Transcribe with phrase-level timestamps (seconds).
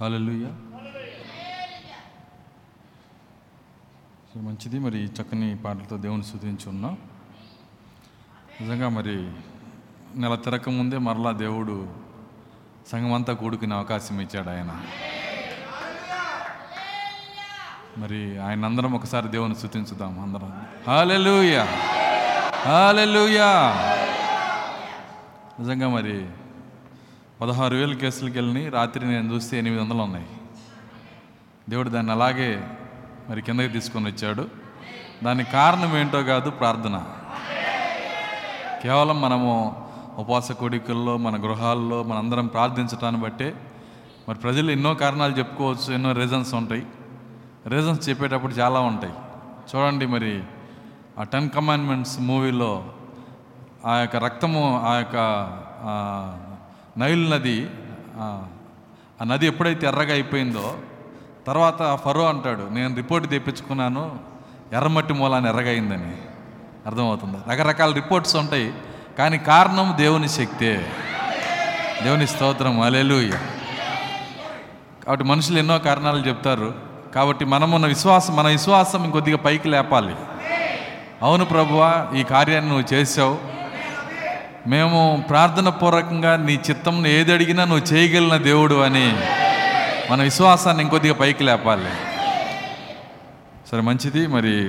[0.00, 0.46] హాలూయ
[4.28, 4.78] so మంచిది.
[4.78, 6.94] మరి చక్కని పాటలతో దేవుని స్థుతించి ఉన్నాం
[8.60, 9.14] నిజంగా మరి
[10.20, 11.76] నెల తిరక ముందే మరలా దేవుడు
[12.92, 14.72] సంఘమంతా కూడుకునే అవకాశం ఇచ్చాడు ఆయన.
[17.98, 20.50] మరి ఆయన అందరం ఒకసారి దేవుని స్థుతించుదాం అందరం.
[20.86, 21.64] హాలెలుయా
[22.66, 23.50] హాలెలుయా
[25.60, 26.16] నిజంగా మరి
[27.40, 30.26] పదహారు వేలు కేసులకి వెళ్ళి రాత్రి నేను చూస్తే ఎనిమిది వందలు ఉన్నాయి.
[31.68, 32.68] దేవుడు దాన్ని అలాగే
[33.30, 34.48] మరి కిందకి తీసుకొని వచ్చాడు.
[35.24, 37.04] దానికి కారణం ఏంటో కాదు ప్రార్థన.
[38.82, 39.50] కేవలం మనము
[40.18, 43.54] ఉపవాస కోడికల్లో మన గృహాల్లో మనందరం ప్రార్థించటాన్ని బట్టే
[44.28, 46.86] మరి ప్రజలు ఎన్నో కారణాలు చెప్పుకోవచ్చు ఎన్నో రీజన్స్ ఉంటాయి.
[47.66, 49.12] రీజన్స్ చెప్పేటప్పుడు చాలా ఉంటాయి.
[49.70, 50.42] చూడండి మరి
[51.18, 52.84] ఆ టెన్ కమాండ్మెంట్స్ మూవీలో
[53.84, 55.16] ఆ యొక్క రక్తము ఆ యొక్క
[56.98, 57.70] నైల్ నది
[58.20, 58.42] ఆ,
[59.24, 60.78] నది ఎప్పుడైతే ఎర్రగా అయిపోయిందో
[61.46, 64.18] తర్వాత ఫరో అంటాడు నేను రిపోర్ట్ తెప్పించుకున్నాను
[64.72, 66.16] ఎర్రమట్టి మూలాన్ని ఎర్రగైందని.
[66.86, 67.36] అర్థమవుతుంది?
[67.50, 68.74] రకరకాల రిపోర్ట్స్ ఉంటాయి
[69.18, 70.92] కానీ కారణం దేవుని శక్తే.
[72.02, 73.32] దేవుని స్తోత్రం అలెలు
[75.06, 76.74] కాబట్టి మనుషులు ఎన్నో కారణాలు చెప్తారు
[77.14, 80.16] కాబట్టి మనమున్న విశ్వాసం మన విశ్వాసం ఇంకొద్దిగా పైకి లేపాలి.
[81.22, 83.53] అవును ప్రభువా ఈ కార్యాన్ని నువ్వు చేసావు
[84.66, 89.16] మేము ప్రార్థన పూర్వకంగా నీ చిత్తం ఏది అడిగినా నువ్వు చేయగలిగిన దేవుడు అని
[90.10, 91.90] మన విశ్వాసాన్ని ఇంకొద్దిగా పైకి లేపాలి.
[93.70, 94.26] సరే మంచిది.
[94.26, 94.66] మరి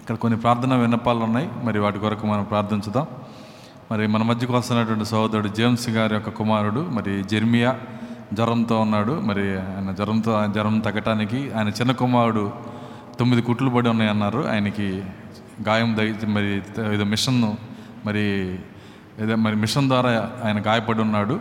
[0.00, 1.48] ఇక్కడ కొన్ని ప్రార్థన విన్నపాలు ఉన్నాయి.
[1.64, 3.06] మరి వాటి కొరకు మనం ప్రార్థించుదాం.
[3.92, 7.78] మరి మన మధ్యకు వస్తున్నటువంటి సహోదరుడు జేమ్స్ గారి యొక్క కుమారుడు మరి జెర్మియా
[8.32, 9.20] జ్వరంతో ఉన్నాడు.
[9.24, 12.52] మరి ఆయన జ్వరంతో జ్వరం తగ్గటానికి ఆయన చిన్న కుమారుడు
[13.18, 15.02] తొమ్మిది కుట్లు పడి ఉన్నాయి అన్నారు ఆయనకి
[15.68, 16.56] గాయం దగి మరి
[16.94, 17.56] ఏదో మిషన్ను
[18.06, 18.58] మరి
[19.20, 20.10] ఏదో మరి మిషన్ ద్వారా
[20.44, 21.40] ఆయన గాయపడి ఉన్నాడు.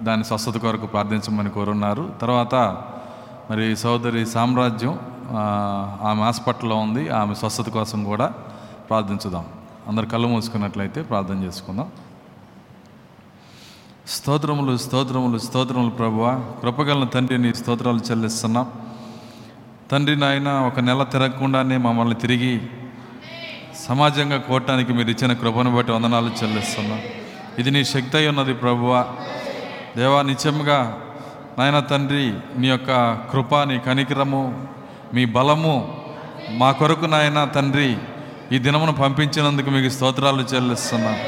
[0.00, 2.14] దాని స్వస్థత కొరకు ప్రార్థించమని కోరున్నారు.
[2.20, 2.54] తర్వాత
[3.50, 4.98] మరి సోదరి సామ్రాజ్యం
[6.08, 7.08] ఆమె హాస్పిటల్లో ఉంది.
[7.08, 8.26] ఆమె స్వస్థత కోసం కూడా
[8.88, 9.44] ప్రార్థించుదాం.
[9.88, 11.88] అందరు కళ్ళు మూసుకున్నట్లయితే ప్రార్థన చేసుకుందాం.
[14.08, 16.44] స్తోత్రములు స్తోత్రములు స్తోత్రములు ప్రభువ.
[16.62, 18.66] కృపగలన తండ్రి నీ స్తోత్రాలు చెల్లిస్తున్నాం.
[19.90, 22.60] తండ్రి నాయన ఒక నెల తిరగకుండానే మమ్మల్ని తిరిగి
[23.88, 27.00] సమాజంగా కోవటానికి మీరు ఇచ్చిన కృపను బట్టి వందనాలు చెల్లిస్తున్నాం.
[27.58, 29.06] ఇది నీ శక్తి అయి ఉన్నది ప్రభువ.
[29.96, 31.00] దేవా నిత్యముగా
[31.58, 34.66] నాయన తండ్రి నీ యొక్క కృప నీ కనికరము
[35.14, 35.98] మీ బలము
[36.50, 37.96] మా కొరకు నాయన తండ్రి
[38.52, 41.18] ఈ దినమును పంపించినందుకు మీకు స్తోత్రాలు చెల్లిస్తున్నాం.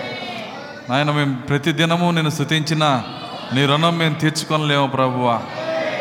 [0.90, 3.02] నాయన మేము ప్రతి దినము నేను స్థుతించిన
[3.54, 5.42] నీ రుణం మేము తీర్చుకొనలేము ప్రభువా.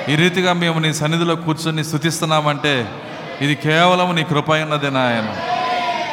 [0.10, 2.90] ఈ రీతిగా మేము నీ సన్నిధిలో కూర్చొని స్థుతిస్తున్నామంటే
[3.42, 5.36] ఇది కేవలం నీ కృప ఉన్నది నాయన.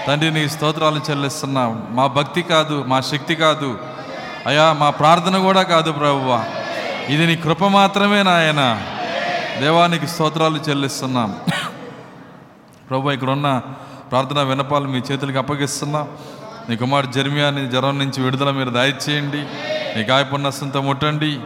[0.06, 1.87] తండ్రి నీ స్తోత్రాలు చెల్లిస్తున్నాం.
[1.91, 3.79] మా భక్తి కాదు మా శక్తి కాదు
[4.47, 6.45] అయా మా ప్రార్థన కూడా కాదు ప్రభువ.
[7.09, 8.83] ఇది నీ కృప మాత్రమే నాయన.
[9.61, 11.37] దేవానికి స్తోత్రాలు చెల్లిస్తున్నాం.
[12.91, 13.63] ప్రభు ఇక్కడున్న
[14.11, 16.09] ప్రార్థన వినపాలు మీ చేతులకు అప్పగిస్తున్నాం.
[16.69, 19.41] నీ కుమార్ జర్మియాని జ్వరం నుంచి విడుదల మీరు దయచేయండి
[19.97, 21.41] నీ గాయపున్నస్తంతో ముట్టండి.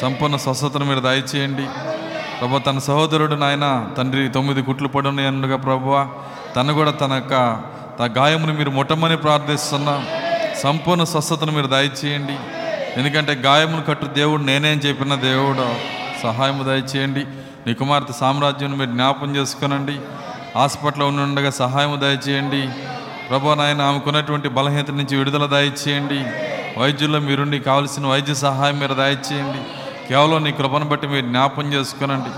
[0.00, 1.66] సంపూర్ణ స్వస్థతను మీరు దయచేయండి
[2.40, 6.08] ప్రభు తన సహోదరుడు నాయన తండ్రి తొమ్మిది కుట్లు పడున్నాయనుగా ప్రభువ
[6.56, 7.34] తను కూడా తన యొక్క
[7.98, 10.06] తన గాయమును మీరు ముట్టమని ప్రార్థిస్తున్నాం.
[10.62, 12.36] సంపూర్ణ స్వస్థతను మీరు దయచేయండి.
[12.96, 15.66] ఎందుకంటే గాయమును కట్టు దేవుడు నేనేం చెప్పిన దేవుడు
[16.22, 17.24] సహాయము దయచేయండి.
[17.66, 19.96] నీ కుమార్తె సామ్రాజ్యం మీరు జ్ఞాపం చేసుకునండి.
[20.54, 22.68] హాస్పిటల్లో ఉండగా సహాయం దయచేయండి.
[23.28, 26.24] ప్రభా నాయన ఆమెకున్నటువంటి బలహీనత నుంచి విడుదల దయచేయండి.
[26.80, 29.58] వైద్యుల్లో మీరుండి కావలసిన వైద్య సహాయం మీరు దయచేయండి.
[30.08, 32.30] కేవలం నీ కృపను బట్టి మీరు జ్ఞాపం చేసుకునండి.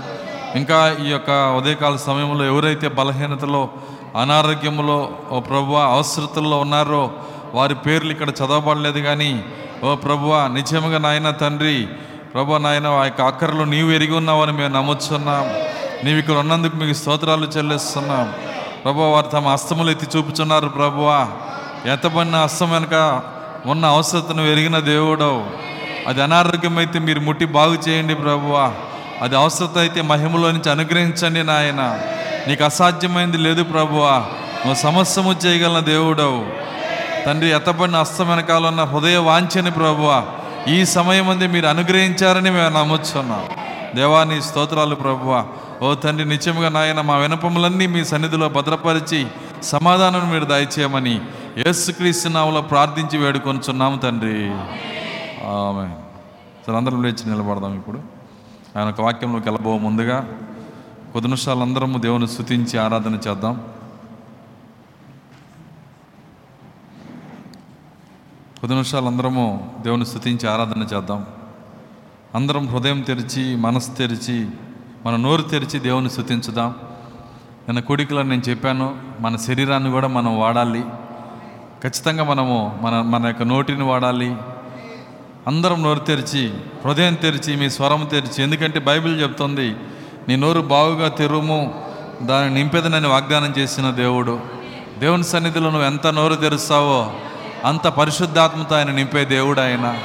[0.57, 3.69] ఇంకా ఈ యొక్క ఉదయకాల సమయంలో ఎవరైతే బలహీనతలో
[4.21, 7.11] అనారోగ్యంలో ఓ ప్రభు అవసరతల్లో ఉన్నారో
[7.53, 9.45] వారి పేర్లు ఇక్కడ చదవబడలేదు కానీ
[9.83, 11.87] ఓ ప్రభువ నిజముగా నాయన తండ్రి
[12.33, 15.53] ప్రభు నాయన ఆ యొక్క అక్కర్లు నీవు ఎరిగి ఉన్నావని మేము నమ్ముతున్నాం
[16.03, 18.33] నీవు ఇక్కడ ఉన్నందుకు మీకు స్తోత్రాలు చెల్లిస్తున్నాం.
[18.85, 21.27] ప్రభు వారు తమ అస్తములు ఎత్తి చూపుచున్నారు ప్రభువా.
[21.85, 23.21] ఎంతబడిన అస్తం వెనుక
[23.65, 25.45] ఉన్న అవసరతను ఎరిగిన దేవుడవు.
[26.07, 28.71] అది అనారోగ్యమైతే మీరు ముట్టి బాగు చేయండి ప్రభువా.
[29.21, 31.99] అది అవసరత అయితే మహిమలో నుంచి అనుగ్రహించండి నాయన.
[32.47, 34.17] నీకు అసాధ్యమైంది లేదు ప్రభువా.
[34.65, 36.45] నువ్వు సమస్యము చేయగలన దేవుడవు.
[37.25, 40.25] తండ్రి ఎత్తబడిన అస్తం వెనకాల ఉన్న హృదయ వాంఛని ప్రభువ
[40.67, 43.43] ఈ సమయం అంది మీరు అనుగ్రహించారని మేము నమ్ముచున్నాం.
[43.95, 45.45] దేవాని స్తోత్రాలు ప్రభువ.
[45.81, 49.27] ఓ తండ్రి నిత్యముగా నాయన మా వినపములన్నీ మీ సన్నిధిలో భద్రపరిచి
[49.63, 51.21] సమాధానం మీరు దయచేయమని
[51.57, 54.51] యేసుక్రీస్తు ప్రార్థించి వేడుకొంచున్నాము తండ్రి.
[55.47, 55.87] ఆమె
[56.67, 57.99] సరే అందరం లేచి నిలబడదాం ఇప్పుడు.
[58.79, 60.25] ఆయన ఒక వాక్యంలోకి వెళ్ళబో ముందుగా.
[61.13, 63.61] కొద్ది నిమిషాలు అందరము దేవుని స్థుతించి ఆరాధన చేద్దాం.
[68.61, 71.25] కొద్ది నిమిషాలు అందరము దేవుని స్థుతించి ఆరాధన చేద్దాం.
[72.35, 74.47] అందరం హృదయం తెరిచి మనసు తెరిచి
[75.05, 76.69] మన నోరు తెరిచి దేవుని స్థుతించుదాం.
[77.67, 80.83] నిన్న కోడికలో నేను చెప్పాను మన శరీరాన్ని కూడా మనం వాడాలి.
[81.83, 84.35] ఖచ్చితంగా మనము మన మన యొక్క నోటిని వాడాలి.
[85.47, 86.53] అందరం నోరు తెరిచి
[86.85, 89.75] హృదయం తెరిచి మీ స్వరం తెరిచి ఎందుకంటే బైబిల్ చెప్తుంది
[90.27, 91.83] నీ నోరు బావుగా తెరుము
[92.21, 94.39] దాన్ని నింపేదనని వాగ్దానం చేసిన దేవుడు.
[94.99, 97.11] దేవుని సన్నిధిలో నువ్వు ఎంత నోరు తెరుస్తావో
[97.65, 99.95] అంత పరిశుద్ధాత్మతో ఆయన నింపే దేవుడు ఆయన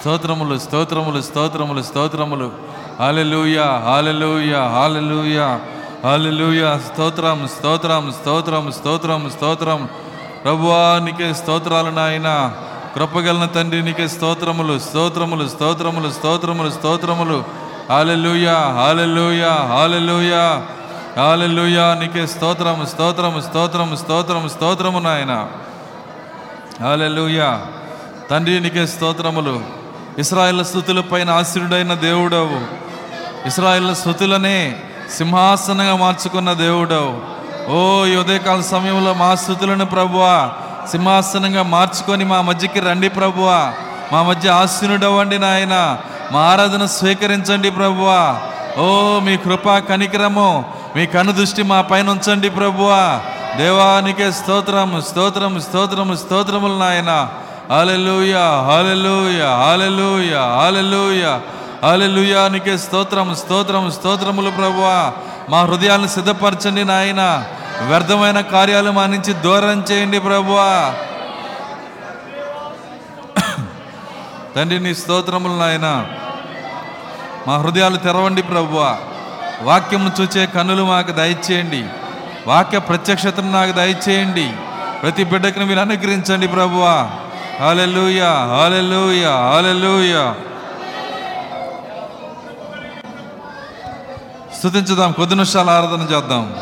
[0.00, 2.52] స్తోత్రములు స్తోత్రములు స్తోత్రములు స్తోత్రములు.
[2.98, 5.58] హాలెలూయ హాలెలూయ హాలెలూయ
[6.04, 9.88] హాలెలూయ స్తోత్రం స్తోత్రం స్తోత్రం స్తోత్రం స్తోత్రం.
[10.44, 12.52] ప్రభువా నీకే స్తోత్రాలు నాయన.
[12.94, 17.44] కృపగలన తండ్రి నీకే స్తోత్రములు స్తోత్రములు స్తోత్రములు స్తోత్రములు స్తోత్రములు.
[17.90, 20.60] హాలెలూయ హాలెలూయ హాలెలూయ
[21.16, 25.48] హాలెలూయ నీకే స్తోత్రం స్తోత్రం స్తోత్రం స్తోత్రం స్తోత్రము నాయన.
[26.82, 27.60] హాలెలూయా
[28.30, 29.60] తండ్రి నీకే స్తోత్రములు.
[30.18, 32.60] ఇస్రాయేల్ స్థుతుల పైన ఆశ్రుడైన దేవుడవు.
[33.46, 34.76] ఇస్రాయల్ స్థుతులనే
[35.16, 37.38] సింహాసనంగా మార్చుకున్న దేవుడవు.
[37.70, 40.50] ఓ ఈ ఉదయకాల సమయంలో మా స్థుతులను ప్రభువా
[40.90, 43.72] సింహాసనంగా మార్చుకొని మా మధ్యకి రండి ప్రభువా.
[44.12, 45.98] మా మధ్య ఆశీనుడవ్వండి నాయన.
[46.32, 48.36] మా ఆరాధన స్వీకరించండి ప్రభువా.
[48.78, 50.64] ఓ మీ కృపా కనికరము
[50.96, 53.20] మీ కనుదృష్టి మా పైన ఉంచండి ప్రభువా.
[53.56, 57.28] దేవానికే స్తోత్రం స్తోత్రం స్తోత్రము స్తోత్రములు నాయన.
[57.70, 61.40] Hallelujah hallelujah hallelujah hallelujah
[61.82, 65.12] hallelujah స్తోత్రం స్తోత్రం స్తోత్రములు ప్రభువా.
[65.48, 67.44] మా హృదయాలను సిద్ధపరచండి నాయన.
[67.88, 70.94] వ్యర్థమైన కార్యాలు మా నుంచి దూరం చేయండి ప్రభువా.
[74.56, 76.06] తండ్రి నీ స్తోత్రములు నాయన.
[77.48, 78.96] మా హృదయాలు తెరవండి ప్రభువా.
[79.62, 81.86] వాక్యము చూచే కన్నులు మాకు దయచేయండి.
[82.46, 84.52] వాక్య ప్రత్యక్షతను నాకు దయచేయండి.
[85.02, 87.10] ప్రతి బిడ్డకుని మీరు అనుగ్రహించండి ప్రభువా.
[87.60, 90.34] హాలెలూయా హాలెలూయా హాలెలూయా
[94.58, 96.56] స్థుతించుదాం కొద్ది నిమిషాలు ఆరాధన చేద్దాం.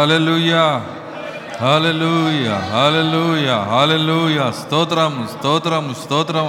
[0.00, 0.62] హాలెలూయా
[1.62, 6.48] హాలెలూయా హాలెలూయా హాలెలూయా స్తోత్రం స్తోత్రం స్తోత్రం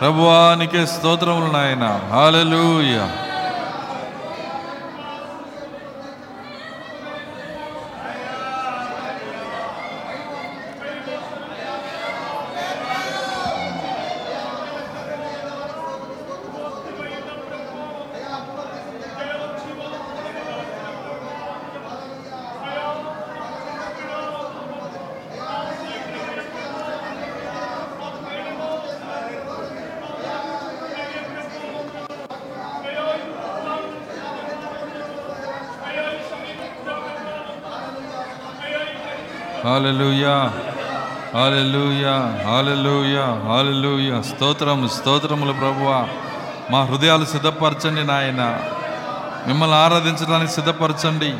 [0.00, 3.06] ప్రభువానికే స్తోత్రములు నాయన hallelujah
[39.80, 40.52] hallelujah
[41.34, 42.12] hallelujah
[42.48, 46.08] hallelujah hallelujah స్తోత్రము స్తోత్రములు ప్రభువా.
[46.70, 48.60] మా హృదయాలు సిద్ధపరచండి నాయన.
[49.46, 51.34] మిమ్మల్ని ఆరాధించడానికి సిద్ధపరచండి.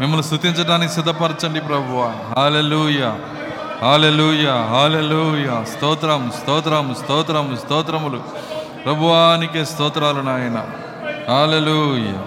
[0.00, 2.14] మిమ్మల్ని స్థుతించడానికి సిద్ధపరచండి ప్రభువ.
[2.36, 3.18] హాలెలూయా
[3.82, 8.20] హాలెలూయా హాలెలూయా స్తోత్రం స్తోత్రం స్తోత్రం స్తోత్రములు.
[8.84, 10.66] ప్రభువానికే స్తోత్రాలు నాయన.
[11.28, 12.24] హాలెలూయా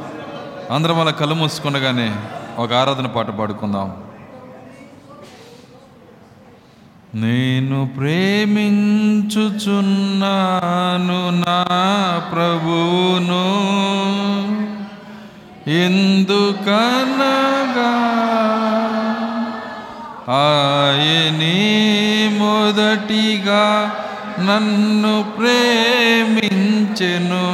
[0.76, 2.16] అందరం అలా కళ్ళు మూసుకుండగానే
[2.58, 4.05] ఒక ఆరాధన పాట పాడుకుందాం.
[7.16, 8.70] నేను ప్రేమించుచున్నాను
[11.40, 11.58] నా
[12.32, 13.46] ప్రభును
[15.68, 17.94] ఎందుకనగా
[20.30, 21.60] ఆయని
[22.40, 23.64] మొదటిగా
[24.40, 27.48] నన్ను ప్రేమించెను.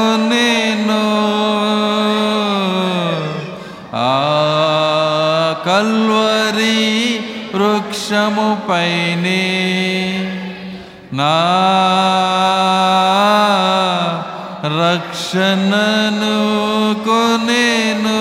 [8.04, 9.42] వృక్షము పైనే
[11.18, 11.36] నా
[14.80, 16.34] రక్షణను
[17.06, 18.20] కొనేను.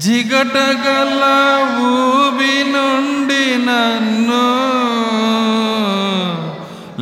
[0.05, 1.23] జిగటగల
[1.81, 4.47] ఊబి నుండి నన్ను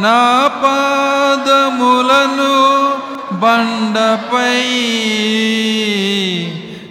[0.00, 2.54] నా పాదములను
[3.32, 4.62] బండపై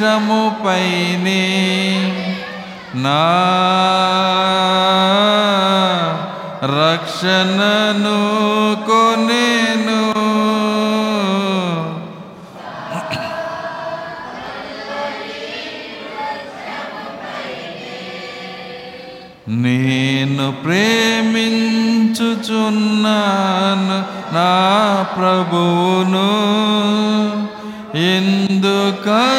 [0.00, 1.44] వృక్షము పైనే
[3.02, 3.22] నా
[6.74, 8.18] రక్షణను
[8.86, 9.98] కొనేను
[19.58, 21.58] నేను ప్రేమించుచున్నాను
[24.34, 24.50] నా
[25.16, 26.28] ప్రభువును
[28.08, 29.37] ఎందుకనగా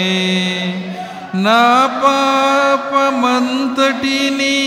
[1.36, 1.63] నా
[2.03, 4.60] పాపమంతటిని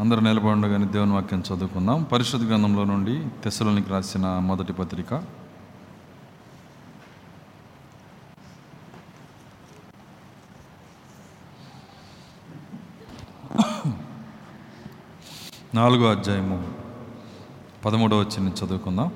[0.01, 2.03] అందరూ నిలబడి ఉండగానే దేవుని వాక్యం చదువుకుందాం.
[2.03, 5.23] పరిశుద్ధ గ్రంథంలో నుండి తెసలోనికి రాసిన మొదటి పత్రిక.
[15.75, 16.69] నాలుగో అధ్యాయము
[17.85, 19.11] పదమూడవ వచ్చిన చదువుకుందాం.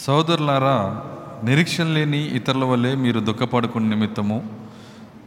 [0.00, 1.02] సోదరులారా
[1.44, 4.38] నిరీక్షణ లేని ఇతరుల వల్లే మీరు దుఃఖపడుకున్న నిమిత్తము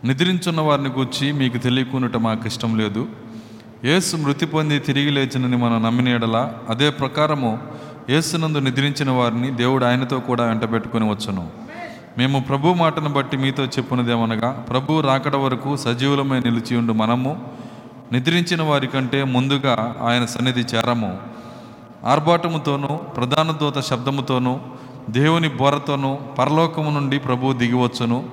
[0.06, 3.08] నిద్రించున్న వారిని గూర్చి మీకు తెలియకునుట మాకు ఇష్టం లేదు.
[3.86, 7.60] యేసు మృతి పొంది తిరిగి లేచినని మనం నమ్మిన ఎడల అదే ప్రకారము
[8.10, 11.62] యేసునందు నిద్రించిన వారిని దేవుడు ఆయనతో కూడా వెంటబెట్టుకొని వచ్చును.
[12.17, 17.49] మేము ప్రభు మాటను బట్టి మీతో చెప్పున్నదేమనగా ప్రభు రాకడ వరకు సజీవులమై నిలిచి ఉండు మనము
[18.12, 21.17] నిద్రించిన వారి కంటే ముందుగా ఆయన సన్నిధి చేరము.
[22.06, 24.60] ఆర్భాటముతోనూ ప్రధాన దూత శబ్దముతోనూ
[25.10, 28.30] దేవుని బోరతోనూ పరలోకము నుండి ప్రభు దిగివచ్చును.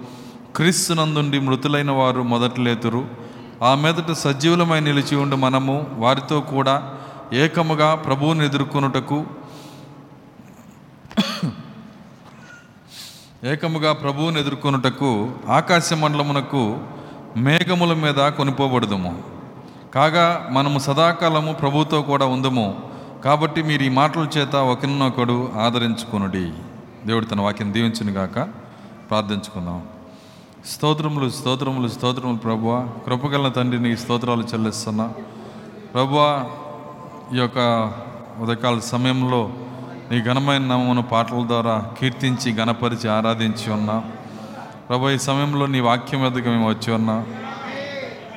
[0.57, 3.05] క్రీస్తునందుండి మృతులైన వారు మొదట్లేతురు
[3.62, 6.95] ఆ మీదట సజీవులమై నిలిచి ఉండి మనము వారితో కూడా
[7.33, 9.25] ఏకముగా ప్రభువుని ఎదుర్కొనుటకు
[13.44, 16.79] ఏకముగా ప్రభువుని ఎదుర్కొనుటకు ఆకాశ మండలమునకు
[17.37, 19.22] మేఘముల మీద కొనిపోబడదుము.
[19.94, 22.81] కాగా మనము సదాకాలము ప్రభుతో కూడా ఉందము.
[23.24, 26.53] కాబట్టి మీరు ఈ మాటల చేత ఒకరినొకడు ఆదరించుకొనుడి.
[27.07, 28.35] దేవుడు తన వాక్యం దీవించును గాక.
[29.11, 29.83] ప్రార్థించుకుందాం.
[30.66, 32.88] స్తోత్రములు స్తోత్రములు స్తోత్రములు ప్రభువ.
[33.07, 35.12] కృపగల తండ్రి నీ స్తోత్రాలు చెల్లిస్తున్నా.
[35.94, 36.50] ప్రభువ
[37.35, 37.92] ఈ యొక్క
[38.40, 39.50] ఉదయకాల సమయంలో
[40.11, 44.03] నీ ఘనమైన నామమును పాటల ద్వారా కీర్తించి గణపరిచి ఆరాధించి ఉన్నా.
[44.88, 47.25] ప్రభు ఈ సమయంలో నీ వాక్యం ఎదుగు మేము వచ్చి ఉన్నా.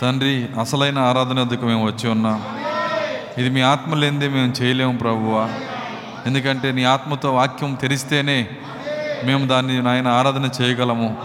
[0.01, 2.41] తండ్రి అసలైన ఆరాధన ఎదుగు మేము వచ్చి ఉన్నా.
[3.37, 5.49] ఇది మీ ఆత్మ లేనిదే మేము చేయలేము ప్రభువా.
[6.25, 8.47] ఎందుకంటే నీ ఆత్మతో వాక్యం తెరిస్తేనే
[9.23, 11.17] మేము దాన్ని నాయన ఆరాధన చేయగలము.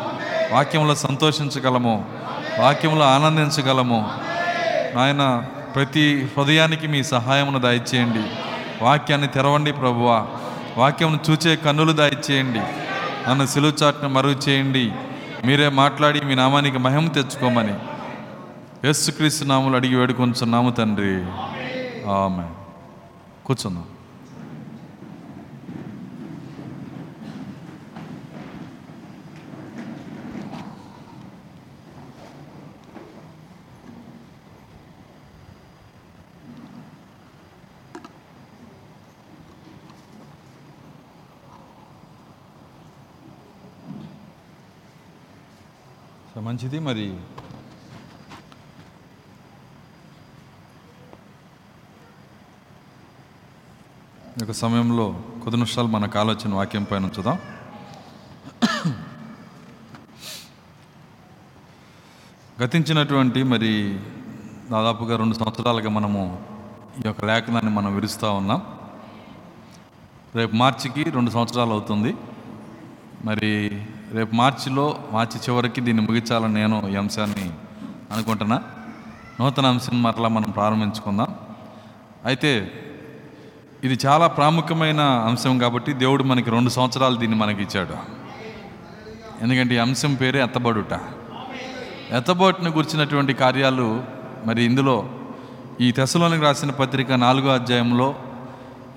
[0.53, 2.05] వాక్యంలో సంతోషించగలము.
[2.59, 4.11] వాక్యంలో ఆనందించగలము.
[4.95, 8.21] నాయన ప్రతి హృదయానికి మీ సహాయమును దయచేయండి.
[8.85, 10.27] వాక్యాన్ని తెరవండి ప్రభువా.
[10.79, 12.61] వాక్యం చూచే కన్నులు దయచేయండి
[13.29, 14.93] నన్ను సిలువు చాట్ను మరుగు చేయండి.
[15.45, 17.75] మీరే మాట్లాడి మీ నామానికి మహిమ తెచ్చుకోమని
[18.85, 21.15] యేసుక్రీస్తు నాములు అడిగి వేడుకొంచున్నాము తండ్రి.
[22.11, 22.47] ఆమె
[23.47, 23.85] కూర్చుందాం.
[46.49, 47.07] మంచిది మరి
[54.41, 55.07] యొక్క సమయంలో
[55.43, 57.39] కొద్ది నిమిషాలు మనకు ఆలోచన వాక్యం పైన ఉంచుదాం.
[62.63, 63.73] గతించినటువంటి మరి
[64.71, 66.23] దాదాపుగా రెండు సంవత్సరాలుగా మనము
[66.99, 68.63] ఈ యొక్క లేఖనాన్ని మనం విరుస్తూ ఉన్నాం.
[70.35, 72.15] రేపు మార్చికి రెండు సంవత్సరాలు అవుతుంది.
[73.25, 73.53] మరి
[74.13, 77.51] రేపు మార్చిలో మార్చి చివరికి దీన్ని ముగించాలని నేను ఈ అంశాన్ని
[78.13, 78.63] అనుకుంటున్నా.
[79.41, 81.35] నూతన అంశం మరలా మనం ప్రారంభించుకుందాం.
[82.25, 82.73] అయితే
[83.85, 87.97] ఇది చాలా ప్రాముఖ్యమైన అంశం కాబట్టి దేవుడు మనకి రెండు సంవత్సరాలు దీన్ని మనకి ఇచ్చాడు.
[89.43, 90.95] ఎందుకంటే ఈ అంశం పేరే ఎత్తబడుట.
[92.11, 94.03] ఎత్తబోటును గురించినటువంటి కార్యాలు
[94.47, 95.09] మరి ఇందులో
[95.81, 98.15] ఈ తెశలోనికి రాసిన పత్రిక నాలుగో అధ్యాయంలో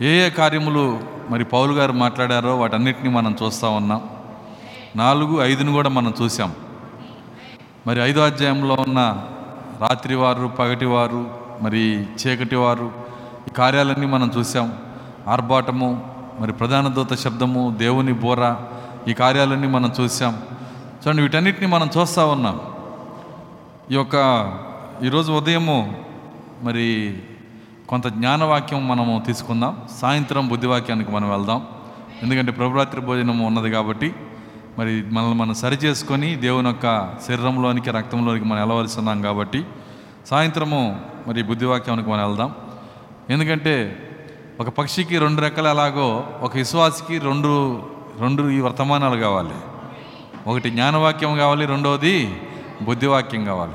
[0.01, 4.09] ఏ ఏ కార్యములు మరి పౌలు గారు మాట్లాడారో వాటన్నిటిని మనం చూస్తూ ఉన్నాం.
[4.95, 6.53] నాలుగు ఐదును కూడా మనం చూసాం
[7.87, 9.27] మరి ఐదో అధ్యాయంలో ఉన్న
[9.81, 12.91] రాత్రివారు పగటివారు మరి చీకటివారు
[13.47, 14.73] ఈ కార్యాలన్నీ మనం చూసాం
[15.27, 18.55] ఆర్భాటము మరి ప్రధాన దూత శబ్దము దేవుని బోర
[19.07, 20.41] ఈ కార్యాలన్నీ మనం చూసాం
[21.01, 22.61] చూడండి వీటన్నిటిని మనం చూస్తూ ఉన్నాం.
[23.91, 24.15] ఈ యొక్క
[25.03, 26.01] ఈరోజు ఉదయము
[26.63, 27.17] మరి
[27.89, 29.77] కొంత జ్ఞానవాక్యం మనము తీసుకుందాం.
[30.01, 31.67] సాయంత్రం బుద్ధివాక్యానికి మనం వెళ్దాం.
[32.23, 34.13] ఎందుకంటే ప్రభురాత్రి భోజనం ఉన్నది కాబట్టి
[34.79, 39.63] మరి మనల్ని మనం సరి చేసుకొని దేవుని యొక్క శరీరంలోనికి రక్తంలోనికి మనం వెళ్ళవలసి ఉన్నాం కాబట్టి
[40.25, 42.55] సాయంత్రము మరి బుద్ధివాక్యానికి మనం వెళ్దాం.
[43.29, 44.07] ఎందుకంటే
[44.59, 47.83] ఒక పక్షికి రెండు రెక్కలు ఎలాగో ఒక విశ్వాసికి రెండు
[48.19, 49.53] రెండు ఈ వర్తమానాలు కావాలి.
[50.47, 52.41] ఒకటి జ్ఞానవాక్యం కావాలి రెండవది
[52.81, 53.73] బుద్ధివాక్యం కావాలి.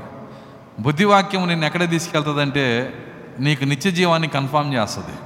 [0.80, 2.92] బుద్ధివాక్యం నిన్ను ఎక్కడ తీసుకెళ్తుందంటే
[3.40, 5.18] నీకు నిత్య జీవాన్ని కన్ఫామ్ చేస్తుంది.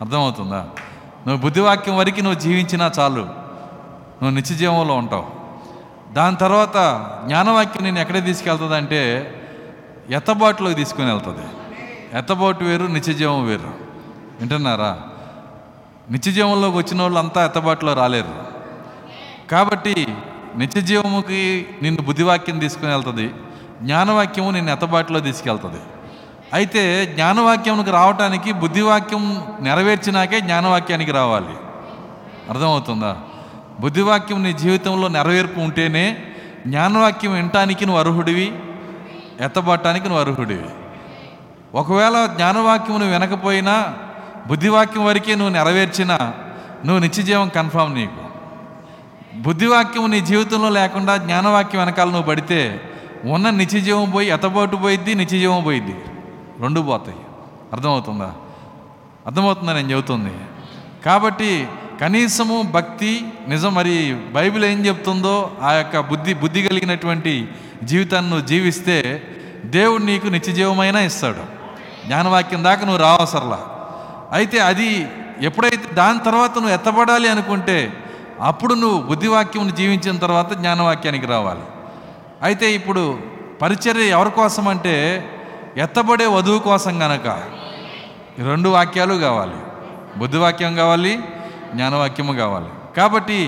[0.00, 0.68] అర్థమవుతుందా?
[1.26, 3.39] నువ్వు బుద్ధివాక్యం వరకు నువ్వు జీవించినా చాలు.
[4.22, 5.26] నువ్వు నిత్య జీవంలో ఉంటావు.
[6.12, 6.74] దాని తర్వాత
[7.24, 9.34] జ్ఞానవాక్యం నేను ఎక్కడ తీసుకెళ్తుందంటే
[10.10, 11.46] ఎత్తబాటులోకి తీసుకుని వెళ్తుంది.
[12.18, 13.70] ఎత్తబాటు వేరు నిత్యజీవం వేరు.
[14.40, 14.98] వింటున్నారా?
[16.10, 18.34] నిత్యజీవంలోకి వచ్చిన వాళ్ళు అంతా ఎత్తబాటులో రాలేరు.
[19.50, 20.06] కాబట్టి
[20.56, 23.34] నిత్యజీవముకి నిన్ను బుద్ధివాక్యం తీసుకుని వెళ్తుంది
[23.82, 25.80] జ్ఞానవాక్యము నిన్ను ఎత్తబాటులో తీసుకెళ్తుంది.
[26.52, 31.54] అయితే జ్ఞానవాక్యంకి రావటానికి బుద్ధివాక్యం నెరవేర్చినాకే జ్ఞానవాక్యానికి రావాలి.
[32.48, 33.16] అర్థమవుతుందా?
[33.80, 36.22] బుద్ధివాక్యం నీ జీవితంలో నెరవేర్పు ఉంటేనే
[36.66, 38.52] జ్ఞానవాక్యం వినటానికి నువ్వు అర్హుడివి
[39.40, 40.64] ఎత్తబడటానికి నువ్వు అర్హుడివి.
[41.74, 43.94] ఒకవేళ జ్ఞానవాక్యం నువ్వు వినకపోయినా
[44.46, 46.16] బుద్ధివాక్యం వరకే నువ్వు నెరవేర్చినా
[46.84, 48.30] నువ్వు నిత్యజీవం కన్ఫామ్ నీకు.
[49.38, 52.80] బుద్ధివాక్యం నీ జీవితంలో లేకుండా జ్ఞానవాక్యం వెనకాల నువ్వు పడితే
[53.24, 55.96] ఉన్న నిత్యజీవం పోయి ఎతబాటు పోయిద్ది నిత్యజీవం పోయిద్ది.
[56.60, 57.18] రెండు పోతాయి.
[57.72, 58.32] అర్థమవుతుందా?
[59.26, 60.32] అర్థమవుతుందా నేను చెబుతుంది?
[61.06, 61.68] కాబట్టి
[62.00, 67.48] కనీసము భక్తి నిజం మరి బైబిల్ ఏం చెప్తుందో ఆ యొక్క బుద్ధి బుద్ధి కలిగినటువంటి
[67.82, 69.22] జీవితాన్ని నువ్వు జీవిస్తే
[69.64, 71.42] దేవుడు నీకు నిత్యజీవమైనా ఇస్తాడు.
[72.06, 73.58] జ్ఞానవాక్యం దాకా నువ్వు రావసరలా
[74.32, 75.08] అయితే అది
[75.40, 77.92] ఎప్పుడైతే దాని తర్వాత నువ్వు ఎత్తబడాలి అనుకుంటే
[78.40, 81.60] అప్పుడు నువ్వు బుద్ధివాక్యం జీవించిన తర్వాత జ్ఞానవాక్యానికి రావాలి.
[82.42, 83.18] అయితే ఇప్పుడు
[83.62, 85.24] పరిచర్య ఎవరి కోసం అంటే
[85.76, 87.26] ఎత్తబడే వధువు కోసం గనక.
[88.38, 89.56] రెండు వాక్యాలు కావాలి.
[90.18, 91.20] బుద్ధివాక్యం కావాలి
[91.74, 92.70] జ్ఞానవాక్యము కావాలి.
[92.96, 93.38] కాబట్టి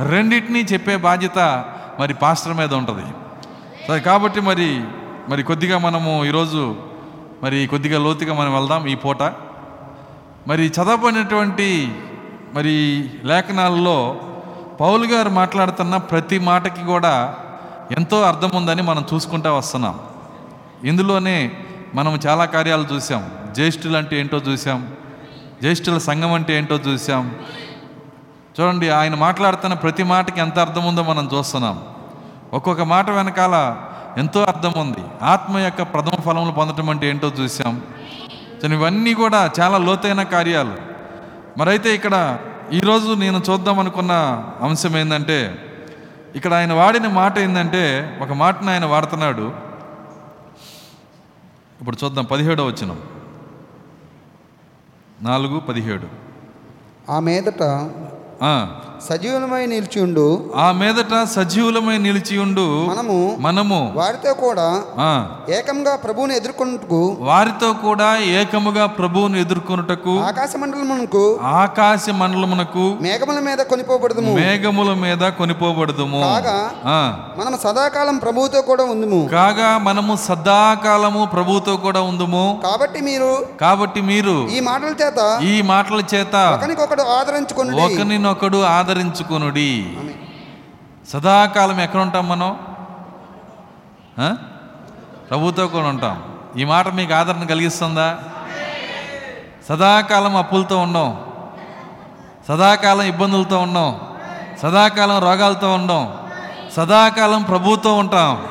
[0.00, 1.38] రెండింటినీ చెప్పే బాధ్యత
[2.00, 3.06] మరి పాస్టర్ మీద ఉంటుంది.
[3.88, 4.68] సరే కాబట్టి మరి
[5.28, 6.62] మరి కొద్దిగా మనము ఈరోజు
[7.42, 9.22] మరి కొద్దిగా లోతుగా మనం వెళ్దాం ఈ పూట.
[10.48, 11.68] మరి చదవబడినటువంటి
[12.54, 12.74] మరి
[13.24, 13.98] లేఖనాల్లో
[14.80, 17.14] పౌలు గారు మాట్లాడుతున్న ప్రతి మాటకి కూడా
[17.96, 19.96] ఎంతో అర్థం ఉందని మనం చూసుకుంటా వస్తున్నాం.
[20.84, 21.36] ఇందులోనే
[21.94, 23.22] మనం చాలా కార్యాలు చూసాం
[23.56, 24.80] జ్యేష్ఠులు అంటే ఏంటో చూసాం
[25.62, 27.24] జ్యేష్ఠుల సంఘం అంటే ఏంటో చూసాం
[28.56, 31.76] చూడండి ఆయన మాట్లాడుతున్న ప్రతి మాటకి ఎంత అర్థం ఉందో మనం చూస్తున్నాం.
[32.52, 33.56] ఒక్కొక్క మాట వెనకాల
[34.18, 37.74] ఎంతో అర్థం ఉంది ఆత్మ యొక్క ప్రథమ ఫలములు పొందటం అంటే ఏంటో చూసాం
[38.62, 40.74] సో ఇవన్నీ కూడా చాలా లోతైన కార్యాలు.
[41.58, 42.16] మరైతే ఇక్కడ
[42.72, 44.12] ఈరోజు నేను చూద్దాం అనుకున్న
[44.66, 45.38] అంశం ఏంటంటే
[46.36, 47.82] ఇక్కడ ఆయన వాడిన మాట ఏంటంటే
[48.22, 49.46] ఒక మాటను ఆయన వాడుతున్నాడు.
[51.80, 52.92] ఇప్పుడు చూద్దాం పదిహేడో వచ్చిన
[55.22, 56.06] నాలుగు పదిహేడు.
[57.10, 57.62] ఆ మీదట
[58.42, 58.52] ఆ,
[59.08, 60.24] సజీవమై నిలిచియుండు.
[60.56, 64.66] ఆ మీదట సజీవులమై నిలిచి ఉండు మనము మనము వారితో కూడా
[64.98, 65.08] ఆ,
[65.48, 74.32] ఏకంగా ప్రభువుని ఎదుర్కొన్నట్టుకు వారితో కూడా ఏకముగా ప్రభువును ఎదుర్కొనుటకు ఆకాశ మండలమునకు ఆకాశ మండలమునకు మేఘముల మీద కొనిపోబడదుము.
[74.34, 76.20] మేఘముల మీద కొనిపోబడదుము.
[76.22, 76.58] కాగా
[77.38, 79.20] మనం సదాకాలం ప్రభువుతో కూడా ఉందుము.
[79.32, 82.44] కాగా మనము సదాకాలము ప్రభువుతో కూడా ఉందుము.
[82.62, 87.82] కాబట్టి మీరు కాబట్టి మీరు ఈ మాటల చేత ఈ మాటల చేత ఒకరికొకడు ఆదరించుకొనుడి.
[87.84, 88.58] ఒకరినొకడు
[88.92, 89.96] ఆదరించుకొనుడి.
[91.08, 92.58] సదాకాలం ఎక్కడ ఉంటాం మనం?
[95.30, 96.22] ప్రభుతో కూడా ఉంటాం.
[96.56, 98.18] ఈ మాట మీకు ఆదరణ కలిగిస్తుందా?
[99.68, 101.24] సదాకాలం అప్పులతో ఉండం
[102.48, 104.00] సదాకాలం ఇబ్బందులతో ఉండం
[104.62, 106.14] సదాకాలం రోగాలతో ఉండం
[106.76, 108.46] సదాకాలం ప్రభుతో ఉంటాం.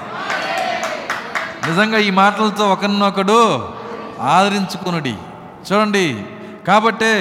[1.69, 3.69] నిజంగా ఈ మాటలతో ఒకరినొకడు
[4.21, 5.15] ఆదరించుకునుడి.
[5.71, 6.25] చూడండి.
[6.67, 7.11] కాబట్టే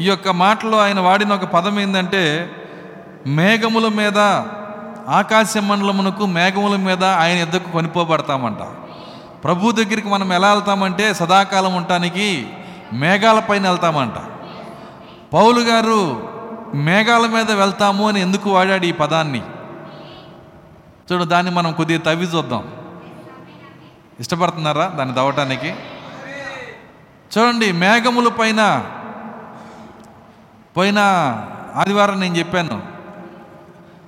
[0.00, 2.50] ఈ యొక్క మాటలో ఆయన వాడిన ఒక పదం ఏంటంటే
[3.26, 4.18] మేఘముల మీద
[5.08, 8.58] ఆకాశ మండలమునకు మేఘముల మీద ఆయన ఎద్దకు కొనిపోబడతామంట.
[9.44, 12.46] ప్రభు దగ్గరికి మనం ఎలా వెళ్తామంటే సదాకాలం ఉండటానికి
[12.92, 14.14] మేఘాలపైన వెళ్తామంట.
[15.32, 16.30] పౌలు గారు
[16.74, 19.42] మేఘాల మీద వెళ్తాము అని ఎందుకు వాడాడు ఈ పదాన్ని?
[21.12, 22.68] చూడు దాన్ని మనం కొద్దిగా తవ్వి చూద్దాం.
[24.20, 25.74] ఇష్టపడుతున్నారా దాన్ని తవ్వటానికి?
[27.38, 28.86] చూడండి మేఘముల పైన
[30.76, 30.98] పోయిన
[31.74, 32.82] ఆదివారం నేను చెప్పాను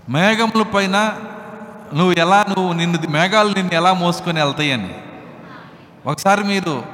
[0.08, 0.96] మేఘముల పైన
[1.94, 4.94] నువ్వు ఎలా నువ్వు నిన్ను మేఘాలు నిన్ను ఎలా మోసుకొని వెళ్తాయని
[6.06, 6.84] ఒకసారి మీరు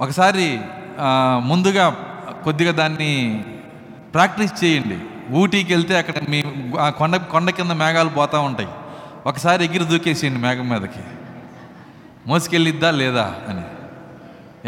[0.00, 0.60] ఒకసారి
[1.40, 1.86] ముందుగా
[2.44, 3.44] కొద్దిగా దాన్ని
[4.14, 4.98] ప్రాక్టీస్ చేయండి.
[5.32, 6.42] ఊటీకి వెళ్తే అక్కడ మీ
[6.80, 8.68] ఆ కొండ కొండ కింద మేఘాలు పోతూ ఉంటాయి.
[9.26, 11.02] ఒకసారి ఎగిరి దూకేసేయండి మేఘం మీదకి.
[12.26, 13.64] మోసుకెళ్ళిద్దా లేదా అని.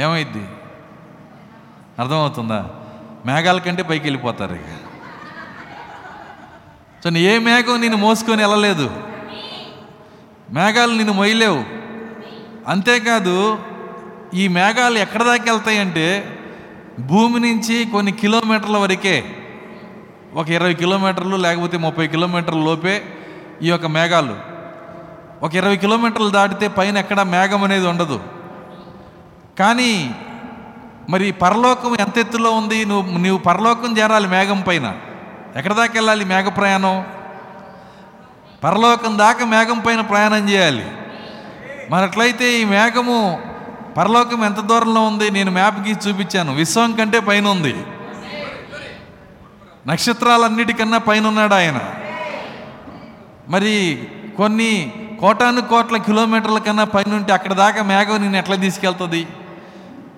[0.03, 0.45] ఏమైద్ది?
[1.99, 2.61] అర్థమవుతుందా?
[3.27, 4.61] మేఘాల కంటే పైకి వెళ్ళిపోతారు ఇక.
[7.05, 8.91] సో ఏ మేఘం నేను మోసుకొని వెళ్ళలేదు.
[10.53, 11.65] మేఘాలు నిన్ను మొయ్యలేవు.
[12.69, 13.59] అంతేకాదు
[14.35, 16.39] ఈ మేఘాలు ఎక్కడ దాకా వెళ్తాయంటే
[17.01, 19.25] భూమి నుంచి కొన్ని కిలోమీటర్ల వరకే
[20.35, 23.03] ఒక ఇరవై కిలోమీటర్లు లేకపోతే ముప్పై కిలోమీటర్ల లోపే
[23.63, 24.37] ఈ యొక్క మేఘాలు.
[25.43, 28.21] ఒక ఇరవై కిలోమీటర్లు దాటితే పైన ఎక్కడ మేఘం అనేది ఉండదు.
[29.59, 30.15] కానీ
[31.11, 32.85] మరి పరలోకం ఎంత ఎత్తులో ఉంది?
[32.85, 34.97] నువ్వు నువ్వు పరలోకం చేరాలి మేఘం పైన.
[35.57, 37.07] ఎక్కడ దాకా వెళ్ళాలి మేఘ ప్రయాణం?
[38.65, 40.87] పరలోకం దాకా మేఘం పైన ప్రయాణం చేయాలి.
[41.91, 43.41] మరి అట్లయితే ఈ మేఘము
[43.97, 45.31] పరలోకం ఎంత దూరంలో ఉంది?
[45.31, 46.55] నేను మ్యాప్ గీసి చూపించాను.
[46.55, 47.75] విశ్వం కంటే పైన ఉంది.
[49.87, 51.81] నక్షత్రాలన్నిటికన్నా పైన ఉన్నాడు ఆయన.
[53.49, 59.27] మరి కొన్ని కోటాను కోట్ల కిలోమీటర్ల కన్నా పైన ఉంటే అక్కడ దాకా మేఘం నేను ఎట్లా తీసుకెళ్తుంది?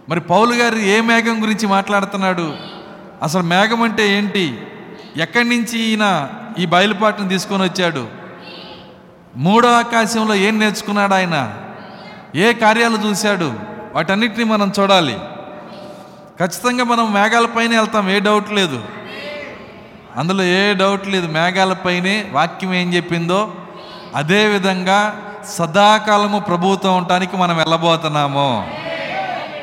[0.08, 2.56] మరి పౌలు గారు ఏ మేఘం గురించి మాట్లాడుతున్నాడు?
[3.22, 4.62] అసలు మేఘం అంటే ఏంటి?
[5.16, 8.08] ఎక్కడి నుంచి ఈయన ఈ బయలుపాటును తీసుకొని వచ్చాడు?
[9.36, 11.54] మూడో ఆకాశంలో ఏం నేర్చుకున్నాడు ఆయన?
[12.34, 13.54] ఏ కార్యాలు చూశాడు?
[13.94, 15.18] వాటన్నిటిని మనం చూడాలి.
[16.40, 18.84] ఖచ్చితంగా మనం మేఘాలపైనే వెళ్తాం ఏ డౌట్ లేదు.
[20.16, 23.52] అందులో ఏ డౌట్ లేదు మేఘాలపైనే వాక్యం ఏం చెప్పిందో?
[24.14, 28.81] అదేవిధంగా సదాకాలము ప్రభుత్వం ఉండటానికి మనం వెళ్ళబోతున్నాము.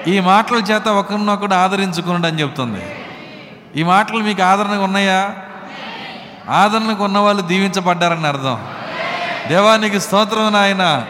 [0.07, 3.05] ఈ మాటల చేత ఒకరినొకడు ఆదరించుకున్నాడు అని చెప్తుంది.
[3.75, 5.35] ఈ మాటలు మీకు ఆదరణగా ఉన్నాయా?
[6.49, 8.67] ఆదరణకు ఉన్న వాళ్ళు దీవించబడ్డారని అర్థం.
[9.47, 11.07] దేవానికి స్తోత్రం నాయన.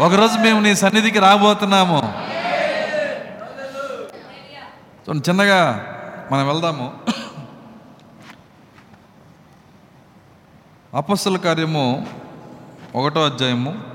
[0.00, 2.24] ఒకరోజు మేము నీ సన్నిధికి రాబోతున్నాము.
[5.12, 5.86] చిన్నగా
[6.32, 6.92] మనం వెళ్దాము.
[10.94, 12.06] అపస్సుల కార్యము
[12.94, 13.93] ఒకటో అధ్యాయము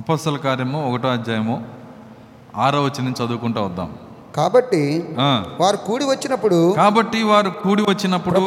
[0.00, 1.56] అపస్సుల కార్యము ఒకటో అధ్యాయము
[2.56, 3.90] ఆరో వచ్చి నుంచి చదువుకుంటూ వద్దాం.
[4.36, 4.80] కాబట్టి
[5.60, 8.40] వారు కూడి వచ్చినప్పుడు కాబట్టి వారు కూడి వచ్చినప్పుడు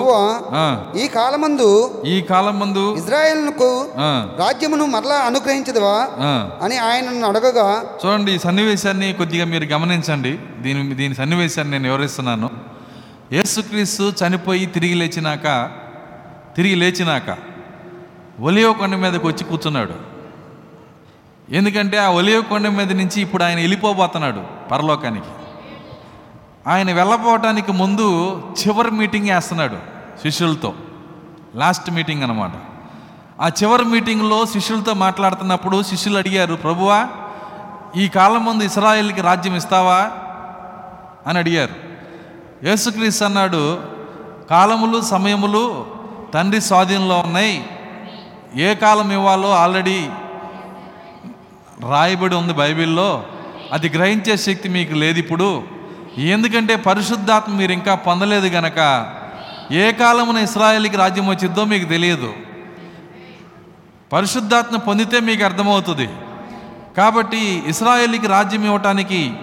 [0.96, 1.68] ఈ కాలమందు
[2.06, 3.68] ఈ కాలం ముందు ఇజ్రాయేలునకు
[4.00, 4.08] ఆ,
[4.40, 5.96] రాజ్యమును మరలా అనుగ్రహించదువా?
[6.64, 7.68] అని ఆయనను అడగగా
[8.02, 10.34] చూడండి ఈ సన్నివేశాన్ని కొద్దిగా మీరు గమనించండి.
[10.62, 12.50] దీని దీని సన్నివేశాన్ని నేను వివరిస్తున్నాను.
[13.32, 15.46] యేసుక్రీస్తు చనిపోయి తిరిగి లేచినాక
[16.56, 17.30] తిరిగి లేచినాక
[18.42, 19.96] ఒలియో కొండ మీదకి వచ్చి కూర్చున్నాడు.
[21.50, 25.26] ఎందుకంటే ఆ ఒలివ కొండ మీద నుంచి ఇప్పుడు ఆయన వెళ్ళిపోబోతున్నాడు పరలోకానికి.
[26.68, 29.76] ఆయన వెళ్ళపోవటానికి ముందు చివరి మీటింగ్ వేస్తున్నాడు
[30.22, 30.74] శిష్యులతో.
[31.56, 32.52] లాస్ట్ మీటింగ్ అనమాట
[33.42, 37.08] ఆ చివరి మీటింగ్లో శిష్యులతో మాట్లాడుతున్నప్పుడు శిష్యులు అడిగారు ప్రభువా
[37.96, 40.12] ఈ కాలం ముందు ఇస్రాయేల్కి రాజ్యం ఇస్తావా?
[41.28, 41.76] అని అడిగారు.
[42.66, 43.80] యేసుక్రీస్తు అన్నాడు
[44.50, 45.86] కాలములు సమయములు
[46.34, 47.66] తండ్రి స్వాధీనంలో ఉన్నాయి.
[48.56, 50.10] ఏ కాలం ఇవ్వాలో ఆల్రెడీ
[51.82, 53.24] రాయబడి ఉంది బైబిల్లో.
[53.72, 55.64] అది గ్రహించే శక్తి మీకు లేదు ఇప్పుడు.
[56.18, 59.08] ఎందుకంటే పరిశుద్ధాత్మ మీరు ఇంకా పొందలేదు గనక
[59.72, 62.34] ఏ కాలమున ఇస్రాయేల్కి రాజ్యం వచ్చిద్దో మీకు తెలియదు.
[64.14, 66.10] పరిశుద్ధాత్మ పొందితే మీకు అర్థమవుతుంది.
[66.98, 69.34] కాబట్టి ఇస్రాయేలీకి రాజ్యం ఇవ్వటానికి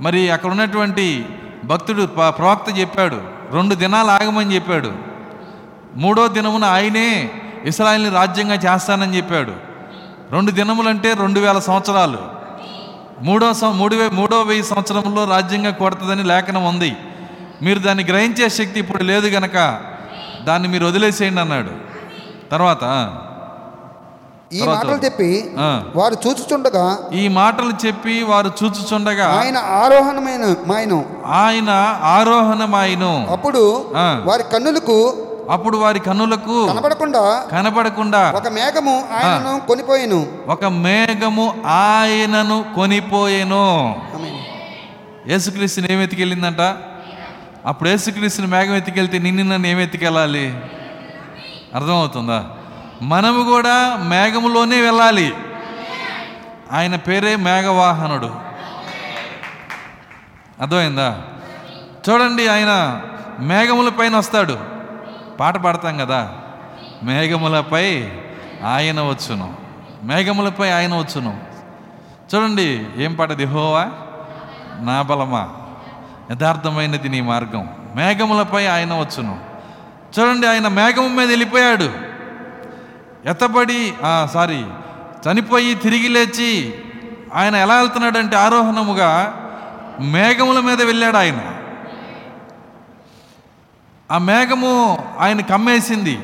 [0.00, 1.26] మరి అక్కడ ఉన్నటువంటి
[1.64, 3.20] భక్తుడు ప్రవక్త చెప్పాడు.
[3.52, 4.92] రెండు దినాలు ఆగమని చెప్పాడు.
[5.96, 7.30] మూడో దినమున ఆయనే
[7.64, 9.73] ఇస్రాయల్ని రాజ్యంగా చేస్తానని చెప్పాడు.
[10.34, 12.18] రెండు దినములంటే రెండు వేల సంవత్సరాలు.
[13.22, 16.96] మూడో మూడు వే మూడో వెయ్యి సంవత్సరంలో రాజ్యంగా కొడుతుందని లేఖనం ఉంది.
[17.62, 19.56] మీరు దాన్ని గ్రహించే శక్తి ఇప్పుడు లేదు గనక
[20.44, 21.72] దాన్ని మీరు వదిలేసేయండి అన్నాడు.
[22.50, 22.84] తర్వాత
[24.52, 25.28] ఈ మాటలు చెప్పి
[25.96, 30.44] వారు చూచుచుండగా ఈ మాటలు చెప్పి వారు చూచుచుండగా ఆయన ఆరోహణమైన
[31.26, 31.70] ఆయన
[32.16, 33.26] ఆరోహణమాయను.
[33.30, 33.62] అప్పుడు.
[34.24, 34.96] వారి కన్నులకు
[35.50, 40.38] అప్పుడు వారి కన్నులకు కనబడకుండా కనపడకుండా ఒక మేఘము ఆయనను కొనిపోయాను.
[40.46, 43.96] ఒక మేఘము ఆయనను కొనిపోయేను.
[45.28, 46.60] యేసుక్రీస్తుని ఏం ఎత్తుకెళ్ళిందంట?
[47.66, 50.60] అప్పుడు యేసుక్రీస్తుని మేఘం ఎత్తుకెళ్తే నిన్ను నన్ను ఏం ఎత్తుకెళ్ళాలి?
[51.74, 52.44] అర్థమవుతుందా?
[53.02, 55.34] మనము కూడా మేఘములోనే వెళ్ళాలి.
[56.72, 58.30] ఆయన పేరే మేఘవాహనుడు.
[60.60, 61.22] అర్థమైందా?
[62.10, 63.00] చూడండి ఆయన
[63.40, 64.73] మేఘముల పైన వస్తాడు.
[65.40, 66.32] పాట పాడతాం కదా.
[67.02, 68.08] మేఘములపై
[68.64, 69.54] ఆయన వచ్చును.
[70.02, 71.40] మేఘములపై ఆయన వచ్చును.
[72.34, 73.90] చూడండి ఏం పాట దిహోవా
[74.80, 75.48] నా బలమా?
[76.30, 77.68] యథార్థమైనది నీ మార్గం.
[77.96, 79.40] మేఘములపై ఆయన వచ్చును.
[80.18, 81.90] చూడండి ఆయన మేఘము మీద వెళ్ళిపోయాడు.
[83.26, 84.64] ఎత్తబడి ఆ, సారీ
[85.30, 86.74] చనిపోయి తిరిగి లేచి
[87.34, 89.40] ఆయన ఎలా వెళ్తున్నాడంటే ఆరోహణముగా
[90.00, 91.40] మేఘముల మీద వెళ్ళాడు ఆయన.
[94.10, 96.18] ఆ మేఘము ఆయన కమ్మేసింది.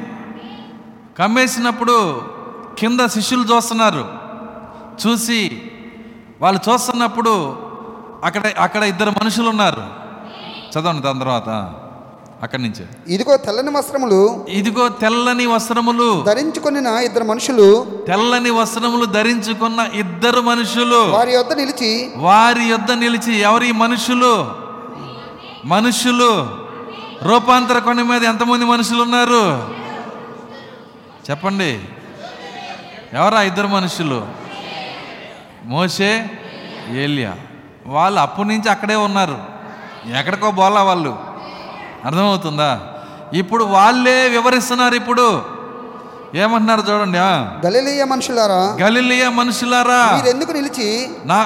[1.18, 2.22] కమ్మేసినప్పుడు
[2.78, 4.08] కింద శిష్యులు చూస్తున్నారు.
[5.06, 5.62] చూసి
[6.40, 7.58] వాళ్ళు చూస్తున్నప్పుడు
[8.24, 9.82] అక్కడ అక్కడ ఇద్దరు మనుషులు ఉన్నారు.
[10.72, 11.74] చదవండి దాని తర్వాత.
[12.42, 12.86] అక్కడి నుంచే.
[13.08, 16.22] ఇదిగో తెల్లని వస్త్రములు ఇదిగో తెల్లని వస్త్రములు.
[16.22, 21.10] ధరించుకొనిన ఇద్దరు మనుషులు తెల్లని వస్త్రములు ధరించుకున్న ఇద్దరు మనుషులు.
[21.10, 24.50] వారి యొద్ద నిలిచి వారి యొద్ద నిలిచి ఎవరి మనుషులు?
[25.64, 26.59] మనుషులు.
[27.22, 29.74] రూపాంతర కొండ మీద ఎంతమంది మనుషులు ఉన్నారు?
[31.30, 31.82] చెప్పండి.
[33.12, 34.28] ఎవరా ఇద్దరు మనుషులు?
[35.64, 36.30] మోసే
[36.88, 37.36] ఏలియా.
[37.86, 39.38] వాళ్ళు అప్పటి నుంచి అక్కడే ఉన్నారు.
[40.18, 41.18] ఎక్కడికో బోలా వాళ్ళు.
[42.04, 42.94] అర్థమవుతుందా?
[43.32, 45.59] ఇప్పుడు వాళ్ళే వివరిస్తున్నారు ఇప్పుడు.
[46.34, 47.30] ఏమంటున్నారు చూడండి ఆ,
[47.64, 50.00] గలిలీయ మనుషులారా గలిలియ మనుషులారా.
[50.16, 50.86] మీరెందుకు నిలిచి?
[51.26, 51.38] నా?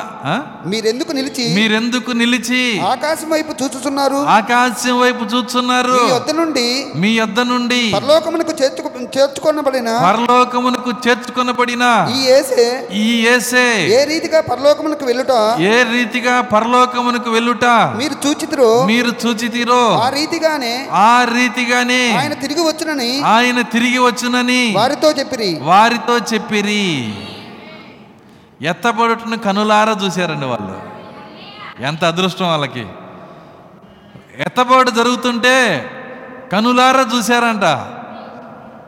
[0.73, 1.44] మీరెందుకు నిలిచి?
[1.57, 2.61] మీరెందుకు నిలిచి?
[2.90, 4.18] ఆకాశం వైపు చూచుచున్నారు.
[4.35, 6.66] ఆకాశం వైపు చూస్తున్నారు మీ యొద్ద నుండి
[7.03, 12.66] మీ యొద్ద నుండి పరలోకమునకు చేర్చుకు చేర్చుకొనబడిన పరలోకమునకు చేర్చుకొనబడిన ఈ ఏసే
[13.01, 15.33] ఈ యేసే ఏ రీతిగా పరలోకమునకు వెళ్ళుట?
[15.70, 17.64] ఏ రీతిగా పరలోకమునకు వెళ్ళుట?
[18.01, 18.70] మీరు చూచితిరో?
[18.90, 19.83] మీరు చూచితీరో?
[20.05, 25.59] ఆ రీతిగానే ఆ రీతిగానే ఆయన తిరిగి వచ్చునని ఆయన తిరిగి వచ్చునని వారితో చెప్పిరి.
[25.63, 27.15] వారితో చెప్పిరి.
[28.63, 30.83] ఎత్తబడుటను కనులారా చూశారండి వాళ్ళు.
[31.83, 32.87] ఎంత అదృష్టం వాళ్ళకి.
[34.39, 35.91] ఎత్తబడు జరుగుతుంటే
[36.53, 37.65] కనులారా చూశారంట.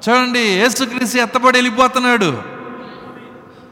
[0.09, 2.43] చూడండి యేసుక్రీస్తు ఎత్తబడి వెళ్ళిపోతున్నాడు.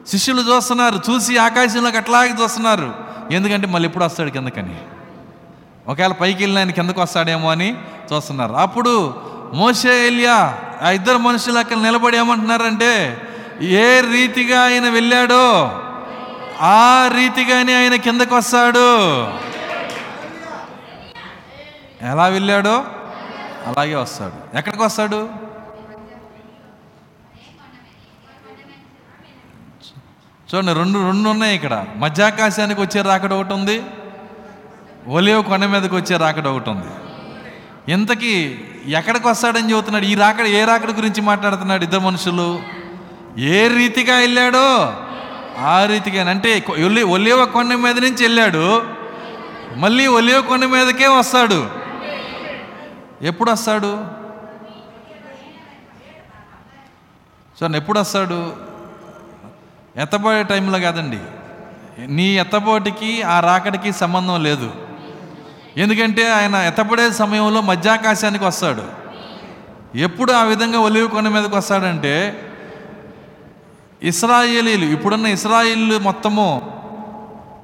[0.08, 2.94] శిష్యులు చూస్తున్నారు చూసి ఆకాశంలోకి అట్లాగే చూస్తున్నారు.
[3.30, 4.78] ఎందుకంటే మళ్ళీ ఎప్పుడు వస్తాడు కిందకని.
[5.88, 7.76] ఒకవేళ పైకి వెళ్ళిన ఆయన కిందకు వస్తాడేమో అని
[8.14, 8.52] చూస్తున్నారు.
[8.52, 9.14] అప్పుడు
[9.54, 10.36] మోసే ఎలియా
[10.82, 13.22] ఆ ఇద్దరు మనుషులు అక్కడ నిలబడి ఏమంటున్నారంటే
[13.62, 15.44] ఏ రీతిగా ఆయన వెళ్ళాడో
[16.60, 18.88] ఆ రీతిగానే ఆయన కిందకు వస్తాడు.
[22.02, 22.84] ఎలా వెళ్ళాడో
[23.66, 24.56] అలాగే వస్తాడు.
[24.58, 25.28] ఎక్కడికి వస్తాడు?
[30.48, 31.86] చూడండి రెండు రెండు ఉన్నాయి ఇక్కడ.
[31.96, 33.82] మధ్యాకాశానికి వచ్చే రాకడ ఒకటి ఉంది.
[35.06, 36.90] ఒలియో కొండ మీదకి వచ్చే రాకడ ఒకటి ఉంది.
[37.92, 38.34] ఇంతకీ
[38.86, 40.04] ఎక్కడికి వస్తాడని చెబుతున్నాడు?
[40.04, 42.62] ఈ రాకడ ఏ రాకడ గురించి మాట్లాడుతున్నాడు ఇద్దరు మనుషులు?
[43.38, 44.96] ఏ రీతిగా వెళ్ళాడో?
[45.58, 48.82] ఆ రీతిగా అంటే ఒలి ఒలివ కొండ మీద నుంచి వెళ్ళాడు.
[49.76, 51.70] మళ్ళీ ఒలివ కొండ మీదకే వస్తాడు.
[53.22, 54.04] ఎప్పుడు వస్తాడు?
[57.60, 58.56] సో ఎప్పుడు వస్తాడు?
[59.96, 61.18] ఎత్తబోయే టైంలో కాదండి.
[62.06, 64.72] నీ ఎత్తబోటికి ఆ రాకడికి సంబంధం లేదు.
[65.76, 68.84] ఎందుకంటే ఆయన ఎత్తపడే సమయంలో మధ్యాకాశానికి వస్తాడు.
[69.98, 72.14] ఎప్పుడు ఆ విధంగా ఒలివి కొండ మీదకి వస్తాడంటే
[74.02, 76.46] ఇస్రాయేలీలు ఇప్పుడున్న ఇస్రాయిలు మొత్తము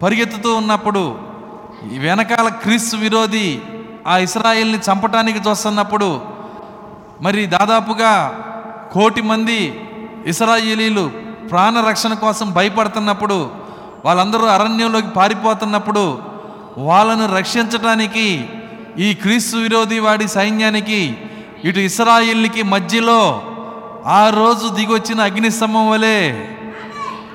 [0.03, 1.18] పరిగెత్తుతూ ఉన్నప్పుడు
[1.99, 3.61] వెనకాల క్రీస్తు విరోధి
[4.07, 6.20] ఆ ఇస్రాయిల్ని చంపటానికి చూస్తున్నప్పుడు
[7.20, 8.12] మరి దాదాపుగా
[8.93, 9.61] కోటి మంది
[10.26, 11.11] ఇస్రాయేలీలు
[11.51, 13.51] ప్రాణ రక్షణ కోసం భయపడుతున్నప్పుడు
[14.05, 16.30] వాళ్ళందరూ అరణ్యంలోకి పారిపోతున్నప్పుడు
[16.81, 18.49] వాళ్ళను రక్షించటానికి
[18.99, 21.16] ఈ క్రీస్తు విరోధి వాడి సైన్యానికి
[21.64, 23.43] ఇటు ఇస్రాయిల్కి మధ్యలో
[24.07, 26.33] ఆ రోజు దిగొచ్చిన అగ్నిస్తంభం వలె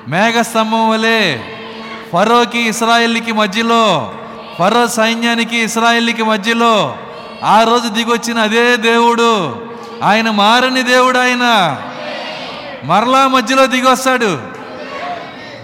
[0.08, 1.38] మేఘస్తంభం వలె
[2.12, 4.14] ఫరోకి ఇస్రాయిల్కి మధ్యలో
[4.58, 6.96] ఫరో సైన్యానికి ఇస్రాయిల్కి మధ్యలో
[7.44, 9.62] ఆ రోజు దిగొచ్చిన అదే దేవుడు.
[10.02, 11.76] ఆయన మారని దేవుడు ఆయన.
[12.84, 14.38] మరలా మధ్యలో దిగొస్తాడు.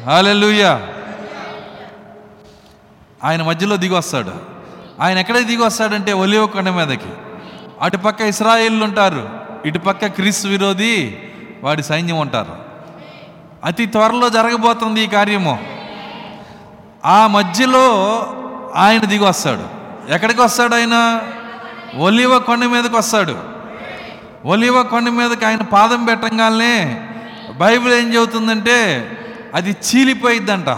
[0.06, 0.91] వస్తాడు
[3.24, 4.32] ఆయన మధ్యలో దిగి వస్తాడు.
[5.00, 7.08] ఆయన ఎక్కడ దిగి వస్తాడంటే ఒలివ కొండ మీదకి.
[7.80, 9.30] అటుపక్క ఇస్రాయిల్ ఉంటారు
[9.66, 11.18] ఇటుపక్క క్రీస్తు విరోధి
[11.62, 12.56] వాడి సైన్యం ఉంటారు.
[13.64, 15.58] అతి త్వరలో జరగబోతుంది ఈ కార్యము.
[17.04, 17.86] ఆ మధ్యలో
[18.74, 19.82] ఆయన దిగి వస్తాడు.
[20.12, 21.20] ఎక్కడికి వస్తాడు ఆయన?
[21.96, 23.36] ఒలివ కొండ మీదకి వస్తాడు.
[24.44, 27.00] ఒలివ కొండ మీదకి ఆయన పాదం పెట్టంగానే
[27.56, 29.08] బైబిల్ ఏం చెబుతుందంటే
[29.54, 30.68] అది చీలిపోయిద్దంట.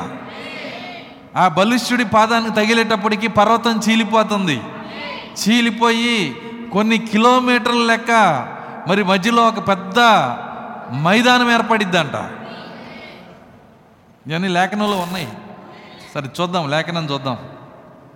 [1.36, 4.60] ఆ బలిష్ఠుడి పాదానికి తగిలేటప్పటికి పర్వతం చీలిపోతుంది.
[5.42, 6.36] చీలిపోయి
[6.72, 8.10] కొన్ని కిలోమీటర్ల లెక్క
[8.88, 9.98] మరి మధ్యలో ఒక పెద్ద
[11.02, 12.14] మైదానం ఏర్పడిద్దంట.
[14.26, 15.28] ఇవన్నీ లేఖనంలో ఉన్నాయి.
[16.14, 17.38] సరే చూద్దాం లేఖనం చూద్దాం.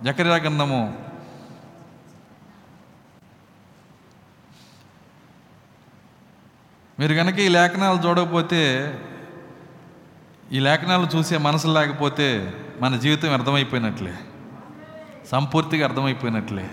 [0.03, 1.09] జకర్యా గ్రంథము.
[6.99, 8.61] మీరు కనుక ఈ లేఖనాలు చూడకపోతే
[10.51, 14.13] ఈ లేఖనాలు చూసే మనసు లేకపోతే మన జీవితం అర్థమైపోయినట్లే.
[15.31, 16.69] సంపూర్తిగా అర్థమైపోయినట్లే.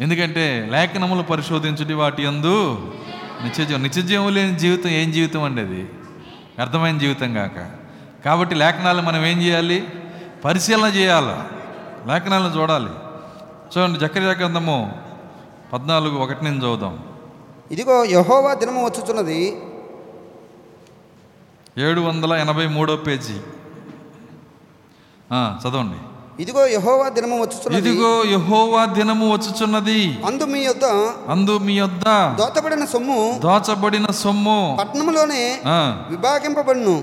[0.00, 2.78] ఎందుకంటే లేఖనములు పరిశోధించుడి వాటి యందు
[3.42, 5.88] నిత్యజీవం నిత్యజీవం లేని జీవితం ఏం జీవితం అండి అది?
[6.58, 7.70] అర్థమైన జీవితం కాక.
[8.24, 9.88] కాబట్టి లేఖనాలు మనం ఏం చేయాలి?
[10.44, 11.56] పరిశీలన చేయాలి?
[12.08, 12.90] లేఖనాలను చూడాలి.
[13.78, 14.98] చూడండి జకర్యా గ్రంథము
[15.72, 17.04] పద్నాలుగు ఒకటి నుంచి చూద్దాం
[17.70, 19.62] ఇదిగో యహోవా దినము వచ్చుచున్నది.
[21.78, 23.40] ఏడు వందల ఎనభై మూడో పేజీ.
[25.62, 26.09] చదవండి.
[26.42, 27.88] ఇదిగో యహోవా దినము వచ్చుచున్నది.
[27.90, 29.96] ఇదిగో యహోవా దినము వచ్చుచున్నది.
[30.26, 30.84] అందు మీ యొద్ద
[31.28, 32.04] అందు మీ యొద్ద
[32.38, 34.58] దోతబడిన సొమ్ము దోచబడిన సొమ్ము.
[34.80, 35.76] పట్టణములోనే ఆ,
[36.10, 36.94] విభాగింపబడును.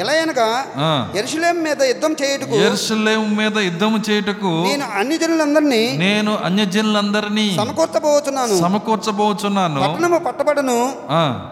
[0.00, 0.88] ఎలా అనగా ఆ.
[1.14, 9.80] ఎరుషులేం మీద యుద్ధం చేయుటకు యెరూషలేము మీద యుద్ధము చేయుటకు నేను అన్ని జనులందరినీ నేను అన్యజనులందరినీ సమకూర్చబోతున్నాను సమకూర్చబోచున్నాను.
[9.80, 10.78] పట్టణము పట్టబడును.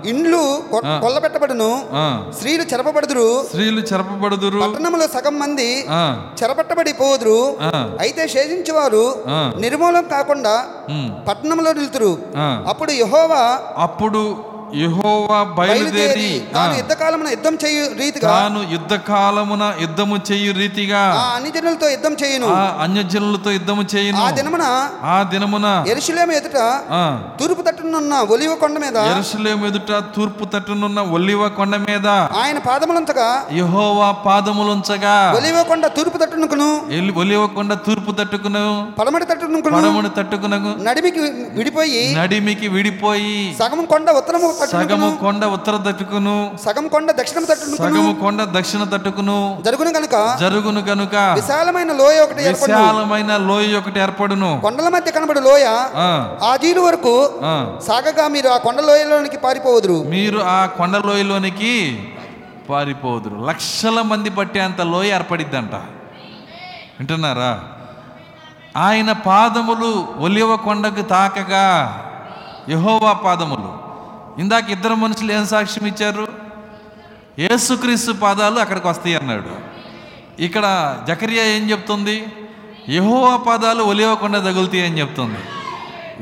[0.09, 0.43] ఇండ్లు
[1.03, 1.71] కొల్లబెట్టబడును.
[2.33, 3.29] స్త్రీలు చెరపబడుదురు.
[3.47, 4.61] స్త్రీలు చెరపబడుదురు.
[4.61, 6.03] పట్టణములో సగం మంది ఆ,
[6.43, 7.41] చెరపట్టబడి పోదురు
[8.01, 9.05] అయితే శేషించేవారు
[9.59, 10.55] నిర్మూలం కాకుండా
[11.29, 12.13] పట్టణంలో నిలుతురు
[12.69, 13.43] అప్పుడు యహోవా
[13.79, 14.23] అప్పుడు
[14.81, 21.51] యెహోవా బయలుదేరి తాను యుద్ధకాలమున యుద్ధం చేయు రీతిగా తాను యుద్ధ కాలమున యుద్ధము చేయు రీతిగా ఆ అన్ని
[21.57, 22.49] జనులతో యుద్ధం చేయును.
[22.55, 24.21] ఆ అన్యజనులతో యుద్ధము చేయును.
[24.21, 24.65] ఆ దినమున
[25.09, 26.59] ఆ దినమున ఎరుషులేము ఎదుట
[26.95, 27.03] ఆ.
[27.41, 32.07] తూర్పు తట్టునున్న ఒలివ కొండ మీద యెరూషలేము ఎదుట తూర్పు తట్టునున్న ఒలివ కొండ మీద
[32.41, 36.69] ఆయన పాదములంతగా యెహోవా పాదములుంచగా ఒలివ కొండ తూర్పు తట్టునుకును
[37.21, 38.65] ఒలివ కొండ తూర్పు తట్టుకును
[38.99, 41.21] పడమటి తట్టునుకును పడమును తట్టుకునగు నడిమికి
[41.57, 46.59] విడిపోయి నడిమికి విడిపోయి సగం కొండ ఉత్తరము సగము కొండ ఉత్తర తట్టుకును.
[46.65, 49.63] సగం కొండ దక్షిణము తట్టునుకును సగము కొండ దక్షిణ తట్టుకును.
[49.65, 50.37] జరుగును గనుక.
[50.41, 51.15] జరుగును గనుక.
[51.15, 54.61] విశాలమైన లోయ ఒకటి విశాలమైన లోయ ఒకటి ఏర్పడును.
[54.63, 55.65] కొండల మధ్య కనబడు లోయ.
[56.43, 57.31] ఆ, జీలు వరకు.
[57.81, 60.05] సాగగా మీరు ఆ కొండ లోయలోనికి పారిపోవదురు.
[60.09, 62.03] మీరు ఆ కొండ లోయలోనికి
[62.71, 65.75] పారిపోదురు లక్షల మంది పట్టేంత లోయ ఏర్పడిద్దంట.
[67.01, 67.61] వింటున్నారా?
[68.77, 71.97] ఆయన పాదములు ఒలివ కొండకు తాకగా
[72.69, 73.90] యహోవా పాదములు.
[74.39, 76.29] ఇందాక ఇద్దరు మనుషులు ఏం సాక్ష్యం ఇచ్చారు?
[77.39, 79.71] యేసుక్రీస్తు పాదాలు అక్కడికి వస్తాయి అన్నాడు.
[80.43, 82.27] ఇక్కడ జకరియా ఏం చెప్తుంది?
[82.89, 85.39] యహోవా పాదాలు ఒలివకుండా తగులుతాయి అని చెప్తుంది.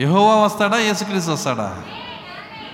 [0.02, 0.78] యహోవా వస్తాడా?
[0.78, 1.82] యేసుక్రీస్తు వస్తాడా?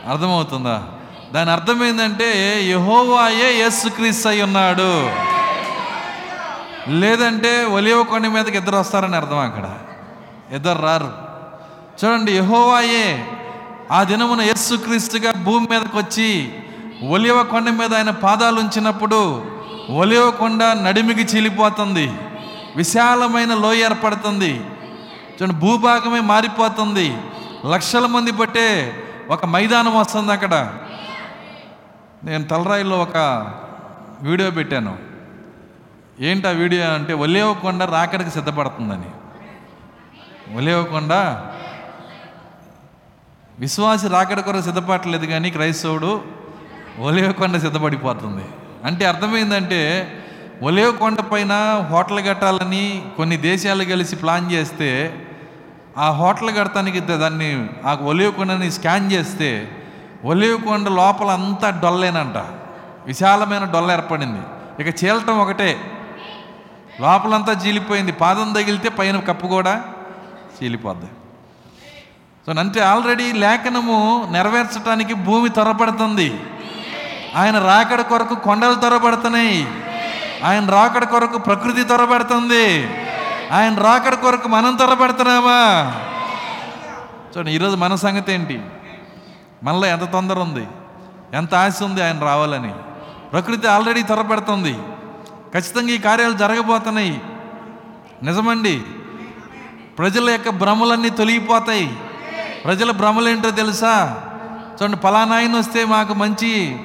[0.08, 0.88] అర్థమవుతుందా?
[1.32, 5.10] దాని అర్థం ఏంటంటే యహోవాయే యేసుక్రీస్తు అయి ఉన్నాడు.
[6.90, 9.78] లేదంటే ఒలివ కొండ మీదకి ఇద్దరు వస్తారని అర్థం అక్కడ.
[10.52, 11.12] ఇద్దరు రారు.
[12.04, 13.26] చూడండి యహోవాయే
[13.94, 16.52] ఆ దినమున యేసుక్రీస్తుగా భూమి మీదకి వచ్చి
[17.08, 19.44] ఒలివ కొండ మీద ఆయన పాదాలు ఉంచినప్పుడు
[19.90, 22.12] ఒలివ కొండ నడిమికి చీలిపోతుంది.
[22.76, 24.56] విశాలమైన లోయ ఏర్పడుతుంది.
[25.34, 27.16] చూడండి భూభాగమే మారిపోతుంది.
[27.66, 28.68] లక్షల మంది పట్టే
[29.30, 30.74] ఒక మైదానం వస్తుంది అక్కడ.
[32.24, 33.16] నేను తలరాయిలో ఒక
[34.22, 34.98] వీడియో పెట్టాను.
[36.20, 39.10] ఏంటి ఆ వీడియో అంటే ఒలేవకొండ రాకడికి సిద్ధపడుతుందని.
[40.56, 41.12] ఒలేవకొండ
[43.58, 46.24] విశ్వాసి రాకడ కొరకు సిద్ధపడలేదు కానీ క్రైస్తవుడు
[46.98, 48.44] ఒలివకొండ సిద్ధపడిపోతుంది.
[48.84, 50.12] అంటే అర్థమైందంటే
[50.62, 55.22] ఒలివకొండ పైన హోటల్ కట్టాలని కొన్ని దేశాలు కలిసి ప్లాన్ చేస్తే
[55.98, 59.68] ఆ హోటల్ కడతానికి దాన్ని ఆ ఒలివకొండని స్కాన్ చేస్తే
[60.24, 62.36] ఒలివకొండ లోపల అంతా డొల్లేనంట.
[63.06, 64.42] విశాలమైన డొల్ల ఏర్పడింది.
[64.82, 65.80] ఇక చీలటం ఒకటే.
[67.00, 68.12] లోపలంతా చీలిపోయింది.
[68.12, 69.84] పాదం తగిలితే పైన కప్పు కూడా
[70.62, 71.06] చీలిపోద్ది.
[72.46, 76.40] సో అంటే ఆల్రెడీ లేఖనము నెరవేర్చడానికి భూమి త్వరపడుతుంది.
[77.36, 79.68] ఆయన రాకడ కొరకు కొండలు త్వరపడుతున్నాయి.
[80.44, 82.88] ఆయన రాకడ కొరకు ప్రకృతి త్వరపడుతుంది.
[83.52, 85.92] ఆయన రాకడ కొరకు మనం త్వరపడుతున్నామా?
[87.36, 88.62] చూడండి ఈరోజు మన సంగతి ఏంటి?
[89.62, 90.66] మనలో ఎంత తొందర ఉంది?
[91.32, 92.74] ఎంత ఆశ ఉంది ఆయన రావాలని?
[93.32, 94.72] ప్రకృతి ఆల్రెడీ త్వరపెడుతుంది.
[95.52, 97.20] ఖచ్చితంగా ఈ కార్యాలు జరగబోతున్నాయి.
[98.22, 98.82] నిజమండి.
[99.98, 101.96] ప్రజల యొక్క భ్రమలన్నీ తొలగిపోతాయి.
[102.64, 104.20] ప్రజల భ్రమలేంటో తెలుసా?
[104.82, 106.76] చూడండి పలానా ఆయన వస్తే మాకు మంచి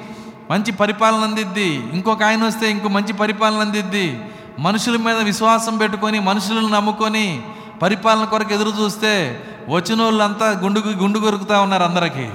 [0.52, 1.90] మంచి పరిపాలన అందిద్ది.
[1.94, 4.22] ఇంకొక ఆయన వస్తే ఇంకో మంచి పరిపాలన అందిద్ది.
[4.60, 7.42] మనుషుల మీద విశ్వాసం పెట్టుకొని మనుషులను నమ్ముకొని
[7.82, 12.30] పరిపాలన కొరకు ఎదురు చూస్తే వచ్చిన వాళ్ళంతా గుండు గుండు కొరుకుతా ఉన్నారు అందరికీ.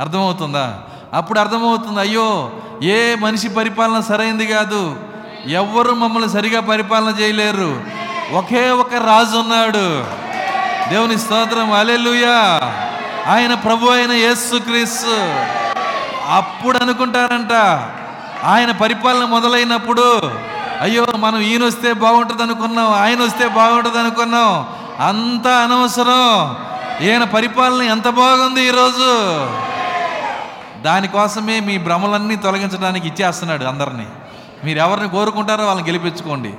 [0.00, 0.78] అర్థమవుతుందా?
[1.12, 2.50] అప్పుడు అర్థమవుతుంది అయ్యో
[2.82, 4.96] ఏ మనిషి పరిపాలన సరైంది కాదు.
[5.46, 7.82] ఎవ్వరు మమ్మల్ని సరిగా పరిపాలన చేయలేరు.
[8.32, 10.04] ఒకే ఒక రాజు ఉన్నాడు.
[10.90, 11.72] దేవుని స్తోత్రం.
[11.72, 12.60] అలెలుయా
[13.26, 15.32] ఆయన ప్రభు అయిన యేసుక్రీస్తు
[16.32, 17.52] అప్పుడు అనుకుంటారంట
[18.44, 20.30] ఆయన పరిపాలన మొదలైనప్పుడు
[20.80, 24.66] అయ్యో మనం ఈయన వస్తే బాగుంటుంది అనుకున్నాం ఆయన వస్తే బాగుంటుంది అనుకున్నాం.
[25.08, 26.56] అంతా అనవసరం.
[27.06, 29.40] ఈయన పరిపాలన ఎంత బాగుంది ఈరోజు?
[30.82, 34.06] దానికోసమే మీ భ్రమలన్నీ తొలగించడానికి ఇచ్చేస్తున్నాడు అందరినీ.
[34.64, 36.54] మీరు ఎవరిని కోరుకుంటారో వాళ్ళని గెలిపించుకోండి.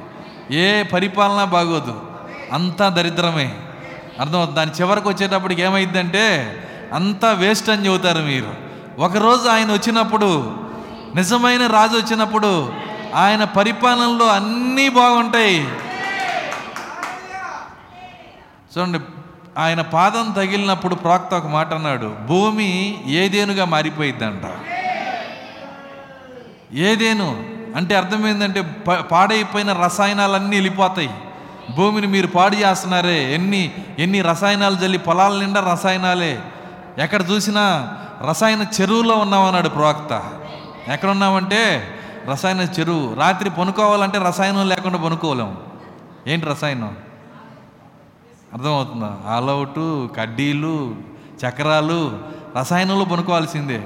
[0.52, 2.02] ఏ పరిపాలన బాగోదు.
[2.54, 3.56] అంతా దరిద్రమే.
[4.20, 4.60] అర్థమవుతుంది.
[4.60, 6.56] దాని చివరికి వచ్చేటప్పటికి ఏమైందంటే
[6.94, 8.56] అంతా వేస్ట్ అని చెబుతారు మీరు.
[9.00, 10.58] ఒకరోజు ఆయన వచ్చినప్పుడు
[11.16, 12.74] నిజమైన రాజు వచ్చినప్పుడు
[13.16, 15.64] ఆయన పరిపాలనలో అన్నీ బాగుంటాయి.
[18.78, 19.00] చూడండి
[19.58, 24.42] ఆయన పాదం తగిలినప్పుడు ప్రాక్త ఒక మాట అన్నాడు భూమి ఏదేనుగా మారిపోయిద్దంట.
[26.74, 27.44] ఏదేను?
[27.76, 31.10] అంటే అర్థమైందంటే ప- పాడైపోయిన రసాయనాలన్నీ వెళ్ళిపోతాయి.
[31.76, 33.34] భూమిని మీరు పాడు చేస్తున్నారే.
[33.34, 36.40] ఎన్ని ఎన్ని రసాయనాలు జల్లి పొలాల నిండా రసాయనాలే.
[36.98, 37.96] ఎక్కడ చూసినా
[38.30, 40.24] రసాయన చెరువులో ఉన్నామన్నాడు ప్రవక్త.
[40.92, 41.88] ఎక్కడ ఉన్నామంటే
[42.30, 43.16] రసాయన చెరువు.
[43.16, 45.58] రాత్రి పనుకోవాలంటే రసాయనం లేకుండా పనుకోలేము
[46.28, 46.98] ఏంటి రసాయనం?
[48.54, 49.18] అర్థమవుతుందా?
[49.28, 50.96] ఆలౌటు కడ్డీలు
[51.48, 52.20] చక్రాలు
[52.58, 53.82] రసాయనంలో పనుకోవాల్సిందే.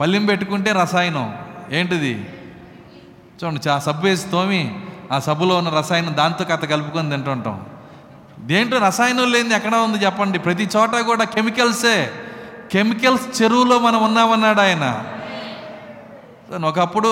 [0.00, 1.34] పల్లెం పెట్టుకుంటే రసాయనం.
[1.70, 2.26] ఏంటిది?
[3.44, 4.80] చూడండి చా సబ్బేసి తోమి
[5.12, 7.66] ఆ సబ్బులో ఉన్న రసాయనం దాంతో కథ కలుపుకొని తింటుంటాం.
[8.38, 10.38] దేంట్లో రసాయనం లేనిది ఎక్కడ ఉంది చెప్పండి?
[10.38, 12.10] ప్రతి చోట కూడా కెమికల్సే.
[12.72, 15.04] కెమికల్స్ చెరువులో మనం ఉన్నామన్నాడు ఆయన.
[16.64, 17.08] ఒకప్పుడు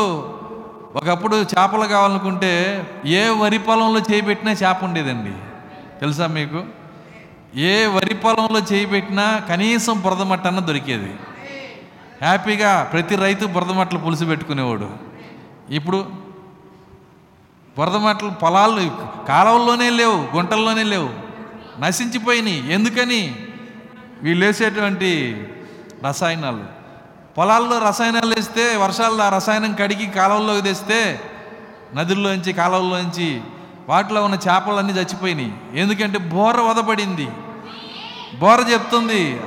[0.94, 5.32] ఒకప్పుడు చేపలు కావాలనుకుంటే ఏ వరి పొలంలో చేయిపెట్టినా చేప ఉండేదండి.
[6.00, 6.64] తెలుసా మీకు?
[7.56, 9.06] ఏ వరి పొలంలో చేయి
[9.48, 11.16] కనీసం బురదమట్టన్న దొరికేది.
[12.22, 14.90] హ్యాపీగా ప్రతి రైతు బురదమట్టలు పులుసు పెట్టుకునేవాడు.
[15.70, 16.21] ఇప్పుడు
[17.78, 18.90] బురదమట్టలు పొలాలు
[19.28, 21.10] కాలువల్లోనే లేవు గుంటల్లోనే లేవు.
[21.80, 22.72] నశించిపోయినాయి.
[22.72, 23.36] ఎందుకని?
[24.22, 25.46] వీళ్ళు వేసేటువంటి
[26.06, 26.64] రసాయనాలు.
[27.38, 31.20] పొలాల్లో రసాయనాలు వేస్తే వర్షాల్లో ఆ రసాయనం కడిగి కాలువల్లోకి తెస్తే
[31.94, 33.40] నదుల్లోంచి కాలువల్లోంచి
[33.88, 35.54] వాటిలో ఉన్న చేపలన్నీ చచ్చిపోయినాయి.
[35.74, 37.28] ఎందుకంటే బోర వదపడింది.
[38.38, 39.40] బోర చెప్తుంది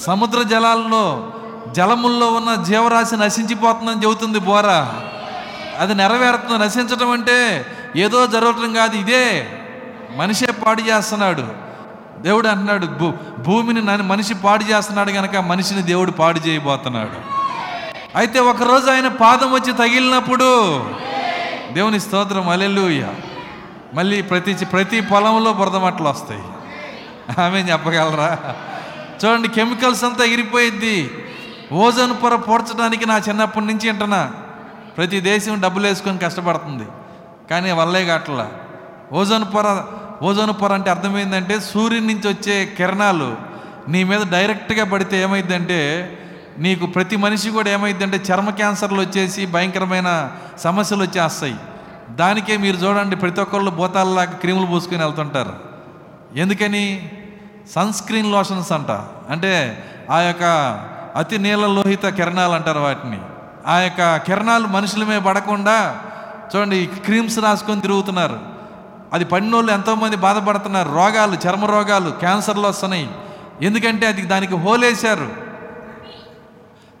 [0.00, 1.32] సముద్ర జలాల్లో
[1.72, 4.88] జలముల్లో ఉన్న జీవరాశి నశించిపోతుందని చెబుతుంది బోర.
[5.80, 6.64] అది నెరవేరుతుంది.
[6.64, 7.66] నశించడం అంటే
[7.96, 9.48] ఏదో జరగటం కాదు ఇదే.
[10.16, 11.70] మనిషే పాడు చేస్తున్నాడు.
[12.20, 17.40] దేవుడు అంటున్నాడు భూ భూమిని నన్ను మనిషి పాడు చేస్తున్నాడు కనుక మనిషిని దేవుడు పాడు చేయబోతున్నాడు.
[18.18, 20.84] అయితే ఒకరోజు ఆయన పాదం వచ్చి తగిలినప్పుడు
[21.72, 23.08] దేవుని స్తోత్రం అలెలుయ్య
[23.94, 26.42] మళ్ళీ ప్రతి ప్రతి పొలంలో బురదమట్టలు వస్తాయి.
[27.42, 28.38] ఆమె చెప్పగలరా?
[29.24, 31.10] చూడండి కెమికల్స్ అంతా ఎగిరిపోయిద్ది
[31.72, 34.30] ఓజోన్ పొర పోడ్చడానికి నా చిన్నప్పటి నుంచి వింటున్నా.
[34.96, 36.88] ప్రతి దేశం డబ్బులు వేసుకొని కష్టపడుతుంది.
[37.50, 38.50] కానీ వల్లే కావట్లా
[39.12, 39.84] ఓజోన్ పొర
[40.22, 43.36] ఓజోన్ పొర అంటే అర్థమైందంటే సూర్యుని నుంచి వచ్చే కిరణాలు
[43.88, 45.80] నీ మీద డైరెక్ట్గా పడితే ఏమైందంటే
[46.58, 51.56] నీకు ప్రతి మనిషి కూడా ఏమైందంటే చర్మ క్యాన్సర్లు వచ్చేసి భయంకరమైన సమస్యలు వచ్చేస్తాయి
[52.10, 55.52] దానికే మీరు చూడండి ప్రతి ఒక్కళ్ళు బోతాల్లాగా క్రీములు పూసుకొని వెళ్తుంటారు.
[56.36, 57.10] ఎందుకని?
[57.74, 58.90] సన్ స్క్రీన్ లోషన్స్ అంట.
[59.30, 60.44] అంటే ఆ యొక్క
[61.16, 63.20] అతి నీల లోహిత కిరణాలు అంటారు వాటిని.
[63.66, 65.96] ఆ యొక్క కిరణాలు మనుషుల మీద పడకుండా
[66.56, 68.38] చూడండి క్రీమ్స్ రాసుకొని తిరుగుతున్నారు.
[69.12, 70.88] అది పడినోళ్ళు ఎంతోమంది బాధపడుతున్నారు.
[70.88, 73.10] రోగాలు చర్మ రోగాలు క్యాన్సర్లు వస్తున్నాయి.
[73.62, 75.28] ఎందుకంటే అది దానికి హోలేశారు.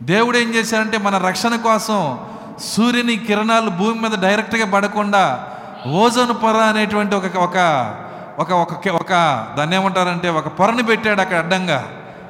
[0.02, 2.18] దేవుడు ఏం చేశారంటే మన రక్షణ కోసం
[2.64, 5.46] సూర్యుని కిరణాలు భూమి మీద డైరెక్ట్గా పడకుండా
[5.86, 7.94] ఓజోన్ పొర అనేటువంటి ఒక ఒక
[8.38, 9.12] ఒక ఒక ఒక
[9.58, 11.88] దాన్ని ఏమంటారంటే ఒక పొరని పెట్టాడు అక్కడ అడ్డంగా.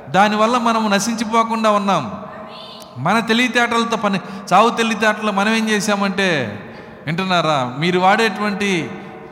[0.08, 2.12] దానివల్ల మనం నశించిపోకుండా ఉన్నాం.
[2.98, 4.20] మన తెలివితేటలతో పని
[4.52, 6.60] చావు తెలివితేటలు మనం ఏం చేశామంటే
[7.06, 7.76] వింటున్నారా?
[7.78, 8.90] మీరు వాడేటువంటి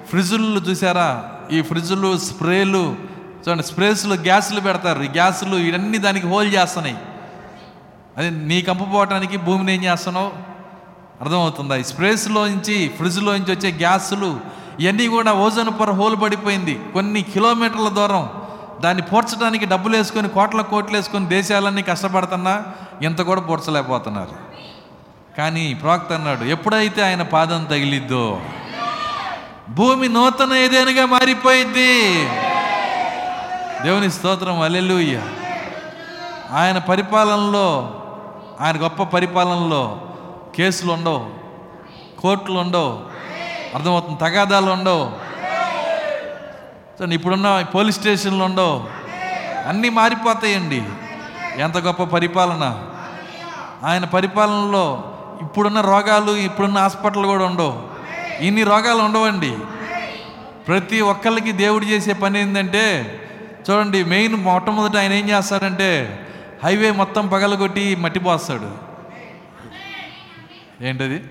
[0.09, 2.97] ఫ్రిడ్జులు చూసారా ఈ ఫ్రిడ్జులు స్ప్రేలు
[3.49, 5.03] చూడండి స్ప్రేస్లు గ్యాసులు పెడతారు.
[5.03, 6.97] ఈ గ్యాసులు ఇవన్నీ దానికి హోల్ చేస్తున్నాయి.
[8.17, 10.33] అది నీ కంపపోవటానికి భూమిని ఏం చేస్తున్నావు?
[11.21, 11.77] అర్థమవుతుందా?
[11.77, 14.41] ఈ స్ప్రేస్లోంచి ఫ్రిడ్జ్లోంచి వచ్చే గ్యాసులు
[14.81, 16.81] ఇవన్నీ కూడా ఓజోన్ పొర హోల్ పడిపోయింది.
[16.93, 18.29] కొన్ని కిలోమీటర్ల దూరం.
[18.83, 22.55] దాన్ని పూడ్చడానికి డబ్బులు వేసుకొని కోట్ల కోట్లు వేసుకొని దేశాలన్నీ కష్టపడుతున్నా
[23.03, 24.35] ఇంత కూడా పూడ్చలేకపోతున్నారు.
[25.39, 28.25] కానీ ప్రవక్త అన్నాడు ఎప్పుడైతే ఆయన పాదం తగిలిద్దో
[29.79, 31.91] భూమి నూతన ఏదేనుగా మారిపోయింది
[33.85, 35.17] దేవుని స్తోత్రం అల్లెలుయ్య
[36.61, 37.69] ఆయన పరిపాలనలో
[38.61, 39.83] ఆయన గొప్ప పరిపాలనలో
[40.57, 41.21] కేసులు ఉండవు
[42.21, 42.93] కోర్టులు ఉండవు
[43.75, 45.05] అర్థమవుతుంది తగాదాలు ఉండవు.
[46.99, 48.89] చూడండి ఇప్పుడున్న పోలీస్ స్టేషన్లు ఉండవు.
[49.69, 50.83] అన్నీ మారిపోతాయండి.
[51.57, 52.85] ఎంత గొప్ప పరిపాలన.
[53.85, 57.89] ఆయన పరిపాలనలో ఇప్పుడున్న రోగాలు ఇప్పుడున్న హాస్పిటల్ కూడా ఉండవు.
[58.41, 59.57] ఇన్ని రోగాలు ఉండవండి.
[60.69, 62.85] ప్రతి ఒక్కరికి దేవుడు చేసే పని ఏంటంటే
[63.71, 66.21] చూడండి మెయిన్ మొట్టమొదట ఆయన ఏం చేస్తాడంటే
[66.65, 68.71] హైవే మొత్తం పగలగొట్టి మట్టిపోస్తాడు
[70.85, 71.25] ఏంటది?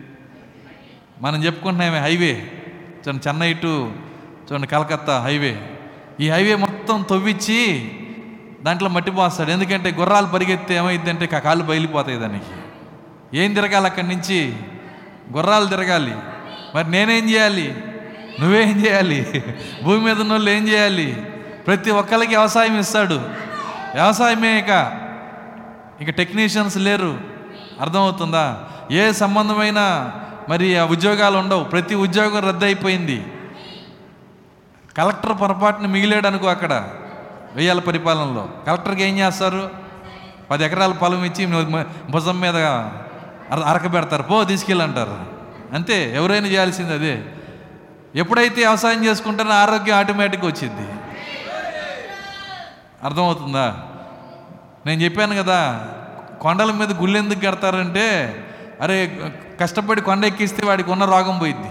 [1.22, 2.51] మనం చెప్పుకుంటున్నామే హైవే.
[3.07, 3.91] చెన్నై టు
[4.52, 5.70] చూడండి కలకత్తా హైవే.
[6.20, 7.91] ఈ హైవే మొత్తం తవ్విచ్చి
[8.64, 9.52] దాంట్లో మట్టి పోస్తాడు.
[9.52, 12.45] ఎందుకంటే గుర్రాలు పరిగెత్తే ఏమైందంటే కా- కాళ్ళు బయలిపోతాయి దానికి.
[13.38, 14.54] ఏం తిరగాలి అక్కడి నుంచి?
[15.36, 16.16] గుర్రాలు తిరగాలి.
[16.76, 17.76] మరి నేనేం చేయాలి?
[18.39, 19.43] నువ్వేం చేయాలి?
[19.84, 21.26] భూమి మీద ఉన్న వాళ్ళు ఏం చేయాలి?
[21.68, 23.14] ప్రతి ఒక్కరికి వ్యవసాయం ఇస్తాడు.
[23.93, 24.91] వ్యవసాయమే ఇక.
[26.02, 27.18] ఇక టెక్నీషియన్స్ లేరు.
[27.82, 28.64] అర్థమవుతుందా?
[28.91, 30.12] ఏ సంబంధమైన
[30.50, 31.64] మరి ఆ ఉద్యోగాలు ఉండవు.
[31.64, 33.26] ప్రతి ఉద్యోగం రద్దయిపోయింది.
[34.98, 36.89] కలెక్టర్ పొరపాటున మిగిలాడు అనుకో అక్కడ
[37.56, 38.50] వెయ్యాల పరిపాలనలో.
[38.68, 39.70] కలెక్టర్కి ఏం చేస్తారు?
[40.52, 41.45] పది ఎకరాల పొలం ఇచ్చి
[42.10, 45.18] భుజం మీద అర పో తీసుకెళ్ళంటారు.
[45.74, 47.24] అంతే ఎవరైనా చేయాల్సింది అదే.
[48.16, 50.91] ఎప్పుడైతే వ్యవసాయం చేసుకుంటారో ఆరోగ్యం ఆటోమేటిక్గా వచ్చింది
[53.04, 53.78] అర్థమవుతుందా?
[54.86, 55.88] నేను చెప్పాను కదా
[56.41, 58.36] కొండల మీద గుళ్ళు ఎందుకు కడతారంటే
[58.82, 59.20] అరే
[59.62, 61.70] కష్టపడి కొండ ఎక్కిస్తే వాడికి ఉన్న రోగం పోయిద్ది.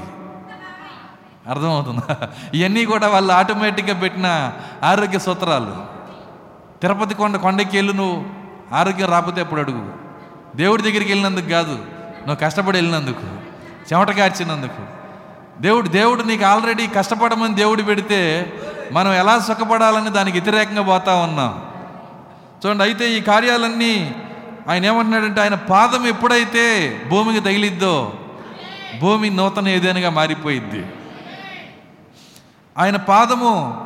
[1.49, 2.29] అర్థమవుతుందా?
[2.55, 5.75] ఇవన్నీ కూడా వాళ్ళు ఆటోమేటిక్గా పెట్టిన ఆరోగ్య సూత్రాలు.
[6.81, 8.25] తిరుపతి కొండ కొండకి వెళ్ళి నువ్వు
[8.75, 9.93] ఆరోగ్యం రాకపోతే ఎప్పుడు అడుగు?
[10.57, 11.75] దేవుడి దగ్గరికి వెళ్ళినందుకు కాదు
[12.27, 13.27] నువ్వు కష్టపడి వెళ్ళినందుకు
[13.93, 14.83] చెమట కార్చినందుకు.
[15.63, 18.53] దేవుడు దేవుడు నీకు ఆల్రెడీ కష్టపడమని దేవుడు పెడితే
[18.93, 21.63] మనం ఎలా సుఖపడాలని దానికి వ్యతిరేకంగా పోతా ఉన్నాం.
[22.67, 24.15] చూడండి అయితే ఈ కార్యాలన్నీ
[24.69, 26.65] ఆయన ఏమంటున్నాడంటే ఆయన పాదం ఎప్పుడైతే
[27.09, 28.13] భూమికి తగిలిద్దో
[29.01, 30.87] భూమి నూతన ఏదైనాగా మారిపోయిద్ది.
[32.79, 33.83] ఆయన పాదము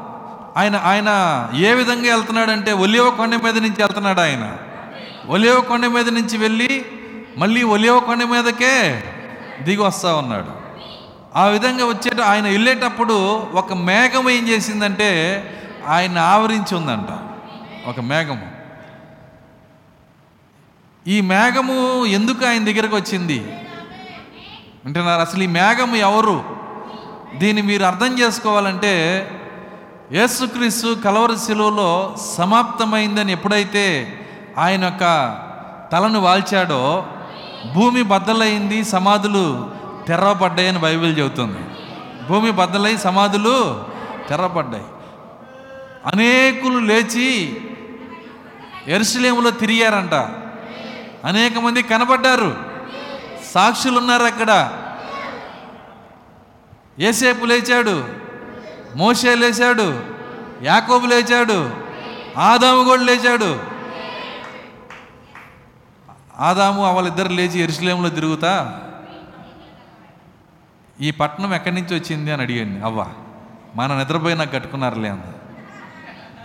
[0.57, 1.09] ఆయన ఆయన
[1.55, 4.57] ఏ విధంగా వెళ్తున్నాడంటే ఒలివ కొండ మీద నుంచి వెళ్తున్నాడు ఆయన.
[5.27, 6.85] ఒలివ కొండ మీద నుంచి వెళ్ళి
[7.37, 9.05] మళ్ళీ ఒలివ కొండ మీదకే
[9.63, 10.61] దిగి వస్తా ఉన్నాడు.
[11.37, 15.11] ఆ విధంగా వచ్చేట ఆయన వెళ్ళేటప్పుడు ఒక మేఘం ఏం చేసిందంటే
[15.87, 17.09] ఆయన ఆవరించి ఉందంట.
[17.89, 18.51] ఒక మేఘము.
[21.07, 23.53] ఈ మేఘము ఎందుకు ఆయన దగ్గరకు వచ్చింది?
[24.85, 26.60] అంటున్నారు అసలు ఈ మేఘము ఎవరు?
[27.35, 29.27] దీన్ని మీరు అర్థం చేసుకోవాలంటే
[30.13, 34.15] యేసుక్రీస్తు కలవరి శిలువలో సమాప్తమైందని ఎప్పుడైతే
[34.59, 35.01] ఆయన యొక్క
[35.93, 37.07] తలను వాల్చాడో
[37.75, 39.71] భూమి బద్దలైంది సమాధులు
[40.07, 41.59] తెరవబడ్డాయని బైబిల్ చెబుతుంది.
[42.29, 43.85] భూమి బద్దలై సమాధులు
[44.29, 44.85] తెరవబడ్డాయి.
[46.07, 47.61] అనేకులు లేచి
[48.89, 50.15] ఎరుసలేములో తిరిగారంట.
[51.27, 52.57] అనేక మంది కనబడ్డారు.
[53.55, 54.73] సాక్షులు ఉన్నారు అక్కడ.
[57.01, 58.09] ఏసేపు లేచాడు
[58.97, 60.03] మోషే లేచాడు
[60.63, 61.71] యాకోబు లేచాడు
[62.39, 63.61] ఆదాము కూడా లేచాడు.
[66.39, 68.81] ఆదాము వాళ్ళిద్దరు లేచి ఎరుసలేంలో తిరుగుతా
[71.01, 73.07] ఈ పట్టణం ఎక్కడి నుంచి వచ్చింది అని అడిగాను అవ్వ
[73.75, 75.37] మన నిద్రపోయినా కట్టుకున్నారులే అంది.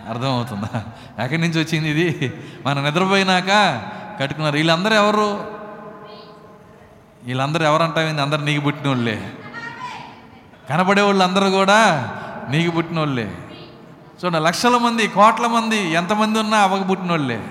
[0.09, 0.83] అర్థమవుతుందా?
[1.23, 2.33] ఎక్కడి నుంచి వచ్చింది ఇది?
[2.65, 3.81] మన నిద్రపోయినాక
[4.21, 4.55] కట్టుకున్నారు.
[4.55, 5.51] వీళ్ళందరూ ఎవరు?
[7.23, 8.21] వీళ్ళందరూ ఎవరంటావింది?
[8.21, 8.91] అందరు నీకు పుట్టిన
[10.69, 11.79] కనపడే కనబడే వాళ్ళు కూడా
[12.49, 13.31] నీకు పుట్టిన వాళ్ళే
[14.15, 17.41] చూడండి లక్షల మంది కోట్ల మంది ఎంతమంది ఉన్నా అవగ పుట్టిన వాళ్ళే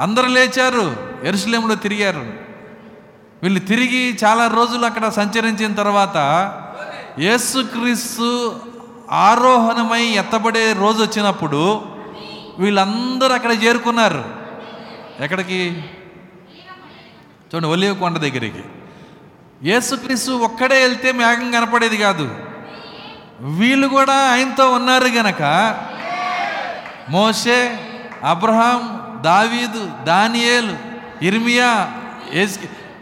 [0.00, 2.50] అందరూ లేచారు ఎరుసలేంలో తిరిగారు.
[3.42, 6.16] వీళ్ళు తిరిగి చాలా రోజులు అక్కడ సంచరించిన తర్వాత
[7.18, 8.56] యేసుక్రీస్తు
[9.10, 11.82] ఆరోహణమై ఎత్తబడే రోజు వచ్చినప్పుడు
[12.58, 14.24] వీళ్ళందరూ అక్కడ చేరుకున్నారు.
[15.20, 15.84] ఎక్కడికి?
[17.50, 18.64] చూడండి ఒలివ కొండ దగ్గరికి.
[19.64, 22.34] యేసుక్రీస్తు ఒక్కడే వెళ్తే మేఘం కనపడేది కాదు.
[23.40, 25.42] వీళ్ళు కూడా ఆయనతో ఉన్నారు గనక.
[27.08, 27.78] మోషే
[28.24, 28.82] అబ్రహాం
[29.20, 30.76] దావీదు దానియేలు
[31.22, 31.92] ఇర్మియా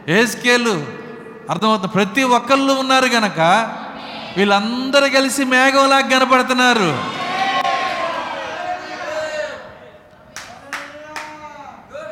[0.08, 0.86] ఏస్కేలు
[1.50, 1.88] అర్థమవుతుంది.
[1.88, 3.40] ప్రతి ఒక్కళ్ళు ఉన్నారు గనక
[4.36, 7.04] వీళ్ళందరూ కలిసి మేఘంలా కనపడుతున్నారు.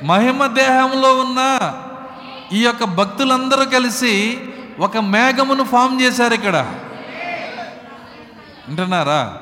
[0.04, 1.40] మహిమ దేహంలో ఉన్న
[2.52, 4.40] ఈ యొక్క భక్తులందరూ కలిసి
[4.78, 6.56] ఒక మేఘమును ఫామ్ చేశారు ఇక్కడ.
[8.68, 9.38] వింటున్నారా?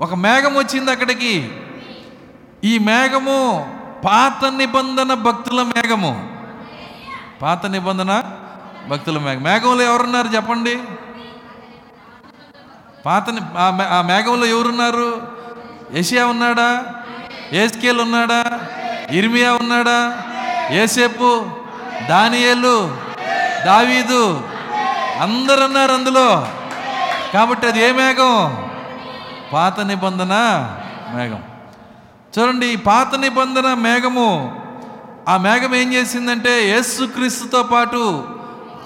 [0.00, 1.52] ఒక మేఘం వచ్చింది అక్కడికి.
[2.64, 3.70] ఈ మేఘము
[4.04, 6.36] పాత నిబంధన భక్తుల మేఘము.
[7.42, 8.22] పాత నిబంధన
[8.88, 9.42] భక్తుల మేఘం.
[9.42, 10.78] మేఘంలో ఎవరున్నారు చెప్పండి?
[13.06, 13.24] పాత
[13.56, 15.22] ఆ ఆ మేఘంలో ఎవరున్నారు?
[15.92, 16.84] ఏషియా ఉన్నాడా?
[17.52, 18.60] ఏస్కేల్ ఉన్నాడా?
[19.10, 20.22] ఇర్మియా ఉన్నాడా?
[20.70, 21.59] ఏసేపు
[22.08, 22.96] దానియలు
[23.66, 24.42] దావీదు
[25.20, 26.48] అందరు ఉన్నారు అందులో.
[27.34, 28.68] కాబట్టి అది ఏ మేఘం?
[29.52, 30.32] పాత నిబంధన
[31.14, 31.42] మేఘం.
[32.38, 34.60] చూడండి ఈ పాత నిబంధన మేఘము
[35.28, 38.24] ఆ మేఘం ఏం చేసిందంటే యేసుక్రీస్తుతో పాటు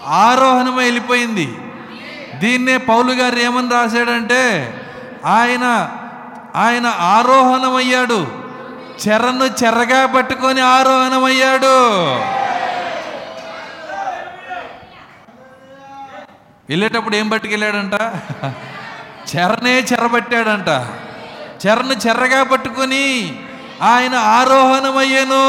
[0.07, 1.59] ఆరోహణమై వెళ్ళిపోయింది.
[2.35, 4.75] దీన్నే పౌలు గారు ఏమని రాశాడంటే
[5.25, 5.91] ఆయన
[6.57, 8.27] ఆయన ఆరోహణమయ్యాడు.
[9.09, 11.85] చెరను చెరగా పట్టుకొని ఆరోహణమయ్యాడు.
[16.69, 17.95] వెళ్ళేటప్పుడు ఏం పట్టుకెళ్ళాడంట?
[19.37, 20.69] చెరనే చెరబట్టాడంట.
[21.67, 23.37] చెరను చెర్రగా పట్టుకొని
[23.83, 25.45] ఆయన ఆరోహణమయ్యాను.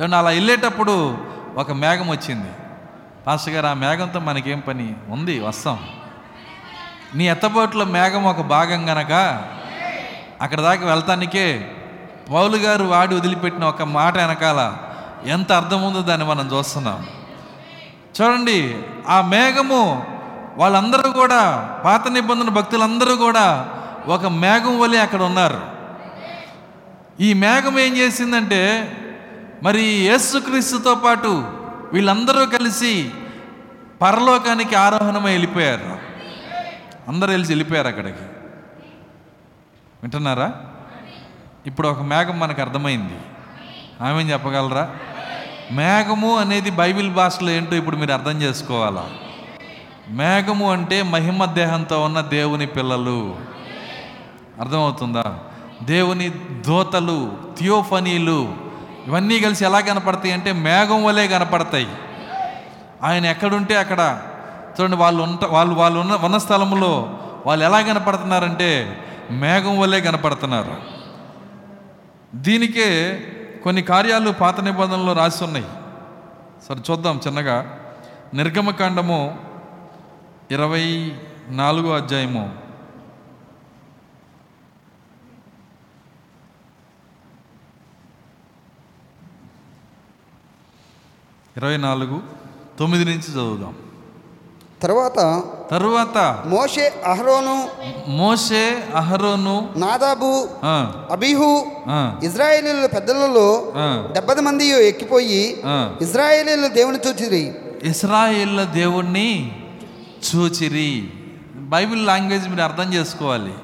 [0.00, 1.18] చూడండి అలా వెళ్ళేటప్పుడు
[1.56, 2.48] ఒక మేఘం వచ్చింది.
[3.26, 4.94] పాస్టర్ గారు ఆ మేఘంతో మనకేం పని?
[5.08, 5.78] ఉంది వస్తాం.
[7.14, 9.12] నీ ఎత్తపోట్లో మేఘం ఒక భాగం గనక
[10.42, 11.70] అక్కడ దాకా వెళ్తానికే
[12.30, 14.76] పౌలు గారు వాడి వదిలిపెట్టిన ఒక మాట వెనకాల
[15.26, 17.06] ఎంత అర్థం ఉందో దాన్ని మనం చూస్తున్నాం.
[18.20, 20.06] చూడండి ఆ మేఘము
[20.56, 23.68] వాళ్ళందరూ కూడా పాత నిబంధన భక్తులందరూ కూడా
[24.06, 25.60] ఒక మేఘం వలె అక్కడ ఉన్నారు.
[27.20, 28.92] ఈ మేఘం ఏం చేసిందంటే
[29.62, 31.44] మరి యేసుక్రీస్తుతో పాటు
[31.92, 33.10] వీళ్ళందరూ కలిసి
[34.02, 35.98] పరలోకానికి ఆరోహణమై వెళ్ళిపోయారు.
[37.08, 38.22] అందరూ వెళ్ళి వెళ్ళిపోయారు అక్కడికి.
[40.02, 40.54] వింటున్నారా?
[41.66, 43.18] ఇప్పుడు ఒక మేఘం మనకు అర్థమైంది.
[44.00, 44.96] ఆమె చెప్పగలరా?
[45.72, 49.10] మేఘము అనేది బైబిల్ భాషలో ఏంటో ఇప్పుడు మీరు అర్థం చేసుకోవాలా?
[50.08, 53.36] మేఘము అంటే మహిమ దేహంతో ఉన్న దేవుని పిల్లలు.
[54.60, 55.38] అర్థమవుతుందా?
[55.82, 56.28] దేవుని
[56.66, 58.54] దోతలు థియోఫనీలు
[59.06, 61.86] ఇవన్నీ కలిసి ఎలా కనపడతాయి అంటే మేఘం వలె కనపడతాయి.
[63.02, 64.20] ఆయన ఎక్కడుంటే అక్కడ.
[64.80, 69.00] చూడండి వాళ్ళు ఉంట వాళ్ళు వాళ్ళు ఉన్న ఉన్న స్థలంలో వాళ్ళు ఎలా కనపడుతున్నారంటే
[69.30, 70.74] మేఘం వలె కనపడుతున్నారు.
[72.34, 73.18] దీనికే
[73.66, 75.66] కొన్ని కార్యాలు పాత నిబంధనలో రాసి ఉన్నాయి.
[76.68, 77.80] సరే చూద్దాం చిన్నగా.
[78.34, 79.48] నిర్గమకాండము
[80.50, 81.16] ఇరవై
[81.48, 82.58] నాలుగో అధ్యాయము.
[91.56, 92.22] ఇరవై నాలుగు
[92.78, 93.85] తొమ్మిది నుంచి చదువుదాం.
[94.86, 97.68] తరువాత తరువాత మోషే అహరోను
[98.08, 100.48] మోషే అహరోను నాదాబు
[101.10, 101.66] అబీహు
[102.22, 105.62] ఇజ్రాయేలీల పెద్దలలో ఆ, డెబ్బది మంది ఎక్కిపోయి.
[106.00, 107.54] ఇజ్రాయేలీల దేవుని చూచిరి.
[107.82, 109.52] ఇస్రాయేళ్ళ దేవుణ్ణి
[110.36, 111.10] చూచిరి.
[111.56, 113.54] బైబిల్ లాంగ్వేజ్ మీరు అర్థం చేసుకోవాలి.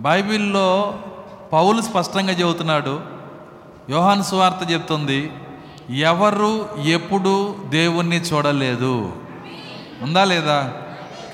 [0.00, 0.94] బైబిల్లో
[1.52, 3.00] పౌలు స్పష్టంగా చెబుతున్నాడు.
[3.90, 5.32] యోహాను సువార్త చెప్తుంది
[5.90, 9.27] ఎవరు ఎప్పుడు దేవుణ్ణి చూడలేదు.
[10.02, 10.72] ఉందా లేదా?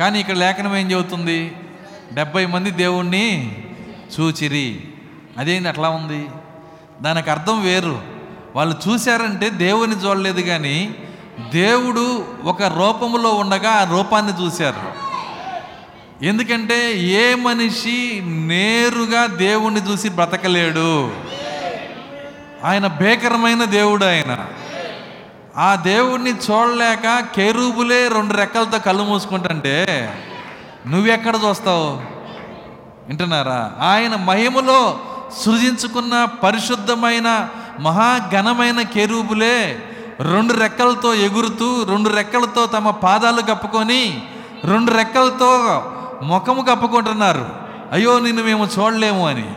[0.01, 1.57] కానీ ఇక్కడ లేఖనం ఏం చెబుతుంది?
[2.13, 3.57] డెబ్బై మంది దేవుణ్ణి
[4.21, 4.81] చూచిరి.
[5.39, 6.27] అదేంటి అట్లా ఉంది?
[7.03, 8.03] దానికి అర్థం వేరు.
[8.57, 10.95] వాళ్ళు చూశారంటే దేవుని చూడలేదు కానీ
[11.53, 15.05] దేవుడు ఒక రూపములో ఉండగా ఆ రూపాన్ని చూశారు.
[16.25, 21.13] ఎందుకంటే ఏ మనిషి నేరుగా దేవుణ్ణి చూసి బ్రతకలేడు.
[22.65, 24.47] ఆయన భేకరమైన దేవుడు ఆయన.
[25.59, 29.87] ఆ దేవుణ్ణి చూడలేక కెరూబులే రెండు రెక్కలతో కళ్ళు మూసుకుంటుంటే
[30.87, 31.91] నువ్వెక్కడ చూస్తావు?
[33.09, 33.73] వింటున్నారా?
[33.81, 34.99] ఆయన మహిమలో
[35.45, 37.49] సృజించుకున్న పరిశుద్ధమైన
[37.81, 39.79] మహాఘనమైన కెరూబులే
[40.21, 44.23] రెండు రెక్కలతో ఎగురుతూ రెండు రెక్కలతో తమ పాదాలు కప్పుకొని
[44.65, 45.83] రెండు రెక్కలతో
[46.23, 47.47] ముఖము కప్పుకుంటున్నారు.
[47.93, 49.55] అయ్యో నిన్ను మేము చూడలేము అని.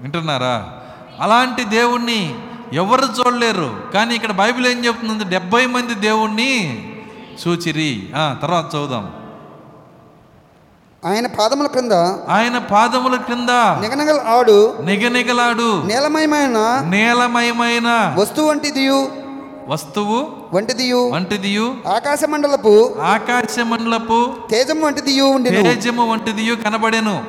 [0.00, 0.72] వింటున్నారా?
[1.20, 2.34] అలాంటి దేవుణ్ణి
[2.72, 3.80] ఎవరు చూడలేరు.
[3.94, 6.82] కానీ ఇక్కడ బైబిల్ ఏం చెప్తుంది డెబ్బై మంది దేవుణ్ణి
[7.48, 8.10] చూచిరి.
[8.16, 9.10] ఆ, తర్వాత చదువుదాం.
[11.04, 11.92] ఆయన పాదముల క్రింద
[12.28, 19.08] ఆయన పాదముల క్రింద నిగనగల ఆడు నిగనిగలాడు నీలమయమైన నేలమయమైన వస్తువు వంటిదియు.
[19.68, 21.10] వస్తువు వంటిదియు.
[21.10, 21.74] వంటిదియు.
[21.86, 25.62] ఆకాశ మండలపు ఆకాశ మండలపు తేజం వంటిదియు ఉండెను.
[25.62, 27.24] తేజము వంటిదియు కనబడెను.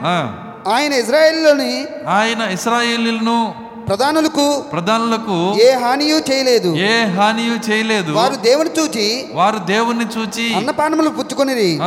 [0.70, 6.76] ఆయన ఇజ్రాయేల్లోని ఆయన ఇస్రాయేలీలను ప్రధానులకు ప్రధానులకు ఏ హానియు చేయలేదు.
[6.76, 8.14] ఏ హానియు చేయలేదు.
[8.14, 11.80] వారు దేవుని చూచి వారు దేవుణ్ణి చూచి అన్నపానములు పుచ్చుకొనిరి.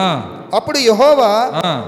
[0.53, 1.31] అప్పుడు యహోవా.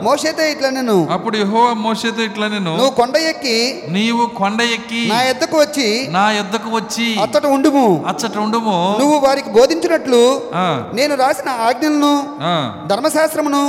[0.02, 3.56] మోషేతో ఇట్లా నేను అప్పుడు యెహోవా మోషేతో ఇట్లా నేను నువ్వు కొండ ఎక్కి
[3.88, 7.84] నీవు కొండ ఎక్కి నా ఎద్దకు వచ్చి నా యొద్దకు వచ్చి అత్తట ఉండుము.
[8.08, 8.76] అచ్చట ఉండుము.
[9.00, 10.20] నువ్వు వారికి బోధించినట్లు
[10.92, 12.12] నేను రాసిన ఆజ్ఞలను
[12.88, 13.62] ధర్మశాస్త్రమును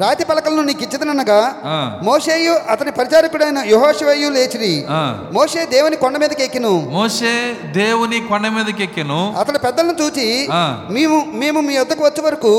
[0.00, 4.72] రాతి పలకలను నీకు ఇచ్చిదనగా ఆ, మోషేయు అతని పరిచారకుడైన యహోశివయు లేచిరి.
[5.32, 6.72] మోషే దేవుని కొండ మీదకి ఎక్కిను.
[6.92, 7.32] మోషే
[7.74, 9.20] దేవుని కొండ మీదకి ఎక్కెను.
[9.40, 10.28] అతని పెద్దలను చూచి.
[10.90, 12.52] మేము మేము మీ వద్దకు వచ్చే వరకు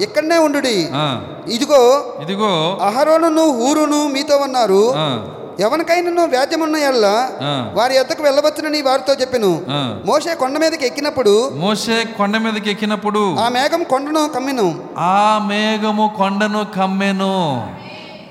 [0.00, 0.76] ఇక్కడనే ఉండుడి.
[0.96, 1.01] ఆ,
[1.48, 2.78] ఇదిగో ఇదిగో.
[2.82, 4.94] అహరోనును ఊరును మీతో ఉన్నారు.
[5.60, 7.06] ఎవరికైనా వ్యాజ్యమున్న ఎల్ల.
[7.74, 9.62] వారి యొద్దకు వెళ్ళవచ్చునని వారితో చెప్పెను.
[10.06, 14.74] మోషే కొండ మీదకి ఎక్కినప్పుడు మోషే కొండ మీదకి ఎక్కినప్పుడు ఆ మేఘం కొండను కమ్మెను.
[14.98, 17.32] ఆ మేఘము కొండను కమ్మెను.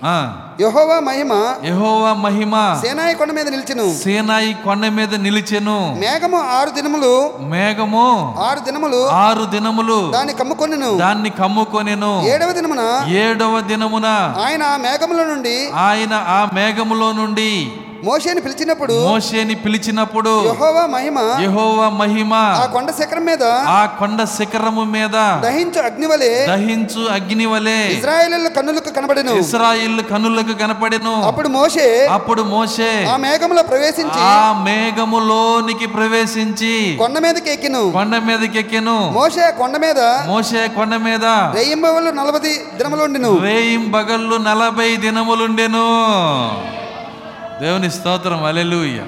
[0.05, 3.97] యెహోవా మహిమ యెహోవా మహిమ సేనాయి కొండ మీద నిలిచెను.
[4.03, 5.97] సేనాయి కొండ మీద నిలిచెను.
[5.99, 7.33] మేఘము ఆరు దినములు.
[7.39, 9.07] మేఘము ఆరు దినములు.
[9.07, 10.97] ఆరు దినములు దాన్ని కమ్ముకొనెను.
[10.97, 12.21] దాన్ని కమ్ముకొనెను.
[12.25, 14.05] ఏడవ దినమున ఏడవ దినమున
[14.45, 17.71] ఆయన ఆ మేఘముల నుండి ఆయన ఆ మేఘములో నుండి
[18.07, 23.43] మోషేని పిలిచినప్పుడు మోషేని పిలిచినప్పుడు యెహోవా మహిమ యెహోవా మహిమ ఆ కొండ శిఖరం మీద
[23.73, 29.33] ఆ కొండ శిఖరము మీద దహించు అగ్నివలే దహించు అగ్ని వలె ఇజ్రాయేలీల కన్నులకు కనబడెను.
[29.43, 31.13] ఇస్రాయిల్ కనులకు కనపడెను.
[31.29, 31.87] అప్పుడు మోషే
[32.17, 34.35] అప్పుడు మోషే ఆ మేఘములో ప్రవేశించి ఆ
[34.67, 36.73] మేఘములోనికి ప్రవేశించి
[37.03, 37.83] కొండ మీదకి ఎక్కిను.
[37.97, 38.97] కొండ మీదకి ఎక్కెను.
[39.19, 39.99] మోషే కొండ మీద
[40.33, 41.25] మోషే కొండ మీద
[41.59, 43.31] రెయ్యింబవలు నలభై దినములు ఉండిను.
[43.47, 45.85] వేయిం బగళ్ళు నలభై దినములుండెను
[47.61, 49.05] దేవుని స్తోత్రం అలెలుయ్య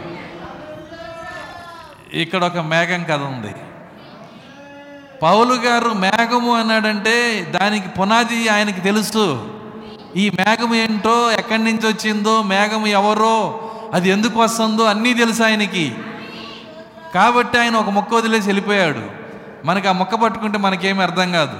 [2.14, 3.56] ఇక్కడ ఒక మేఘం కథ ఉంది.
[5.22, 9.54] పౌలు గారు మేఘము అన్నాడంటే దానికి పునాది ఆయనకి తెలుసు.
[10.16, 15.96] ఈ మేఘం ఏంటో ఎక్కడి నుంచి వచ్చిందో మేఘం ఎవరో అది ఎందుకు వస్తుందో అన్నీ తెలుసు ఆయనకి.
[17.16, 19.02] కాబట్టి ఆయన ఒక మొక్క వదిలేసి వెళ్ళిపోయాడు.
[19.66, 21.58] మనకి ఆ మొక్క పట్టుకుంటే మనకేమి అర్థం కాదు.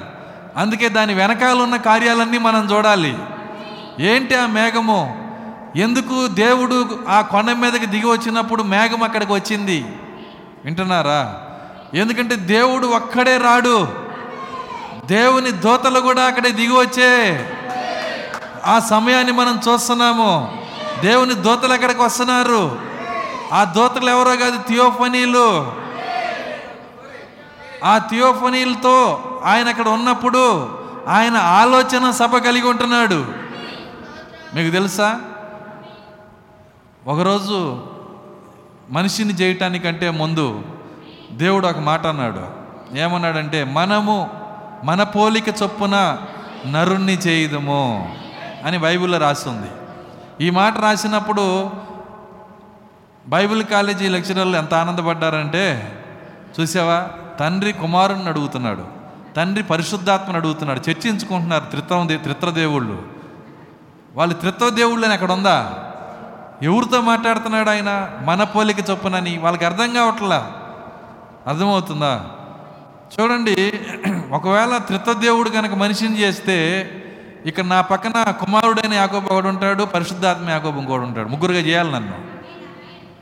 [0.58, 3.18] అందుకే దాని వెనకాల ఉన్న కార్యాలన్నీ మనం చూడాలి.
[4.00, 5.23] ఏంటి ఆ మేఘము?
[5.76, 9.86] ఎందుకు దేవుడు ఆ కొండ మీదకి దిగి వచ్చినప్పుడు మేఘం అక్కడికి వచ్చింది?
[10.66, 11.42] వింటున్నారా?
[11.94, 13.88] ఎందుకంటే దేవుడు ఒక్కడే రాడు.
[15.06, 17.46] దేవుని దోతలు కూడా అక్కడే దిగి వచ్చే
[18.66, 20.58] ఆ సమయాన్ని మనం చూస్తున్నాము.
[21.02, 22.80] దేవుని దోతలు ఎక్కడికి వస్తున్నారు.
[23.54, 25.74] ఆ దోతలు ఎవరో కాదు థియోఫనీలు.
[27.84, 30.70] ఆ థియోఫనీలతో ఆయన అక్కడ ఉన్నప్పుడు
[31.08, 33.26] ఆయన ఆలోచన సభ కలిగి ఉంటున్నాడు.
[34.56, 35.20] మీకు తెలుసా?
[37.08, 37.84] ఒకరోజు
[38.90, 40.62] మనిషిని చేయటానికంటే ముందు
[41.32, 42.64] దేవుడు ఒక మాట అన్నాడు.
[42.98, 44.30] ఏమన్నాడంటే మనము
[44.84, 46.18] మన పోలిక చొప్పున
[46.68, 48.16] నరుణ్ణి చేయుదము
[48.66, 49.68] అని బైబిల్లో రాస్తుంది.
[50.46, 51.72] ఈ మాట రాసినప్పుడు
[53.28, 55.98] బైబిల్ కాలేజీ లెక్చరర్లు ఎంత ఆనందపడ్డారంటే
[56.60, 57.08] చూసావా
[57.40, 58.86] తండ్రి కుమారుని అడుగుతున్నాడు
[59.36, 63.02] తండ్రి పరిశుద్ధాత్మని అడుగుతున్నాడు చర్చించుకుంటున్నారు త్రిత్వం త్రిత్రదేవుళ్ళు
[64.16, 65.74] వాళ్ళు త్రిత్వదేవుళ్ళని అని అక్కడ ఉందా
[66.64, 68.10] ఎవరితో మాట్లాడుతున్నాడు ఆయన?
[68.26, 70.52] మన పోలిక చొప్పునని వాళ్ళకి అర్థం కావట్లా?
[71.48, 72.26] అర్థమవుతుందా?
[73.20, 73.74] చూడండి
[74.32, 76.90] ఒకవేళ త్రిత్వదేవుడు కనుక మనిషిని చేస్తే
[77.46, 81.28] ఇక్కడ నా పక్కన కుమారుడైన యాకోబు ఒకడు ఉంటాడు పరిశుద్ధాత్మ యాకోబు ఇంకోడు ఉంటాడు.
[81.28, 82.14] ముగ్గురుగా చేయాలి నన్ను.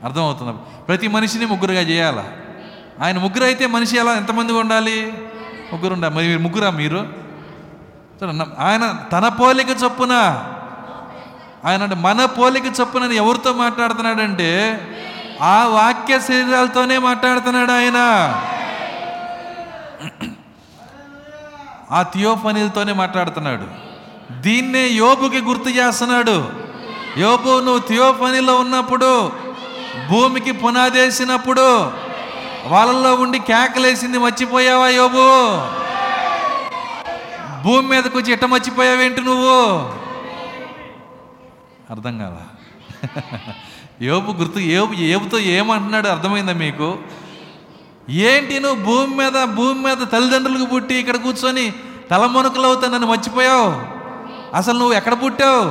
[0.04, 0.52] అర్థమవుతుంది?
[0.88, 2.24] ప్రతి మనిషిని ముగ్గురుగా చేయాలా?
[3.02, 5.12] ఆయన ముగ్గురు అయితే మనిషి ఎలా ఎంతమందిగా ఉండాలి?
[5.72, 6.14] ముగ్గురు ఉండాలి.
[6.14, 6.96] మరి మీరు ముగ్గురా మీరు?
[8.22, 10.44] చూడండి ఆయన తన పోలిక చొప్పున
[11.66, 14.50] ఆయన అంటే మన పోలిక చొప్పున ఎవరితో మాట్లాడుతున్నాడంటే
[15.42, 17.98] ఆ వాక్య శరీరాలతోనే మాట్లాడుతున్నాడు ఆయన.
[21.92, 23.66] ఆ థియోఫనీలతోనే మాట్లాడుతున్నాడు.
[24.40, 26.50] దీన్నే యోబుకి గుర్తు చేస్తున్నాడు.
[27.20, 29.32] యోబు నువ్వు థియోఫనీలో ఉన్నప్పుడు
[30.10, 31.92] భూమికి పునాదేసినప్పుడు
[32.66, 35.26] వాళ్ళల్లో ఉండి కేకలేసింది మర్చిపోయావా యోబు?
[37.62, 39.58] భూమి మీదకు వచ్చి ఇట్ట మర్చిపోయావేంటి నువ్వు?
[41.90, 42.36] అర్థం కాల.
[44.04, 46.98] ఏపు గుర్తు ఏపు ఏపుతో ఏమంటున్నాడు అర్థమైందా మీకు?
[48.10, 51.72] ఏంటి నువ్వు భూమి మీద భూమి మీద తల్లిదండ్రులకు పుట్టి ఇక్కడ కూర్చొని
[52.10, 53.82] తలమొనుకలు అవుతా నన్ను మర్చిపోయావు?
[54.56, 55.64] అసలు నువ్వు ఎక్కడ పుట్టావు?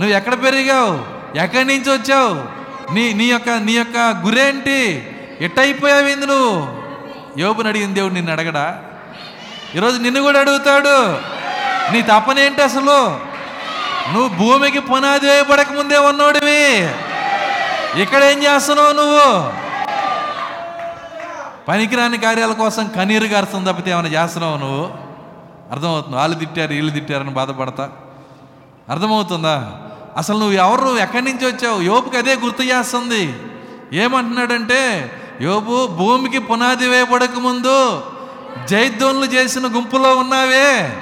[0.00, 1.16] నువ్వు ఎక్కడ పెరిగావు?
[1.38, 2.56] ఎక్కడి నుంచి వచ్చావు?
[2.94, 5.12] నీ నీ యొక్క నీ యొక్క గురేంటి?
[5.40, 6.86] ఎట్టయిపోయావింది నువ్వు?
[7.40, 8.82] యోబుని అడిగింది దేవుడు నిన్ను అడగడా?
[9.74, 11.12] ఈరోజు నిన్ను కూడా అడుగుతాడు.
[11.92, 13.35] నీ తపనేంటి అసలు?
[14.12, 16.88] నువ్వు భూమికి పునాది వేయబడక ముందే ఉన్నోడివి.
[18.02, 19.50] ఇక్కడ ఏం చేస్తున్నావు నువ్వు?
[21.68, 24.84] పనికిరాని కార్యాల కోసం కన్నీరు గారుస్తుంది తప్పితే ఏమైనా చేస్తున్నావు నువ్వు?
[25.70, 26.16] అర్థమవుతుంది?
[26.16, 27.90] వాళ్ళు తిట్టారు వీళ్ళు తిట్టారని బాధపడతా.
[28.88, 29.72] అర్థమవుతుందా?
[30.16, 30.98] అసలు నువ్వు ఎవరు?
[30.98, 31.82] ఎక్కడి నుంచి వచ్చావు?
[31.82, 33.34] యోపుకి అదే గుర్తు చేస్తుంది.
[33.92, 38.02] ఏమంటున్నాడంటే యోబు భూమికి పునాది వేయబడక ముందు
[38.68, 40.96] జైద్యోన్లు చేసిన గుంపులో ఉన్నావే.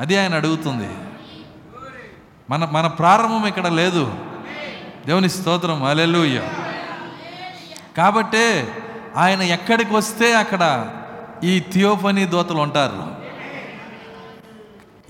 [0.00, 0.88] అది ఆయన అడుగుతుంది.
[2.50, 4.14] మన మన ప్రారంభం ఇక్కడ లేదు.
[5.06, 5.84] దేవుని స్తోత్రం.
[5.84, 6.42] అలెలుయ్య
[7.96, 8.68] కాబట్టే
[9.16, 10.90] ఆయన ఎక్కడికి వస్తే అక్కడ
[11.44, 13.14] ఈ థియోఫనీ దోతలు ఉంటారు.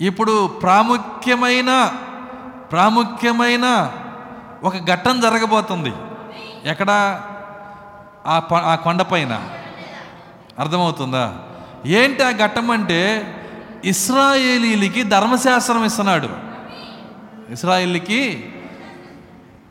[0.00, 1.92] ఇప్పుడు ప్రాముఖ్యమైన
[2.70, 3.92] ప్రాముఖ్యమైన
[4.64, 5.92] ఒక ఘట్టం జరగబోతుంది.
[6.64, 7.20] ఎక్కడ?
[8.26, 9.48] ఆ ప- ఆ కొండపైన.
[10.58, 11.38] అర్థమవుతుందా?
[11.86, 13.30] ఏంటి ఆ ఘట్టం అంటే
[13.84, 16.28] ఇస్రాయేలీలకి ధర్మశాస్త్రం ఇస్తున్నాడు.
[17.50, 18.52] ఇస్రాయేలీకి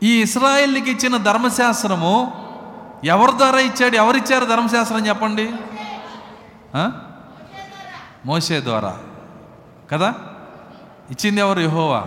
[0.02, 2.44] ఈ ఇస్రాయేల్కి ఇచ్చిన ధర్మశాస్త్రము
[3.04, 3.96] ఎవరి ద్వారా ఇచ్చాడు?
[3.96, 5.52] ఎవరిచ్చారు ధర్మశాస్త్రం చెప్పండి?
[8.26, 8.98] మోసే ద్వారా.
[9.92, 10.14] కదా?
[11.10, 11.60] ఇచ్చింది ఎవరు?
[11.60, 12.04] యహోవా.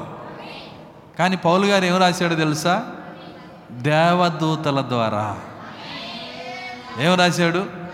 [1.19, 2.85] కానీ పౌలు గారు ఏం రాశాడో తెలుసా?
[3.71, 5.39] దేవదూతల ద్వారా.
[6.99, 7.86] ఏం రాశాడు?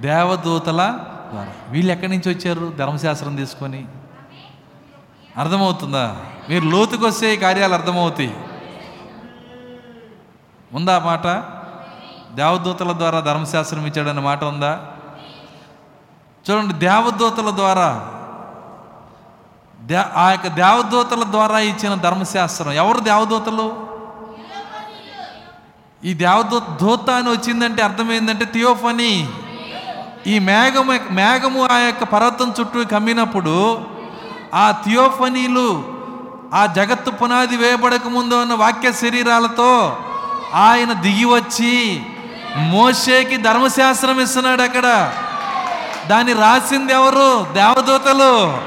[0.00, 0.98] దేవదూతల
[1.30, 1.52] ద్వారా.
[1.68, 2.72] వీళ్ళు ఎక్కడి నుంచి వచ్చారు?
[2.76, 3.88] ధర్మశాస్త్రం తీసుకొని.
[5.36, 6.16] అర్థమవుతుందా?
[6.48, 8.36] మీరు లోతుకొస్తే ఈ కార్యాలు అర్థమవుతాయి.
[10.72, 11.26] ఉందా మాట?
[12.36, 14.86] దేవదూతల ద్వారా ధర్మశాస్త్రం ఇచ్చాడన్న మాట ఉందా?
[16.50, 18.12] చూడండి దేవదూతల ద్వారా.
[19.80, 22.72] దే ఆ యొక్క దేవదూతల ద్వారా ఇచ్చిన ధర్మశాస్త్రం.
[22.72, 23.86] ఎవరు దేవదూతలు?
[26.04, 29.28] ఈ దేవదూత దూత అని వచ్చిందంటే అర్థమైందంటే థియోఫనీ.
[30.26, 33.84] ఈ మేఘము మేఘము ఆ యొక్క పర్వతం చుట్టూ కమ్మినప్పుడు
[34.54, 35.96] ఆ థియోఫనీలు
[36.54, 39.98] ఆ జగత్తు పునాది వేయబడక ముందు ఉన్న వాక్య శరీరాలతో
[40.54, 42.02] ఆయన దిగి వచ్చి
[42.56, 45.12] మోషేకి ధర్మశాస్త్రం ఇస్తున్నాడు అక్కడ.
[46.06, 47.52] దాన్ని రాసింది ఎవరు?
[47.52, 48.58] దేవదూతలు.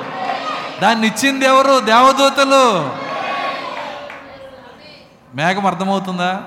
[0.82, 1.80] దాన్ని ఇచ్చింది ఎవరు?
[1.80, 2.90] దేవదూతలు.
[5.36, 6.42] మేఘం అర్థమవుతుందా?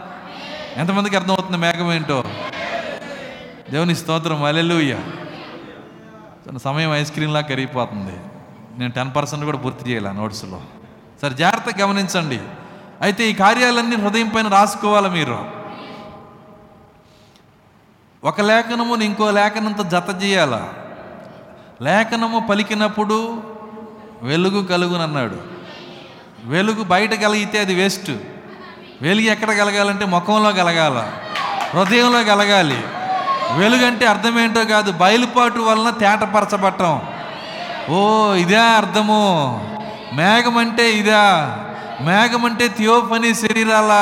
[0.77, 2.25] ఎంతమందికి అర్థమవుతుంది మేఘం ఏంటో?
[3.73, 4.99] దేవుని స్తోత్రం అలెలుయ్య
[6.65, 8.17] సమయం ఐస్ క్రీమ్లా కరిగిపోతుంది.
[8.79, 10.61] నేను టెన్ పర్సెంట్ కూడా పూర్తి చేయాలా నోట్స్లో.
[11.23, 12.41] సరే జాగ్రత్తగా గమనించండి.
[13.01, 15.45] అయితే ఈ కార్యాలన్నీ హృదయం పైన రాసుకోవాలి మీరు?
[18.25, 20.69] ఒక లేఖనముని ఇంకో లేఖనంతో జత చేయాల?
[21.83, 23.43] లేఖనము పలికినప్పుడు
[24.23, 25.39] వెలుగు కలుగునన్నాడు.
[26.45, 28.11] వెలుగు బయట కలిగితే అది వేస్ట్.
[29.03, 31.13] వెలుగు ఎక్కడ కలగాలంటే ముఖంలో కలగాల.
[31.79, 32.85] హృదయంలో కలగాలి.
[33.51, 37.01] వెలుగంటే అర్థమేంటో అర్థం ఏంటో కాదు బయలుపాటు వలన తేటపరచబట్టం
[37.91, 39.61] ఓ ఇదే అర్థము.
[40.15, 41.57] మేఘం అంటే ఇదా.
[42.01, 43.93] మేఘం అంటే థియోఫనీ శరీరాల.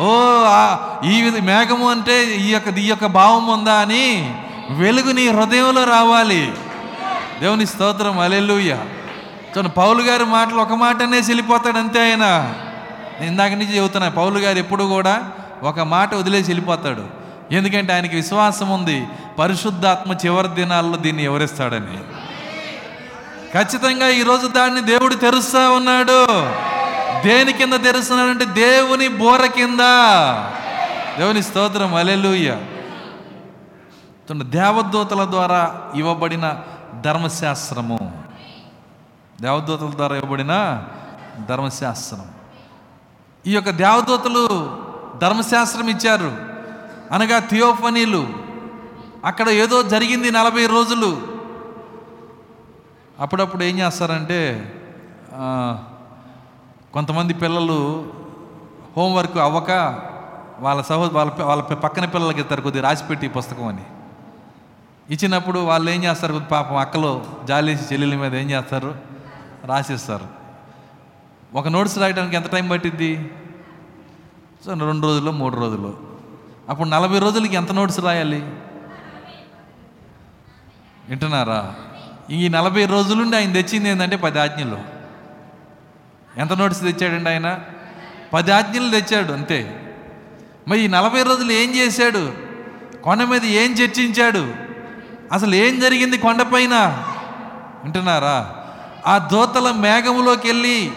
[0.00, 0.14] ఓ
[0.46, 4.34] ఆ- ఈ మేఘము అంటే ఈ యొక్క ఈ యొక్క భావం ఉందా అని
[4.70, 6.52] వెలుగు నీ హృదయంలో రావాలి.
[7.40, 8.72] దేవుని స్తోత్రం అలెలుయ్య
[9.58, 12.54] చూడండి పౌలు గారి మాటలు ఒక మాటనే వెళ్ళిపోతాడు అంతే ఆయన.
[13.20, 15.22] నేను ఇందాక నుంచి చెబుతున్నా పౌలు గారు ఎప్పుడు కూడా
[15.62, 17.21] ఒక మాట వదిలేసి వెళ్ళిపోతాడు.
[17.52, 19.06] ఎందుకంటే ఆయనకి విశ్వాసం ఉంది.
[19.38, 21.98] పరిశుద్ధాత్మ చివరి దినాల్లో దీన్ని ఎవరిస్తాడని.
[23.52, 26.26] ఖచ్చితంగా ఈరోజు దాన్ని దేవుడు తెరుస్తా ఉన్నాడు.
[27.28, 29.78] దేని కింద తెరుస్తున్నాడంటే దేవుని బోర కింద.
[31.18, 31.94] దేవుని స్తోత్రం.
[31.94, 32.56] అలెలుయ్య
[34.42, 36.56] దేవదూతల ద్వారా ఇవ్వబడిన
[37.00, 38.24] ధర్మశాస్త్రము.
[39.40, 40.82] దేవదూతల ద్వారా ఇవ్వబడిన
[41.48, 42.24] ధర్మశాస్త్రం.
[43.46, 44.76] ఈ యొక్క దేవదూతలు
[45.18, 46.51] ధర్మశాస్త్రం ఇచ్చారు.
[47.12, 48.22] అనగా థియోఫనీలు.
[49.24, 51.10] అక్కడ ఏదో జరిగింది నలభై రోజులు.
[53.18, 54.40] అప్పుడప్పుడు ఏం చేస్తారంటే
[56.94, 57.80] కొంతమంది పిల్లలు
[58.96, 59.70] హోంవర్క్ అవ్వక
[60.64, 63.84] వాళ్ళ సహో వాళ్ళ వాళ్ళ పక్కన పిల్లలకి ఇస్తారు కొద్దిగా రాసిపెట్టి పుస్తకం అని.
[65.10, 67.12] ఇచ్చినప్పుడు వాళ్ళు ఏం చేస్తారు కొద్ది పాపం అక్కలు
[67.44, 68.94] జాలేసి చెల్లెల మీద ఏం చేస్తారు?
[69.64, 70.26] రాసిస్తారు.
[71.54, 73.12] ఒక నోట్స్ రాయడానికి ఎంత టైం పట్టిద్ది?
[74.64, 76.11] సో రెండు రోజులు మూడు రోజులు.
[76.68, 78.40] అప్పుడు నలభై రోజులకి ఎంత నోట్స్ రాయాలి?
[81.08, 81.74] వింటున్నారా?
[82.30, 84.78] ఈ నలభై రోజులుండి ఆయన తెచ్చింది ఏంటంటే పది ఆజ్ఞలు.
[86.38, 87.58] ఎంత నోట్స్ తెచ్చాడండి ఆయన?
[88.32, 89.78] పది ఆజ్ఞలు తెచ్చాడు అంతే.
[90.68, 92.32] మరి ఈ నలభై రోజులు ఏం చేశాడు?
[93.02, 94.54] కొండ మీద ఏం చర్చించాడు?
[95.32, 97.04] అసలు ఏం జరిగింది కొండపైన
[97.84, 98.56] వింటున్నారా?
[99.06, 100.92] ఆ దోతల మేఘములోకి వెళ్ళి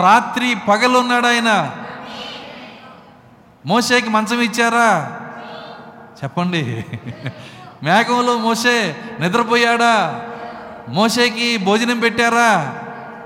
[0.00, 1.76] రాత్రి పగలున్నాడు ఆయన
[3.66, 5.18] మోసేకి మంచం ఇచ్చారా?
[6.22, 6.84] చెప్పండి.
[7.82, 10.22] మేఘంలో మోసే నిద్రపోయాడా?
[10.88, 12.80] మోసేకి భోజనం పెట్టారా?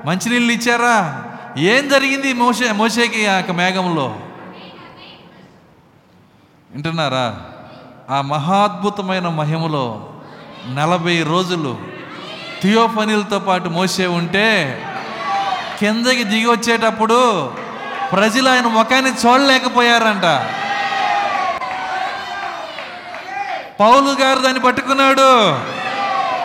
[0.05, 1.25] మంచినీళ్ళు ఇచ్చారా?
[1.59, 4.17] ఏం జరిగింది మోసే మోసేకి ఆ మేఘంలో?
[6.71, 7.41] వింటున్నారా?
[8.11, 10.13] ఆ మహాద్భుతమైన మహిమలో
[10.75, 11.79] నలభై రోజులు
[12.63, 14.83] థియోఫనీలతో పాటు మోసే ఉంటే
[15.79, 17.51] కిందకి దిగి వచ్చేటప్పుడు
[18.13, 20.47] ప్రజలు ఆయన ముఖాన్ని చూడలేకపోయారంట.
[23.81, 25.59] పౌలు గారు దాన్ని పట్టుకున్నాడు.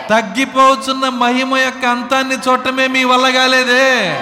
[0.08, 4.18] తగ్గిపోతున్న మహిమ యొక్క అంతాన్ని చూడటమే మీ వల్ల కాలేదే.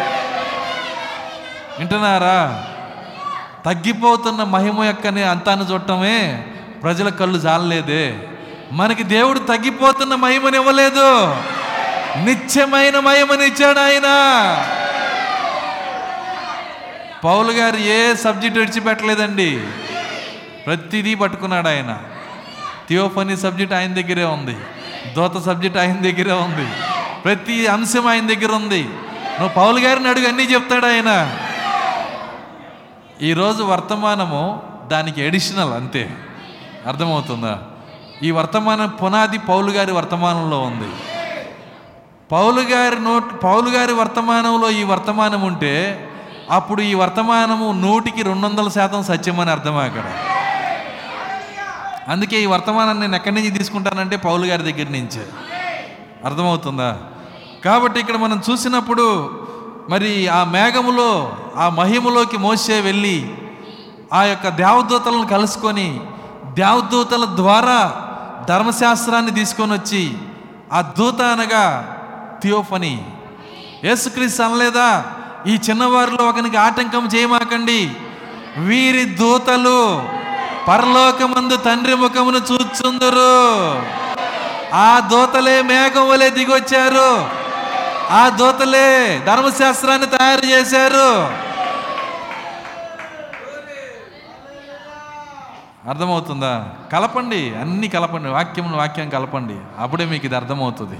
[1.78, 2.64] వింటున్నారా?
[3.66, 6.45] తగ్గిపోతున్న మహిమ యొక్క అంతాన్ని చూడటమే
[6.82, 8.18] ప్రజల కళ్ళు జాలలేదే.
[8.72, 11.36] మనకి దేవుడు తగ్గిపోతున్న మహిమని ఇవ్వలేదు
[12.16, 14.09] నిత్యమైన మహిమనిచ్చాడు ఆయన.
[17.24, 19.66] పౌలు గారు ఏ సబ్జెక్ట్ విడిచిపెట్టలేదండి.
[20.66, 21.98] ప్రతిదీ పట్టుకున్నాడు ఆయన.
[22.88, 24.56] థియోఫనీ సబ్జెక్ట్ ఆయన దగ్గరే ఉంది.
[25.14, 26.70] దోత సబ్జెక్ట్ ఆయన దగ్గరే ఉంది.
[27.24, 28.82] ప్రతి అంశం ఆయన దగ్గర ఉంది.
[29.40, 31.36] నువ్వు పౌలు గారిని అడుగు అన్నీ చెప్తాడు ఆయన.
[33.22, 36.16] ఈరోజు వర్తమానము దానికి ఎడిషనల్ అంతే.
[36.86, 37.58] అర్థమవుతుందా?
[38.22, 40.90] ఈ వర్తమానం పునాది పౌలు గారి వర్తమానంలో ఉంది.
[42.32, 46.06] పౌలు గారి నోట్ పౌలు గారి వర్తమానంలో ఈ వర్తమానం ఉంటే
[46.51, 50.03] అప్పుడు ఈ వర్తమానము నూటికి రెండు వందల శాతం సత్యమని అర్థం అక్కడ
[52.09, 55.26] అందుకే ఈ వర్తమానాన్ని నేను ఎక్కడి నుంచి తీసుకుంటానంటే పౌలు గారి దగ్గర నుంచే.
[56.24, 56.98] అర్థమవుతుందా?
[57.64, 59.30] కాబట్టి ఇక్కడ మనం చూసినప్పుడు
[59.90, 63.34] మరి ఆ మేఘములో ఆ మహిమలోకి మోసే వెళ్ళి
[64.12, 66.01] ఆ యొక్క దేవదూతలను కలుసుకొని
[66.44, 68.07] దేవదూతల ద్వారా
[68.48, 70.14] ధర్మశాస్త్రాన్ని తీసుకొని వచ్చి
[70.72, 71.96] ఆ దూత అనగా
[72.42, 73.07] థియోఫనీ.
[73.84, 75.05] యేసుక్రీస్తు అనలేదా?
[75.47, 77.91] ఈ చిన్నవారిలో ఒకనికి ఆటంకం చేయమాకండి.
[78.59, 80.03] వీరి దూతలు
[80.68, 83.82] పరలోకమందు తండ్రి ముఖమును చూచుందరు.
[84.74, 87.28] ఆ దూతలే మేఘం వలె దిగొచ్చారు.
[88.11, 91.26] ఆ దూతలే ధర్మశాస్త్రాన్ని తయారు చేశారు.
[95.88, 96.68] అర్థమవుతుందా?
[96.93, 99.57] కలపండి అన్ని కలపండి వాక్యం వాక్యం కలపండి.
[99.78, 100.99] అప్పుడే మీకు ఇది అర్థమవుతుంది.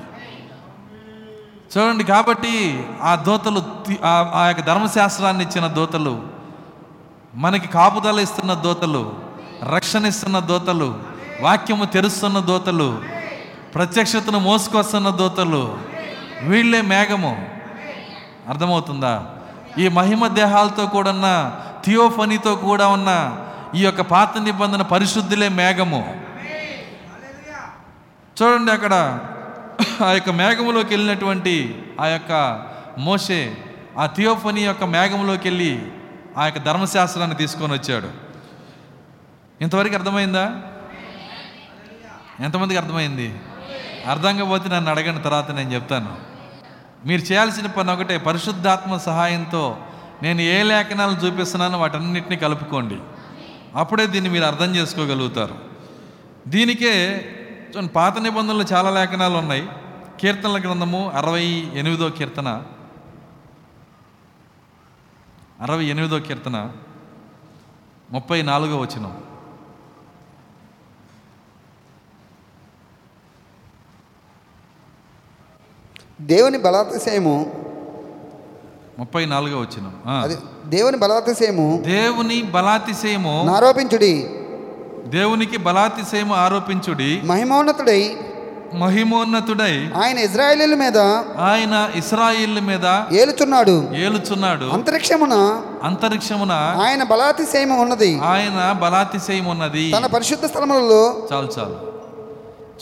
[1.70, 3.62] చూడండి కాబట్టి ఆ దోతలు
[4.04, 6.22] ఆ- యొక్క ధర్మశాస్త్రాన్ని ఇచ్చిన దోతలు
[7.34, 9.12] మనకి కాపుదల ఇస్తున్న దోతలు
[9.62, 10.98] రక్షణ ఇస్తున్న దోతలు
[11.40, 13.02] వాక్యము తెరుస్తున్న దోతలు
[13.74, 15.78] ప్రత్యక్షతను మోసుకొస్తున్న దోతలు
[16.42, 17.46] వీళ్ళే మేఘము.
[18.48, 19.24] అర్థమవుతుందా?
[19.78, 23.36] ఈ మహిమ దేహాలతో కూడున్న థియోఫనీతో కూడా ఉన్న
[23.74, 26.14] ఈ యొక్క పాత నిబంధన పరిశుద్ధులే మేఘము.
[28.36, 28.94] చూడండి అక్కడ
[30.02, 32.32] ఆ యొక్క మేఘములోకి వెళ్ళినటువంటి ఆ యొక్క
[32.98, 33.56] మోషే
[33.98, 35.82] ఆ థియోఫనీ యొక్క మేఘంలోకి వెళ్ళి
[36.38, 38.10] ఆ యొక్క ధర్మశాస్త్రాన్ని తీసుకొని వచ్చాడు.
[39.60, 40.62] ఇంతవరకు అర్థమైందా?
[42.40, 43.34] ఎంతమందికి అర్థమైంది?
[44.06, 46.16] అర్థం కాకపోతే నన్ను అడగని తర్వాత నేను చెప్తాను.
[47.06, 49.78] మీరు చేయాల్సిన పని ఒకటే పరిశుద్ధాత్మ సహాయంతో
[50.22, 52.96] నేను ఏ లేఖనాలు చూపిస్తున్నానో వాటన్నిటిని కలుపుకోండి.
[53.74, 55.58] అప్పుడే దీన్ని మీరు అర్థం చేసుకోగలుగుతారు.
[56.48, 56.94] దీనికే
[57.76, 59.68] చూడండి, పాత నిబంధనలు చాలా లేఖనాలు ఉన్నాయి.
[60.20, 61.44] కీర్తనల గ్రంథము అరవై
[61.74, 62.62] ఎనిమిదో కీర్తన.
[65.60, 66.72] అరవై ఎనిమిదో కీర్తన
[68.12, 69.22] ముప్పై నాలుగో వచనం.
[76.20, 77.36] దేవుని బలాతిశయము
[78.98, 79.66] ముప్పై నాలుగో.
[80.22, 84.39] అది దేవుని బలాతిశయము దేవుని బలాతిశయము నారోపించుడి.
[85.07, 87.20] దేవునికి బలాతిశయము ఆరోపించుడి.
[87.24, 88.16] మహిమోన్నతుడై
[88.74, 90.98] మహిమోన్నతుడై ఆయన ఇజ్రాయేలీల మీద
[91.38, 93.90] ఆయన ఇస్రాయిల్ మీద ఏలుచున్నాడు.
[93.94, 94.64] ఏలుచున్నాడు.
[94.64, 98.20] అంతరిక్షమున అంతరిక్షమున ఆయన బలాతిశయము ఉన్నది.
[98.20, 99.92] ఆయన బలాతిశయం ఉన్నది.
[99.98, 101.90] తన పరిశుద్ధ స్థలములలో చాలు చాలు.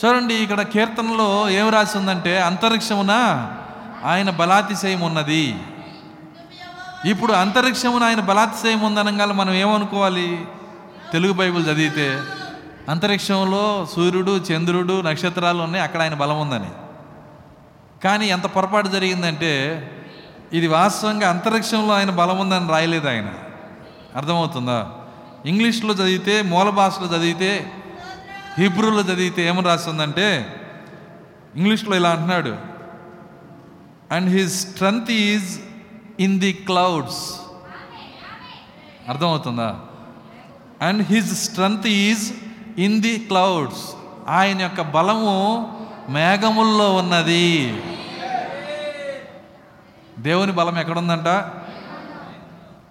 [0.05, 3.11] చూడండి ఇక్కడ కీర్తనలో ఏం రాసి ఉందంటే అంతరిక్షమున
[4.05, 5.55] ఆయన బలాతిశయం ఉన్నది.
[7.05, 10.39] ఇప్పుడు అంతరిక్షమున ఆయన బలాతిశయం ఉందనగా మనం ఏమనుకోవాలి?
[11.11, 12.23] తెలుగు బైబుల్ చదివితే
[12.89, 16.69] అంతరిక్షంలో సూర్యుడు చంద్రుడు నక్షత్రాలు ఉన్నాయి అక్కడ ఆయన బలం ఉందని.
[18.03, 19.85] కానీ ఎంత పొరపాటు జరిగిందంటే
[20.53, 23.33] ఇది వాస్తవంగా అంతరిక్షంలో ఆయన బలం ఉందని రాయలేదు ఆయన.
[24.15, 24.91] అర్థమవుతుందా?
[25.45, 27.71] ఇంగ్లీష్లో చదివితే మూల భాషలో చదివితే
[28.57, 30.55] హీబ్రూలో చదివితే ఏమని రాస్తుందంటే
[31.55, 32.57] ఇంగ్లీష్లో ఇలా అంటున్నాడు
[34.11, 35.59] and his strength is
[36.19, 37.39] in the clouds
[39.09, 39.79] అర్థమవుతుందా?
[40.81, 42.33] And his strength is
[42.77, 43.95] in the clouds
[44.27, 45.67] ఆయన యొక్క బలము
[46.09, 47.81] మేఘముల్లో ఉన్నది.
[50.19, 51.45] దేవుని బలం ఎక్కడుందంట?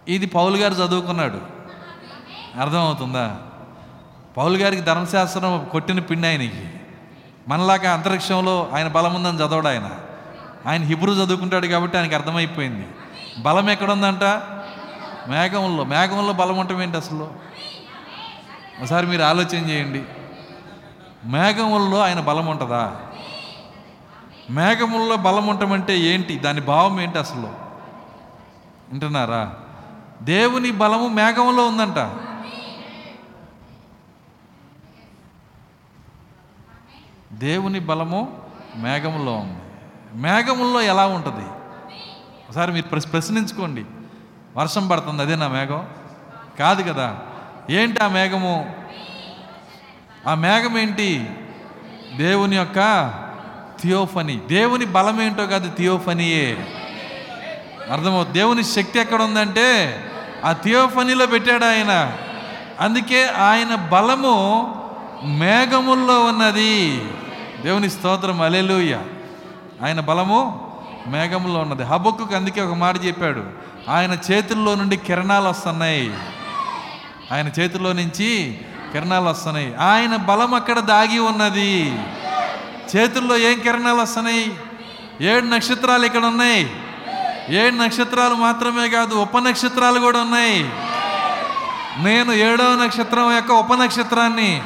[0.09, 1.40] ఇది పౌలు గారు చదువుకున్నాడు.
[2.60, 3.36] అర్థమవుతుందా?
[4.36, 6.70] పౌలు గారికి ధర్మశాస్త్రం కొట్టిన పిండి ఆయనకి.
[7.48, 9.90] మనలాగా అంతరిక్షంలో ఆయన బలం ఉందని చదవడు ఆయన.
[10.66, 12.86] ఆయన హిబ్రూ చదువుకుంటాడు కాబట్టి ఆయనకి అర్థమైపోయింది.
[13.39, 14.24] బలం ఎక్కడుందంట?
[15.28, 17.48] మేఘంలో మేఘంలో బలం ఉండటం ఏంటి అసలు?
[18.80, 20.05] ఒకసారి మీరు ఆలోచన చేయండి.
[21.24, 23.00] మేఘముల్లో ఆయన బలం ఉంటుందా?
[24.50, 26.38] మేఘముల్లో బలం ఉండటమంటే ఏంటి?
[26.38, 27.46] దాని భావం ఏంటి అసలు?
[28.88, 29.55] వింటున్నారా?
[30.22, 32.12] దేవుని బలము మేఘంలో ఉందంట.
[37.32, 38.40] దేవుని బలము
[38.76, 39.60] మేఘంలో ఉంది.
[40.14, 41.46] మేఘముల్లో ఎలా ఉంటుంది?
[42.48, 43.84] ఒకసారి మీరు ప్రశ్నించుకోండి.
[44.56, 45.88] వర్షం పడుతుంది అదే నా మేఘం?
[46.59, 47.18] కాదు కదా?
[47.70, 48.70] ఏంటి ఆ మేఘము?
[50.27, 51.31] ఆ మేఘం ఏంటి
[52.16, 53.12] దేవుని యొక్క
[53.81, 54.36] థియోఫనీ.
[54.36, 56.66] దేవుని బలం ఏంటో కాదు థియోఫనీయే.
[57.93, 58.39] అర్థమవుతుంది.
[58.39, 60.05] దేవుని శక్తి ఎక్కడ ఉందంటే
[60.45, 62.12] ఆ థియోఫనీలో పెట్టాడు ఆయన.
[62.81, 64.74] అందుకే ఆయన బలము
[65.24, 67.05] మేఘముల్లో ఉన్నది.
[67.62, 68.43] దేవుని స్తోత్రం.
[68.43, 68.97] అలెలుయ
[69.82, 70.70] ఆయన బలము
[71.07, 71.82] మేఘంలో ఉన్నది.
[71.82, 73.45] హబక్కుకు అందుకే ఒక మాట చెప్పాడు.
[73.89, 76.15] ఆయన చేతుల్లో నుండి కిరణాలు వస్తున్నాయి.
[77.32, 78.60] ఆయన చేతిలో నుంచి
[78.92, 79.74] కిరణాలు వస్తున్నాయి.
[79.74, 81.98] ఆయన బలం అక్కడ దాగి ఉన్నది.
[82.96, 84.55] చేతుల్లో ఏం కిరణాలు వస్తున్నాయి?
[85.20, 86.70] ఏడు నక్షత్రాలు ఇక్కడ ఉన్నాయి.
[87.48, 90.70] ఏడు నక్షత్రాలు మాత్రమే కాదు ఉప నక్షత్రాలు కూడా ఉన్నాయి.
[92.05, 94.62] నేను ఏడవ నక్షత్రం యొక్క ఉప నక్షత్రాన్ని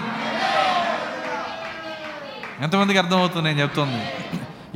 [2.60, 4.06] ఎంతమందికి అర్థమవుతుంది నేను చెప్తుంది?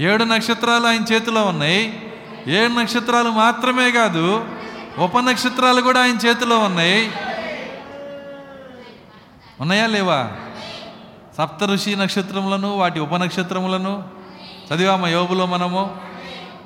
[0.05, 2.13] ఏడు నక్షత్రాలు ఆయన చేతిలో ఉన్నాయి.
[2.47, 4.45] ఏడు నక్షత్రాలు మాత్రమే కాదు
[4.99, 7.13] ఉప నక్షత్రాలు కూడా ఆయన చేతిలో ఉన్నాయి.
[9.61, 10.27] ఉన్నాయా లేవా?
[11.39, 14.05] సప్త ఋషి నక్షత్రములను వాటి ఉప నక్షత్రములను
[14.73, 15.97] చదివామ యోబులో మనము?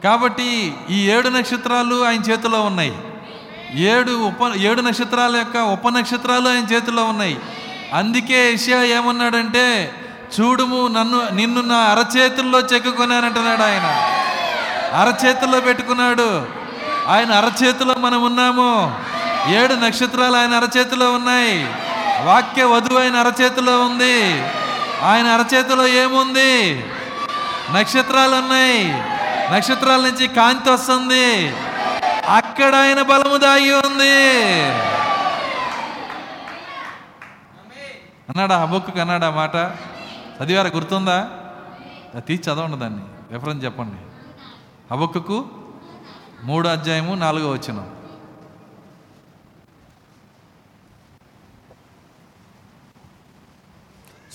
[0.04, 2.98] కాబట్టి ఈ ఏడు నక్షత్రాలు ఆయన చేతిలో ఉన్నాయి.
[3.74, 7.40] ఏడు ఉప ఏడు నక్షత్రాల యొక్క ఉప నక్షత్రాలు ఆయన చేతిలో ఉన్నాయి.
[7.94, 9.92] అందుకే ఏషియా ఏమన్నాడంటే
[10.40, 13.86] చూడుము నన్ను నిన్ను నా అరచేతుల్లో చెక్కుకొనానంటున్నాడు ఆయన.
[14.94, 16.46] అరచేతుల్లో పెట్టుకున్నాడు.
[17.08, 19.00] ఆయన అరచేతిలో మనం ఉన్నాము
[19.50, 21.66] ఏడు నక్షత్రాలు ఆయన అరచేతిలో ఉన్నాయి.
[22.24, 24.42] వాక్య వధువు ఆయన అరచేతిలో ఉంది.
[25.02, 26.84] ఆయన అరచేతిలో ఏముంది?
[27.72, 28.92] నక్షత్రాలు ఉన్నాయి
[29.54, 31.56] నక్షత్రాల నుంచి కాంతి వస్తుంది.
[32.28, 34.62] అక్కడ ఆయన బలము దాగి ఉంది.
[38.28, 39.54] అన్నాడా హబుక్కు అన్నాడా మాట?
[40.42, 40.70] చదివారా?
[40.74, 41.28] గుర్తుందా?
[42.14, 43.32] అది తీసి చదవండి దాన్ని.
[43.32, 43.96] రెఫరెన్స్ చెప్పండి.
[44.94, 45.44] హబుక్కుకు
[46.44, 47.86] మూడో అధ్యాయము నాలుగో వచ్చినాం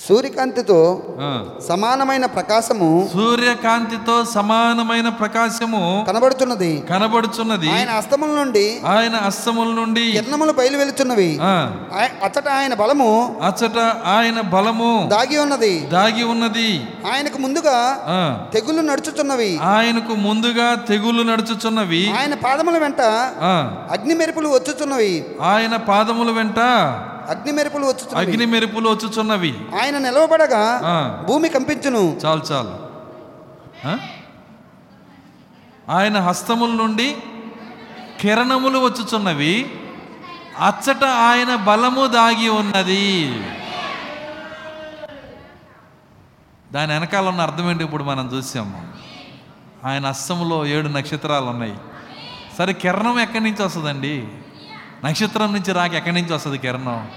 [0.07, 1.03] సూర్యకాంతితో
[1.67, 7.69] సమానమైన ప్రకాశము సూర్యకాంతితో సమానమైన ప్రకాశము కనబడుతున్నది కనబడుచున్నది.
[7.71, 11.39] ఆయన అస్తముల నుండి ఆయన అస్తముల నుండి కిరణములు బయలు వెలుచున్నవి
[12.23, 13.77] అచ్చట ఆయన బలము అచ్చట
[14.07, 15.79] ఆయన బలము దాగి ఉన్నది.
[15.79, 16.81] దాగి ఉన్నది.
[17.13, 17.77] ఆయనకు ముందుగా
[18.07, 19.59] ఆ, తెగులు నడుచుచున్నవి.
[19.63, 22.13] ఆయనకు ముందుగా తెగులు నడుచుచున్నవి.
[22.19, 23.01] ఆయన పాదముల వెంట
[23.91, 25.25] అగ్ని మెరుపులు వచ్చుచున్నవి.
[25.41, 26.59] ఆయన పాదముల వెంట
[27.29, 28.25] అగ్ని మెరుపులు వచ్చుచున్నవి.
[28.25, 29.53] అగ్ని మెరుపులు వచ్చుచున్నవి.
[29.81, 30.63] ఆయన నిలవబడగా.
[31.27, 32.19] భూమి కంపించును.
[32.25, 32.75] చాలు చాలు?
[35.91, 37.17] ఆయన హస్తముల నుండి
[38.19, 39.79] కిరణములు వచ్చుచున్నవి.
[40.65, 43.27] అచ్చట ఆయన బలము దాగి ఉన్నది.
[46.73, 48.87] దాని వెనకాల ఉన్న అర్థం ఏంటి ఇప్పుడు మనం చూసాము
[49.85, 51.75] ఆయన హస్తములో ఏడు నక్షత్రాలు ఉన్నాయి
[52.57, 54.27] సరే కిరణం ఎక్కడి నుంచి వస్తుందండి?
[55.05, 57.07] నక్షత్రం నుంచి రాక ఎక్కడి నుంచి వస్తుంది కిరణం?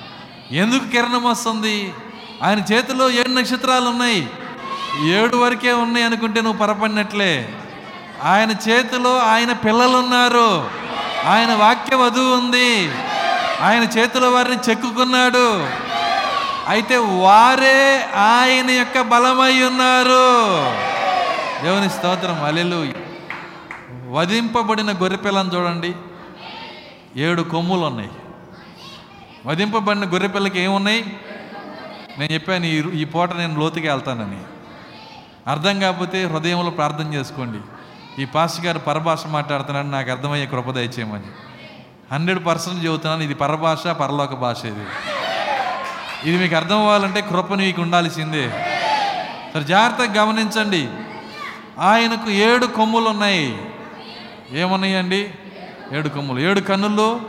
[0.50, 1.94] ఎందుకు కిరణం వస్తుంది?
[2.42, 4.30] ఆయన చేతిలో ఏడు నక్షత్రాలు ఉన్నాయి.
[5.04, 7.48] ఏడు వరకే ఉన్నాయి అనుకుంటే నువ్వు పొరపడినట్లే.
[8.22, 10.70] ఆయన చేతిలో ఆయన పిల్లలు ఉన్నారు
[11.26, 12.92] ఆయన వాక్య వధువు ఉంది.
[13.60, 15.68] ఆయన చేతిలో వారిని చెక్కుకున్నాడు.
[16.68, 20.26] అయితే వారే ఆయన యొక్క బలమై ఉన్నారు.
[21.64, 22.88] దేవుని స్తోత్రం అలెలు
[24.08, 25.94] వధింపబడిన గొర్రెపిల్లని చూడండి.
[27.18, 28.10] ఏడు కొమ్ములు ఉన్నాయి.
[29.46, 31.16] వధింపబడిన గొర్రెపిల్లకి ఏమున్నాయి?
[32.18, 34.40] నేను చెప్పాను ఈ ఈ పూట నేను లోతుకి వెళ్తానని.
[35.50, 37.58] అర్థం కాకపోతే హృదయంలో ప్రార్థన చేసుకోండి.
[38.22, 41.26] ఈ పాస్టర్ గారు పరభాష మాట్లాడుతున్నాడు నాకు అర్థమయ్యే కృప దయచేయమని.
[42.14, 44.86] హండ్రెడ్ పర్సెంట్ చెబుతున్నాను ఇది పరభాష పరలోక భాష ఇది.
[46.30, 48.50] ఇది మీకు అర్థం అవ్వాలంటే కృప మీకు ఉండాల్సిందే.
[49.54, 50.88] సరే జాగ్రత్తగా గమనించండి.
[51.78, 53.62] ఆయనకు ఏడు కొమ్ములు ఉన్నాయి.
[54.50, 55.30] ఏమున్నాయండి?
[55.92, 56.40] ఏడు కొమ్ములు.
[56.40, 57.20] ఏడు కన్నులు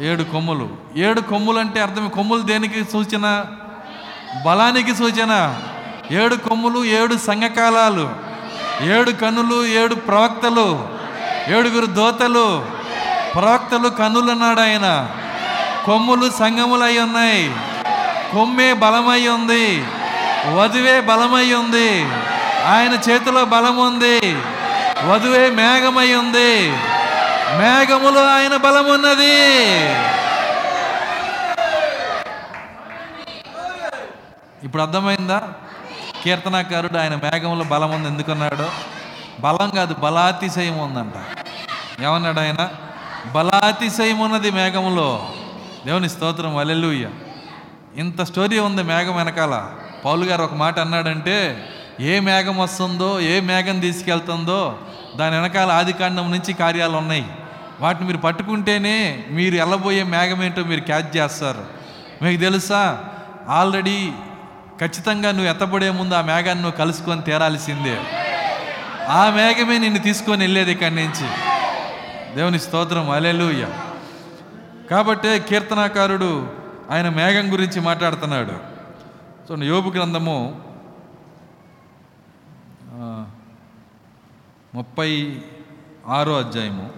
[0.00, 0.68] ఏడు కొమ్ములు.
[0.96, 3.44] ఏడు కొమ్ములు అంటే అర్థం కొమ్ములు దేనికి సూచన?
[4.46, 5.60] బలానికి సూచన.
[6.10, 8.10] ఏడు కొమ్ములు ఏడు సంఘకాలాలు.
[8.82, 10.88] ఏడు కన్నులు ఏడు ప్రవక్తలు.
[11.48, 12.66] ఏడుగురు దోతలు.
[13.34, 15.10] ప్రవక్తలు కన్నులు అన్నాడు ఆయన.
[15.84, 17.54] కొమ్ములు సంగములు ఉన్నాయి.
[18.32, 19.84] కొమ్మే బలమై ఉంది.
[20.54, 22.02] వధువే బలమై ఉంది.
[22.64, 24.36] ఆయన చేతిలో బలం ఉంది.
[25.06, 26.72] వధువే మేఘమై ఉంది.
[27.56, 29.34] మేఘములో ఆయన బలం ఉన్నది
[34.64, 35.42] ఇప్పుడు అర్థమైందా?
[36.24, 38.66] కీర్తనాకారుడు ఆయన మేఘంలో బలం ఉంది ఎందుకన్నాడు?
[39.40, 41.14] బలం కాదు బలాతిశయం ఉందంట.
[42.02, 42.68] ఏమన్నాడు ఆయన?
[43.32, 45.28] బలాతిశయం ఉన్నది మేఘములో.
[45.86, 47.08] దేవుని స్తోత్రం అలెలుయ్య
[47.96, 49.70] ఇంత స్టోరీ ఉంది మేఘం వెనకాల.
[50.04, 51.68] పౌలు గారు ఒక మాట అన్నాడంటే
[52.00, 54.78] ఏ మేఘం వస్తుందో ఏ మేఘం తీసుకెళ్తుందో
[55.16, 57.26] దాని వెనకాల ఆదికాండం నుంచి కార్యాలు ఉన్నాయి.
[57.80, 61.64] వాటిని మీరు పట్టుకుంటేనే మీరు వెళ్ళబోయే మేఘం ఏంటో మీరు క్యాచ్ చేస్తారు.
[62.24, 63.04] మీకు తెలుసా?
[63.48, 64.12] ఆల్రెడీ
[64.80, 68.00] ఖచ్చితంగా నువ్వు ఎత్తబడే ముందు ఆ మేఘాన్ని నువ్వు కలుసుకొని తీరాల్సిందే.
[69.08, 71.28] ఆ మేఘమే నిన్ను తీసుకొని వెళ్ళేది ఇక్కడి నుంచి.
[72.36, 73.10] దేవుని స్తోత్రం.
[73.10, 73.68] అలెలుయ్య
[74.90, 76.48] కాబట్టే కీర్తనాకారుడు
[76.90, 78.52] ఆయన మేఘం గురించి మాట్లాడుతున్నాడు.
[79.50, 80.67] చూడండి యోగు గ్రంథము
[84.74, 85.40] ముప్పై
[86.06, 86.90] ఆరో అధ్యాయము.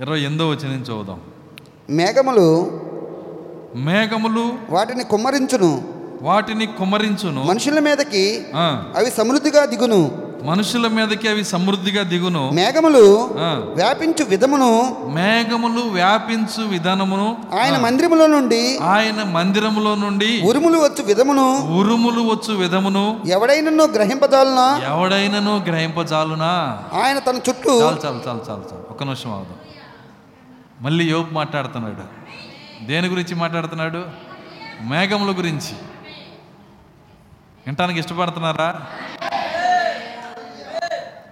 [0.00, 1.20] ఇరవై ఎనిమిదో వచ్చి నుంచి చదువుదాం.
[1.90, 2.80] మేఘములు
[3.76, 5.94] మేఘములు వాటిని కుమ్మరించును.
[6.22, 8.46] వాటిని కుమరించును మనుషుల మీదకి
[8.96, 10.25] అవి సమృద్ధిగా దిగును.
[10.44, 12.50] మనుషుల మీదకి అవి సమృద్ధిగా దిగును.
[12.50, 13.04] మేఘములు
[13.74, 14.70] వ్యాపించు విధమును
[15.14, 17.28] మేఘములు వ్యాపించు విధానమును.
[17.60, 21.46] ఆయన మందిరములో నుండి ఆయన మందిరములో నుండి ఉరుములు వచ్చు విధమును
[21.78, 23.20] ఉరుములు వచ్చు విధమును.
[23.26, 26.52] ఎవడైనను గ్రహింపదాలనా ఎవడైనను గ్రహింపజాలునా?
[27.02, 28.86] ఆయన తన చుట్టూ చాలు చాలు చాలు చాలు చాలు.
[28.90, 29.58] ఒక్క నిమిషం అవుదాం
[30.80, 32.04] మళ్ళీ యోపు మాట్లాడుతున్నాడు.
[32.86, 34.02] దేని గురించి మాట్లాడుతున్నాడు?
[34.80, 35.74] మేఘముల గురించి.
[37.66, 38.68] వినటానికి ఇష్టపడుతున్నారా?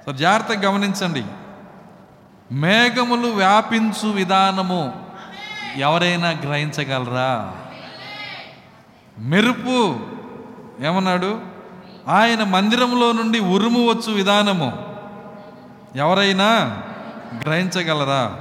[0.07, 1.25] సో జాగ్రత్తగా గమనించండి.
[2.53, 5.05] మేఘములు వ్యాపించు విధానము
[5.77, 7.55] ఎవరైనా గ్రహించగలరా?
[9.19, 10.01] మెరుపు
[10.81, 11.41] ఏమన్నాడు?
[12.09, 14.95] ఆయన మందిరంలో నుండి ఉరుము వచ్చు విధానము
[15.97, 16.83] ఎవరైనా
[17.43, 18.41] గ్రహించగలరా?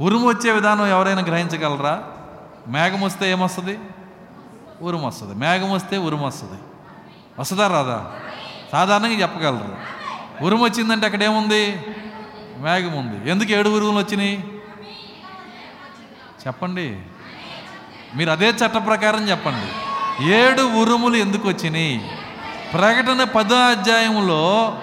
[0.00, 2.02] ఉరుము వచ్చే విధానం ఎవరైనా గ్రహించగలరా?
[2.68, 3.78] మేఘం వస్తే ఏమొస్తుంది?
[4.82, 5.34] ఉరుము వస్తుంది.
[5.34, 6.60] మేఘం వస్తే ఉరుము వస్తుంది.
[7.38, 8.12] వస్తుందా రాదా?
[8.72, 10.00] సాధారణంగా చెప్పగలరు.
[10.44, 11.82] ఉరుము వచ్చిందంటే అక్కడ ఏముంది
[12.58, 14.44] మేఘం ఉంది ఎందుకు ఏడు ఉరుములు వచ్చినాయి?
[16.46, 16.96] చెప్పండి.
[18.16, 19.68] మీరు అదే చట్ట ప్రకారం చెప్పండి.
[20.32, 22.10] ఏడు ఉరుములు ఎందుకు వచ్చినాయి?
[22.72, 24.78] ప్రకటన పదో అధ్యాయంలో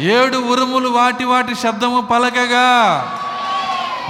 [0.00, 3.00] ఏడు ఉరుములు వాటి వాటి శబ్దము పలకగా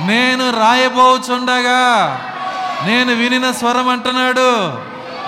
[0.01, 1.83] నేను రాయబోచుండగా
[2.87, 4.67] నేను వినిన స్వరం అంటున్నాడు.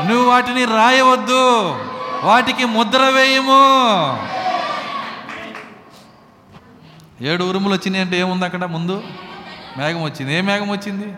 [0.09, 1.75] నువ్వు వాటిని రాయవద్దు.
[2.25, 3.65] వాటికి ముద్ర వేయము.
[7.25, 9.05] ఏడు ఉరుములు వచ్చినాయి అంటే ఏముంది అక్కడ ముందు?
[9.77, 10.35] మేఘం వచ్చింది.
[10.35, 11.15] ఏ మేఘం వచ్చింది?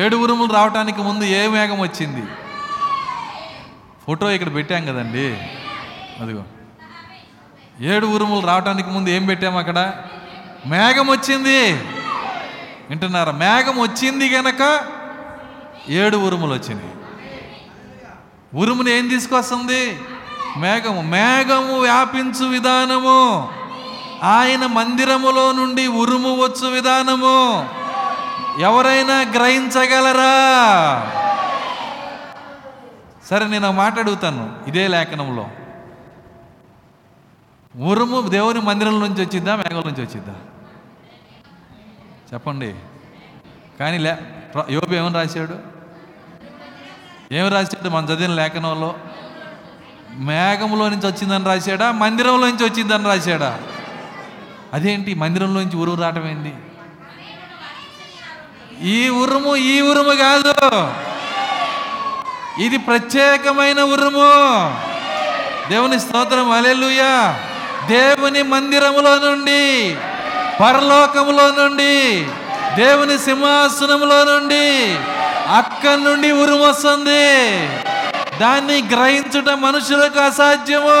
[0.00, 2.26] ఏడు ఉరుములు రావటానికి ముందు ఏ మేఘం వచ్చింది?
[4.06, 5.42] ఫోటో ఇక్కడ పెట్టాం కదండి.
[6.22, 6.42] అదిగో.
[7.80, 9.92] ఏడు ఉరుములు రావటానికి ముందు ఏం పెట్టాము అక్కడ?
[10.66, 11.72] మేఘం వచ్చింది.
[12.90, 13.32] వింటున్నారా?
[13.32, 14.80] మేఘం వచ్చింది కనుక
[15.88, 16.91] ఏడు ఉరుములు వచ్చినాయి.
[18.54, 20.00] ఉరుముని ఏం తీసుకొస్తుంది?
[20.56, 21.00] మేఘము.
[21.00, 23.48] మేఘము వ్యాపించు విధానము.
[24.22, 27.68] ఆయన మందిరములో నుండి ఉరుము వచ్చు విధానము.
[28.60, 30.42] ఎవరైనా గ్రహించగలరా?
[33.30, 34.52] సరే నేను మాట అడుగుతాను.
[34.66, 35.48] ఇదే లేఖనంలో.
[37.84, 40.34] ఉరుము దేవుని మందిరం నుంచి వచ్చిద్దా మేఘం నుంచి వచ్చిద్దా?
[42.34, 42.74] చెప్పండి.
[43.80, 44.14] కానీ లే
[44.54, 45.81] ప్ర- యోబు ఏమని రాశాడు?
[47.32, 47.88] ఏమి రాశాడు?
[47.88, 48.94] మనం చదివిన లేఖనంలో?
[50.18, 51.92] మేఘంలో నుంచి వచ్చిందని రాశాడా?
[51.92, 53.58] మందిరంలో నుంచి వచ్చిందని రాశాడా?
[54.72, 55.14] అదేంటి?
[55.14, 56.54] మందిరంలో నుంచి ఉరుము రావటం ఏంది?
[58.88, 60.92] ఈ ఉరుము ఈ ఉరుము కాదు.
[62.62, 64.32] ఇది ప్రత్యేకమైన ఉరుము.
[65.68, 67.40] దేవుని స్తోత్రం అలెలుయా
[67.86, 69.96] దేవుని మందిరములో నుండి
[70.60, 72.26] పరలోకములో నుండి
[72.76, 74.96] దేవుని సింహాసనములో నుండి
[75.52, 77.68] అక్కడి నుండి ఉరుమొస్తుంది
[78.38, 80.92] దాన్ని గ్రహించుట మనుషులకు అసాధ్యము.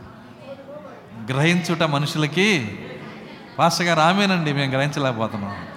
[1.34, 2.80] గ్రహించుట మనుషులకి
[3.60, 5.68] పాస్టర్ గారు ఆమెనండి మేము గ్రహించలేకపోతున్నాం.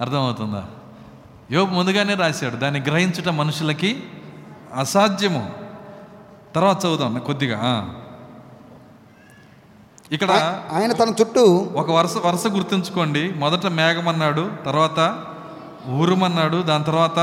[0.00, 0.66] అర్థమవుతుందా?
[1.50, 4.02] యోబు ముందుగానే రాశాడు దాన్ని గ్రహించుట మనుషులకి
[4.76, 5.69] అసాధ్యము.
[6.54, 7.60] తర్వాత చదువుదాం కొద్దిగా.
[10.12, 10.30] ఇక్కడ
[10.72, 11.44] ఆయన తన చుట్టూ
[11.74, 13.32] ఒక వరుస వరుస గుర్తుంచుకోండి.
[13.36, 15.24] మొదట మేఘం అన్నాడు తర్వాత
[15.88, 17.18] ఊరుమన్నాడు దాని తర్వాత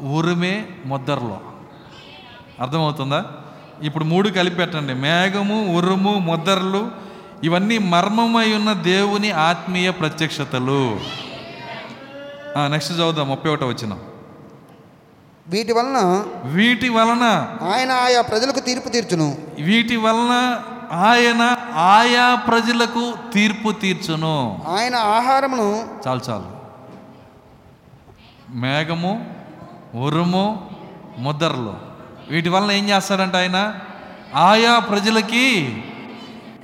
[0.00, 0.54] ఉరుమే
[0.86, 1.40] ముద్దర్లో.
[2.60, 3.24] అర్థమవుతుందా?
[3.82, 4.94] ఇప్పుడు మూడు కలిపి పెట్టండి.
[4.94, 6.90] మేఘము ఉరుము ముద్దర్లు
[7.44, 11.00] ఇవన్నీ మర్మమై ఉన్న దేవుని ఆత్మీయ ప్రత్యక్షతలు.
[12.66, 13.28] నెక్స్ట్ చదువుదాం.
[13.28, 13.92] ముప్పై ఒకటో వచ్చిన
[15.48, 19.38] వీటి వలన వీటి వలన ఆయన ఆయా ప్రజలకు తీర్పు తీర్చును.
[19.62, 20.62] వీటి వలన
[20.92, 24.62] ఆయన ఆయా ప్రజలకు తీర్పు తీర్చును.
[24.68, 26.50] ఆయన ఆహారమును చాలు చాలు.
[28.50, 29.34] మేఘము
[29.94, 30.70] ఉరుము
[31.18, 31.74] ముద్దర్లు.
[32.30, 33.74] వీటి వలన ఏం చేస్తాడంట ఆయన?
[34.34, 35.84] ఆయా ప్రజలకి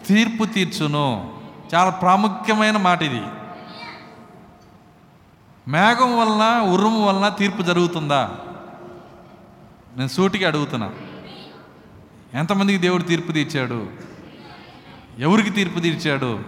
[0.09, 1.31] తీర్పు తీర్చును.
[1.75, 3.23] చాలా ప్రాముఖ్యమైన మాట ఇది.
[5.69, 8.31] మేఘం వలన ఉరుము వలన తీర్పు జరుగుతుందా?
[9.99, 10.91] నేను సూటికి అడుగుతున్నా.
[12.35, 13.87] ఎంతమందికి దేవుడు తీర్పు తీర్చాడు?
[15.19, 16.39] ఎవరికి తీర్పు తీర్చాడు?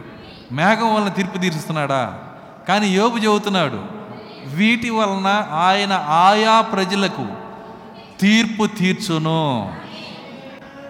[0.52, 2.24] మేఘం వలన తీర్పు తీరుస్తున్నాడా?
[2.68, 3.84] కానీ యోబు చెబుతున్నాడు
[4.46, 7.26] వీటి వలన ఆయన ఆయా ప్రజలకు
[8.20, 9.74] తీర్పు తీర్చును.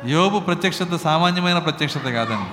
[0.06, 2.50] యోబు ప్రత్యక్షత సామాన్యమైన ప్రత్యక్షత కాదండి.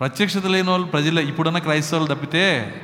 [0.00, 2.74] ప్రత్యక్షత లేని వాళ్ళు ప్రజలు ఇప్పుడున్న క్రైస్తవులు తప్పితే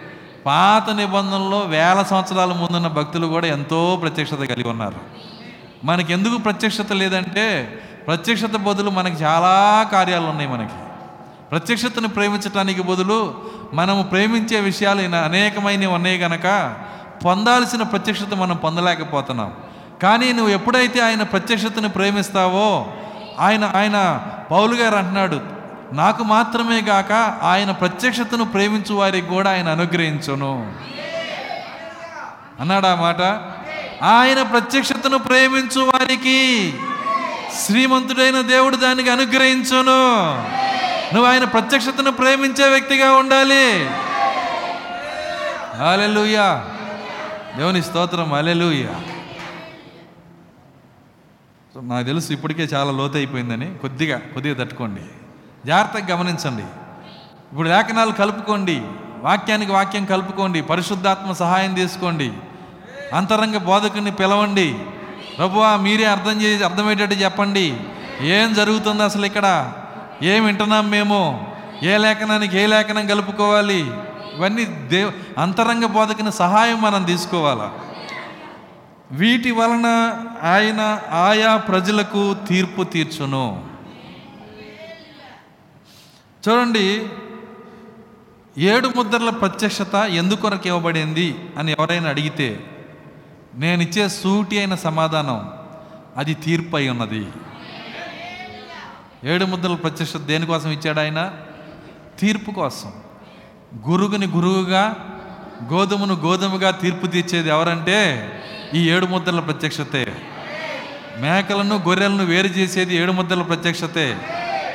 [0.47, 5.28] పాత నిబంధనలో వేల సంవత్సరాల ముందున్న భక్తులు కూడా ఎంతో ప్రత్యక్షత కలిగి ఉన్నారు.
[5.85, 10.73] మనకి ఎందుకు ప్రత్యక్షత లేదంటే ప్రత్యక్షత బదులు మనకి చాలా కార్యాలు ఉన్నాయి మనకి.
[11.51, 13.35] ప్రత్యక్షతను ప్రేమించటానికి బదులు
[13.75, 16.77] మనము ప్రేమించే విషయాలు అనేకమైనవి ఉన్నాయి గనక
[17.25, 19.53] పొందాల్సిన ప్రత్యక్షత మనం పొందలేకపోతున్నాం.
[20.03, 22.87] కానీ నువ్వు ఎప్పుడైతే ఆయన ప్రత్యక్షతను ప్రేమిస్తావో
[23.39, 25.41] ఆయన ఆయన పౌలు గారు అంటున్నాడు
[25.93, 30.73] నాకు మాత్రమే గాక ఆయన ప్రత్యక్షతను ప్రేమించు వారికి కూడా ఆయన అనుగ్రహించును.
[32.61, 33.23] అన్నాడా మాట?
[34.03, 36.75] ఆయన ప్రత్యక్షతను ప్రేమించు వారికి
[37.66, 40.09] శ్రీమంతుడైన దేవుడు దానికి అనుగ్రహించును.
[41.15, 43.91] నువ్వు ఆయన ప్రత్యక్షతను ప్రేమించే వ్యక్తిగా ఉండాలి.
[45.93, 46.69] అలెలుయా
[47.57, 49.03] దేవుని స్తోత్రం అలెలుయా
[51.75, 53.79] సో నాకు తెలుసు ఇప్పటికే చాలా లోతైపోయిందని.
[53.79, 55.01] కొద్దిగా కొద్దిగా తట్టుకోండి.
[55.66, 56.62] జాగ్రత్తగా గమనించండి.
[57.53, 58.83] ఇప్పుడు లేఖనాలు కలుపుకోండి.
[59.19, 60.62] వాక్యానికి వాక్యం కలుపుకోండి.
[60.62, 62.33] పరిశుద్ధాత్మ సహాయం తీసుకోండి.
[63.12, 64.78] అంతరంగ బోధకుని పిలవండి.
[65.39, 67.76] ప్రభువా మీరే అర్థం చేసి అర్థమయ్యేటట్టు చెప్పండి.
[68.20, 69.72] ఏం జరుగుతుంది అసలు ఇక్కడ?
[70.22, 71.52] ఏం వింటున్నాం మేము?
[71.82, 73.90] ఏ లేఖనానికి ఏ లేఖనం కలుపుకోవాలి?
[74.36, 77.72] ఇవన్నీ దేవ్ అంతరంగ బోధకుని సహాయం మనం తీసుకోవాలా?
[79.10, 79.86] వీటి వలన
[80.43, 83.64] ఆయన ఆయా ప్రజలకు తీర్పు తీర్చును.
[86.48, 87.06] చూడండి
[88.59, 92.60] ఏడు ముద్రల ప్రత్యక్షత ఎందుకొరకు ఇవ్వబడింది అని ఎవరైనా అడిగితే
[93.55, 95.51] నేను ఇచ్చే సూటి అయిన సమాధానం
[96.16, 97.27] అది తీర్పు అయి ఉన్నది.
[99.25, 101.31] ఏడు ముద్రల ప్రత్యక్షత దేనికోసం ఇచ్చాడు ఆయన?
[102.19, 102.93] తీర్పు కోసం.
[103.89, 104.95] గురుగుని గురువుగా
[105.73, 108.33] గోధుమను గోధుమగా తీర్పు తీర్చేది ఎవరంటే
[108.75, 110.23] ఈ ఏడు ముద్రల ప్రత్యక్షతే.
[111.19, 114.16] మేకలను గొర్రెలను వేరు చేసేది ఏడు ముద్రల ప్రత్యక్షతే.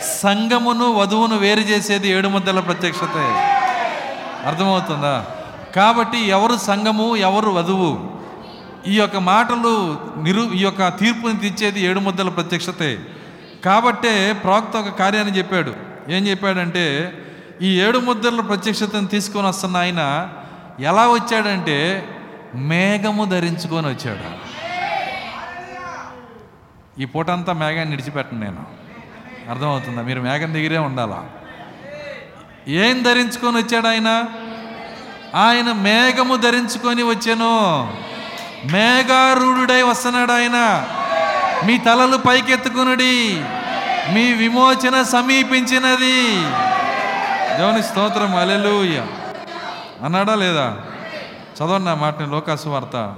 [0.01, 3.25] సంగమును వధువును వేరు చేసేది ఏడు ముద్రల ప్రత్యక్షతే.
[4.47, 5.25] అర్థమవుతుందా?
[5.75, 8.22] కాబట్టి ఎవరు సంగము ఎవరు వధువు?
[8.87, 12.99] ఈ యొక్క మాటలు నిరు ఈ యొక్క తీర్పుని తెచ్చేది ఏడు ముద్దల ప్రత్యక్షతే.
[13.65, 15.73] కాబట్టే ప్రవక్త ఒక కార్యాన్ని చెప్పాడు.
[16.09, 17.13] ఏం చెప్పాడంటే
[17.61, 20.29] ఈ ఏడు ముద్దల ప్రత్యక్షతను తీసుకొని వస్తున్న ఆయన
[20.79, 22.07] ఎలా వచ్చాడంటే
[22.55, 24.53] మేఘము ధరించుకొని వచ్చాడు.
[27.01, 28.65] ఈ పూటంతా మేఘాన్ని నిడిచిపెట్టను నేను.
[29.49, 30.01] అర్థమవుతుందా?
[30.01, 31.25] మీరు మేఘం దగ్గరే ఉండాలా?
[32.67, 34.23] ఏం ధరించుకొని వచ్చాడు ఆయన?
[35.35, 37.93] ఆయన మేఘము ధరించుకొని వచ్చాను.
[38.71, 40.87] మేఘారూఢుడై వస్తున్నాడు ఆయన
[41.65, 43.43] మీ తలలు పైకెత్తుకునుడి.
[44.13, 46.35] మీ విమోచన సమీపించినది.
[47.57, 49.05] దేవుని స్తోత్రం అలెలుయ
[50.03, 50.81] అన్నాడా లేదా?
[51.57, 53.15] చదవండి నా మాటని లోకాసు వార్త.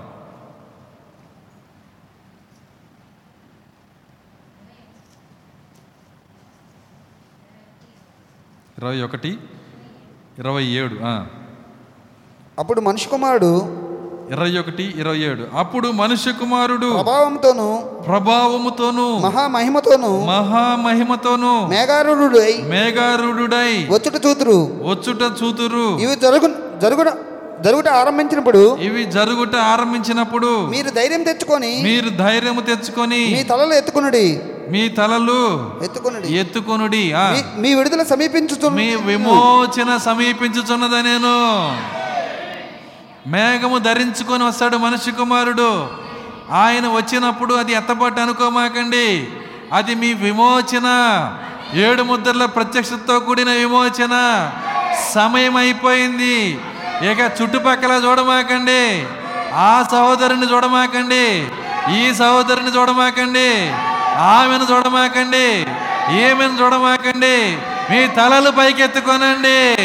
[8.78, 9.40] ఇరవై ఒకటి
[10.40, 10.96] ఇరవై ఏడు
[12.60, 13.85] అప్పుడు మనిషి కుమారుడు
[14.32, 15.58] ఇరవై ఒకటి ఇరవై ఏడు.
[15.58, 24.80] అప్పుడు మనుష్య కుమారుడు ప్రభావంతోను ప్రభావముతోను మహామహిమతోను మహామహిమతోను మేఘారుడై మేఘారుడై వచ్చుట చూతురు.
[24.84, 25.98] వచ్చుట చూతురు.
[26.00, 27.08] ఇవి జరుగు జరుగుట
[27.62, 34.42] జరుగుట ఆరంభించినప్పుడు ఇవి జరుగుట ఆరంభించినప్పుడు మీరు ధైర్యం తెచ్చుకొని మీరు ధైర్యము తెచ్చుకొని మీ తలలు ఎత్తుకునుడి.
[34.70, 36.38] మీ తలలు ఎత్తుకునుడి.
[36.38, 37.14] ఎత్తుకొనుడి.
[37.62, 42.05] మీ- విడుదల సమీపించుచు మీ విమోచన సమీపించుచున్నద నేను.
[43.28, 45.90] మేఘము ధరించుకొని వస్తాడు మనిషి కుమారుడు.
[46.52, 49.28] ఆయన వచ్చినప్పుడు అది ఎత్తబట్టు అనుకోమాకండి.
[49.74, 50.88] అది మీ విమోచన.
[51.74, 54.52] ఏడు ముద్రల ప్రత్యక్షతతో కూడిన విమోచన.
[55.16, 56.62] సమయం అయిపోయింది.
[57.02, 59.08] ఇక చుట్టుపక్కల చూడమాకండి.
[59.54, 61.48] ఆ సహోదరుని చూడమాకండి.
[61.96, 63.72] ఈ సహోదరుని చూడమాకండి.
[64.18, 65.68] ఆమెను చూడమాకండి.
[66.20, 67.58] ఏమని చూడమాకండి.
[67.90, 69.76] మీ తలలు పైకెత్తుకోనండి.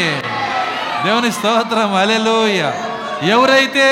[1.07, 1.95] దేవుని స్తోత్రం.
[1.95, 2.71] అలెలుయ
[3.23, 3.87] ఎవరైతే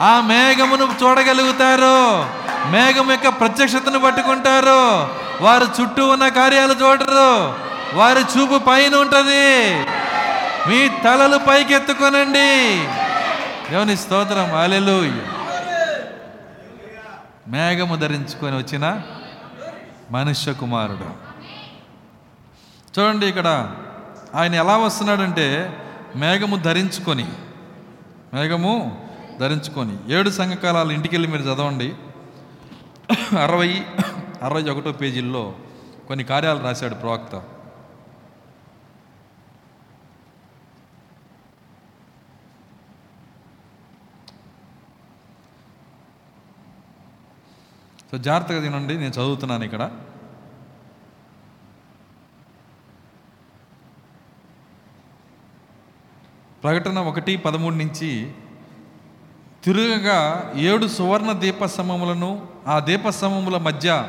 [0.00, 2.26] ఆ మేఘమును చూడగలుగుతారో
[2.70, 5.10] మేఘం యొక్క ప్రత్యక్షతను పట్టుకుంటారో
[5.40, 7.54] వారు చుట్టూ ఉన్న కార్యాలు చూడరు.
[7.96, 9.72] వారి చూపు పైన ఉంటుంది.
[10.68, 12.84] మీ తలలు పైకెత్తుకోనండి.
[13.70, 14.54] దేవుని స్తోత్రం.
[14.54, 15.12] అలెలు
[17.48, 19.00] మేఘము ధరించుకొని వచ్చిన
[20.10, 21.30] మనుష్య కుమారుడు.
[23.00, 23.70] చూడండి ఇక్కడ
[24.34, 25.76] ఆయన ఎలా వస్తున్నాడంటే
[26.16, 27.26] మేఘము ధరించుకొని
[28.34, 29.06] మేఘము
[29.40, 30.12] ధరించుకొని.
[30.12, 31.94] ఏడు సంఘకాలాలు ఇంటికి వెళ్ళి మీరు చదవండి.
[33.38, 33.86] అరవై
[34.42, 35.54] అరవై ఒకటో పేజీల్లో
[36.06, 37.42] కొన్ని కార్యాలు రాశాడు ప్రవక్త.
[48.10, 49.90] సో జాగ్రత్తగా తినండి నేను చదువుతున్నాను ఇక్కడ.
[56.62, 58.32] ప్రకటన ఒకటి పదమూడు నుంచి
[59.64, 64.04] తిరుగగా ఏడు సువర్ణ దీపస్తంభములను ఆ దీపస్తంభముల మధ్య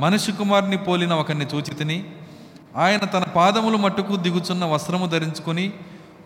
[0.00, 2.04] మనిషి కుమారుని పోలిన ఒకరిని చూచితిని
[2.76, 5.72] ఆయన తన పాదములు మట్టుకు దిగుచున్న వస్త్రము ధరించుకొని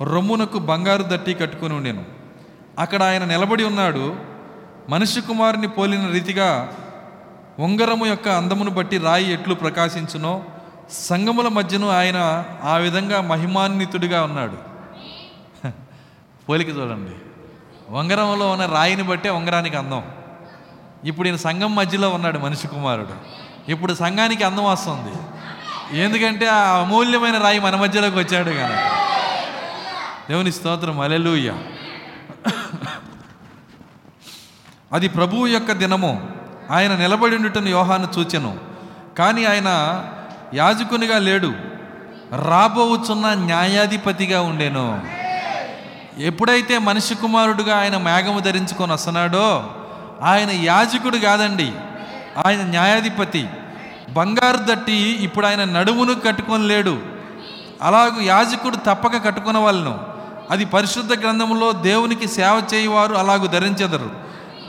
[0.02, 2.04] రొమ్మునకు బంగారు దట్టి కట్టుకొని ఉండెను.
[2.78, 4.16] అక్కడ ఆయన నిలబడి ఉన్నాడు.
[4.88, 6.72] మనిషి కుమారుని పోలిన రీతిగా
[7.58, 10.44] ఉంగరము యొక్క అందమును బట్టి రాయి ఎట్లు ప్రకాశించునో
[10.92, 14.69] సంగముల మధ్యను ఆయన ఆ విధంగా మహిమాన్వితుడిగా ఉన్నాడు.
[16.50, 17.10] పోలిక చూడండి.
[17.92, 20.02] ఉంగరంలో ఉన్న రాయిని బట్టే ఉంగరానికి అందం.
[21.04, 23.08] ఇప్పుడు ఈయన సంఘం మధ్యలో ఉన్నాడు మనిషి కుమారుడు.
[23.70, 25.12] ఇప్పుడు సంఘానికి అందం వస్తుంది.
[26.00, 28.90] ఎందుకంటే ఆ అమూల్యమైన రాయి మన మధ్యలోకి వచ్చాడు కనుక.
[30.28, 31.00] దేవుని స్తోత్రం.
[31.00, 31.54] అలెలుయ్య
[34.92, 36.30] అది ప్రభువు యొక్క దినము.
[36.70, 38.58] ఆయన నిలబడి ఉండటం యోహాను చూచెను.
[39.18, 40.04] కానీ ఆయన
[40.54, 41.52] యాజకునిగా లేడు.
[42.32, 45.19] రాబోవుచున్న న్యాయాధిపతిగా ఉండేను.
[46.20, 49.70] ఎప్పుడైతే మనిషి కుమారుడుగా ఆయన మేఘము ధరించుకొని వస్తున్నాడో
[50.22, 51.72] ఆయన యాజకుడు కాదండి.
[52.46, 53.48] ఆయన న్యాయాధిపతి.
[54.10, 56.98] బంగారు దట్టి ఇప్పుడు ఆయన నడుమును కట్టుకొని లేడు.
[57.82, 59.98] అలాగూ యాజకుడు తప్పక కట్టుకున్న వాళ్ళను.
[60.50, 64.10] అది పరిశుద్ధ గ్రంథంలో దేవునికి సేవ చేయవారు అలాగూ ధరించెదరు.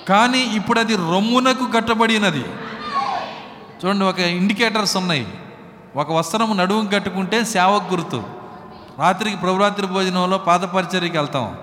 [0.10, 2.46] కానీ ఇప్పుడు అది రొమ్మునకు కట్టబడినది.
[3.86, 5.28] చూడండి ఒక ఇండికేటర్స్ ఉన్నాయి.
[5.96, 8.41] ఒక వస్త్రము నడుము కట్టుకుంటే సేవకు గుర్తు.
[9.02, 11.58] రాత్రికి ప్రభురాత్రి భోజనంలో పాదపరిచర్యకి వెళ్తాం.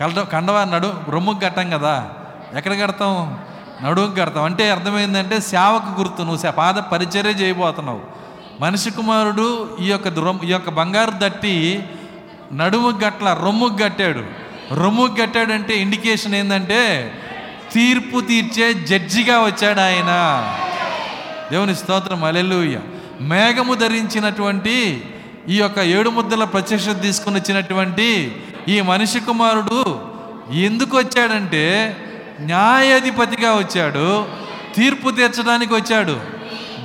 [0.00, 2.08] కలడ కండవ నడు రొమ్ముకు కట్టాం కదా.
[2.56, 3.38] ఎక్కడ కడతాం?
[3.82, 4.44] నడుముకు కడతాం.
[4.44, 8.00] అంటే అర్థమైందంటే సేవకు గుర్తు నువ్వు సే- పాద పరిచర్య చేయబోతున్నావు.
[8.60, 10.08] మనిషి కుమారుడు ఈ యొక్క
[10.44, 11.84] ఈ యొక్క బంగారు దట్టి
[12.52, 14.22] నడుముకు గట్ల రొమ్ముకు కట్టాడు
[14.74, 17.12] రొమ్ముకు కట్టాడంటే ఇండికేషన్ ఏంటంటే
[17.72, 20.42] తీర్పు తీర్చే జడ్జిగా వచ్చాడు ఆయన.
[21.50, 22.24] దేవుని స్తోత్రం.
[22.24, 22.80] అలెలుయ్య
[23.20, 25.04] మేఘము ధరించినటువంటి
[25.48, 28.36] ఈ యొక్క ఏడు ముద్దల ప్రత్యక్ష తీసుకుని వచ్చినటువంటి
[28.68, 30.00] ఈ మనిషి కుమారుడు
[30.52, 31.96] ఎందుకు వచ్చాడంటే
[32.40, 34.26] న్యాయాధిపతిగా వచ్చాడు
[34.74, 36.20] తీర్పు తీర్చడానికి వచ్చాడు.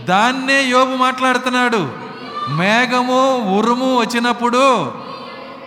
[0.05, 1.89] దాన్నే యోబు మాట్లాడుతున్నాడు.
[2.49, 4.93] మేఘము ఉరుము వచ్చినప్పుడు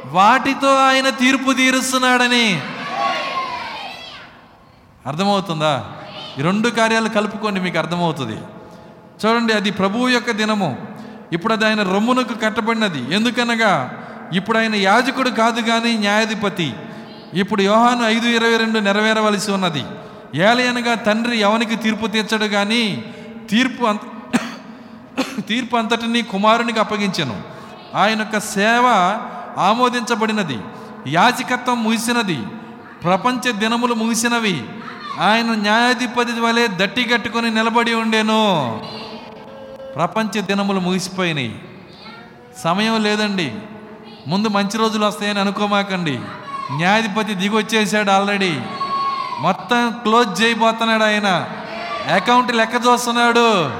[0.06, 2.60] వాటితో ఆయన తీర్పు తీరుస్తున్నాడని.
[5.06, 5.84] అర్థమవుతుందా?
[6.38, 8.36] ఈ రెండు కార్యాలు కలుపుకోండి మీకు అర్థమవుతుంది.
[9.24, 10.93] చూడండి అది ప్రభువు యొక్క దినము.
[11.34, 13.14] ఇప్పుడు అది ఆయన రొమ్మునకు కట్టబడినది.
[13.14, 13.72] ఎందుకనగా
[14.32, 16.74] ఇప్పుడు ఆయన యాజకుడు కాదు కానీ న్యాయాధిపతి.
[17.34, 19.84] ఇప్పుడు యోహాను ఐదు ఇరవై రెండు నెరవేరవలసి ఉన్నది.
[20.34, 23.04] ఏలయనగా తండ్రి ఎవనికి తీర్పు తీర్చడు కానీ
[23.50, 24.00] తీర్పు అంత
[25.48, 27.42] తీర్పు అంతటిని కుమారునికి అప్పగించను.
[27.94, 28.84] ఆయన యొక్క సేవ
[29.58, 30.58] ఆమోదించబడినది.
[31.06, 32.38] యాజకత్వం ముగిసినది.
[33.04, 34.62] ప్రపంచ దినములు ముగిసినవి.
[35.20, 38.80] ఆయన న్యాయాధిపతి వలె దట్టి కట్టుకొని నిలబడి ఉండేను.
[39.94, 41.60] ప్రపంచ దినములు ముగిసిపోయినాయి.
[42.64, 43.54] సమయం లేదండి.
[44.26, 46.18] ముందు మంచి రోజులు వస్తాయని అనుకోమాకండి.
[46.72, 48.60] న్యాయాధిపతి దిగొచ్చేసాడు ఆల్రెడీ.
[49.40, 51.50] మొత్తం క్లోజ్ చేయబోతున్నాడు ఆయన.
[52.14, 53.70] అకౌంట్ లెక్క చూస్తున్నాడు.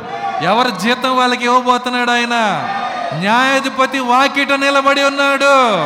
[0.45, 2.69] ఎవరి జీతం వాళ్ళకి ఇవ్వబోతున్నాడు ఆయన.
[3.15, 5.85] న్యాయాధిపతి వాకిట నిలబడి ఉన్నాడు.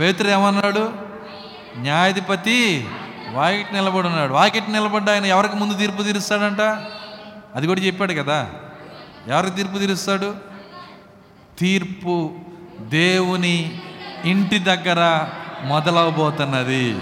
[0.00, 0.92] పేతురు ఏమన్నాడు?
[1.76, 2.88] న్యాయాధిపతి
[3.32, 4.32] వాకిట్ నిలబడి ఉన్నాడు.
[4.32, 6.60] వాకిట్ నిలబడ్డ ఆయన ఎవరికి ముందు తీర్పు తీరుస్తాడంట?
[7.54, 8.50] అది కూడా చెప్పాడు కదా.
[9.28, 10.34] ఎవరికి తీర్పు తీరుస్తాడు?
[11.58, 12.32] తీర్పు
[12.80, 13.82] దేవుని
[14.24, 15.28] ఇంటి దగ్గర
[15.64, 16.98] మొదలవబోతున్నది.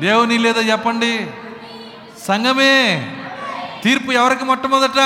[0.00, 1.26] దేవుని లేదా చెప్పండి?
[2.26, 3.06] సంఘమే.
[3.84, 4.98] తీర్పు ఎవరికి మొట్టమొదట?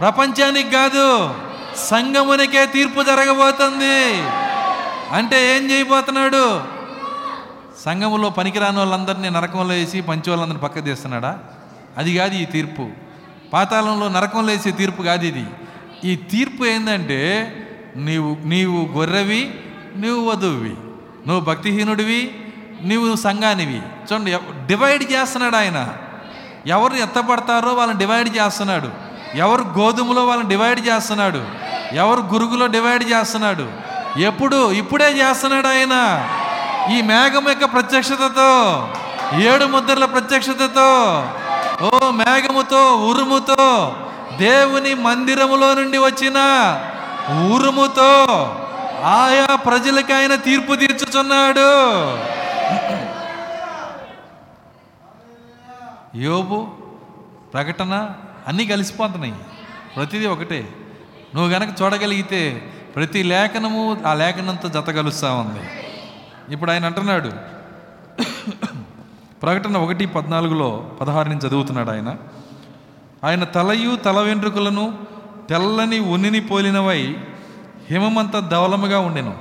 [0.00, 1.34] ప్రపంచానికి కాదు
[1.76, 4.22] సంఘమునికే తీర్పు జరగబోతుంది.
[5.12, 6.64] అంటే ఏం చేయబోతున్నాడు?
[7.84, 11.38] సంఘములో పనికిరాని వాళ్ళందరినీ నరకంలో వేసి పంచి వాళ్ళందరినీ పక్క తీస్తున్నాడా?
[11.98, 13.05] అది కాదు ఈ తీర్పు.
[13.52, 15.46] పాతాళంలో నరకం వేసే తీర్పు కాదు ఇది.
[16.04, 17.52] ఈ తీర్పు ఏంటంటే
[17.96, 19.54] నీవు నీవు గొర్రెవి
[19.96, 20.74] నువ్వు వధువువి.
[21.26, 22.34] నువ్వు భక్తిహీనుడివి
[22.84, 23.82] నువ్వు సంఘానివి.
[24.12, 25.88] చూడండి డివైడ్ చేస్తున్నాడు ఆయన.
[26.66, 28.88] ఎవరు ఎత్తపడతారో వాళ్ళని డివైడ్ చేస్తున్నాడు.
[29.34, 31.44] ఎవరు గోధుమలో వాళ్ళని డివైడ్ చేస్తున్నాడు.
[31.92, 33.70] ఎవరు గురుగులో డివైడ్ చేస్తున్నాడు.
[34.18, 36.28] ఎప్పుడు ఇప్పుడే చేస్తున్నాడు ఆయన.
[36.98, 38.88] ఈ మేఘం యొక్క ప్రత్యక్షతతో
[39.40, 40.86] ఏడు ముద్రల ప్రత్యక్షతతో
[41.82, 43.96] ఓ మేఘముతో ఉరుముతో
[44.36, 46.34] దేవుని మందిరములో నుండి వచ్చిన
[47.54, 48.26] ఉరుముతో
[49.04, 51.66] ఆయా ప్రజలకి ఆయన తీర్పు తీర్చుచున్నాడు.
[56.18, 56.68] యోబు
[57.54, 58.12] ప్రకటన
[58.48, 59.34] అన్నీ కలిసిపోతున్నాయి.
[59.96, 60.68] ప్రతిదీ ఒకటే.
[61.34, 64.90] నువ్వు గనక చూడగలిగితే ప్రతి లేఖనము ఆ లేఖనంతో జత
[65.24, 65.70] ఉంది.
[66.54, 67.32] ఇప్పుడు ఆయన అంటున్నాడు.
[69.46, 72.14] ప్రకటన ఒకటి పద్నాలుగులో పదహారుని చదువుతున్నాడు ఆయన.
[73.24, 74.94] ఆయన తలయు తల వెంట్రుకలను
[75.50, 77.16] తెల్లని ఉన్నిని పోలినవై
[77.90, 79.34] హిమమంత ధవలముగా ఉండెను.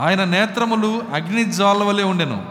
[0.00, 2.46] ఆయన నేత్రములు అగ్ని జ్వాల వలె ఉండెను.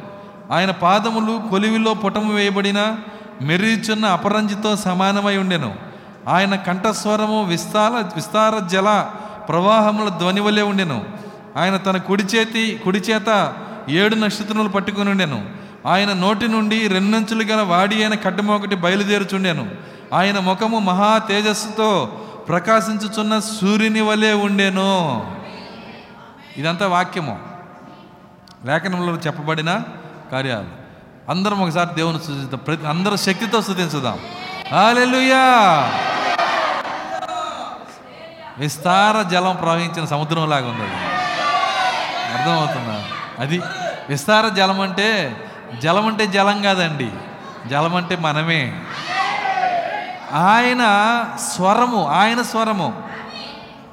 [0.52, 2.96] ఆయన పాదములు కొలివిలో పుటము వేయబడిన
[3.42, 5.76] మెరుగుచున్న అపరంజితో సమానమై ఉండెను.
[6.28, 9.08] ఆయన కంఠస్వరము విస్తార విస్తార జల
[9.50, 11.06] ప్రవాహముల ధ్వని వలె ఉండెను.
[11.58, 13.54] ఆయన తన కుడి చేతి కుడి చేత
[13.90, 15.59] ఏడు నక్షత్రములు పట్టుకుని ఉండెను.
[15.86, 19.72] ఆయన నోటి నుండి రెండంచులు గల వాడి అయిన కట్టెమ ఒకటి బయలుదేరుచుండెను.
[20.14, 22.06] ఆయన ముఖము మహా తేజస్సుతో
[22.48, 25.32] ప్రకాశించుచున్న సూర్యుని వలె ఉండెను.
[26.58, 27.40] ఇదంతా వాక్యము.
[28.66, 29.82] లేఖనంలో చెప్పబడిన
[30.32, 30.80] కార్యాలు.
[31.32, 34.20] అందరం ఒకసారి దేవుని సూచిస్తాం ప్రతి అందరూ శక్తితో స్థుతించుదాం.
[34.72, 35.92] హల్లెలూయా!
[38.58, 40.84] విస్తార జలం ప్రవహించిన సముద్రం లాగా ఉంది
[42.34, 43.04] అర్థమవుతుందా?
[43.40, 43.62] అది
[44.10, 45.38] విస్తార జలం అంటే
[45.78, 47.12] జలం అంటే జలం కాదండి.
[47.70, 48.80] జలం అంటే మనమే.
[50.34, 50.84] ఆయన
[51.56, 53.04] స్వరము ఆయన స్వరము.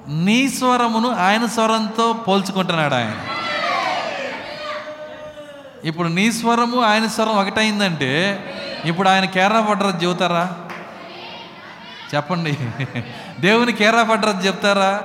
[0.08, 3.14] నీ స్వరమును ఆయన స్వరంతో పోల్చుకుంటున్నాడు ఆయన.
[5.84, 8.44] ఇప్పుడు నీ స్వరము ఆయన స్వరం ఒకటైందంటే
[8.84, 10.54] ఇప్పుడు ఆయన కేరళ పడ్డరది చెబుతారా?
[12.14, 12.58] చెప్పండి.
[13.40, 15.02] దేవుని కేరా పడ్డరది చెప్తారా?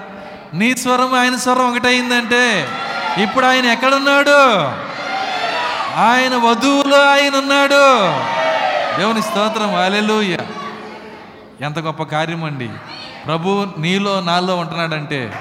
[0.53, 2.67] నీ స్వరం ఆయన స్వరం ఒకటైందంటే
[3.17, 4.67] ఇప్పుడు ఆయన ఎక్కడున్నాడు?
[5.95, 8.11] ఆయన వధువులో ఆయన ఉన్నాడు.
[8.97, 9.75] దేవుని స్తోత్రం.
[9.75, 10.37] అలెలుయ్య
[11.61, 12.69] ఎంత గొప్ప కార్యం అండి.
[13.25, 15.33] ప్రభు నీలో నాలో ఉంటున్నాడంటే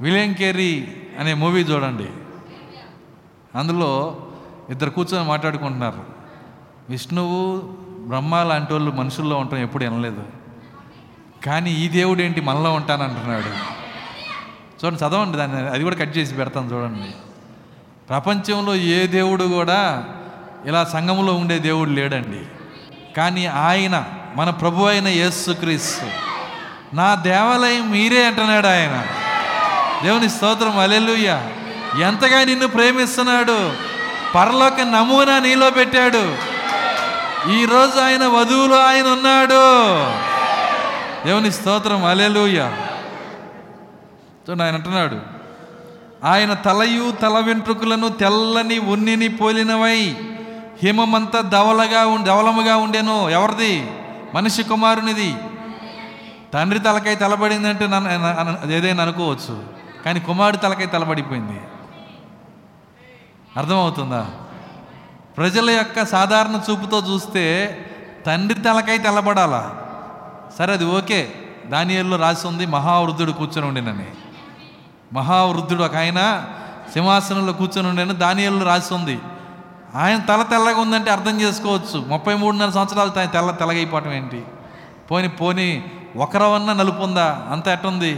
[0.00, 2.06] విలియం కేరీ అనే మూవీ చూడండి.
[3.58, 4.16] అందులో
[4.70, 6.04] ఇద్దరు కూర్చొని మాట్లాడుకుంటున్నారు.
[6.88, 7.60] విష్ణువు
[8.08, 10.22] బ్రహ్మ లాంటి వాళ్ళు మనుషుల్లో ఉండటం ఎప్పుడు వినలేదు.
[11.46, 13.78] కానీ ఈ దేవుడు ఏంటి మనలో ఉంటానంటున్నాడు.
[14.84, 15.68] చూడండి చదవండి దాన్ని.
[15.68, 17.27] అది కూడా కట్ చేసి పెడతాను చూడండి.
[18.08, 20.04] ప్రపంచంలో ఏ దేవుడు కూడా
[20.66, 22.46] ఇలా సంఘంలో ఉండే దేవుడు లేడండి.
[23.16, 24.04] కానీ ఆయన
[24.36, 26.04] మన ప్రభు అయిన యేసుక్రీస్తు
[26.96, 29.06] నా దేవాలయం మీరే అంటున్నాడు ఆయన.
[30.02, 31.40] దేవుని స్తోత్రం అలెలుయ్య
[32.02, 33.72] ఎంతగా నిన్ను ప్రేమిస్తున్నాడు
[34.34, 36.36] పరలోక నమూనా నీలో పెట్టాడు.
[37.50, 39.62] ఈరోజు ఆయన వధువులో ఆయన ఉన్నాడు.
[41.26, 42.58] దేవుని స్తోత్రం అలెలుయ్య
[44.48, 45.37] చూడండి ఆయన అంటున్నాడు
[46.24, 50.16] ఆయన తలయు తల వెంట్రుకలను తెల్లని ఉన్నిని పోలినవై
[50.82, 53.28] హిమమంతా ధవలగా ఉం ధవలముగా ఉండేను.
[53.28, 53.90] ఎవరిది?
[54.34, 55.36] మనిషి కుమారునిది.
[56.54, 59.62] తండ్రి తలకై తలబడిందంటే నన్ను ఏదైనా అనుకోవచ్చు.
[60.04, 61.60] కానీ కుమారుడి తలకై తలబడిపోయింది.
[63.56, 64.26] అర్థమవుతుందా?
[65.36, 67.76] ప్రజల యొక్క సాధారణ చూపుతో చూస్తే
[68.26, 69.76] తండ్రి తలకై తెల్లబడాలా
[70.58, 71.32] సరే అది ఓకే.
[71.66, 74.06] దానియల్లో రాసి ఉంది మహావృద్ధుడు కూర్చొని ఉండినని.
[75.12, 76.20] మహావృద్ధుడు ఒక ఆయన
[76.92, 79.18] సింహాసనంలో కూర్చొని ఉండేను దానియల్లో రాసి ఉంది.
[79.94, 81.98] ఆయన తల తెల్లగా ఉందంటే అర్థం చేసుకోవచ్చు.
[82.08, 84.42] ముప్పై మూడున్నర సంవత్సరాలు తన తెల్ల తెల్లగైపోవటం ఏంటి?
[85.10, 85.68] పోని పోని
[86.16, 87.46] ఒకరవన్నా నలుపు ఉందా?
[87.50, 88.12] అంత ఎట్టుంది?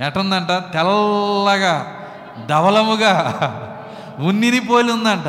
[0.00, 0.50] ఎట్టుందంట?
[0.72, 1.74] తెల్లగా
[2.46, 3.12] ధవలముగా
[4.18, 5.28] ఉన్నిని పోలి ఉందంట.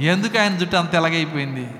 [0.00, 1.70] ఎందుకు ఆయన జుట్టు అంత తెల్లగైపోయింది?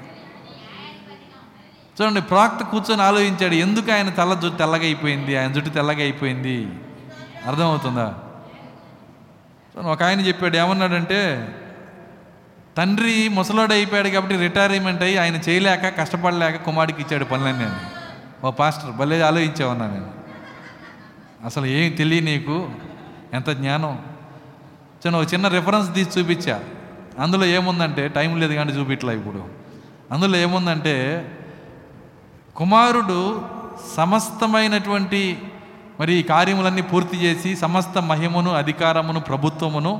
[1.98, 6.56] చూడండి ప్రాక్త కూర్చొని ఆలోచించాడు ఎందుకు ఆయన తెల్ల జుట్టు తెల్లగా అయిపోయింది ఆయన జుట్టు తెల్లగా అయిపోయింది
[7.48, 8.06] అర్థమవుతుందా?
[9.70, 11.18] చూడండి, ఒక ఆయన చెప్పాడు ఏమన్నాడంటే
[12.76, 17.78] తండ్రి ముసలోడు అయిపోయాడు కాబట్టి రిటైర్మెంట్ అయ్యి ఆయన చేయలేక కష్టపడలేక కుమారుడికి ఇచ్చాడు పనులన్నీ నేను
[18.44, 20.10] ఓ పాస్టర్ భలే ఆలోచించావన్నా నేను.
[21.44, 22.56] అసలు ఏం తెలియ నీకు?
[23.34, 23.94] ఎంత జ్ఞానం?
[25.02, 26.56] చిన్న ఒక చిన్న రిఫరెన్స్ తీసి చూపించా.
[27.18, 29.42] అందులో ఏముందంటే టైం లేదు కానీ చూపించలే ఇప్పుడు.
[30.12, 30.94] అందులో ఏముందంటే
[32.58, 33.42] కుమారుడు
[33.96, 35.42] సమస్తమైనటువంటి
[36.00, 39.92] మరి ఈ కార్యములన్నీ పూర్తి చేసి సమస్త మహిమను అధికారమును ప్రభుత్వమును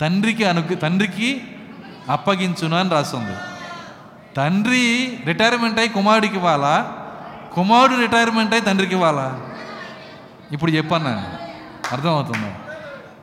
[0.00, 1.42] తండ్రికి అను తండ్రికి
[2.10, 3.34] అప్పగించును అని రాస్తుంది
[4.36, 4.82] తండ్రి
[5.26, 6.92] రిటైర్మెంట్ అయి కుమారుడికి ఇవ్వాలా?
[7.54, 9.40] కుమారుడు రిటైర్మెంట్ అయి తండ్రికి ఇవ్వాలా?
[10.52, 11.08] ఇప్పుడు చెప్పాను
[11.92, 12.50] అర్థమవుతుంది?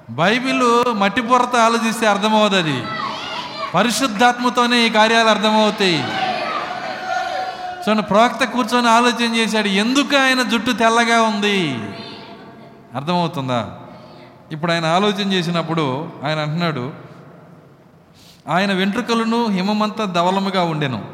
[0.10, 2.84] బైబిల్ మట్టి పొరత ఆలోచిస్తే అర్థమవుతుంది
[3.73, 6.03] పరిశుద్ధాత్మతోనే ఈ కార్యాలు అర్థమవుతాయి.
[7.89, 11.80] చూడండి ప్రవక్త కూర్చొని ఆలోచన చేశాడు ఎందుకు ఆయన జుట్టు తెల్లగా ఉంది?
[12.95, 13.80] అర్థమవుతుందా?
[14.51, 16.93] ఇప్పుడు ఆయన ఆలోచన చేసినప్పుడు ఆయన అంటున్నాడు
[18.49, 21.05] ఆయన వెంట్రుకలను హిమమంతా ధవలముగా ఉండెను.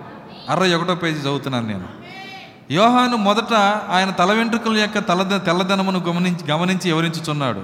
[0.50, 1.88] అరవై ఒకటో పేజీ చదువుతున్నాను నేను.
[2.72, 3.54] యోహాను మొదట
[3.90, 7.62] ఆయన తల వెంట్రుకల యొక్క తలద తెల్లదనమును గమనించి గమనించి వివరించుచున్నాడు.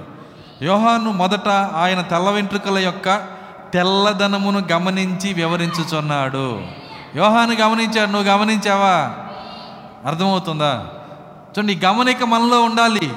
[0.62, 3.26] యోహాను మొదట ఆయన తెల్ల వెంట్రుకల యొక్క
[3.74, 6.79] తెల్లదనమును గమనించి వివరించుచున్నాడు.
[7.16, 9.14] యోహాను గమనించాడు నువ్వు గమనించావా?
[10.08, 10.86] అర్థమవుతుందా?
[11.48, 13.12] చూడండి గమనిక మనలో ఉండాలి.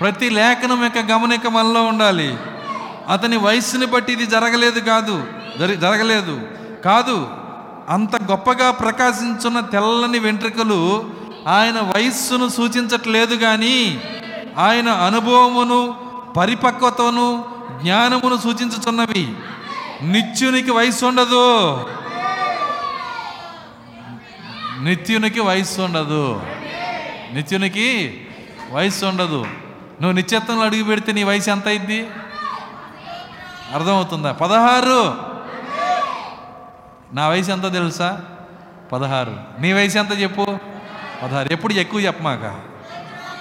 [0.00, 2.36] ప్రతి లేఖనం యొక్క గమనిక మనలో ఉండాలి.
[3.08, 5.24] అతని వయస్సుని బట్టి ఇది జరగలేదు కాదు.
[5.58, 6.40] జరి జరగలేదు.
[6.84, 7.28] కాదు
[7.88, 11.04] అంత గొప్పగా ప్రకాశించున్న తెల్లని వెంట్రుకలు
[11.48, 14.02] ఆయన వయస్సును సూచించట్లేదు కానీ
[14.58, 15.94] ఆయన అనుభవమును
[16.36, 17.44] పరిపక్వతను
[17.82, 19.34] జ్ఞానమును సూచించుచున్నవి.
[20.02, 21.80] నిత్యునికి వయసు ఉండదు
[24.86, 26.42] నిత్యునికి వయస్సు ఉండదు.
[27.32, 28.20] నిత్యునికి
[28.72, 29.42] వయస్సు ఉండదు.
[30.00, 32.08] నువ్వు నిత్యత్వంలో అడుగు పెడితే నీ వయసు ఎంత అయింది?
[33.74, 34.32] అర్థమవుతుందా?
[34.32, 35.14] పదహారు.
[37.12, 38.20] నా వయసు ఎంత తెలుసా?
[38.92, 39.36] పదహారు.
[39.58, 40.58] నీ వయసు ఎంత చెప్పు?
[41.22, 41.52] పదహారు.
[41.52, 42.44] ఎప్పుడు ఎక్కువ చెప్పమాక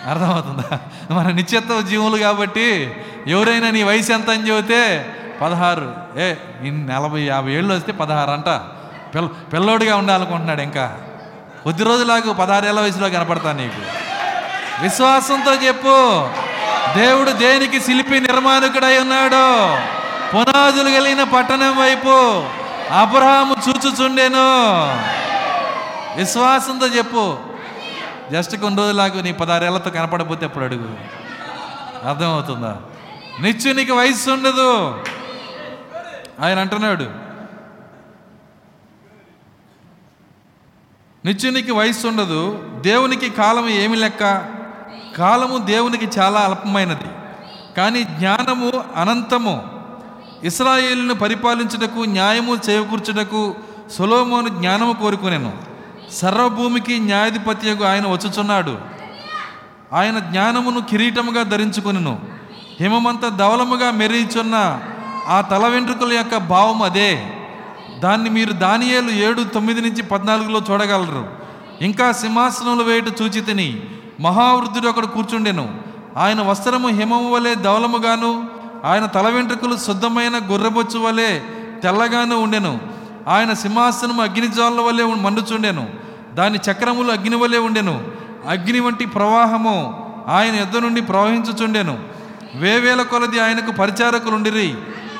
[0.10, 0.80] అర్థమవుతుందా?
[1.12, 2.96] మన నిత్యత్వ జీవులు కాబట్టి
[3.28, 5.10] ఎవరైనా నీ వయసు ఎంత అని చెబితే
[5.42, 5.96] పదహారు.
[6.18, 8.46] ఏ ఈ నలభై యాభై ఏళ్ళు వస్తే పదహారు అంట.
[9.16, 11.05] పిల్ల పిల్లోడిగా ఉండాలనుకుంటున్నాడు ఇంకా.
[11.66, 13.82] కొద్ది రోజులాగు పదహారేళ్ళ వయసులో కనపడతా నీకు.
[14.82, 16.28] విశ్వాసంతో చెప్పు.
[17.00, 19.76] దేవుడు దేనికి శిల్పి నిర్మాణకుడై ఉన్నాడు?
[20.34, 22.44] పునాదులు కలిగిన పట్టణం వైపు
[22.94, 24.58] అబ్రహాము చూచుచుండెను.
[26.18, 27.38] విశ్వాసంతో చెప్పు.
[28.32, 30.98] జస్ట్ కొన్ని రోజులాగు నీ పదహారేళ్ళతో కనపడపోతే అప్పుడు అడుగు?
[32.08, 32.78] అర్థమవుతుందా?
[33.42, 35.04] నిత్యునికి వయస్సు ఉండదు
[36.44, 37.25] ఆయన అంటున్నాడు
[41.26, 44.46] నిత్యునికి వయస్సు ఉండదు దేవునికి కాలం ఏమి లెక్క?
[45.18, 47.04] కాలము దేవునికి చాలా అల్పమైనది.
[47.78, 49.64] కానీ జ్ఞానము అనంతము.
[50.44, 53.56] ఇస్రాయేలును పరిపాలించుటకు న్యాయము చేకూర్చుటకు
[53.92, 55.54] సొలోమోను జ్ఞానము కోరుకునేను.
[56.12, 58.78] సర్వభూమికి న్యాయాధిపత్యకు ఆయన వచ్చుచున్నాడు.
[59.94, 62.20] ఆయన జ్ఞానమును కిరీటముగా ధరించుకొనెను.
[62.80, 64.82] హిమమంత ధవలముగా మెరిచున్న
[65.28, 67.34] ఆ తల వెంట్రుకల యొక్క భావం అదే.
[68.00, 71.28] దాన్ని మీరు దానియేలు ఏడు తొమ్మిది నుంచి పద్నాలుగులో చూడగలరు.
[71.82, 73.84] ఇంకా సింహాసనంలో వేయట చూచి తిని
[74.20, 75.76] మహావృద్ధుడు అక్కడ కూర్చుండెను.
[76.18, 78.48] ఆయన వస్త్రము హిమము వలె ధవలముగాను
[78.86, 81.40] ఆయన తల వెంట్రుకలు శుద్ధమైన గొర్రెబొచ్చు వలె
[81.84, 82.80] తెల్లగాను ఉండెను.
[83.28, 85.90] ఆయన సింహాసనము అగ్నిజాల వలె మండుచుండెను.
[86.34, 88.08] దాని చక్రములు అగ్ని వలె ఉండెను.
[88.48, 92.00] అగ్ని వంటి ప్రవాహము ఆయన యుద్ధ నుండి ప్రవహించుచుండెను.
[92.56, 94.76] వేవేల కొలది ఆయనకు పరిచారకులుండిరి.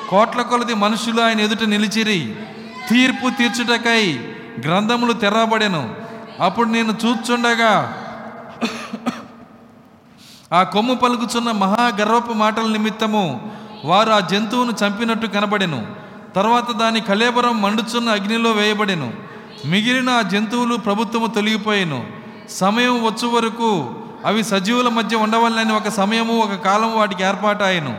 [0.08, 2.36] కోట్ల కొలది మనుషులు ఆయన ఎదుట నిలిచిరి.
[2.88, 4.14] తీర్పు తీర్చుటకై
[4.64, 5.94] గ్రంథములు తెరవబడెను.
[6.40, 8.02] అప్పుడు నేను చూచుండగా
[10.52, 13.52] ఆ కొమ్ము పలుకుచున్న మహా గర్వపు మాటల నిమిత్తము
[13.84, 15.86] వారు ఆ జంతువును చంపినట్టు కనబడెను.
[16.36, 19.12] తర్వాత దాని కలేబరం మండుచున్న అగ్నిలో వేయబడెను.
[19.64, 22.06] మిగిలిన ఆ జంతువులు ప్రభుత్వము తొలగిపోయాను.
[22.50, 23.94] సమయం వచ్చే వరకు
[24.26, 27.98] అవి సజీవుల మధ్య ఉండవల్లని ఒక సమయము ఒక కాలం వాటికి ఏర్పాటాయను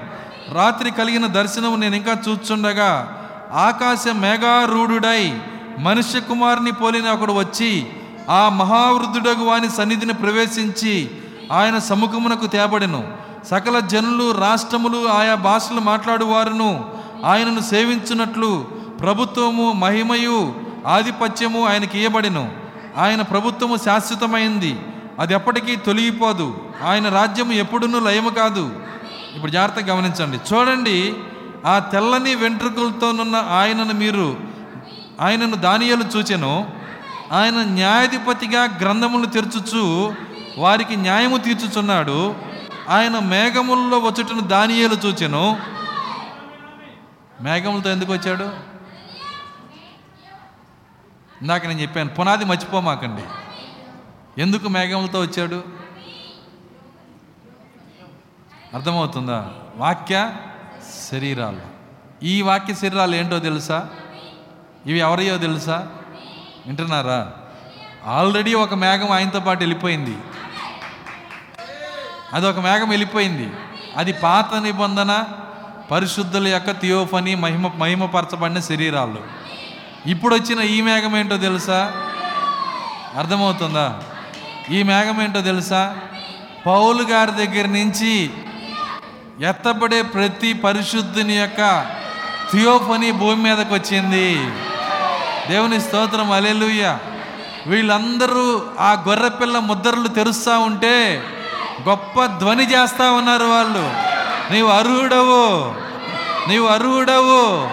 [0.53, 3.16] రాత్రి కలిగిన దర్శనము నేను ఇంకా చూచుండగా
[3.53, 5.40] ఆకాశ మేఘారూఢుడై
[5.80, 7.88] మనుష్య కుమారుని పోలిన ఒకడు వచ్చి
[8.30, 11.11] ఆ మహావృద్ధుడగు వాని సన్నిధిని ప్రవేశించి
[11.52, 13.14] ఆయన సముఖమునకు తేబడెను.
[13.52, 16.86] సకల జనులు రాష్ట్రములు ఆయా భాషలు మాట్లాడువారును.
[17.26, 18.68] ఆయనను సేవించున్నట్లు
[18.99, 20.53] ప్రభుత్వము మహిమయు
[20.88, 22.52] ఆధిపత్యము ఆయనకి ఇయ్యబడెను.
[22.98, 24.80] ఆయన ప్రభుత్వము శాశ్వతమైంది.
[25.19, 26.57] అది ఎప్పటికీ తొలగిపోదు.
[26.86, 28.80] ఆయన రాజ్యము ఎప్పుడునూ లయము కాదు.
[29.36, 30.38] ఇప్పుడు జాగ్రత్తగా గమనించండి.
[30.53, 31.14] చూడండి
[31.68, 34.38] ఆ తెల్లని వెంట్రుకలతోనున్న ఆయనను మీరు
[35.22, 36.72] ఆయనను దానియలు చూచెను.
[37.31, 40.14] ఆయన న్యాయాధిపతిగా గ్రంథములు తెరుచుచు
[40.57, 42.35] వారికి న్యాయము తీర్చుచున్నాడు.
[42.89, 45.60] ఆయన మేఘముల్లో వచ్చుటను దానియాలు చూచెను.
[47.41, 48.49] మేఘములతో ఎందుకు వచ్చాడు?
[51.41, 53.23] ఇందాక నేను చెప్పాను పునాది మర్చిపోమాకండి
[54.41, 55.64] ఎందుకు మేఘములతో వచ్చాడు?
[58.73, 59.53] అర్థమవుతుందా?
[59.76, 60.31] వాక్య
[61.11, 61.59] శరీరాలు.
[62.23, 63.89] ఈ వాక్య శరీరాలు ఏంటో తెలుసా?
[64.85, 65.88] ఇవి ఎవరియో తెలుసా?
[66.68, 67.31] వింటున్నారా?
[68.05, 70.18] ఆల్రెడీ ఒక మేఘం ఆయనతో పాటు వెళ్ళిపోయింది.
[72.34, 73.51] అది ఒక మేఘం వెళ్ళిపోయింది.
[73.97, 75.23] అది పాత నిబంధన
[75.91, 79.22] పరిశుద్ధుల యొక్క థియోఫని మహిమ మహిమపరచబడిన శరీరాలు.
[80.05, 81.91] ఇప్పుడు వచ్చిన ఈ మేఘం ఏంటో తెలుసా?
[83.18, 84.03] అర్థమవుతుందా?
[84.69, 85.97] ఈ మేఘం ఏంటో తెలుసా?
[86.65, 88.30] పౌలు గారి దగ్గర నుంచి
[89.41, 91.85] ఎత్తబడే ప్రతి పరిశుద్ధుని యొక్క
[92.51, 94.49] థియోఫనీ భూమి మీదకి వచ్చింది.
[95.49, 96.97] దేవుని స్తోత్రం అలెలుయ్య
[97.68, 101.23] వీళ్ళందరూ ఆ గొర్రెపిల్ల ముద్రలు తెరుస్తూ ఉంటే
[101.89, 103.93] గొప్ప ధ్వని చేస్తూ ఉన్నారు వాళ్ళు.
[104.53, 105.73] నీవు అర్హుడవు
[106.49, 107.68] నీవు అర్హుడవు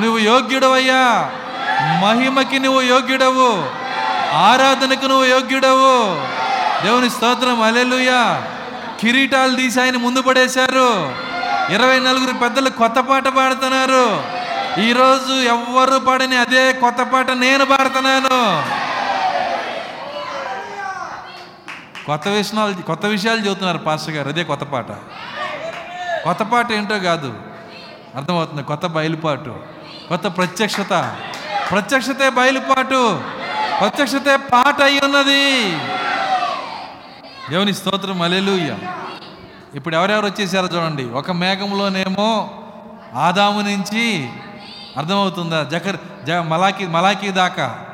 [0.00, 1.30] నువ్వు యోగ్యుడవయ్యా.
[2.02, 3.64] మహిమకి నువ్వు యోగ్యుడవు
[4.34, 6.16] ఆరాధనకు నువ్వు యోగ్యుడవు.
[6.84, 8.42] దేవుని స్తోత్రం అలెలుయ్యా
[9.00, 11.14] కిరీటాలు తీసి ఆయన ముందు పడేశారు.
[11.72, 14.24] ఇరవై నలుగురు పెద్దలు కొత్త పాట పాడుతున్నారు.
[14.80, 18.62] ఈరోజు ఎవ్వరు పాడని అదే కొత్త పాట నేను పాడుతున్నాను.
[22.06, 24.28] కొత్త విషయాలు కొత్త విషయాలు చెబుతున్నారు పాస్టర్ గారు.
[24.28, 24.90] అదే కొత్త పాట.
[26.24, 27.34] కొత్త పాట ఏంటో కాదు.
[28.16, 28.62] అర్థమవుతుంది.
[28.62, 29.56] కొత్త బయలుపాటు.
[30.08, 31.16] కొత్త ప్రత్యక్షత.
[31.70, 33.20] ప్రత్యక్షతే బయలుపాటు.
[33.80, 35.78] ప్రత్యక్షతే పాట అయి ఉన్నది.
[37.50, 38.78] దేవుని స్తోత్రం అలెలుయ్య
[39.74, 41.04] ఇప్పుడు ఎవరెవరు వచ్చేసారో చూడండి.
[41.04, 42.50] ఒక మేఘంలోనేమో
[43.14, 44.28] ఆదాము నుంచి
[44.96, 45.62] అర్థమవుతుందా?
[45.62, 45.96] జకర్
[46.26, 47.84] జ మలాకి మలాకి దాకా.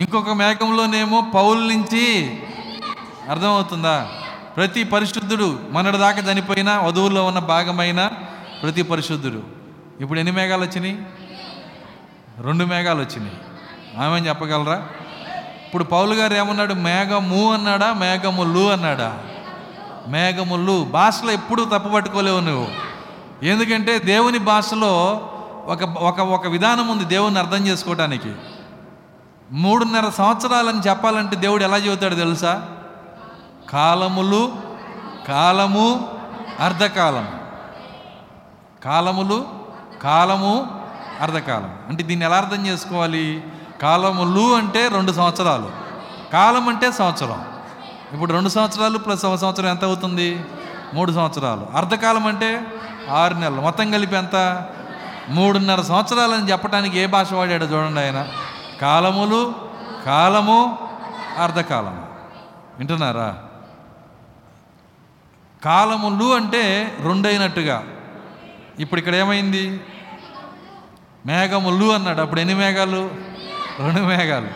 [0.00, 2.38] ఇంకొక మేఘంలోనేమో పౌల్ నుంచి
[3.30, 4.08] అర్థమవుతుందా?
[4.56, 8.10] ప్రతి పరిశుద్ధుడు మనడు దాకా చనిపోయిన వధువుల్లో ఉన్న భాగమైన
[8.62, 9.42] ప్రతి పరిశుద్ధుడు.
[10.00, 11.02] ఇప్పుడు ఎన్ని మేఘాలు వచ్చినాయి?
[12.40, 13.36] రెండు మేఘాలు వచ్చినాయి.
[13.98, 14.88] ఆమె చెప్పగలరా?
[15.74, 16.74] ఇప్పుడు పౌలు గారు ఏమన్నాడు?
[16.74, 17.92] మేఘము అన్నాడా?
[17.92, 19.18] మేఘములు అన్నాడా?
[20.08, 22.68] మేఘములు భాషలో ఎప్పుడూ తప్పు పట్టుకోలేవు నువ్వు.
[23.46, 25.20] ఎందుకంటే దేవుని భాషలో
[25.66, 28.32] ఒక ఒక ఒక విధానం ఉంది దేవుని అర్థం చేసుకోవటానికి.
[29.52, 32.66] మూడున్నర సంవత్సరాలని చెప్పాలంటే దేవుడు ఎలా చెబుతాడు తెలుసా?
[33.70, 34.52] కాలములు
[35.28, 36.08] కాలము
[36.60, 37.28] అర్ధకాలం
[38.84, 39.46] కాలములు
[40.02, 40.80] కాలము
[41.20, 43.42] అర్ధకాలం అంటే దీన్ని ఎలా అర్థం చేసుకోవాలి?
[43.84, 45.70] కాలములు అంటే రెండు సంవత్సరాలు.
[46.32, 47.44] కాలం అంటే సంవత్సరం.
[48.12, 50.44] ఇప్పుడు రెండు సంవత్సరాలు ప్లస్ ఒక సంవత్సరం ఎంత అవుతుంది?
[50.94, 51.66] మూడు సంవత్సరాలు.
[51.74, 52.66] అర్ధకాలం అంటే
[53.10, 53.60] ఆరు నెలలు.
[53.60, 54.62] మొత్తం కలిపి ఎంత?
[55.28, 58.28] మూడున్నర సంవత్సరాలని చెప్పడానికి ఏ భాష వాడాడు చూడండి ఆయన?
[58.80, 59.54] కాలములు
[60.06, 60.78] కాలము
[61.38, 62.06] అర్ధకాలము.
[62.78, 63.38] వింటున్నారా?
[65.64, 67.84] కాలములు అంటే రెండైనట్టుగా.
[68.78, 69.80] ఇప్పుడు ఇక్కడ ఏమైంది?
[71.26, 72.20] మేఘములు అన్నాడు.
[72.20, 73.33] అప్పుడు ఎన్ని మేఘాలు?
[73.78, 74.48] రెండు మేఘాలు.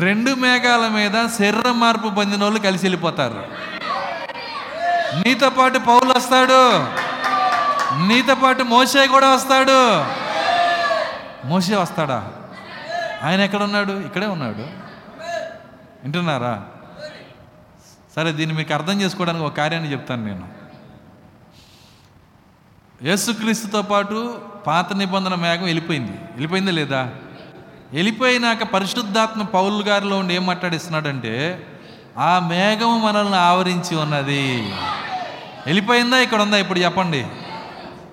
[0.00, 3.44] రెండు మేఘాల మీద శరీర మార్పు పొందిన వాళ్ళు కలిసి వెళ్ళిపోతారు.
[5.18, 6.78] నీతో పాటు పౌలు వస్తాడు.
[8.08, 10.04] నీతో పాటు మోసే కూడా వస్తాడు.
[11.46, 12.32] మోసే వస్తాడా?
[13.22, 13.92] ఆయన ఎక్కడ ఉన్నాడు?
[13.92, 14.62] ఇక్కడే ఉన్నాడు.
[16.02, 16.62] వింటున్నారా?
[18.16, 20.48] సరే దీన్ని మీకు అర్థం చేసుకోవడానికి ఒక కార్యాన్ని చెప్తాను నేను.
[23.02, 26.12] యేసుక్రీస్తుతో పాటు పాత నిబంధన మేఘం వెళ్ళిపోయింది.
[26.12, 27.10] వెళ్ళిపోయిందా లేదా?
[27.92, 31.66] వెళ్ళిపోయినాక పరిశుద్ధాత్మ పౌలు గారిలో ఉండి ఏం మాట్లాడిస్తున్నాడంటే
[32.18, 34.74] ఆ మేఘము మనల్ని ఆవరించి ఉన్నది.
[35.66, 37.26] వెళ్ళిపోయిందా ఇక్కడ ఉందా ఇప్పుడు చెప్పండి.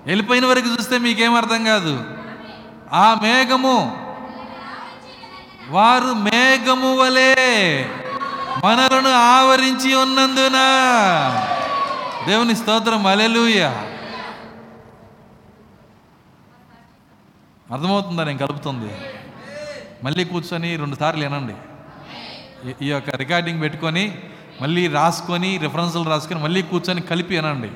[0.06, 2.04] వెళ్ళిపోయిన వరకు చూస్తే మీకేం అర్థం కాదు.
[2.92, 4.06] ఆ మేఘము
[5.68, 7.34] వారు మేఘము వలె
[8.64, 10.58] మనలను ఆవరించి ఉన్నందున.
[12.26, 13.62] దేవుని స్తోత్రం అలెలుయ
[17.72, 18.24] అర్థమవుతుందా?
[18.24, 18.92] నేను కలుపుతుంది.
[20.04, 21.52] మళ్ళీ కూర్చొని రెండుసార్లు వినండి.
[22.70, 24.18] ఈ- ఈ యొక్క రికార్డింగ్ పెట్టుకొని
[24.62, 27.70] మళ్ళీ రాసుకొని రిఫరెన్సులు రాసుకొని మళ్ళీ కూర్చొని కలిపి వినండి.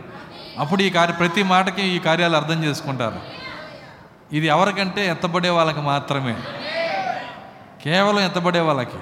[0.58, 3.20] అప్పుడు ఈ కార్య ప్రతి మాటకి ఈ కార్యాలు అర్థం చేసుకుంటారు.
[4.32, 6.36] ఇది ఎవరికంటే ఎత్తబడే వాళ్ళకి మాత్రమే.
[7.84, 8.96] కేవలం ఎత్తబడే వాళ్ళకి.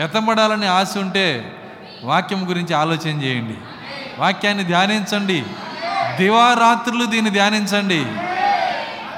[0.00, 1.56] ఎత్తబడాలని ఆశ ఉంటే
[2.04, 3.54] వాక్యం గురించి ఆలోచన చేయండి.
[4.18, 5.44] వాక్యాన్ని ధ్యానించండి.
[6.16, 8.04] దివారాత్రులు దీన్ని ధ్యానించండి.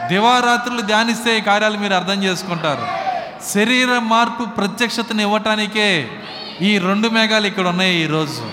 [0.09, 2.98] దివారాత్రులు ధ్యానిస్తే ఈ కార్యాలు మీరు అర్థం చేసుకుంటారు.
[3.47, 6.09] శరీర మార్పు ప్రత్యక్షతను ఇవ్వటానికే
[6.63, 8.51] ఈ రెండు మేఘాలు ఇక్కడ ఉన్నాయి ఈరోజు.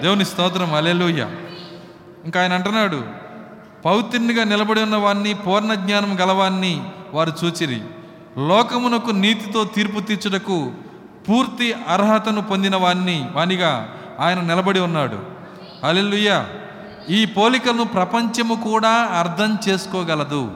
[0.00, 1.28] దేవుని స్తోత్రం అలెలుయ్య
[2.24, 3.04] ఇంకా ఆయన అంటున్నాడు
[3.84, 6.82] పౌత్రునిగా నిలబడి ఉన్నవాన్ని పూర్ణ జ్ఞానం గలవాన్ని
[7.14, 7.80] వారు చూచిరి.
[8.48, 10.72] లోకమునకు నీతితో తీర్పు తీర్చుటకు
[11.28, 15.18] పూర్తి అర్హతను పొందిన వాణ్ణి వానిగా ఆయన నిలబడి ఉన్నాడు.
[15.84, 16.46] అలెలుయ్య
[17.10, 20.50] ఈ పోలికలను ప్రపంచము కూడా అర్థం చేసుకోగలదు.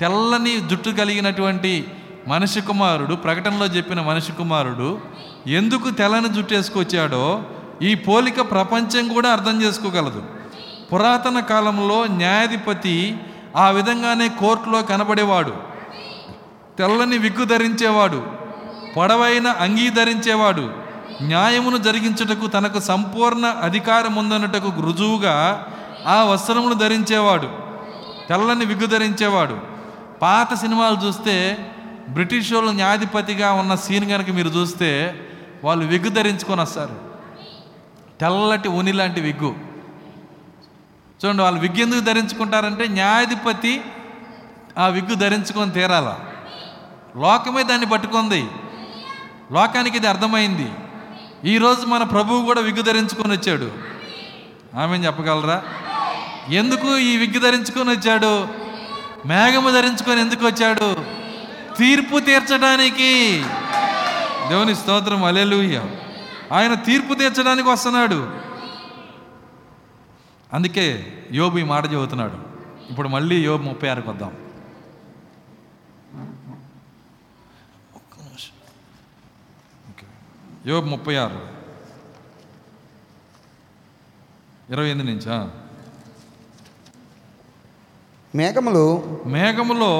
[0.00, 1.86] తెల్లని జుట్టు కలిగినటువంటి
[2.28, 5.00] మనిషి కుమారుడు ప్రకటనలో చెప్పిన మనిషి కుమారుడు
[5.46, 7.42] ఎందుకు తెల్లని జుట్టేసుకొచ్చాడో
[7.82, 10.22] ఈ పోలిక ప్రపంచం కూడా అర్థం చేసుకోగలదు.
[10.92, 13.16] పురాతన కాలంలో న్యాయాధిపతి
[13.56, 15.52] ఆ విధంగానే కోర్టులో కనబడేవాడు.
[16.78, 18.26] తెల్లని విగ్గు ధరించేవాడు.
[18.96, 20.70] పొడవైన అంగీ ధరించేవాడు.
[21.22, 25.66] న్యాయమును జరిగించుటకు తనకు సంపూర్ణ అధికారం ఉందన్నటకు రుజువుగా
[26.06, 27.48] ఆ వస్త్రమును ధరించేవాడు.
[28.28, 29.58] తెల్లని విగ్గు ధరించేవాడు.
[30.22, 31.58] పాత సినిమాలు చూస్తే
[32.08, 35.20] బ్రిటిష్ వాళ్ళు న్యాయాధిపతిగా ఉన్న సీన్ కనుక మీరు చూస్తే
[35.64, 37.00] వాళ్ళు విగ్గు ధరించుకొని వస్తారు.
[38.20, 39.54] తెల్లటి ఉని లాంటి విగ్గు.
[41.24, 43.80] చూడండి వాళ్ళు విగ్గు ఎందుకు ధరించుకుంటారంటే న్యాయాధిపతి
[44.78, 46.18] ఆ విగ్గు ధరించుకొని తీరాల.
[47.16, 48.46] లోకమే దాన్ని పట్టుకుంది.
[49.52, 50.72] లోకానికి ఇది అర్థమైంది.
[51.44, 53.72] ఈరోజు మన ప్రభువు కూడా విగ్గు ధరించుకొని వచ్చాడు.
[54.78, 55.62] ఆమె చెప్పగలరా?
[56.50, 58.48] ఎందుకు ఈ విగ్గు ధరించుకొని వచ్చాడు?
[59.26, 61.23] మేఘము ధరించుకొని ఎందుకు వచ్చాడు?
[61.78, 63.42] తీర్పు తీర్చడానికి.
[64.48, 65.84] దేవుని స్తోత్రం అలెలుయ్య
[66.52, 68.20] ఆయన తీర్పు తీర్చడానికి వస్తున్నాడు.
[70.52, 70.88] అందుకే
[71.32, 72.38] యోబు ఈ మాట చెబుతున్నాడు.
[72.90, 74.32] ఇప్పుడు మళ్ళీ యోబు ముప్పై ఆరుకి వద్దాం.
[80.66, 81.40] యోబు ముప్పై ఆరు.
[84.70, 85.50] ఇరవై ఎనిమిది నుంచా
[88.34, 88.84] మేఘములు
[89.26, 89.90] మేఘములో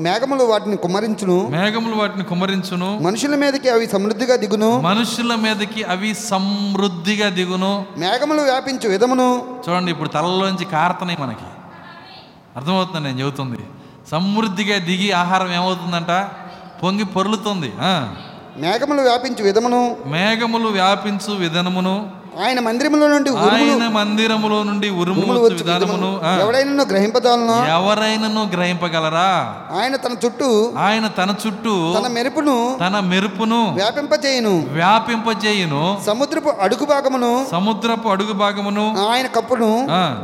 [0.00, 1.48] మేఘములు వాటిని కుమ్మరించును.
[1.48, 4.80] మేఘములు వాటిని కుమరించును మనుషుల మీదకి అవి సమృద్ధిగా దిగును.
[4.80, 7.86] మనుషుల మీదకి అవి సమృద్ధిగా దిగును.
[7.98, 9.60] మేఘములు వ్యాపించు విధమును.
[9.68, 11.48] చూడండి ఇప్పుడు తలలోంచి కారుతున్నాయి మనకి.
[12.56, 13.58] అర్థమవుతుంది నేను చెబుతుంది?
[14.10, 16.28] సమృద్ధిగా దిగి ఆహారం ఏమవుతుందంట?
[16.82, 17.72] పొంగి పొర్లుతుంది.
[18.56, 19.96] మేఘములు వ్యాపించు విధమును.
[20.06, 26.30] మేఘములు వ్యాపించు విధానమును ఆయన మందిరములో నుండి ఆయన మందిరములో నుండి ఉరుములు విధానమును ఆ.
[26.40, 29.30] ఎవడైనా గ్రహింపదాలను ఎవరైనను గ్రహింపగలరా?
[29.72, 37.46] ఆయన తన చుట్టూ ఆయన తన చుట్టూ తన మెరుపును తన మెరుపును వ్యాపింపజేయును వ్యాపింపజేయును సముద్రపు అడుగు భాగమును
[37.50, 39.72] సముద్రపు అడుగు భాగమును ఆయన కప్పును.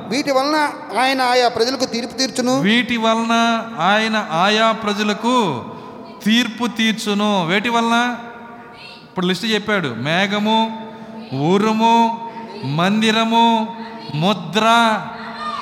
[0.09, 0.57] వీటి వలన
[0.99, 2.61] ఆయన ఆయా ప్రజలకు తీర్పు తీర్చును.
[2.61, 3.35] వీటి వలన
[3.79, 5.65] ఆయన ఆయా ప్రజలకు
[6.25, 7.47] తీర్పు తీర్చును.
[7.47, 8.17] వేటి వలన?
[9.05, 9.89] ఇప్పుడు లిస్ట్ చెప్పాడు.
[9.89, 10.86] మేఘము
[11.35, 12.29] ఊరుము
[12.65, 13.77] మందిరము
[14.15, 14.65] ముద్ర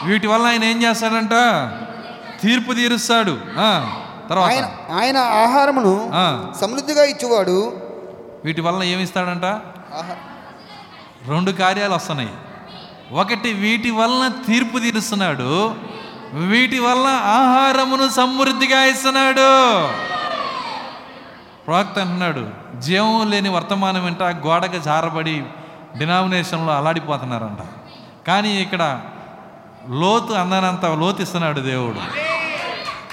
[0.05, 1.31] వీటి వల్ల ఆయన ఏం చేస్తాడంట?
[2.43, 3.39] తీర్పు తీరుస్తాడు.
[4.29, 4.71] తర్వాత.
[4.93, 6.13] ఆయన ఆహారమును
[6.61, 7.81] సమృద్ధిగా ఇచ్చువాడు.
[8.45, 9.45] వీటి వల్ల ఏమిస్తాడంట?
[11.29, 12.31] రెండు కార్యాలు వస్తున్నాయి.
[13.13, 15.75] ఒకటి వీటి వలన తీర్పు తీరుస్తున్నాడు.
[16.33, 19.89] వీటి వలన ఆహారమును సమృద్ధిగా ఇస్తున్నాడు.
[21.67, 25.43] ప్రవక్త అంటున్నాడు జీవం లేని వర్తమానం వెంట గోడకు జారబడి
[25.99, 27.59] డినామినేషన్లో అలాడిపోతున్నారంట
[28.27, 29.01] కానీ ఇక్కడ
[29.89, 32.01] లోతు అందనంత లోతు ఇస్తున్నాడు దేవుడు.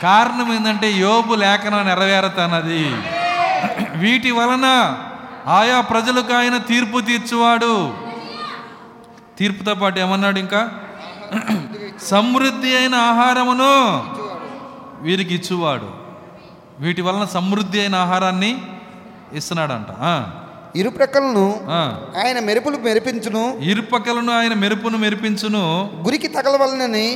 [0.01, 2.85] కారణం ఏంటంటే యోబు లేఖనం నెరవేరుతున్నది
[3.95, 4.97] వీటి వలన
[5.47, 7.93] ఆయా ప్రజలకు ఆయన తీర్పు తీర్చువాడు.
[9.37, 10.69] తీర్పుతో పాటు ఏమన్నాడు ఇంకా?
[12.01, 13.73] సమృద్ధి అయిన ఆహారమును
[15.01, 15.89] వీరికి ఇచ్చువాడు.
[16.79, 18.61] వీటి వలన సమృద్ధి అయిన ఆహారాన్ని
[19.33, 19.87] ఇస్తున్నాడంట.
[20.75, 21.61] ఇరు ప్రక్కలను.
[22.17, 23.57] ఆయన మెరుపులు మెరిపించును.
[23.57, 25.91] ఇరుపక్కలను ఆయన మెరుపును మెరిపించును.
[26.03, 27.15] గురికి తగలవలనని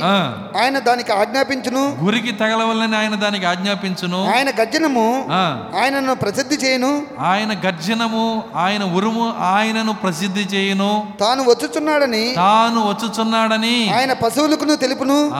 [0.62, 1.98] ఆయన దానికి ఆజ్ఞాపించును.
[2.02, 4.34] గురికి తగలవల్లని ఆయన దానికి ఆజ్ఞాపించును.
[4.34, 5.26] ఆయన గర్జనము
[5.80, 7.06] ఆయనను ప్రసిద్ధి చేయను.
[7.18, 11.06] ఆయన గర్జనము ఆయన ఉరుము ఆయనను ప్రసిద్ధి చేయును.
[11.20, 15.30] తాను వచ్చుచున్నాడని తాను వచ్చుచున్నాడని ఆయన పశువులకును తెలుపును.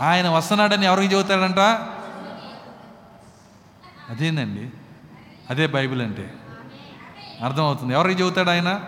[0.00, 1.58] ఆయన వస్తున్నాడని ఎవరికి చెబుతాడంట?
[4.10, 4.77] అదేందండి?
[5.50, 6.34] అదే బైబిల్ అంటే.
[7.44, 7.94] అర్థమవుతుంది.
[7.94, 8.80] ఎవరికి చెబుతాడు ఆయన?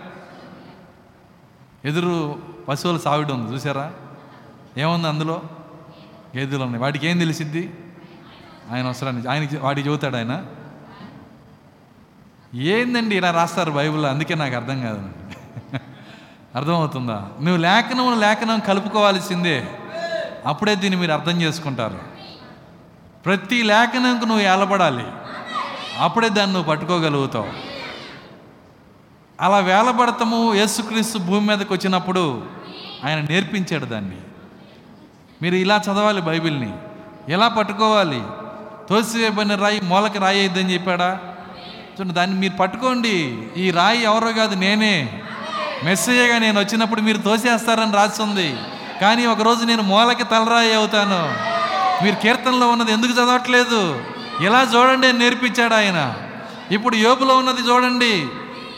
[1.85, 3.93] ఎదురు పశువుల సావిడి ఉంది చూసారా
[4.77, 5.41] ఏముంది అందులో?
[6.37, 6.83] గేదెలు ఉన్నాయి.
[6.83, 7.73] వాటికి ఏం తెలిసిద్ది?
[8.71, 10.45] ఆయన వస్తాడని ఆయనకి వాడికి చెబుతాడు ఆయన.
[12.53, 15.09] ఏందండి ఇలా రాస్తారు బైబిల్ అందుకే నాకు అర్థం కాదు.
[16.55, 17.29] అర్థమవుతుందా?
[17.41, 19.67] నువ్వు లేఖనం లేఖనం కలుపుకోవాల్సిందే.
[20.45, 21.99] అప్పుడే దీన్ని మీరు అర్థం చేసుకుంటారు.
[23.25, 25.05] ప్రతి లేఖనంకు నువ్వు ఏలబడాలి
[26.01, 27.47] అప్పుడే దాన్ని నువ్వు పట్టుకోగలుగుతావు.
[29.41, 32.43] అలా వేలబడతాము యేసుక్రీస్తు భూమి మీదకి వచ్చినప్పుడు
[33.05, 34.17] ఆయన నేర్పించాడు దాన్ని.
[35.41, 36.73] మీరు ఇలా చదవాలి బైబిల్ని.
[37.29, 38.23] ఎలా పట్టుకోవాలి?
[38.89, 41.19] తోసివేయబడిన రాయి మూలకి రాయి అయిద్దని చెప్పాడా?
[41.91, 43.47] చూడండి దాన్ని మీరు పట్టుకోండి.
[43.57, 45.21] ఈ రాయి ఎవరో కాదు నేనే.
[45.83, 48.57] మెస్సేజ్గా నేను వచ్చినప్పుడు మీరు తోసేస్తారని రాస్తుంది.
[49.01, 51.51] కానీ ఒకరోజు నేను మూలకి తలరాయి అవుతాను.
[52.03, 54.03] మీరు కీర్తనలో ఉన్నది ఎందుకు చదవట్లేదు?
[54.39, 55.99] ఇలా చూడండి నేర్పించాడు ఆయన.
[56.71, 58.13] ఇప్పుడు యోపులో ఉన్నది చూడండి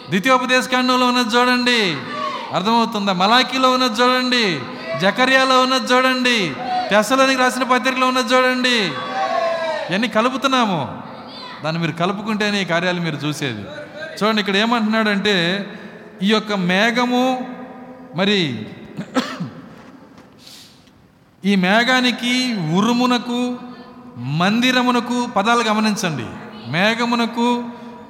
[0.09, 1.80] ద్వితీయోపదేశ కాండంలో ఉన్నది చూడండి
[2.55, 3.13] అర్థమవుతుందా?
[3.13, 4.61] మలాఖీలో ఉన్నది చూడండి
[5.01, 6.55] జకర్యాలో ఉన్నది చూడండి
[6.89, 8.77] తెసలోనికి రాసిన పత్రికలో ఉన్నది చూడండి.
[9.89, 11.03] ఇవన్నీ కలుపుతున్నాము.
[11.63, 13.63] దాన్ని మీరు కలుపుకుంటేనే ఈ కార్యాలు మీరు చూసేది.
[14.17, 15.35] చూడండి ఇక్కడ ఏమంటున్నాడంటే
[16.21, 17.47] ఈ యొక్క మేఘము
[18.15, 18.65] మరి
[21.45, 23.59] ఈ మేఘానికి ఉరుమునకు
[24.18, 26.26] మందిరమునకు పదాలు గమనించండి.
[26.72, 27.64] మేఘమునకు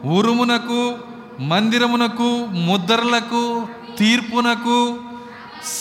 [0.05, 0.95] ఉరుమునకు
[1.39, 3.67] మందిరమునకు ముద్రలకు
[3.97, 4.97] తీర్పునకు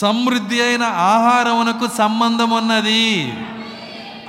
[0.00, 3.34] సమృద్ధి అయిన ఆహారమునకు సంబంధం ఉన్నది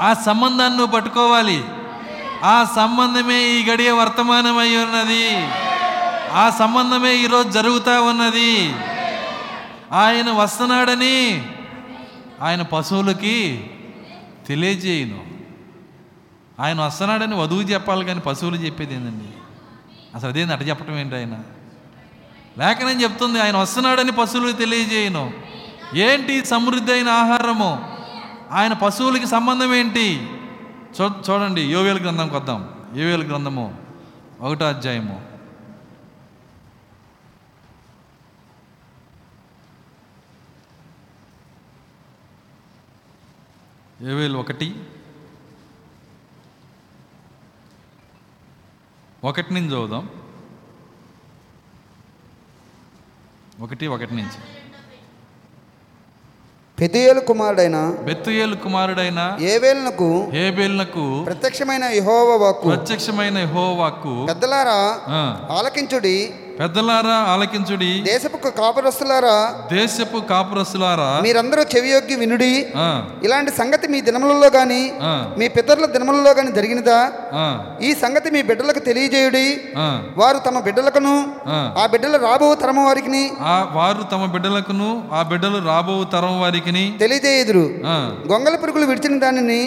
[0.02, 1.64] ఆ సంబంధాన్ని నువ్వు పట్టుకోవాలి.
[2.44, 5.48] ఆ సంబంధమే ఈ గడియ వర్తమానమై ఉన్నది.
[6.34, 8.76] ఆ సంబంధమే ఈరోజు జరుగుతూ ఉన్నది.
[9.92, 11.46] ఆయన వస్తున్నాడని
[12.42, 13.70] ఆయన పశువులకి
[14.48, 15.33] తెలియజేయను.
[16.60, 19.30] ఆయన వస్తున్నాడని వధువు చెప్పాలి కానీ పశువులు చెప్పేది ఏందండి?
[20.16, 20.54] అసలు అదేంది?
[20.54, 21.44] అట చెప్పటం ఏంటి ఆయన?
[22.58, 25.32] లేఖనం చెప్తుంది ఆయన వస్తున్నాడని పశువులు తెలియజేయను.
[25.96, 27.90] ఏంటి సమృద్ధి అయిన ఆహారము?
[28.52, 30.30] ఆయన పశువులకి సంబంధం ఏంటి?
[31.02, 33.76] చూ చూడండి యోవేలు గ్రంథంకి వద్దాం యోవేలు గ్రంథము
[34.42, 35.22] ఒకటో అధ్యాయము.
[44.02, 44.76] యోవేలు ఒకటి.
[49.24, 50.06] ఒకటి నుంచి చదువుదాం.
[53.62, 54.40] ఒకటి ఒకటి నుంచి.
[56.78, 59.20] పెతుయేలు కుమారుడైన బెత్తుయేలు కుమారుడైన
[59.50, 62.68] ఏవేలునకు హేబేల్నకు ప్రత్యక్షమైన యెహోవా వాక్కు.
[62.68, 64.80] ప్రత్యక్షమైన యెహోవాకు పెద్దలారా
[65.10, 65.20] ఆ,
[65.52, 66.16] ఆలకించుడి
[66.60, 68.02] పెద్దలారా ఆలకించుడి.
[68.02, 69.36] దేశపు కాపురస్తులారా
[69.72, 72.52] దేశపు కాపురసులారా మీరందరూ చెవియొగ్గి వినుడి.
[73.24, 74.82] ఇలాంటి సంగతి మీ దినములలో గాని
[75.38, 77.00] మీ పితరుల దినములలో గాని జరిగినదా?
[77.82, 79.46] ఈ సంగతి మీ బిడ్డలకు తెలియజేయుడి.
[80.18, 81.16] వారు తమ బిడ్డలకును
[81.48, 81.88] ఆ.
[81.92, 87.66] బిడ్డల రాబో తరము వారికి ఆ వారు తమ బిడ్డలకును ఆ బిడ్డలు రాబో తరం వారికిని తెలియజేయుదురు.
[88.28, 89.62] గొంగల పురుగులు విడిచిన దానిని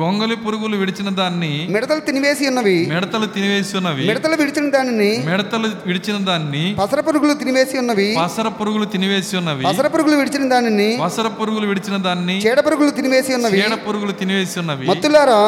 [0.00, 2.76] గొంగలి పురుగులు విడిచిన దాన్ని మిడతలు తినివేసి ఉన్నవి.
[2.92, 4.04] మిడతలు తినివేసి ఉన్నవి.
[4.08, 8.08] మిడతలు విడిచిన దానిని మిడతలు విడిచిన దాన్ని పసర పురుగులు తినివేసి ఉన్నవి.
[8.20, 9.64] పసర పురుగులు తినివేసి ఉన్నవి.
[9.64, 13.60] పసర పురుగులు విడిచిన దానిని పసర పురుగులు విడిచిన దాన్ని చీడ పురుగులు తినివేసి ఉన్నవి.
[13.60, 14.86] చీడ పురుగులు తినివేసి ఉన్నవి.
[14.86, 15.40] మత్తులారా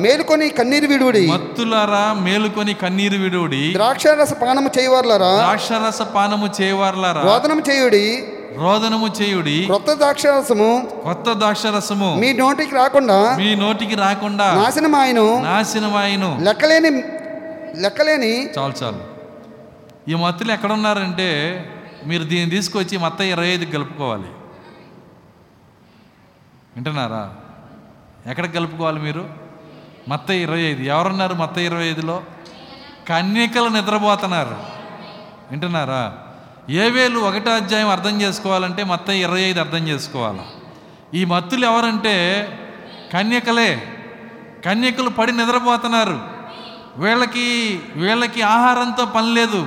[0.00, 5.32] మేలుకొని కన్నీరు విడుడి మత్తులారా మేలుకొని కన్నీరు విడుడి ద్రాక్షారస పానము చేయవారులారా.
[5.36, 7.22] ద్రాక్షరస పానము చేయవార్లారా.
[7.22, 8.06] రోదనం చేయుడి.
[8.56, 9.62] రోదనము చేయుడి.
[9.64, 12.14] క్రొత్త ద్రాక్షారసము కొత్త ద్రాక్షరసము.
[12.14, 16.38] మీ నోటికి రాకుండా మీ నోటికి రాకుండా నాశనం ఆయను నాశనమాయను.
[16.40, 16.90] లెక్కలేని
[17.80, 19.18] లెక్కలేని చాలు చాలు.
[20.10, 21.28] ఈ మత్తులు ఎక్కడున్నారంటే
[22.06, 24.28] మీరు దీన్ని తీసుకొచ్చి మత్త ఇరవై ఐదుకి కలుపుకోవాలి.
[26.76, 27.34] వింటున్నారా?
[28.26, 29.26] ఎక్కడికి కలుపుకోవాలి మీరు?
[30.08, 30.82] మత్త ఇరవై ఐదు.
[30.82, 32.22] ఎవరున్నారు మత్త ఇరవై ఐదులో?
[33.08, 34.56] కన్యకలు నిద్రపోతున్నారు.
[35.50, 36.18] వింటున్నారా?
[36.70, 40.40] ఏ వేలు ఒకటో అధ్యాయం అర్థం చేసుకోవాలంటే మత్త ఇరవై ఐదు అర్థం చేసుకోవాలి.
[41.14, 42.14] ఈ మత్తులు ఎవరంటే
[43.12, 43.96] కన్యకలే.
[44.64, 46.20] కన్యకలు పడి నిద్రపోతున్నారు.
[46.96, 49.66] వీళ్ళకి వీళ్ళకి ఆహారంతో పని లేదు.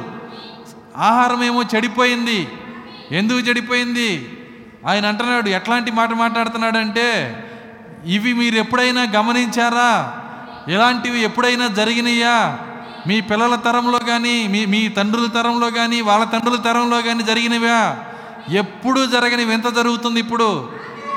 [0.96, 2.48] ఆహారం ఏమో చెడిపోయింది.
[3.12, 4.30] ఎందుకు చెడిపోయింది?
[4.88, 7.38] ఆయన అంటున్నాడు ఎట్లాంటి మాట మాట్లాడుతున్నాడంటే
[8.06, 10.22] ఇవి మీరు ఎప్పుడైనా గమనించారా?
[10.68, 12.60] ఇలాంటివి ఎప్పుడైనా జరిగినాయా?
[13.08, 17.98] మీ పిల్లల తరంలో కానీ మీ మీ తండ్రుల తరంలో కానీ వాళ్ళ తండ్రుల తరంలో కానీ జరిగినవా?
[18.50, 20.70] ఎప్పుడు జరగని వింత జరుగుతుంది ఇప్పుడు.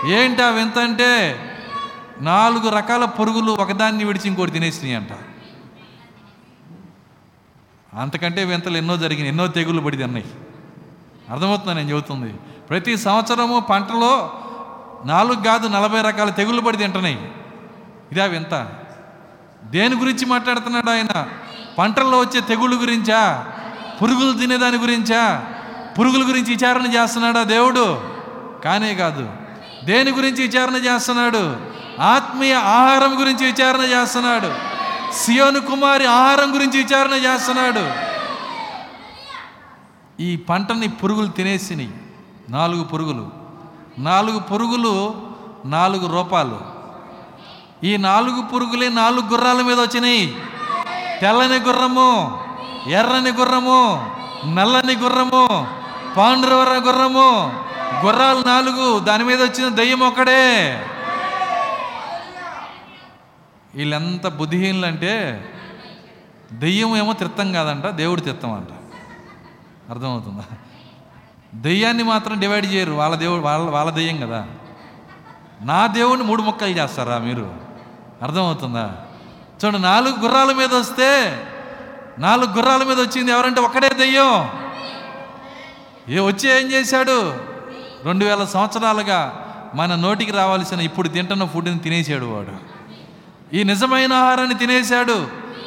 [0.06, 1.40] ఏంటి ఆ వింత అంటే
[2.20, 5.08] నాలుగు రకాల పురుగులు ఒకదాన్ని విడిచి ఇంకోటి తినేసినాయి అంట.
[7.94, 10.24] అంతకంటే వింతలు ఎన్నో జరిగినాయి ఎన్నో తెగులు పడి తిన్నాయి
[11.30, 12.32] అర్థమవుతుందా నేను చెబుతుంది?
[12.70, 14.40] ప్రతి సంవత్సరము పంటలో
[15.04, 17.32] నాలుగు కాదు నలభై రకాల తెగులు పడి తింటున్నాయి
[18.12, 18.72] ఇదే వింత.
[19.64, 21.28] దేని గురించి మాట్లాడుతున్నాడు ఆయన?
[21.78, 23.46] పంటల్లో వచ్చే తెగుళ్ళ గురించా?
[24.02, 25.44] పురుగులు తినేదాని గురించా?
[25.98, 28.00] పురుగుల గురించి విచారణ చేస్తున్నాడా దేవుడు?
[28.64, 29.30] కానే కాదు.
[29.84, 31.56] దేని గురించి విచారణ చేస్తున్నాడు?
[32.00, 34.52] ఆత్మీయ ఆహారం గురించి విచారణ చేస్తున్నాడు.
[35.14, 38.14] సియోను కుమారి ఆహారం గురించి విచారణ చేస్తున్నాడు.
[40.22, 41.92] ఈ పంటని పురుగులు తినేసినాయి.
[42.48, 43.30] నాలుగు పురుగులు.
[43.98, 45.14] నాలుగు పురుగులు
[45.64, 46.60] నాలుగు రూపాలు.
[47.84, 50.36] ఈ నాలుగు పురుగులే నాలుగు గుర్రాల మీద వచ్చినాయి.
[51.20, 52.40] తెల్లని గుర్రము
[52.86, 54.10] ఎర్రని గుర్రము
[54.54, 55.46] నల్లని గుర్రము
[56.16, 57.60] పాండ్రవర గుర్రము
[58.06, 60.72] గుర్రాలు నాలుగు దాని మీద వచ్చిన దయ్యం ఒక్కడే.
[63.74, 65.44] వీళ్ళెంత బుద్ధిహీనులు అంటే
[66.52, 68.68] దెయ్యం ఏమో తిత్తం కాదంట దేవుడు తిత్తం అంట
[69.90, 70.44] అర్థమవుతుందా?
[71.54, 74.46] దెయ్యాన్ని మాత్రం డివైడ్ చేయరు వాళ్ళ దేవుడు వాళ్ళ వాళ్ళ దెయ్యం కదా.
[75.60, 77.54] నా దేవుడిని మూడు మొక్కలు చేస్తారా మీరు?
[78.22, 78.94] అర్థమవుతుందా?
[79.64, 81.42] చూడండి నాలుగు గుర్రాల మీద వస్తే
[82.18, 84.50] నాలుగు గుర్రాల మీద వచ్చింది ఎవరంటే ఒక్కడే దెయ్యం.
[86.08, 87.36] ఏ వచ్చి ఏం చేశాడు?
[88.04, 89.40] రెండు వేల సంవత్సరాలుగా
[89.74, 92.74] మన నోటికి రావాల్సిన ఇప్పుడు తింటున్న ఫుడ్ని తినేసాడు వాడు.
[93.56, 95.26] ఈ నిజమైన ఆహారాన్ని తినేశాడు.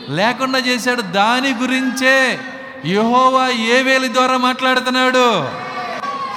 [0.09, 1.01] లేకుండా చేశాడు.
[1.01, 2.39] దాని గురించే
[2.85, 5.47] యహోవా ఏ వేలి ద్వారా మాట్లాడుతున్నాడు.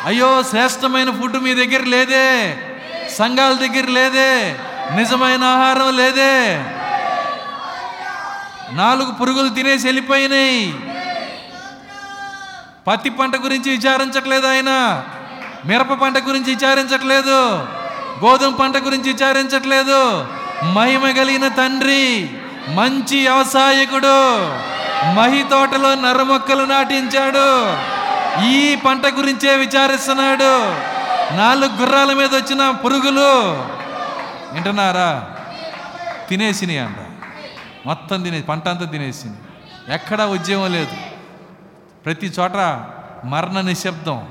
[0.04, 2.58] అయ్యో శ్రేష్టమైన ఫుడ్ మీ దగ్గర లేదే.
[3.18, 4.56] సంఘాల దగ్గర లేదే.
[4.96, 6.64] నిజమైన ఆహారం లేదే.
[8.72, 10.74] నాలుగు పురుగులు తినేసి వెళ్ళిపోయినాయి.
[12.86, 15.02] పత్తి పంట గురించి విచారించట్లేదు ఆయన.
[15.66, 17.66] మిరప పంట గురించి విచారించట్లేదు.
[18.24, 20.26] గోధుమ పంట గురించి విచారించట్లేదు.
[20.72, 22.30] మహిమ కలిగిన తండ్రి
[22.68, 24.36] మంచి వ్యవసాయకుడు
[25.14, 27.76] మహి తోటలో నరమొక్కలు మొక్కలు నాటించాడు.
[28.46, 30.74] ఈ పంట గురించే విచారిస్తున్నాడు.
[31.36, 33.40] నాలుగు గుర్రాల మీద వచ్చిన పురుగులు.
[34.52, 35.30] వింటున్నారా?
[36.28, 36.96] తినేసినాయి అంట
[37.86, 39.38] మొత్తం తినేసి పంట అంతా తినేసింది.
[39.94, 40.96] ఎక్కడా ఉద్యమం లేదు.
[42.04, 42.84] ప్రతి చోట
[43.24, 44.28] మరణ నిశ్శబ్దం.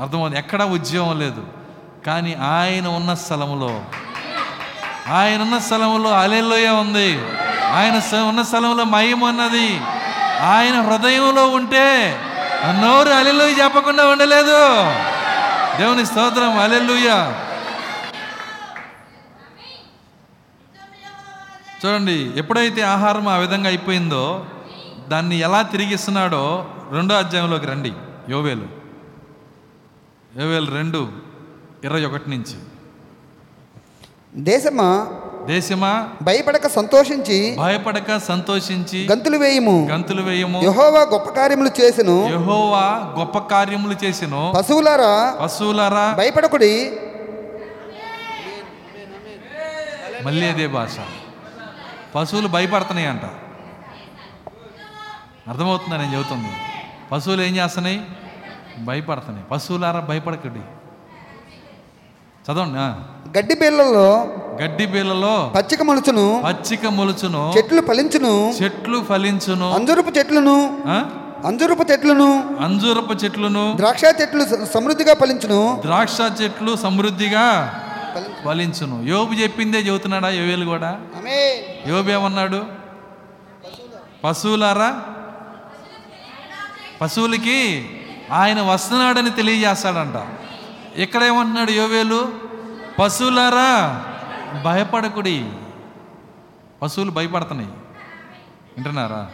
[0.00, 0.38] అర్థమవుతుంది?
[0.38, 1.46] ఎక్కడా ఉద్యమం లేదు.
[2.06, 3.82] కానీ ఆయన ఉన్న స్థలములో
[5.12, 7.20] ఆయన ఉన్న స్థలంలో అలెల్లోయ ఉంది.
[7.72, 9.80] ఆయన ఉన్న స్థలంలో మయం ఉన్నది.
[10.40, 12.16] ఆయన హృదయంలో ఉంటే
[12.80, 14.84] నోరు అలెల్లోయ చెప్పకుండా ఉండలేదు.
[15.78, 17.32] దేవుని స్తోత్రం అలెల్లుయ
[21.86, 24.46] చూడండి ఎప్పుడైతే ఆహారం ఆ విధంగా అయిపోయిందో
[25.08, 27.92] దాన్ని ఎలా తిరిగిస్తున్నాడో రెండో అధ్యాయంలోకి రండి.
[28.30, 28.66] యోవేలు.
[30.40, 31.08] యోవేలు రెండు
[31.84, 32.54] ఇరవై ఒకటి నుంచి.
[34.34, 35.06] దేశమా?
[35.46, 36.08] దేశమా?
[36.22, 37.56] భయపడక సంతోషించి.
[37.58, 39.08] భయపడక సంతోషించి.
[39.12, 39.88] గంతులు వేయము.
[39.90, 40.60] గంతులు వేయము.
[40.62, 42.28] యెహోవా గొప్ప కార్యములు చేసెను.
[42.30, 44.54] యెహోవా గొప్ప కార్యములు చేసెను.
[44.56, 45.38] పశువులారా?
[45.42, 46.14] పశువులారా?
[46.18, 46.92] భయపడకుడి.
[50.22, 50.96] మళ్ళీ అదే భాష.
[52.18, 53.24] పశువులు భయపడుతున్నాయి అంట
[55.50, 56.50] అర్థమవుతుందా నేను చెబుతుంది?
[57.12, 57.98] పశువులు ఏం చేస్తున్నాయి?
[58.78, 59.46] భయపడుతున్నాయి.
[59.50, 60.62] పశువులారా భయపడకండి.
[62.44, 62.78] చదవండి.
[63.38, 64.08] గడ్డి బీళ్ళలో
[64.62, 68.32] గడ్డి బీళ్ళలో పచ్చిక మొలుచును పచ్చిక మొలుచును చెట్లు ఫలించును
[68.62, 70.56] చెట్లు ఫలించును అంజురపు చెట్లును?
[71.46, 72.28] అంజురపు చెట్లును
[72.60, 75.60] అంజూరపు చెట్లును ద్రాక్ష చెట్లు సమృద్ధిగా ఫలించును.
[75.84, 77.44] ద్రాక్ష చెట్లు సమృద్ధిగా
[78.44, 79.02] ఫలించును.
[79.02, 81.00] యోబు చెప్పిందే చెబుతున్నాడా యోవేలు కూడా.
[81.86, 82.64] యోబు ఏమన్నాడు?
[84.24, 85.02] పశువులారా
[87.00, 87.90] పశువులకి
[88.32, 90.26] ఆయన వస్తున్నాడని తెలియజేస్తాడంట.
[90.98, 92.32] ఇక్కడ ఏమంటున్నాడు యోవేలు?
[92.98, 94.04] పశువులారా
[94.62, 95.50] భయపడకుడి.
[96.82, 97.70] పశువులు భయపడుతున్నాయి.
[98.76, 99.30] వింటున్నారా?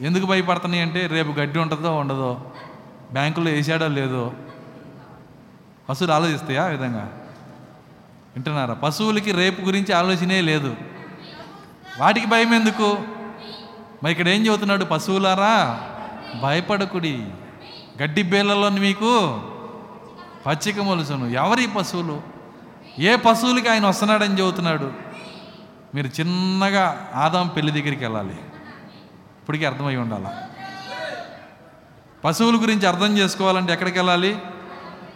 [0.00, 2.52] ఎందుకు భయపడుతున్నాయి అంటే రేపు గడ్డి ఉంటుందో ఉండదో
[3.12, 4.32] బ్యాంకులో వేసాడో లేదో.
[5.88, 7.12] పశువులు ఆలోచిస్తాయా ఆ విధంగా?
[8.38, 8.74] వింటున్నారా?
[8.74, 10.76] పశువులకి రేపు గురించి ఆలోచనే లేదు.
[11.98, 12.98] వాటికి భయం ఎందుకు?
[14.02, 15.80] మరి ఇక్కడ ఏం చెబుతున్నాడు పశువులారా?
[16.42, 17.26] భయపడకుడి.
[18.02, 19.40] గడ్డి బేళ్ళలో మీకు
[20.46, 21.26] పచ్చిక మొలుసును.
[21.26, 22.22] ఎవరి పశువులు?
[22.98, 24.92] ఏ పశువులకి ఆయన వస్తున్నాడని చెబుతున్నాడు?
[25.94, 28.34] మీరు చిన్నగా ఆదాం పెళ్ళి దగ్గరికి వెళ్ళాలి.
[29.38, 30.26] ఇప్పటికీ అర్థమై ఉండాలి.
[32.24, 34.38] పశువుల గురించి అర్థం చేసుకోవాలంటే ఎక్కడికి వెళ్ళాలి?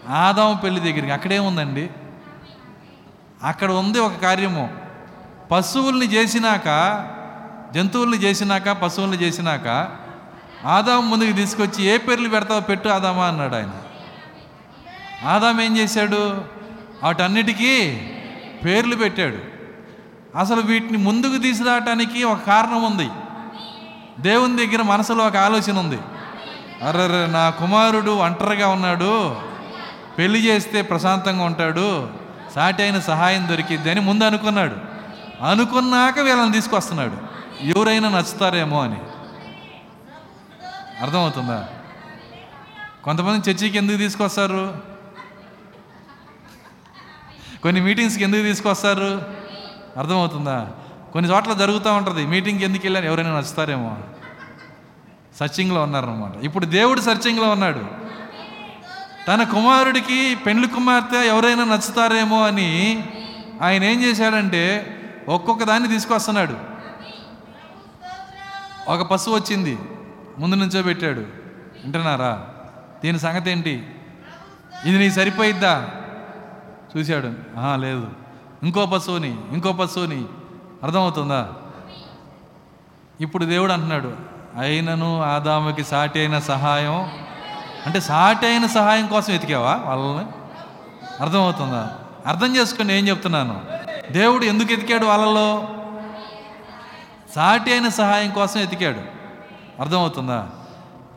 [0.08, 1.10] ఆదాం పెళ్ళి దగ్గరికి.
[1.10, 1.90] అక్కడే ఉందండి
[3.42, 4.70] అక్కడ ఉంది ఒక కార్యము.
[5.50, 6.66] పశువుల్ని చేసినాక
[7.74, 9.88] జంతువుల్ని చేసినాక పశువుల్ని చేసినాక
[10.66, 13.70] ఆదాం ముందుకు తీసుకొచ్చి ఏ పేర్లు పెడతావో పెట్టు ఆదామా అన్నాడు ఆయన.
[15.28, 16.44] ఆదాం ఏం చేశాడు?
[17.02, 18.00] వాటన్నిటికీ
[18.64, 19.38] పేర్లు పెట్టాడు.
[20.38, 23.08] అసలు వీటిని ముందుకు తీసుకురావటానికి ఒక కారణం ఉంది.
[24.20, 25.98] దేవుని దగ్గర మనసులో ఒక ఆలోచన ఉంది.
[26.88, 29.36] అర్రర్ర నా కుమారుడు ఒంటరిగా ఉన్నాడు.
[30.18, 32.21] పెళ్ళి చేస్తే ప్రశాంతంగా ఉంటాడు.
[32.54, 34.76] సాటి అయిన సహాయం దొరికిద్ది అని ముందు అనుకున్నాడు.
[35.44, 37.16] అనుకున్నాక వీళ్ళని తీసుకొస్తున్నాడు.
[37.62, 38.96] ఎవరైనా నచ్చుతారేమో అని.
[41.00, 41.68] అర్థమవుతుందా?
[43.04, 44.78] కొంతమంది చర్చికి ఎందుకు తీసుకొస్తారు?
[47.62, 49.22] కొన్ని మీటింగ్స్కి ఎందుకు తీసుకొస్తారు?
[49.98, 50.70] అర్థమవుతుందా?
[51.12, 52.26] కొన్ని చోట్ల జరుగుతూ ఉంటుంది.
[52.26, 53.96] మీటింగ్కి ఎందుకు వెళ్ళాను ఎవరైనా నచ్చుతారేమో
[55.40, 58.01] సర్చింగ్లో ఉన్నారనమాట ఇప్పుడు దేవుడు సర్చింగ్లో ఉన్నాడు.
[59.28, 63.04] తన కుమారుడికి పెండ్లి కుమార్తె ఎవరైనా నచ్చుతారేమో అని
[63.62, 64.96] ఆయన ఏం చేశాడంటే
[65.28, 66.56] ఒక్కొక్క దాన్ని తీసుకొస్తున్నాడు.
[68.88, 69.78] ఒక పశువు వచ్చింది
[70.38, 71.20] ముందు నుంచో పెట్టాడు.
[71.82, 72.48] వింటున్నారా?
[73.04, 73.86] దీని సంగతి ఏంటి?
[74.84, 75.90] ఇది నీకు సరిపోయిద్దా?
[76.96, 77.58] చూశాడు.
[77.58, 78.10] ఆహా లేదు.
[78.62, 80.24] ఇంకో పశువుని ఇంకో పశువుని.
[80.82, 81.52] అర్థమవుతుందా?
[83.20, 84.12] ఇప్పుడు దేవుడు అంటున్నాడు
[84.58, 87.10] అయినను ఆదాముకి సాటి అయిన సహాయం
[87.86, 90.26] అంటే సాటి అయిన సహాయం కోసం వెతికావా వాళ్ళని?
[91.22, 91.98] అర్థమవుతుందా?
[92.26, 93.62] అర్థం చేసుకుని ఏం చెప్తున్నాను.
[94.12, 95.68] దేవుడు ఎందుకు ఎతికాడు వాళ్ళలో?
[97.34, 99.00] సాటి అయిన సహాయం కోసం ఎతికాడు
[99.80, 100.50] అర్థమవుతుందా?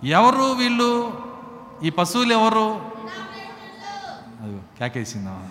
[0.04, 1.22] ఎవరు వీళ్ళు?
[1.84, 2.82] ఈ పశువులు ఎవరు?
[4.42, 5.42] అది కేకేసిందా?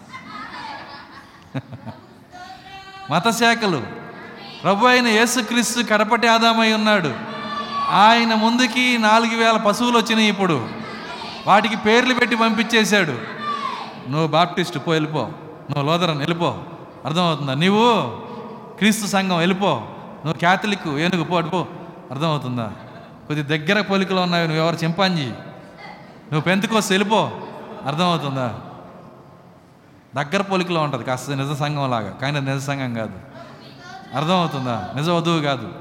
[3.11, 3.87] మతశాఖలు
[4.63, 7.15] ప్రభు అయిన యేసుక్రీస్తు కడపటి ఆదామై ఉన్నాడు.
[7.91, 10.84] ఆయన ముందుకి నాలుగు వేల పశువులు వచ్చినాయి ఇప్పుడు.
[11.47, 13.19] వాటికి పేర్లు పెట్టి పంపించేశాడు.
[14.11, 15.21] నువ్వు బాప్టిస్ట్ పో వెళ్ళిపో.
[15.71, 16.59] నువ్వు లోదరన్ వెళ్ళిపో.
[17.05, 17.55] అర్థమవుతుందా?
[17.55, 18.11] నీవు
[18.79, 19.69] క్రీస్తు సంఘం వెళ్ళిపో.
[20.25, 21.67] నువ్వు క్యాథలిక్ ఏనుగు పో పో.
[22.11, 22.73] అర్థమవుతుందా?
[23.27, 24.77] కొద్ది దగ్గర పోలికలు ఉన్నాయి నువ్వు ఎవరు?
[24.77, 25.27] చింపాంజీ.
[26.33, 27.31] నువ్వు పెంతుకొస్తే వెళ్ళిపో.
[27.87, 28.61] అర్థమవుతుందా?
[30.17, 32.11] దగ్గర పోలికలో ఉంటుంది కాస్త నిజ సంఘం లాగా.
[32.11, 33.13] కానీ నిజ సంఘం కాదు.
[34.17, 34.93] అర్థమవుతుందా?
[34.97, 35.73] నిజ వధువు కాదు.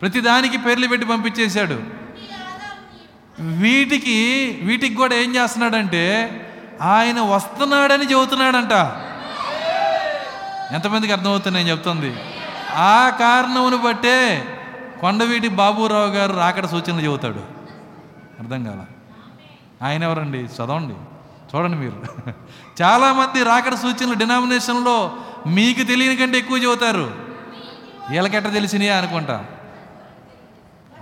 [0.00, 1.97] ప్రతిదానికి పేర్లు పెట్టి పంపించేశాడు.
[3.40, 6.34] వీటికి వీటికి కూడా ఏం చేస్తున్నాడంటే
[6.82, 8.72] ఆయన వస్తున్నాడని చెబుతున్నాడంట.
[10.74, 12.16] ఎంతమందికి అర్థమవుతుంది నేను చెప్తుంది?
[12.74, 14.44] ఆ కారణమును బట్టే
[15.00, 17.38] కొండవీటి బాబురావు గారు రాకడ సూచనలు చెబుతాడు.
[18.38, 18.84] అర్థం కాల?
[19.86, 20.38] ఆయన ఎవరండి?
[20.38, 20.94] చదవండి.
[21.56, 22.02] చూడండి మీరు.
[22.82, 25.16] చాలామంది రాకడ సూచనలు డినామినేషన్లో
[25.46, 27.14] మీకు తెలియని కంటే ఎక్కువ చెబుతారు.
[28.10, 29.44] వీళ్ళకెట్ట తెలిసినాయా అనుకుంటా.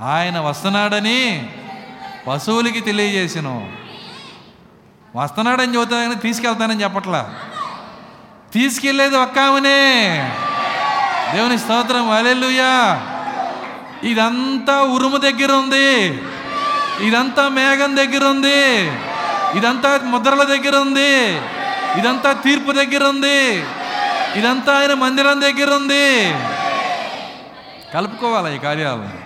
[0.01, 1.51] ఆయన వస్తున్నాడని
[2.27, 3.69] పశువులకి తెలియజేసిన.
[5.17, 7.35] వస్తున్నాడని చెబుతానని తీసుకెళ్తానని చెప్పట్లా.
[8.53, 10.11] తీసుకెళ్ళేది ఒక్క ఆమెనే.
[11.35, 13.03] దేవుని స్తోత్రం అలెలుయా
[14.03, 16.21] ఇదంతా ఉరుము దగ్గర ఉంది.
[17.01, 18.87] ఇదంతా మేఘం దగ్గర ఉంది.
[19.59, 21.37] ఇదంతా ముద్రల దగ్గర ఉంది.
[22.01, 23.65] ఇదంతా తీర్పు దగ్గర ఉంది.
[24.37, 26.35] ఇదంతా ఆయన మందిరం దగ్గర ఉంది.
[27.95, 29.26] కలుపుకోవాలి ఈ కార్యాలను?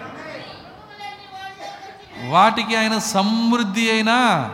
[2.29, 4.51] వాటికి ఆయన సమృద్ధి అయినా.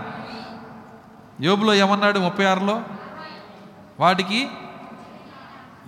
[1.40, 2.82] యోబులో ఏమన్నాడు ముప్పై ఆరులో?
[4.00, 4.48] వాటికి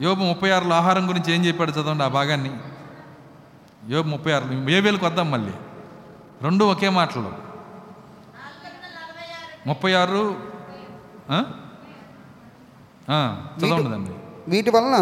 [0.01, 2.57] యోబు ముప్పై ఆరులో ఆహారం గురించి ఏం చెప్పాడు చదవండి ఆ భాగాన్ని.
[3.89, 5.53] యోబు ముప్పై ఆరు ఏబేలకు వద్దాం మళ్ళీ.
[6.43, 7.33] రెండు ఒకే మాటలు.
[9.67, 10.37] ముప్పై ఆరు
[11.31, 11.45] ఆ?
[13.59, 14.18] చదవండి
[14.49, 14.97] వీటి వలన.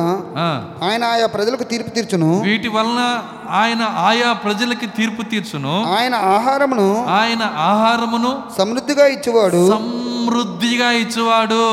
[0.84, 2.40] ఆయన ఆయా ప్రజలకు తీర్పు తీర్చును.
[2.40, 5.74] వీటి వలన ఆయన ఆయా ప్రజలకి తీర్పు తీర్చును.
[5.98, 9.70] ఆయన ఆహారమును ఆయన ఆహారమును సమృద్ధిగా ఇచ్చేవాడు.
[9.70, 11.64] సమృద్ధిగా ఇచ్చువాడు.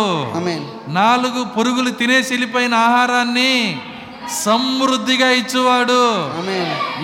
[0.92, 3.82] నాలుగు పురుగులు తినేసి వెళ్ళిపోయిన ఆహారాన్ని
[4.44, 6.04] సమృద్ధిగా ఇచ్చువాడు.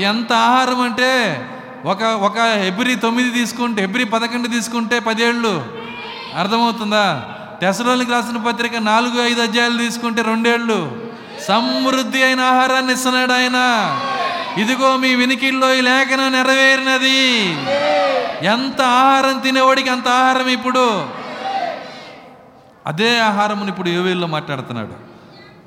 [0.01, 1.41] ఎంత ఆహారం అంటే
[1.85, 2.37] ఒక ఒక
[2.67, 5.65] ఎబ్రి తొమ్మిది తీసుకుంటే ఎబ్రి పదకొండు తీసుకుంటే పదేళ్ళు.
[6.37, 7.05] అర్థమవుతుందా?
[7.61, 11.09] తెసలోనికి రాసిన పత్రిక నాలుగు ఐదు అధ్యాయాలు తీసుకుంటే రెండేళ్ళు.
[11.47, 13.57] సమృద్ధి అయిన ఆహారాన్ని ఇస్తున్నాడు ఆయన.
[14.61, 17.51] ఇదిగో మీ వినికిల్లో ఈ లేఖనం నెరవేరినది.
[18.45, 21.09] ఎంత ఆహారం తినేవాడికి అంత ఆహారం ఇప్పుడు?
[22.85, 24.93] అదే ఆహారముని ఇప్పుడు యోవేల్లో మాట్లాడుతున్నాడు.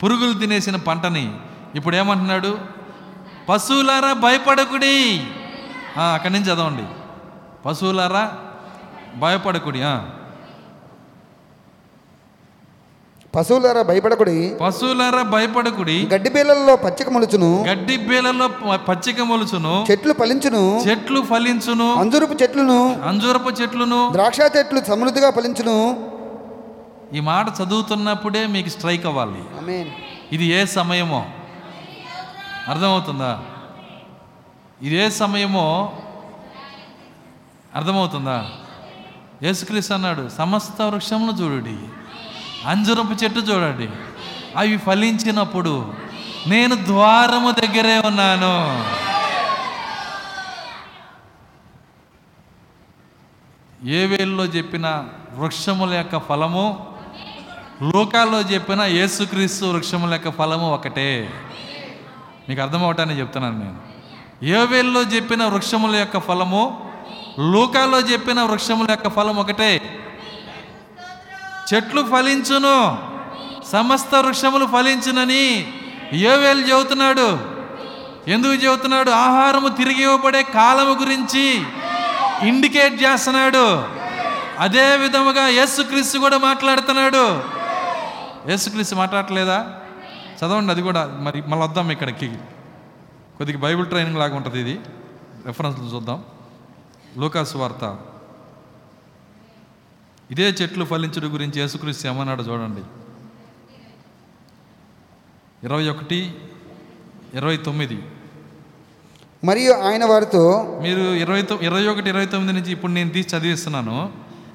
[0.03, 1.35] పురుగులు తినేసిన పంటని
[1.75, 2.59] ఇప్పుడు ఏమంటున్నాడు?
[3.49, 5.27] పశువులారా భయపడకుడి.
[6.15, 6.85] అక్కడి నుంచి చదవండి.
[7.67, 8.33] పశువులారా
[9.17, 10.05] భయపడకుడి ఆ.
[13.35, 14.55] పశువులారా భయపడకుడి.
[14.63, 16.09] పశువులారా భయపడకుడి.
[16.15, 17.65] గడ్డి బీలల్లో పచ్చిక మొలుచును.
[17.69, 19.87] గడ్డి బేలలో పచ్చిక మొలుచును.
[19.91, 20.83] చెట్లు ఫలించును.
[20.91, 21.95] చెట్లు ఫలించును.
[21.95, 23.03] అంజురపు చెట్లును.
[23.03, 24.09] అంజూరపు చెట్లును.
[24.13, 26.11] ద్రాక్ష చెట్లు సమృద్ధిగా ఫలించును.
[27.15, 29.65] ఈ మాట చదువుతున్నప్పుడే మీకు స్ట్రైక్ అవ్వాలి.
[30.33, 31.27] ఇది ఏ సమయమో?
[32.69, 33.41] అర్థమవుతుందా?
[34.83, 35.93] ఇది ఏ సమయమో?
[37.77, 38.47] అర్థమవుతుందా?
[39.43, 41.77] యేసుక్రీస్తు అన్నాడు సమస్త వృక్షమును చూడండి.
[42.67, 43.89] అంజురపు చెట్టు చూడండి.
[44.57, 45.95] అవి ఫలించినప్పుడు
[46.47, 48.55] నేను ద్వారము దగ్గరే ఉన్నాను.
[53.89, 56.87] ఏ వేల్లో చెప్పిన వృక్షముల యొక్క ఫలము
[57.95, 61.31] లోకాల్లో చెప్పిన యేసుక్రీస్తు వృక్షముల యొక్క ఫలము ఒకటే.
[62.49, 63.93] మీకు అర్థమవటాన్ని చెప్తున్నాను నేను.
[64.45, 66.91] యోవేల్లో చెప్పిన వృక్షముల యొక్క ఫలము
[67.39, 69.99] లోకాల్లో చెప్పిన వృక్షముల యొక్క ఫలం ఒకటే.
[71.75, 72.99] చెట్లు ఫలించును.
[73.73, 75.73] సమస్త వృక్షములు ఫలించునని
[76.13, 77.39] యోవేలు చెబుతున్నాడు.
[78.31, 79.11] ఎందుకు చెబుతున్నాడు?
[79.11, 81.63] ఆహారము తిరిగి ఇవ్వబడే కాలము గురించి
[82.49, 83.85] ఇండికేట్ చేస్తున్నాడు.
[84.59, 87.43] అదే విధముగా యేసుక్రీస్తు కూడా మాట్లాడుతున్నాడు.
[88.51, 89.67] యేసుక్రీస్తు మాట్లాడలేదా
[90.39, 92.39] చదవండి అది కూడా మరి మళ్ళీ వద్దాం ఇక్కడికి.
[93.39, 94.81] కొద్దిగా బైబిల్ ట్రైనింగ్ లాగా ఉంటుంది ఇది.
[95.47, 96.25] రెఫరెన్స్లు చూద్దాం.
[97.19, 97.97] లూకాసు వార్త.
[100.33, 102.81] ఇదే చెట్లు ఫలించుడు గురించి యేసుక్రీస్తు ఏమన్నాడు చూడండి.
[105.67, 106.35] ఇరవై ఒకటి
[107.35, 108.03] ఇరవై తొమ్మిది.
[109.45, 114.13] మరియు ఆయన వారితో మీరు ఇరవై ఇరవై ఒకటి ఇరవై తొమ్మిది నుంచి ఇప్పుడు నేను తీసి చదివిస్తున్నాను.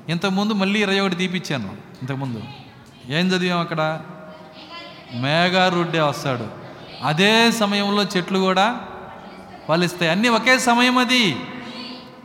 [0.09, 1.75] ఇంతకుముందు మళ్ళీ ఇరవై ఒకటి తీపిచ్చాను.
[2.01, 2.43] ఇంతకుముందు
[3.09, 4.01] ఏం చదివాం అక్కడ?
[5.13, 6.47] మేఘారుడ్డే వస్తాడు.
[7.03, 8.87] అదే సమయంలో చెట్లు కూడా
[9.67, 10.11] ఫలిస్తాయి.
[10.11, 11.31] అన్నీ ఒకే సమయం అది.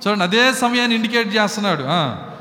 [0.07, 1.85] చూడండి అదే సమయాన్ని ఇండికేట్ చేస్తున్నాడు.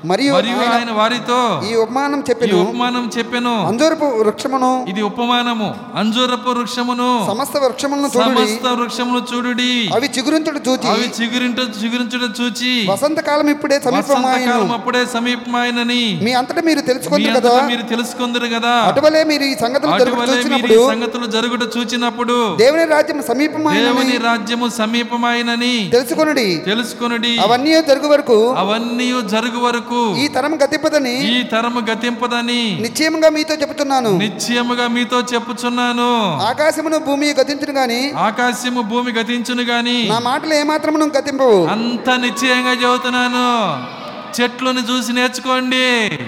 [0.06, 2.62] మరియు ఆయన వారితో ఈ ఉపమానం చెప్పెను.
[2.62, 3.68] ఉపమానం చెప్పెను.
[3.68, 5.76] అంజూరపు వృక్షమును ఇది ఉపమానము.
[5.96, 9.90] అంజూరపు వృక్షమును సమస్త వృక్షములను సమస్త వృక్షములు చూడుడి.
[9.94, 10.90] అవి చిగురించుడు చూచి.
[10.90, 12.88] అవి చిగురింట చిగురించుట చూచి.
[12.90, 14.74] వసంతకాలం ఇప్పుడే సమీపమాయను.
[14.74, 17.68] అప్పుడే సమీపమైనని మీ అంతటా మీరు అంతటా కదా.
[17.68, 18.70] మీరు తెలుసుకుందరు కదా.
[18.70, 19.92] అటువలే మీరు ఈ సంగతులు
[20.74, 26.58] ఈ సంగతులు జరుగుట చూచినప్పుడు దేవుని రాజ్యం సమీపమైన దేవుని రాజ్యము సమీపమైనని తెలుసుకొనుడి.
[26.66, 27.38] తెలుసుకొనుడి.
[27.40, 34.18] అవన్నీ జరుగు వరకు అవన్నీ జరుగు వరకు ఈ తరం గతింపదని ఈ తరము గతింపదని నిశ్చయముగా మీతో చెబుతున్నాను
[34.18, 36.40] నిశ్చయముగా మీతో చెప్పుచున్నాను.
[36.40, 41.68] ఆకాశమును భూమి గతించును గాని ఆకాశము భూమి గతించును గాని నా మాటలు ఏమాత్రమును గతింపవు.
[41.68, 43.48] అంత నిశ్చయంగా చెబుతున్నాను.
[44.42, 46.20] చెట్లను చూసి నేర్చుకోండి.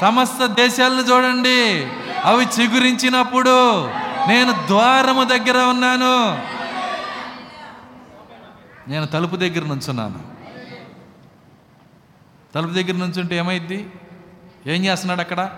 [0.00, 1.86] సమస్త దేశాలను చూడండి.
[2.24, 3.84] అవి చిగురించినప్పుడు
[4.28, 6.38] నేను ద్వారము దగ్గర ఉన్నాను.
[8.90, 10.31] నేను తలుపు దగ్గర నుంచున్నాను.
[12.54, 13.90] తలుపు దగ్గర నుంచుంటే ఏమైద్ది?
[14.66, 15.50] ఏం చేస్తున్నాడు అక్కడ?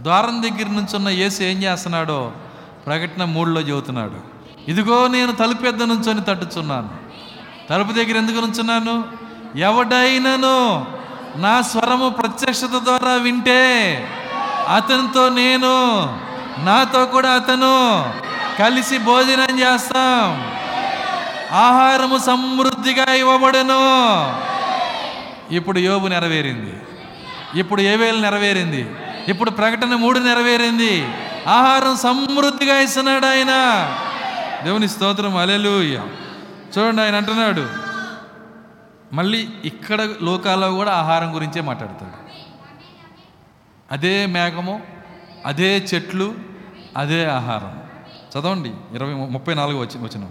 [0.00, 2.32] ద్వారం దగ్గర నుంచున్న యేసు ఏం చేస్తున్నాడో
[2.86, 4.38] ప్రకటన మూడులో చెబుతున్నాడు.
[4.70, 6.90] ఇదిగో నేను తలుపు పెద్ద నుంచొని తట్టుచున్నాను.
[7.70, 9.04] తలుపు దగ్గర ఎందుకు నుంచున్నాను?
[9.58, 10.86] ఎవడైనను
[11.36, 14.06] నా స్వరము ప్రత్యక్షత ద్వారా వింటే
[14.68, 16.04] అతనితో నేను
[16.64, 18.04] నాతో కూడా అతను
[18.58, 20.52] కలిసి భోజనం చేస్తాం.
[21.52, 24.47] ఆహారము సమృద్ధిగా ఇవ్వబడును.
[25.50, 26.74] ఇప్పుడు యోబు నెరవేరింది.
[27.60, 28.90] ఇప్పుడు ఏవేలు నెరవేరింది.
[29.28, 31.04] ఇప్పుడు ప్రకటన మూడు నెరవేరింది.
[31.48, 33.48] ఆహారం సమృద్ధిగా ఇస్తున్నాడు ఆయన.
[34.64, 36.02] దేవుని స్తోత్రం అలెలుయ్య
[36.78, 37.66] చూడండి ఆయన అంటున్నాడు.
[39.12, 42.28] మళ్ళీ ఇక్కడ లోకాల్లో కూడా ఆహారం గురించే మాట్లాడతాడు.
[43.92, 44.82] అదే మేఘము
[45.46, 46.34] అదే చెట్లు
[46.96, 47.82] అదే ఆహారం.
[48.38, 48.70] చదవండి.
[48.92, 50.30] ఇరవై ముప్పై నాలుగు వచ్చి వచ్చినాం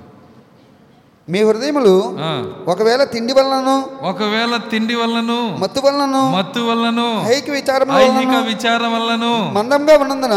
[1.28, 1.94] మీ హృదయములు
[2.72, 3.76] ఒకవేళ తిండి వలనను
[4.10, 10.36] ఒకవేళ తిండి వల్లను మత్తు వలనను మత్తు వల్లను ఐహిక విచారము ఐహిక వలనను విచారం వల్లను మందంగా ఉన్నందున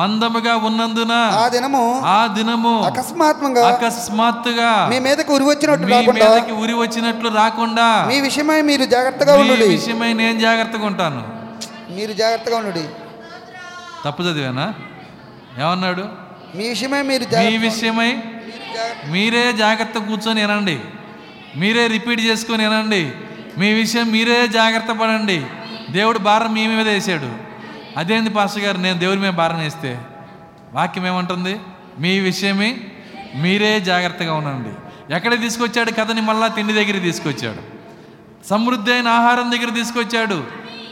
[0.00, 6.54] మందముగా ఉన్నందున ఆ దినము ఆ దినము అకస్మాత్మంగా అకస్మాత్తుగా మీ మీదకు ఉరి వచ్చినట్టు మీ రాకుండా మీదకి
[6.62, 11.22] ఉరి వచ్చినట్లు రాకుండా మీ విషయమై మీరు జాగ్రత్తగా మీ ఉండు విషయమై నేను జాగ్రత్తగా ఉంటాను.
[11.96, 12.84] మీరు జాగ్రత్తగా ఉండు
[14.04, 14.66] తప్పు చదివానా?
[15.58, 16.04] ఏమన్నాడు?
[16.56, 18.10] మీ విషయమై మీరు మీ విషయమై
[19.06, 20.80] మీరే జాగ్రత్త కూర్చొని వినండి.
[21.56, 23.12] మీరే రిపీట్ చేసుకొని వినండి.
[23.58, 25.46] మీ విషయం మీరే జాగ్రత్త పడండి.
[25.90, 27.32] దేవుడు భారం మీ మీద వేసాడు.
[27.96, 28.78] అదేంది పాస్టర్ గారు?
[28.78, 30.00] నేను దేవుడి మీద భారం వేస్తే
[30.72, 31.60] వాక్యం ఏమంటుంది?
[31.98, 32.78] మీ విషయమే
[33.34, 34.70] మీరే జాగ్రత్తగా ఉండండి.
[35.14, 35.90] ఎక్కడ తీసుకొచ్చాడు?
[35.90, 37.72] కథని మళ్ళా తిండి దగ్గర తీసుకొచ్చాడు.
[38.46, 40.44] సమృద్ధి అయిన ఆహారం దగ్గర తీసుకొచ్చాడు.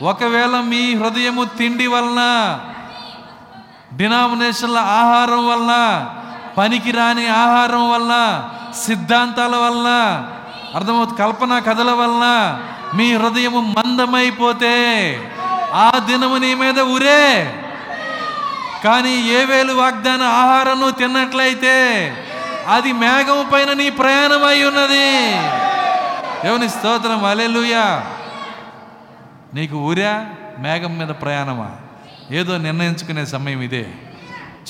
[0.03, 2.61] ఒకవేళ మీ హృదయము తిండి వలన
[3.97, 5.75] డినామినేషన్ల ఆహారం వలన
[6.59, 8.13] పనికిరాని ఆహారం వల్ల
[8.87, 9.89] సిద్ధాంతాల వల్ల
[10.75, 12.25] అర్థమవుతుంది కల్పన కథల వల్ల
[12.95, 14.75] మీ హృదయం మందమైపోతే
[15.75, 17.55] ఆ దినము నీ మీద ఉరే
[18.85, 21.77] కానీ ఏ వేలు వాగ్దాన ఆహారం నువ్వు తిన్నట్లయితే
[22.69, 25.09] అది మేఘం పైన నీ ప్రయాణం అయి ఉన్నది.
[26.45, 28.05] దేవుని స్తోత్రం అలెలుయా
[29.55, 30.27] నీకు ఊరా
[30.59, 31.71] మేఘం మీద ప్రయాణమా?
[32.31, 33.87] ఏదో నిర్ణయించుకునే సమయం ఇదే.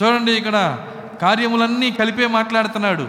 [0.03, 0.79] చూడండి ఇక్కడ
[1.23, 3.09] కార్యములన్నీ కలిపే మాట్లాడుతున్నాడు.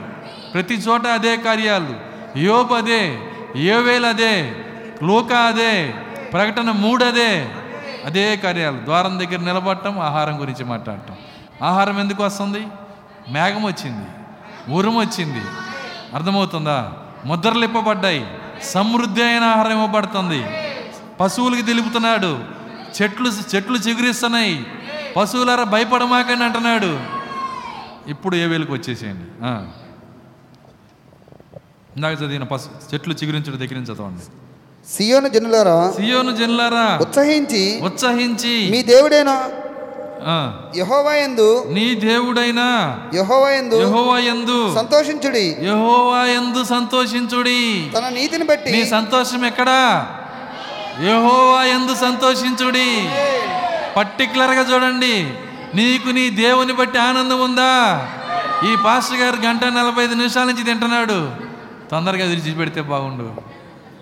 [0.53, 2.11] ప్రతి చోట అదే కార్యాలు.
[2.39, 3.19] యోబు అదే
[3.55, 4.55] ఏవేలు అదే
[5.03, 5.93] లోక అదే
[6.33, 7.49] ప్రకటన మూడు అదే.
[8.05, 8.77] అదే కార్యాలు.
[8.77, 11.15] ద్వారం దగ్గర నిలబడటం ఆహారం గురించి మాట్లాడటం.
[11.63, 12.67] ఆహారం ఎందుకు వస్తుంది?
[13.29, 14.05] మేఘం వచ్చింది.
[14.73, 15.41] ఉరుము వచ్చింది.
[16.13, 16.93] అర్థమవుతుందా?
[17.25, 18.27] ముద్రలు ఇప్పబడ్డాయి
[18.63, 20.45] సమృద్ధి అయిన ఆహారం ఇవ్వబడుతుంది.
[21.19, 22.39] పశువులకి తెలుపుతున్నాడు.
[23.01, 24.65] చెట్లు చెట్లు చిగురిస్తున్నాయి.
[25.17, 27.20] పశువులారా భయపడమాకండి అంటున్నాడు.
[28.07, 29.27] ఇప్పుడు ఏ వేలుకు వచ్చేసేయండి.
[31.95, 34.25] ఇందాక చదివిన పశు చెట్లు చిగురించడం దగ్గర నుంచి చదవండి.
[34.91, 39.31] సియోను జనులారా సియోను జనులారా ఉత్సహించి ఉత్సహించి మీ దేవుడైన
[40.77, 42.61] యహోవా యందు నీ దేవుడైన
[43.15, 45.45] యహోవా యందు యహోవా యందు సంతోషించుడి.
[45.69, 47.61] యహోవా యందు సంతోషించుడి.
[47.97, 49.79] తన నీతిని బట్టి నీ సంతోషం ఎక్కడా?
[51.09, 52.89] యహోవా ఎందు సంతోషించుడి.
[53.97, 55.15] పర్టికులర్గా చూడండి.
[55.75, 58.07] నీకు నీ దేవుని బట్టి ఆనందం ఉందా?
[58.73, 61.33] ఈ పాస్టర్ గారు గంట నలభై ఐదు నిమిషాల నుంచి తింటున్నాడు.
[61.91, 63.41] తొందరగా విడిచిపెడితే బాగుండు.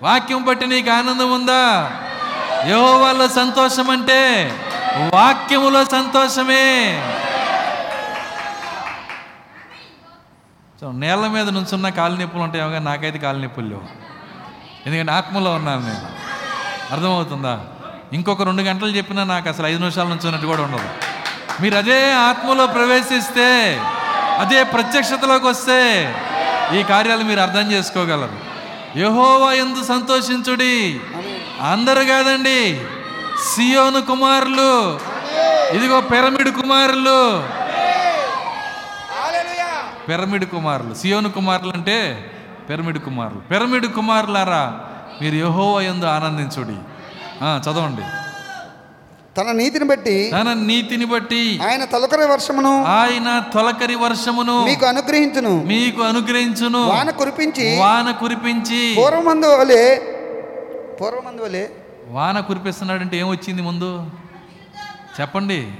[0.04, 1.92] వాక్యం బట్టి నీకు ఆనందం ఉందా?
[2.68, 4.52] యహోవాలో సంతోషం అంటే
[5.14, 7.02] వాక్యములో సంతోషమే.
[10.82, 13.82] సో నేల మీద నుంచున్న కాలు నొప్పులు ఉంటాయేమో కానీ నాకైతే కాలు నొప్పులు లేవు.
[14.86, 16.10] ఎందుకంటే ఆత్మలో ఉన్నాను నేను.
[16.94, 17.66] అర్థమవుతుందా?
[18.14, 21.09] ఇంకొక రెండు గంటలు చెప్పినా నాకు అసలు ఐదు నిమిషాల నుంచి ఉన్నట్టు కూడా ఉండదు.
[21.62, 23.80] మీరు అదే ఆత్మలో ప్రవేశిస్తే
[24.40, 26.14] అదే ప్రత్యక్షతలోకి వస్తే
[26.80, 28.50] ఈ కార్యాలు మీరు అర్థం చేసుకోగలరు.
[29.00, 31.00] యహోవా ఎందు సంతోషించుడి.
[31.72, 32.82] అందరు కాదండి
[33.54, 35.00] సియోను కుమారులు
[35.76, 37.44] ఇదిగో పిరమిడ్ కుమారులు.
[40.08, 42.32] పిరమిడ్ కుమారులు సియోను కుమారులు అంటే
[42.70, 43.40] పిరమిడ్ కుమారులు.
[43.40, 44.80] పిరమిడ్ కుమారులారా
[45.22, 46.76] మీరు యహోవా ఎందు ఆనందించుడి.
[47.44, 48.02] ఆ, చదవండి.
[49.40, 55.64] తన నీతిని బట్టి తన నీతిని బట్టి ఆయన తొలకరి వర్షమును ఆయన తొలకరి వర్షమును మీకు అనుగ్రహించును.
[55.64, 56.82] మీకు అనుగ్రహించును.
[56.88, 59.84] వాన కురిపించి వాన కురిపించి పూర్వమందు వలె
[61.02, 61.68] పూర్వమందు వలె
[62.08, 64.06] వాన కురిపిస్తున్నాడంటే ఏమొచ్చింది ముందు?
[65.22, 65.72] చెప్పండి.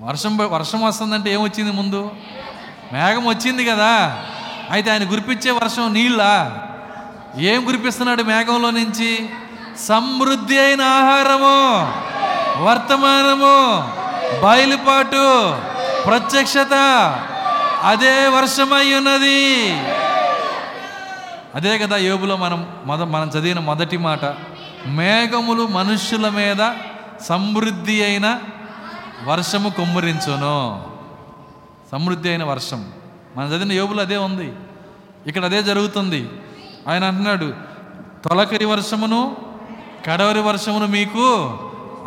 [0.00, 2.10] వర్షం వర్షం వస్తుందంటే ఏమొచ్చింది ముందు?
[2.92, 4.22] మేఘం వచ్చింది కదా.
[4.70, 6.60] అయితే ఆయన కురిపించే వర్షం నీళ్ళా?
[7.38, 9.28] ఏం కురిపిస్తున్నాడు మేఘంలో నుంచి?
[9.78, 11.80] సమృద్ధి అయిన ఆహారము
[12.64, 13.88] వర్తమానము
[14.42, 15.56] బయలుపాటు
[16.04, 16.74] ప్రత్యక్షత
[17.82, 19.72] అదే వర్షమై ఉన్నది.
[21.54, 24.24] అదే కదా యోబులో మనం మొద మనం చదివిన మొదటి మాట.
[24.86, 26.72] మేఘములు మనుష్యుల మీద
[27.22, 28.38] సమృద్ధి అయిన
[29.24, 30.86] వర్షము కుమ్మరించును.
[31.92, 32.92] సమృద్ధి అయిన వర్షం.
[33.36, 34.52] మనం చదివిన యోబులు అదే ఉంది.
[35.26, 36.28] ఇక్కడ అదే జరుగుతుంది.
[36.88, 37.54] ఆయన అంటున్నాడు
[38.28, 39.43] తొలకరి వర్షమును
[40.06, 41.50] కడవరి వర్షమును మీకు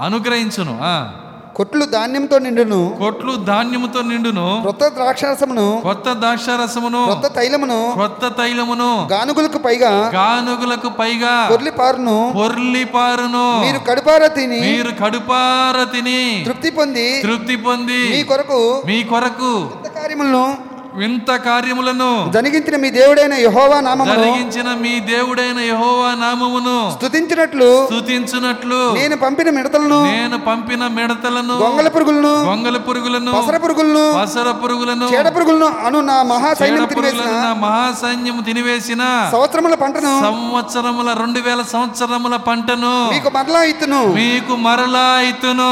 [0.02, 0.80] అనుగ్రహించును.
[0.82, 1.10] ఆ.
[1.56, 2.96] కొట్లు ధాన్యంతో నిండును.
[3.00, 4.58] కొట్లు ధాన్యముతో నిండును.
[4.62, 5.80] క్రొత్త ద్రాక్షారసమును.
[5.84, 7.04] కొత్త ద్రాక్షారసమును.
[7.06, 7.94] క్రొత్త తైలమును.
[7.98, 9.08] కొత్త తైలమును.
[9.12, 10.12] గానుగులకు పైగా.
[10.16, 11.48] గానుగులకు పైగా.
[11.52, 12.34] పొర్లి పారును.
[12.36, 13.62] పొర్లి పారును.
[13.62, 14.62] మీరు కడుపార తిని.
[14.62, 16.44] మీరు కడుపార తిని.
[16.46, 17.22] తృప్తి పొంది.
[17.22, 18.10] తృప్తి పొంది.
[18.10, 18.84] మీ కొరకు.
[18.86, 19.68] మీ కొరకు.
[19.68, 22.08] కొత్త కార్యములను వింత కార్యములను.
[22.36, 30.00] జరిగించిన మీ దేవుడైన యహోవా నామమును జరిగించిన మీ దేవుడైన యెహోవా నామమును స్తుతించినట్లు స్తుతించునట్లు నేను పంపిన మిడతలను
[30.10, 36.18] నేను పంపిన మిడతలను గొంగల పురుగులను గొంగల పురుగులను పసర పురుగులను పసర పురుగులను చీడ పురుగులను అను నా
[36.32, 39.04] మహా సైన్యం తినివేసిన నా మహాసైన్యము తినివేసిన
[39.34, 44.02] సంవత్సరముల పంటను సంవత్సరముల రెండు వేల సంవత్సరముల పంటను మీకు మరలా ఇత్తును.
[44.18, 45.72] మీకు మరలా ఇత్తును.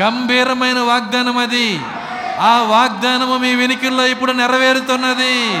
[0.00, 1.68] గంభీరమైన వాగ్దానం అది
[2.38, 5.58] ఆ వాగ్దానము మీ వెనుకల్లో ఇప్పుడు నెరవేరుతున్నది.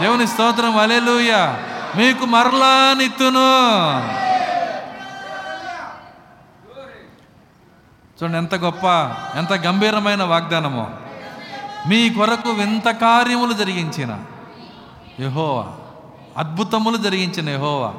[0.00, 1.32] దేవుని స్తోత్రం అలెలుయ
[1.96, 3.50] మీకు మరలా నిత్తును.
[8.18, 8.86] చూడండి ఎంత గొప్ప
[9.36, 10.90] ఎంత గంభీరమైన వాగ్దానము.
[11.88, 14.18] మీ కొరకు వింత కార్యములు జరిగించిన
[15.20, 15.66] యహోవా
[16.38, 17.92] అద్భుతములు జరిగించిన యహోవా.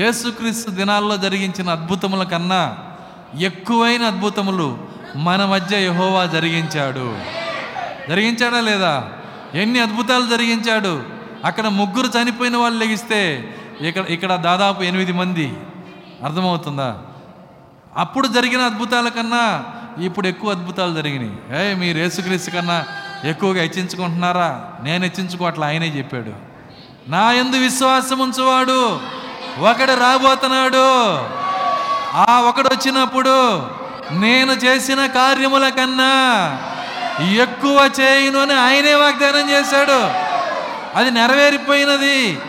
[0.00, 2.78] యేసుక్రీస్తు దినాల్లో జరిగించిన అద్భుతముల కన్నా
[3.38, 4.78] ఎక్కువైన అద్భుతములు
[5.16, 7.18] మన మధ్య యహోవా జరిగించాడు.
[8.08, 9.08] జరిగించాడా లేదా?
[9.54, 11.02] ఎన్ని అద్భుతాలు జరిగించాడు.
[11.44, 15.56] అక్కడ ముగ్గురు చనిపోయిన వాళ్ళు లెగిస్తే ఇక్కడ ఇక్కడ దాదాపు ఎనిమిది మంది.
[16.24, 16.98] అర్థమవుతుందా?
[17.96, 19.64] అప్పుడు జరిగిన అద్భుతాల కన్నా
[20.04, 21.62] ఇప్పుడు ఎక్కువ అద్భుతాలు జరిగినాయి.
[21.62, 22.84] ఏ మీరు యేసుక్రీస్తు కన్నా
[23.24, 24.64] ఎక్కువగా హెచ్చించుకుంటున్నారా?
[24.82, 26.32] నేను హెచ్చించుకోవట్లే ఆయనే చెప్పాడు.
[27.10, 29.00] నా ఎందు విశ్వాసం ఉంచువాడు.
[29.60, 31.14] ఒకడు రాబోతున్నాడు.
[32.16, 33.66] ఆ ఒకడు వచ్చినప్పుడు
[34.10, 36.58] నేను చేసిన కార్యముల కన్నా
[37.34, 40.26] ఎక్కువ చేయను అని ఆయనే వాగ్దానం చేశాడు.
[40.98, 42.40] అది నెరవేరిపోయినది.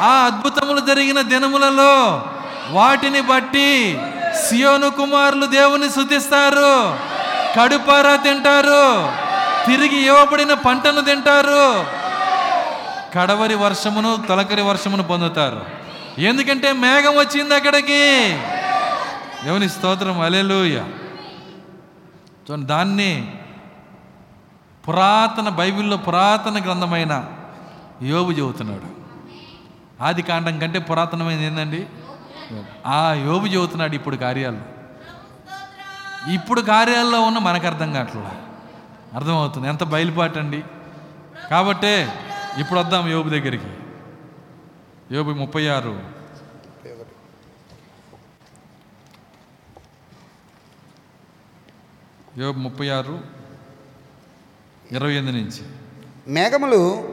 [0.00, 2.24] ఆ అద్భుతములు జరిగిన దినములలో
[2.70, 3.98] వాటిని బట్టి
[4.48, 6.98] సియోను కుమారులు దేవుని శుద్ధిస్తారు.
[7.60, 9.12] కడుపారా తింటారు.
[9.66, 11.86] తిరిగి ఇవ్వబడిన పంటను తింటారు.
[13.18, 15.64] కడవరి వర్షమును తొలకరి వర్షమును పొందుతారు.
[16.18, 18.38] ఎందుకంటే మేఘం వచ్చింది అక్కడికి.
[19.44, 20.20] దేవుని స్తోత్రం.
[20.20, 20.84] అలెలుయ్యా
[22.50, 23.38] చూడండి దాన్ని
[24.88, 27.28] పురాతన బైబిల్లో పురాతన గ్రంథమైన
[28.02, 28.88] యోబు చెబుతున్నాడు.
[30.02, 31.86] ఆది కాండం కంటే పురాతనమైనది ఏంటండి
[32.86, 34.62] ఆ యోబు చెబుతున్నాడు ఇప్పుడు కార్యాలు
[36.32, 38.36] ఇప్పుడు కార్యాల్లో ఉన్న మనకు అర్థం కావట్లా?
[39.14, 39.68] అర్థమవుతుంది.
[39.68, 40.62] ఎంత బయలుపాటు అండి
[41.50, 42.12] కాబట్టే
[42.58, 43.70] ఇప్పుడు వద్దాం యోబు దగ్గరికి.
[45.14, 46.11] యోబు ముప్పై ఆరు.
[52.38, 53.18] యోబు ముప్పై ఆరు
[54.92, 55.62] ఇరవై ఎనిమిది నుంచి.
[56.28, 57.08] మేఘములు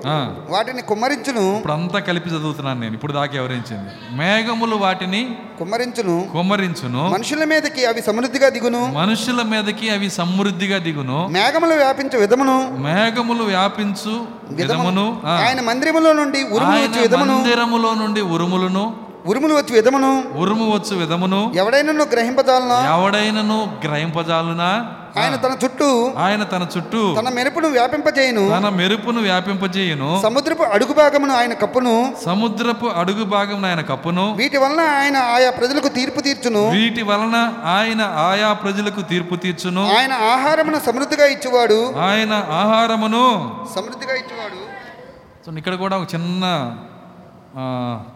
[0.49, 1.57] వాటిని కుమ్మరించును.
[1.57, 6.29] ఇప్పుడు అంతా కలిపి చదువుతున్నాను నేను ఇప్పుడు దాకా వివరించింది మేఘములు వాటిని కుమ్మరించును.
[6.33, 7.09] కుమ్మరించును.
[7.09, 8.85] మనుషుల మీదకి అవి సమృద్ధిగా దిగును.
[8.85, 11.27] మనుషుల మీదకి అవి సమృద్ధిగా దిగును.
[11.27, 12.77] మేఘములు వ్యాపించే విధమును.
[12.77, 15.21] మేఘములు వ్యాపించు విధమును.
[15.25, 18.95] ఆయన మందిరములో నుండి ఉరుములు మందిరములో నుండి ఉరుములను.
[19.25, 20.31] ఉరుములు వచ్చే విధమును.
[20.37, 21.53] ఉరుము వచ్చు విధమును.
[21.55, 24.95] ఎవడైనా గ్రహింపదాలన ఎవడైనను గ్రహింపజాలునా?
[25.17, 28.49] ఆయన తన చుట్టూ ఆయన తన చుట్టూ తన మెరుపును వ్యాపింపజేయును.
[28.49, 30.19] తన మెరుపును వ్యాపింపజేయును.
[30.23, 32.15] సముద్రపు అడుగు భాగమును ఆయన కప్పును.
[32.25, 34.33] సముద్రపు అడుగు భాగం ఆయన కప్పును.
[34.33, 36.69] వీటి వలన ఆయన ఆయా ప్రజలకు తీర్పు తీర్చును.
[36.69, 39.83] వీటి వలన ఆయన ఆయా ప్రజలకు తీర్పు తీర్చును.
[39.97, 41.93] ఆయన ఆహారమును సమృద్ధిగా ఇచ్చువాడు.
[41.95, 43.23] ఆయన ఆహారమును
[43.75, 44.61] సమృద్ధిగా ఇచ్చువాడు.
[45.45, 46.75] సో ఇక్కడ కూడా ఒక చిన్న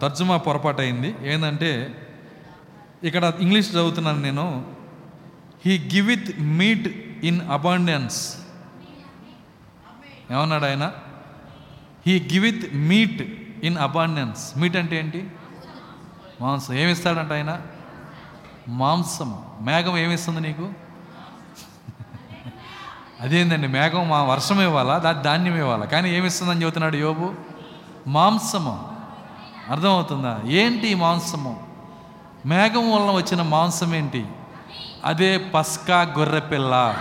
[0.02, 1.94] తర్జుమా పొరపాటు అయింది ఏంటంటే
[3.04, 4.73] ఇక్కడ ఇంగ్లీష్ చదువుతున్నాను నేను.
[5.66, 6.88] He giveth meat
[7.24, 8.36] in abundance
[10.30, 10.92] ఏమన్నాడు ఆయన?
[12.06, 13.22] He giveth meat
[13.64, 15.30] in abundance meat అంటే ఏంటి?
[16.40, 16.74] మాంసం.
[16.74, 17.60] ఏమిస్తాడంట ఆయన?
[18.68, 19.44] మాంసం.
[19.60, 20.68] మేఘం ఏమిస్తుంది నీకు?
[23.20, 23.68] అదేందండి?
[23.68, 24.98] మేఘం మా వర్షం ఇవ్వాలా?
[24.98, 25.86] దా ధాన్యం ఇవ్వాలా?
[25.86, 27.34] కానీ ఏమిస్తుందని చెబుతున్నాడు యోబు?
[28.06, 28.96] మాంసము.
[29.70, 30.40] అర్థమవుతుందా?
[30.46, 31.66] ఏంటి మాంసము?
[32.46, 34.26] మేఘం వలన వచ్చిన మాంసం ఏంటి?
[35.04, 36.96] అదే పస్కా గొర్రెపిల్ల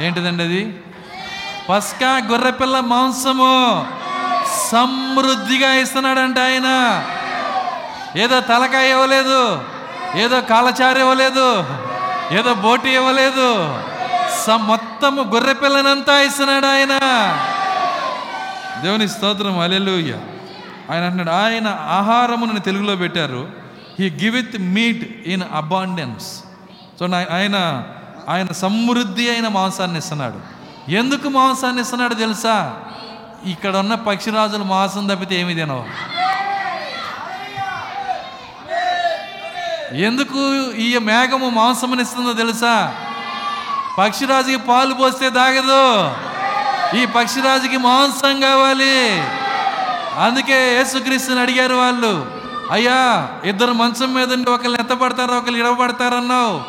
[0.00, 0.80] ఏంటిదండి అది?
[1.68, 3.86] పస్కా గొర్రెపిల్ల మాంసము.
[4.70, 6.68] సమృద్ధిగా ఇస్తున్నాడంట ఆయన.
[8.16, 9.64] ఏదో తలకాయ ఇవ్వలేదు
[10.14, 11.64] ఏదో కాలచారు ఇవ్వలేదు
[12.30, 13.78] ఏదో బోటి ఇవ్వలేదు.
[14.46, 16.98] స మొత్తము గొర్రెపిల్లనంతా ఇస్తున్నాడు ఆయన.
[18.82, 20.12] దేవుని స్తోత్రం అలెలుయ్య
[20.90, 23.63] ఆయన అంటున్నాడు ఆయన ఆహారమును తెలుగులో పెట్టారు.
[24.00, 26.44] He giveth meat in abundance
[27.00, 27.84] so నా- ఆయన
[28.28, 30.54] ఆయన సమృద్ధి అయిన మాంసాన్ని ఇస్తున్నాడు.
[30.90, 32.76] ఎందుకు మాంసాన్ని ఇస్తున్నాడు తెలుసా?
[33.46, 35.84] ఇక్కడ ఉన్న పక్షిరాజులు మాంసం తప్పితే ఏమి తినవు.
[39.94, 42.94] ఎందుకు ఈ మేఘము మాంసమునిస్తుందో తెలుసా?
[43.98, 46.10] పక్షిరాజుకి పాలు పోస్తే తాగదు.
[46.96, 49.22] ఈ పక్షిరాజుకి మాంసం కావాలి.
[50.24, 52.33] అందుకే యేసుక్రీస్తుని అడిగారు వాళ్ళు.
[52.70, 56.60] అయ్యా ఇద్దరు మంచం మీద ఉండి ఒకళ్ళు ఎత్తపడతారు ఒకళ్ళు ఇడవబడతారన్నావు.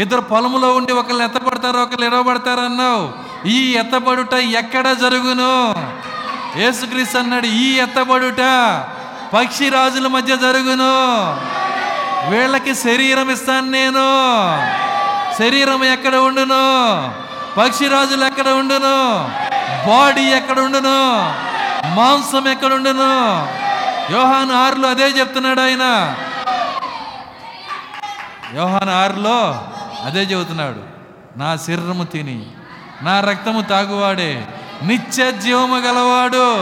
[0.00, 3.32] ఇద్దరు పొలములో ఉండి ఒకళ్ళు ఎత్తపడతారు ఒకళ్ళు ఇడవబడతారన్నావు.
[3.48, 5.74] ఈ ఎత్తబడుట ఎక్కడ జరుగును?
[6.58, 8.40] యేసుక్రీస్తు అన్నాడు ఈ ఎత్తబడుట
[9.34, 10.92] పక్షి రాజుల మధ్య జరుగును.
[12.30, 14.06] వీళ్ళకి శరీరం ఇస్తాను నేను.
[15.38, 16.64] శరీరం ఎక్కడ ఉండును?
[17.56, 19.30] పక్షి రాజులు ఎక్కడ ఉండును?
[19.88, 21.34] బాడీ ఎక్కడ ఉండును?
[21.94, 23.48] మాంసం ఎక్కడ ఉండును?
[24.10, 26.16] యోహాను ఆరులో అదే చెప్తున్నాడు ఆయన.
[28.54, 29.66] యోహాను ఆరులో
[30.04, 30.82] అదే చెబుతున్నాడు.
[31.38, 32.46] నా శరీరము తిని
[33.02, 34.46] నా రక్తము తాగువాడే
[34.82, 36.56] నిత్య జీవము గలవాడు.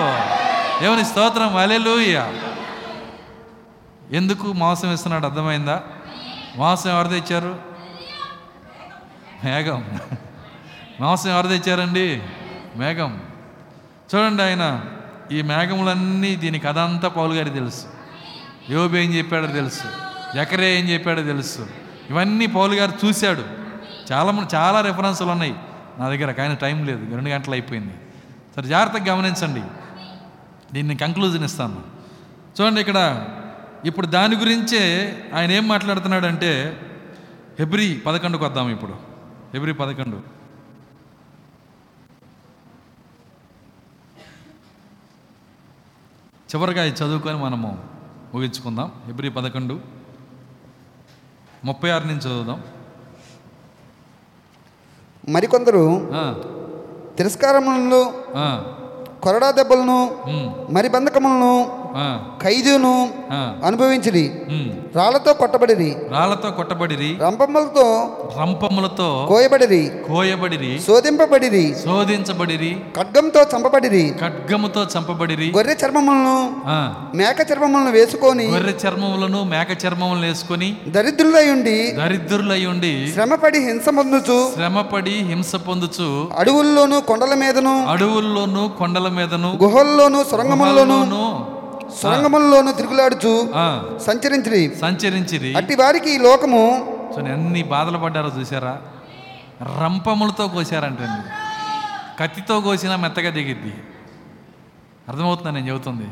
[0.81, 2.33] దేవుని స్తోత్రం అలెలుయ్య
[4.13, 5.83] ఎందుకు మాంసం ఇస్తున్నాడు అర్థమైందా?
[6.57, 7.57] మాంసం ఎవరు తెచ్చారు?
[9.45, 10.01] మేఘం.
[11.01, 12.23] మాంసం ఎవరు తెచ్చారండి?
[12.77, 13.23] మేఘం.
[14.15, 14.85] చూడండి ఆయన.
[15.33, 17.87] ఈ మేఘములన్నీ దీనికి అదంతా పౌలు గారికి తెలుసు.
[18.71, 19.85] యోబు ఏం చెప్పాడో తెలుసు.
[20.39, 21.67] ఎకరే ఏం చెప్పాడో తెలుసు.
[22.11, 23.45] ఇవన్నీ పౌలు గారు చూశాడు.
[24.13, 25.55] చాలా చాలా రెఫరెన్సులు ఉన్నాయి.
[25.99, 27.15] నా దగ్గర కానీ టైం లేదు.
[27.15, 27.95] రెండు గంటలు అయిపోయింది.
[28.57, 29.63] సరే జాగ్రత్తగా గమనించండి.
[30.75, 31.81] దీన్ని కంక్లూజన్ ఇస్తాను.
[32.61, 33.27] చూడండి ఇక్కడ.
[33.85, 36.81] ఇప్పుడు దాని గురించే ఆయన ఏం మాట్లాడుతున్నాడంటే
[37.59, 38.93] హెబ్రి పదకొండుకు వద్దాం ఇప్పుడు.
[39.55, 40.40] హెబ్రి పదకొండు.
[46.51, 47.71] చివరిగా ఇది చదువుకొని మనము
[48.33, 48.89] ముగించుకుందాం.
[49.07, 49.75] హెబ్రి పదకొండు
[51.65, 52.59] ముప్పై ఆరు నుంచి చదువుదాం.
[55.29, 55.85] మరికొందరు
[57.17, 58.01] తిరస్కారములను
[59.25, 59.99] కొరడా దెబ్బలను
[60.73, 61.53] మరి బంధకములను
[62.43, 62.95] ఖైదును
[63.65, 64.27] అనుభవించిరి.
[64.97, 65.97] రాళ్ళతో కొట్టబడిరి.
[66.11, 67.17] రాళ్ళతో కొట్టబడిరి.
[67.23, 67.85] రంపములతో
[68.41, 69.93] రంపములతో కోయబడిరి.
[70.09, 70.81] కోయబడిరి.
[70.87, 71.77] శోధింపబడిరి.
[71.85, 72.77] శోధించబడిరి.
[72.97, 74.15] ఖడ్గంతో చంపబడిరి.
[74.21, 75.53] ఖడ్గముతో చంపబడిరి.
[75.57, 76.57] గొర్రె చర్మములను
[77.17, 84.51] మేక చర్మములను వేసుకొని గొర్రె చర్మములను మేక చర్మములను వేసుకొని దరిద్రులై ఉండి దరిద్రులై ఉండి శ్రమపడి హింస పొందుచు
[84.55, 91.60] శ్రమపడి హింస పొందుచు అడవుల్లోను కొండల మీదను అడవుల్లోను కొండల మీదను గుహల్లోను సొరంగముల్లోను
[91.99, 93.33] సొరంగముల్లోను తిరుగులాడుచు
[94.07, 94.63] సంచరించిరి.
[94.81, 95.51] సంచరించిరి.
[95.57, 96.63] అట్టి వారికి ఈ లోకము
[97.15, 98.75] సో ఎన్ని బాధలు పడ్డారో చూసారా
[99.83, 101.23] రంపములతో కోసారంటండి
[102.21, 103.73] కత్తితో కోసినా మెత్తగా దిగిద్ది.
[105.09, 106.09] అర్థమవుతుందా నేను చెబుతుంది?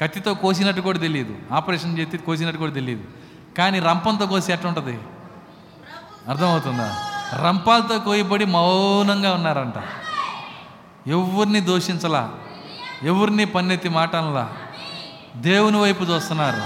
[0.00, 3.04] కత్తితో కోసినట్టు కూడా తెలియదు ఆపరేషన్ చేసి కోసినట్టు కూడా తెలియదు
[3.58, 4.98] కానీ రంపంతో కోసి ఎట్లా ఉంటుంది
[6.28, 6.88] అర్థమవుతుందా?
[7.44, 9.78] రంపాలతో కోయబడి మౌనంగా ఉన్నారంట.
[11.08, 12.22] ఎవరిని దూషించలా?
[13.02, 14.44] ఎవరిని పన్నెత్తి మాటనలా?
[15.36, 16.62] దేవుని వైపు చూస్తున్నారు.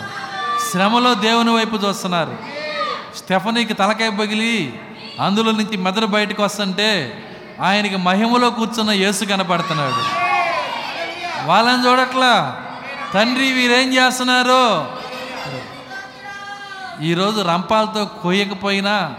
[0.71, 2.37] శ్రమలో దేవుని వైపు చూస్తున్నారు.
[3.17, 4.81] స్టెఫనీకి తలకాయ పగిలి
[5.21, 7.25] అందులో నుంచి మెదడు బయటకు వస్తుంటే
[7.61, 10.29] ఆయనకి మహిమలో కూర్చున్న యేసు కనపడుతున్నాడు.
[11.47, 12.63] వాళ్ళని చూడట్లా?
[13.15, 14.91] తండ్రి వీరేం చేస్తున్నారు?
[17.03, 19.15] ఈరోజు రంపాలతో కొయ్యకపోయినా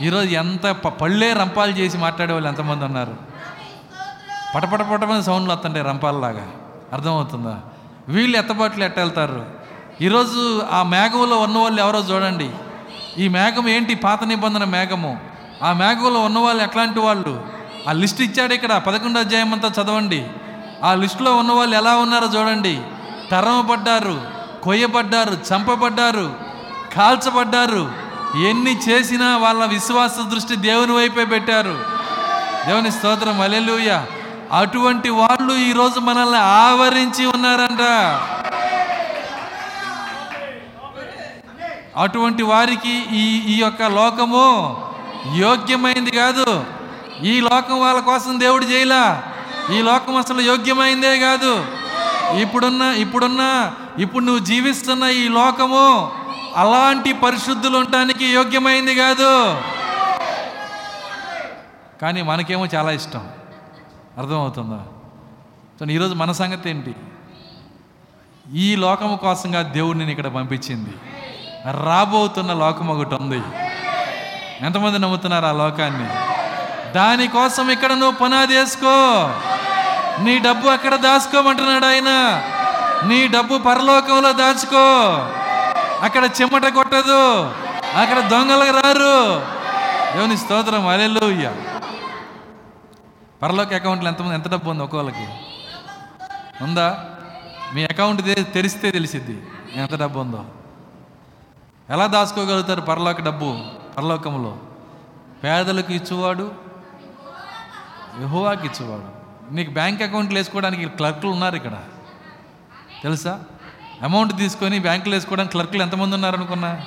[0.00, 3.16] ఈరోజు ఎంత పళ్ళే రంపాలు చేసి మాట్లాడే వాళ్ళు ఎంతమంది ఉన్నారు?
[4.54, 6.48] పటపట పటమని సౌండ్లు వస్తుంటాయి రంపాలలాగా.
[6.92, 7.60] అర్థమవుతుందా?
[8.10, 9.46] వీళ్ళు ఎత్తబాట్లు ఎట్ట వెళ్తారు
[10.00, 12.50] ఈరోజు ఆ మేఘంలో ఉన్న వాళ్ళు ఎవరో చూడండి.
[13.18, 13.94] ఈ మేఘం ఏంటి?
[13.94, 15.20] పాత నిబంధన మేఘము.
[15.62, 17.46] ఆ మేఘంలో ఉన్న వాళ్ళు ఎట్లాంటి వాళ్ళు?
[17.88, 20.28] ఆ లిస్ట్ ఇచ్చాడు ఇక్కడ పదకొండో అధ్యాయం అంతా చదవండి.
[20.84, 22.80] ఆ లిస్టులో ఉన్న వాళ్ళు ఎలా ఉన్నారో చూడండి.
[23.30, 24.20] తరమపడ్డారు
[24.62, 26.34] కొయ్యబడ్డారు చంపబడ్డారు
[26.96, 27.92] కాల్చబడ్డారు.
[28.48, 31.78] ఎన్ని చేసినా వాళ్ళ విశ్వాస దృష్టి దేవుని వైపే పెట్టారు.
[32.66, 34.02] దేవుని స్తోత్రం అలెలుయ
[34.52, 37.82] అటువంటి వాళ్ళు ఈరోజు మనల్ని ఆవరించి ఉన్నారంట.
[41.96, 44.76] అటువంటి వారికి ఈ ఈ యొక్క లోకము
[45.36, 46.64] యోగ్యమైంది కాదు.
[47.22, 49.22] ఈ లోకం వాళ్ళ కోసం దేవుడు చేయలా.
[49.72, 51.64] ఈ లోకం అసలు యోగ్యమైందే కాదు.
[52.40, 56.12] ఇప్పుడున్న ఇప్పుడున్న ఇప్పుడు నువ్వు జీవిస్తున్న ఈ లోకము
[56.56, 59.62] అలాంటి పరిశుద్ధులు ఉండటానికి యోగ్యమైంది కాదు.
[62.02, 63.28] కానీ మనకేమో చాలా ఇష్టం.
[64.20, 64.78] అర్థమవుతుందా?
[65.80, 66.94] సో ఈరోజు మన సంగతి ఏంటి?
[68.54, 70.90] ఈ లోకము కోసంగా దేవుడు నేను ఇక్కడ పంపించింది.
[71.84, 73.42] రాబోతున్న లోకం ఒకటి ఉంది.
[74.60, 76.08] ఎంతమంది నమ్ముతున్నారు ఆ లోకాన్ని?
[76.92, 79.30] దానికోసం ఇక్కడ నువ్వు పునాది వేసుకో.
[80.22, 82.42] నీ డబ్బు అక్కడ దాచుకోమంటున్నాడు ఆయన.
[83.08, 85.12] నీ డబ్బు పరలోకంలో దాచుకో.
[86.04, 87.42] అక్కడ చెమట కొట్టదు.
[87.96, 89.40] అక్కడ దొంగలకు రారు.
[90.16, 90.86] దేవుని స్తోత్రం.
[90.86, 91.52] అలెలుయ్య
[93.42, 95.28] పరలోక అకౌంట్లో ఎంతమంది ఎంత డబ్బు ఉంది ఒక్కోళ్ళకి
[96.64, 97.10] ఉందా?
[97.74, 99.42] మీ అకౌంట్ తెరిస్తే తెలిసిద్ది
[99.74, 100.44] ఎంత డబ్బు ఉందో.
[101.90, 103.58] ఎలా దాచుకోగలుగుతారు పరలోక డబ్బు
[103.96, 104.58] పరలోకంలో?
[105.44, 106.52] పేదలకు ఇచ్చేవాడు
[108.20, 109.20] యహోవాకి ఇచ్చేవాడు.
[109.54, 111.78] నీకు బ్యాంక్ అకౌంట్లు వేసుకోవడానికి క్లర్కులు ఉన్నారు ఇక్కడ.
[113.02, 113.44] తెలుసా?
[114.02, 116.86] అమౌంట్ తీసుకొని బ్యాంకులో వేసుకోవడానికి క్లర్కులు ఎంతమంది ఉన్నారు అనుకున్నా?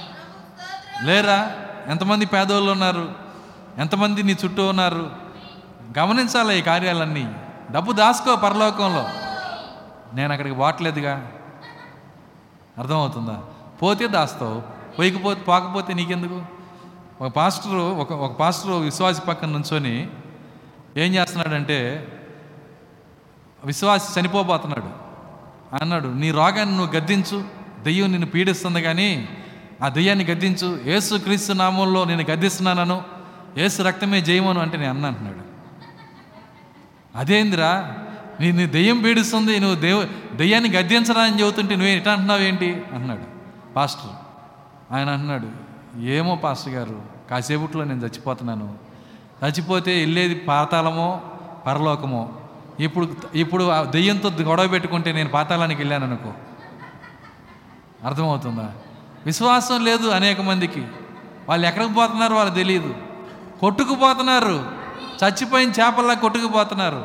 [1.03, 1.51] లేరా?
[1.87, 3.15] ఎంతమంది పేదోళ్ళు ఉన్నారు?
[3.77, 5.22] ఎంతమంది నీ చుట్టూ ఉన్నారు?
[5.97, 7.35] గమనించాలి ఈ కార్యాలన్నీ.
[7.71, 9.05] డబ్బు దాసుకో పరలోకంలో.
[10.13, 11.31] నేను అక్కడికి పోవట్లేదుగా.
[12.77, 13.43] అర్థమవుతుందా?
[13.81, 14.61] పోతే దాస్తావు
[14.97, 16.41] పోయికపోతే పోకపోతే నీకెందుకు?
[17.21, 20.09] ఒక పాస్టరు ఒక ఒక పాస్టరు విశ్వాసి పక్కన నుంచొని
[20.97, 22.07] ఏం చేస్తున్నాడంటే
[23.65, 24.89] విశ్వాసి చనిపోబోతున్నాడు.
[25.81, 27.43] అన్నాడు నీ రోగాన్ని నువ్వు గద్దించు
[27.83, 29.29] దెయ్యం నిన్ను పీడిస్తుంది కానీ
[29.83, 30.79] ఆ దెయ్యాన్ని గద్దించు.
[30.85, 33.03] ఏసు క్రీస్తు నామంలో నేను గద్దిస్తున్నానను.
[33.57, 35.42] ఏసు రక్తమే జయమను అంటే నేను అన్న అంటున్నాడు
[37.15, 37.93] అదేందిరా?
[38.39, 42.83] నీ నీ దెయ్యం పీడిస్తుంది నువ్వు దేవు దెయ్యాన్ని గద్దించరా అని చెబుతుంటే నువ్వు ఎట్లా అంటున్నావు ఏంటి?
[42.93, 43.21] అన్నాడు
[43.73, 44.11] పాస్టర్
[44.93, 45.47] ఆయన అంటున్నాడు
[46.01, 47.01] ఏమో పాస్టర్ గారు
[47.31, 48.75] కాసేపట్లో నేను చచ్చిపోతున్నాను.
[49.45, 51.21] చచ్చిపోతే వెళ్ళేది పాతాళమో
[51.67, 52.33] పరలోకమో?
[52.79, 56.33] ఇప్పుడు ఇప్పుడు దెయ్యంతో గొడవ పెట్టుకుంటే నేను పాతాళానికి వెళ్ళాను అనుకో.
[58.07, 58.71] అర్థమవుతుందా?
[59.25, 60.85] విశ్వాసం లేదు అనేక మందికి.
[61.49, 62.95] వాళ్ళు ఎక్కడికి పోతున్నారు వాళ్ళు తెలియదు.
[63.61, 64.82] కొట్టుకుపోతున్నారు.
[65.23, 66.95] చచ్చిపోయిన చేపల్లా కొట్టుకుపోతున్నారు.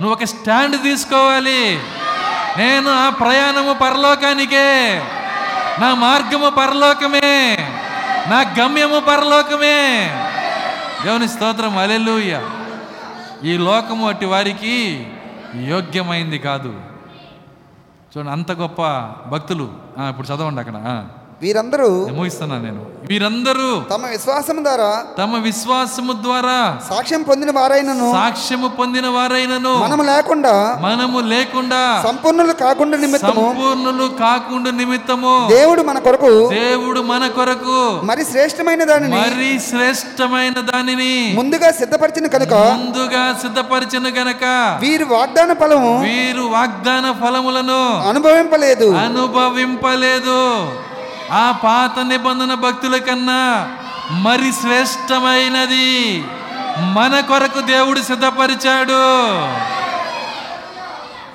[0.00, 1.78] నువ్వు ఒక స్టాండ్ తీసుకోవాలి.
[2.56, 5.02] నేను ఆ ప్రయాణము పరలోకానికే.
[5.78, 7.56] నా మార్గము పరలోకమే.
[8.28, 10.10] నా గమ్యము పరలోకమే.
[11.04, 12.50] దేవుని స్తోత్రం అలెలుయ్య
[13.44, 15.06] ఈ లోకము అట్టి వారికి
[15.54, 16.80] యోగ్యమైంది కాదు.
[18.16, 18.82] చూడండి అంత గొప్ప
[19.28, 19.74] భక్తులు.
[19.98, 21.06] ఇప్పుడు చదవండి అక్కడ.
[21.40, 22.82] వీరందరూ నేను ముగిస్తున్నాను నేను.
[23.10, 26.54] వీరందరూ తమ విశ్వాసం ద్వారా తమ విశ్వాసము ద్వారా
[26.88, 34.70] సాక్ష్యం పొందిన వారైనను సాక్ష్యము పొందిన వారైనను మనము లేకుండా మనము లేకుండా సంపూర్ణులు కాకుండా నిమిత్తము సంపూర్ణులు కాకుండా
[34.70, 42.26] నిమిత్తము దేవుడు మన కొరకు దేవుడు మన కొరకు మరి శ్రేష్టమైన దానిని మరి శ్రేష్టమైన దానిని ముందుగా సిద్ధపరిచిన
[42.26, 44.44] కనుక ముందుగా సిద్ధపరిచిన గనక
[44.80, 48.90] వీరు వాగ్దాన ఫలము వీరు వాగ్దాన ఫలములను అనుభవింపలేదు.
[48.96, 50.40] అనుభవింపలేదు.
[51.30, 53.70] ఆ పాత నిబంధన భక్తుల కన్నా
[54.10, 56.24] మరి శ్రేష్టమైనది
[56.78, 58.98] మన కొరకు దేవుడు సిద్ధపరిచాడు.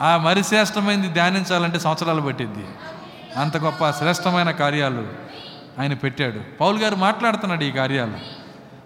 [0.03, 2.65] ఆ మరి శ్రేష్టమైనది ధ్యానించాలంటే సంవత్సరాలు పట్టింది.
[3.37, 5.07] అంత గొప్ప శ్రేష్టమైన కార్యాలు
[5.79, 6.57] ఆయన పెట్టాడు.
[6.61, 8.41] పౌల్ గారు మాట్లాడుతున్నాడు ఈ కార్యాలు.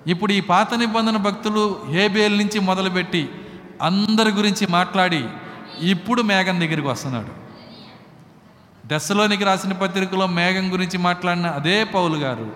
[0.10, 3.30] ఇప్పుడు ఈ పాత నిబంధన భక్తులు హేబేల్ నుంచి మొదలుపెట్టి
[3.82, 5.26] అందరి గురించి మాట్లాడి
[5.80, 7.45] ఇప్పుడు మేఘం దగ్గరికి వస్తున్నాడు.
[8.88, 12.48] దశలోనికి రాసిన పత్రికలో మేఘం గురించి మాట్లాడిన అదే పౌలు గారు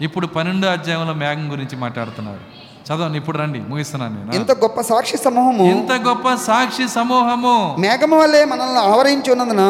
[0.00, 2.40] ఇప్పుడు పన్నెండో అధ్యాయంలో మేఘం గురించి మాట్లాడుతున్నారు.
[2.86, 4.34] చదవండి ఇప్పుడు రండి ముగిస్తున్నాను నేను.
[4.34, 7.76] ఇంత గొప్ప సాక్షి సమూహము ఇంత గొప్ప సాక్షి సమూహము.
[7.78, 9.64] మేఘము వల్లే మనల్ని ఆవరించి ఉన్నందున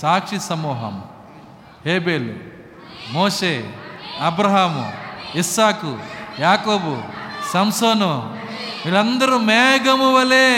[0.00, 1.02] సాక్షి సమూహం.
[1.86, 2.34] హేబేలు
[3.12, 3.70] మోషే
[4.20, 4.92] అబ్రహాము
[5.38, 5.98] ఇస్సాకు
[6.40, 6.98] యాకోబు
[7.52, 8.12] సంసోను
[8.84, 10.48] వీళ్ళందరూ మేఘము వలె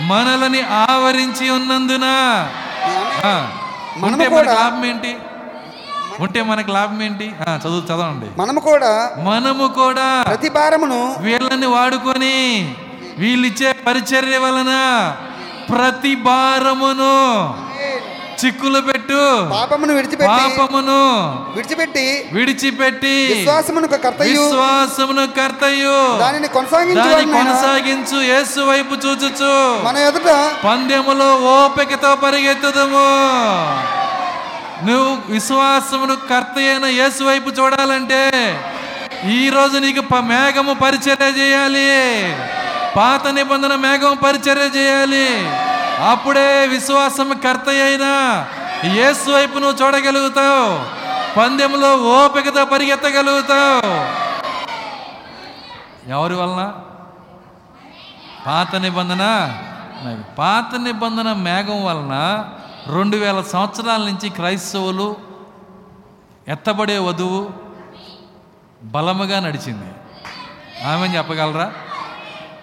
[0.00, 2.04] మనలని ఆవరించి ఉన్నందున.
[4.04, 5.16] ఉంటే మనకి లాభం ఏంటి?
[6.20, 7.32] ఉంటే మనకి లాభం ఏంటి?
[7.58, 8.26] చదువు చదవండి.
[8.38, 12.74] మనము కూడా మనము కూడా ప్రతి భారమును వీళ్ళని వాడుకొని
[13.18, 14.72] వీళ్ళిచ్చే పరిచర్య వలన
[15.70, 17.14] ప్రతి భారమును
[18.46, 19.50] చిక్కులు పెట్టు.
[19.50, 21.00] పాపమును విడిచిపెట్టి పాపమును
[21.54, 23.34] విడిచిపెట్టి విడిచిపెట్టి.
[23.34, 24.28] విశ్వాసమును కర్తయు.
[24.28, 26.18] విశ్వాసమును కర్తయు.
[26.18, 28.22] దానిని కొనసాగించు దాన్ని కొనసాగించు.
[28.22, 29.82] యేసు వైపు చూచుచు.
[29.84, 33.06] మన ఎదుట పందెములో ఓపికతో పరిగెత్తుదము.
[34.86, 38.30] నువ్వు విశ్వాసమును కర్త అయిన యేసు వైపు చూడాలంటే
[39.30, 42.36] ఈ రోజు నీకు మేఘము పరిచర్య చేయాలి.
[42.96, 45.46] పాత నిబంధన మేఘం పరిచర్య చేయాలి.
[46.00, 48.06] అప్పుడే విశ్వాసం కర్త అయిన
[48.84, 51.02] యేసు వైపు నువ్వు చూడగలుగుతావు.
[51.38, 53.92] పందెంలో ఓపికతో పరిగెత్తగలుగుతావు.
[56.10, 56.72] ఎవరి వలన?
[58.46, 59.24] పాత నిబంధన?
[60.38, 62.44] పాత నిబంధన మేఘం వలన
[62.94, 65.16] రెండు వేల సంవత్సరాల నుంచి క్రైస్తవులు
[66.48, 67.50] ఎత్తబడే వధువు
[68.82, 69.92] బలముగా నడిచింది.
[70.88, 71.72] ఆమె చెప్పగలరా?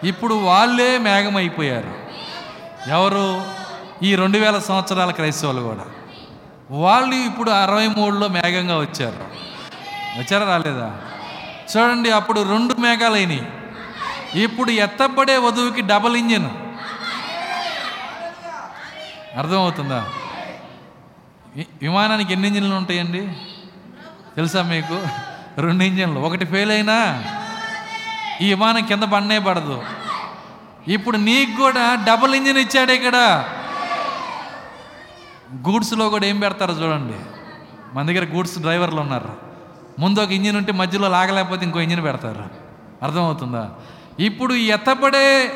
[0.03, 2.08] ఇప్పుడు వాళ్ళే మేఘం అయిపోయారు
[2.89, 3.45] ఎవరు?
[4.03, 5.85] ఈ రెండు వేల సంవత్సరాల క్రైస్తవులు కూడా.
[6.71, 9.25] వాళ్ళు ఇప్పుడు అరవై మూడులో మేఘంగా వచ్చారు.
[10.19, 10.97] వచ్చారా రాలేదా?
[11.77, 13.47] చూడండి అప్పుడు రెండు మేఘాలు అయినాయి.
[14.43, 16.49] ఇప్పుడు ఎత్తబడే వధువుకి డబల్ ఇంజిన్
[19.37, 20.09] అర్థమవుతుందా?
[21.55, 23.21] వి- విమానానికి ఎన్ని ఇంజిన్లు ఉంటాయండి?
[24.35, 25.07] తెలుసా మీకు?
[25.61, 27.23] రెండు ఇంజిన్లు ఒకటి ఫెయిల్ అయినా
[28.41, 29.83] ఈ విమానం కింద పడనే పడదు.
[30.89, 33.45] ఇప్పుడు నీకు కూడా డబుల్ ఇంజిన్ ఇచ్చాడు ఇక్కడ
[35.69, 37.13] గూడ్స్లో కూడా ఏం పెడతారో చూడండి.
[37.93, 39.29] మన దగ్గర గూడ్స్ డ్రైవర్లు ఉన్నారు.
[39.99, 42.43] ముందు ఒక ఇంజిన్ ఉంటే మధ్యలో లాగలేకపోతే ఇంకో ఇంజిన్ పెడతారు.
[43.03, 43.69] అర్థమవుతుందా?
[44.19, 45.51] ఇప్పుడు ఎత్తపడే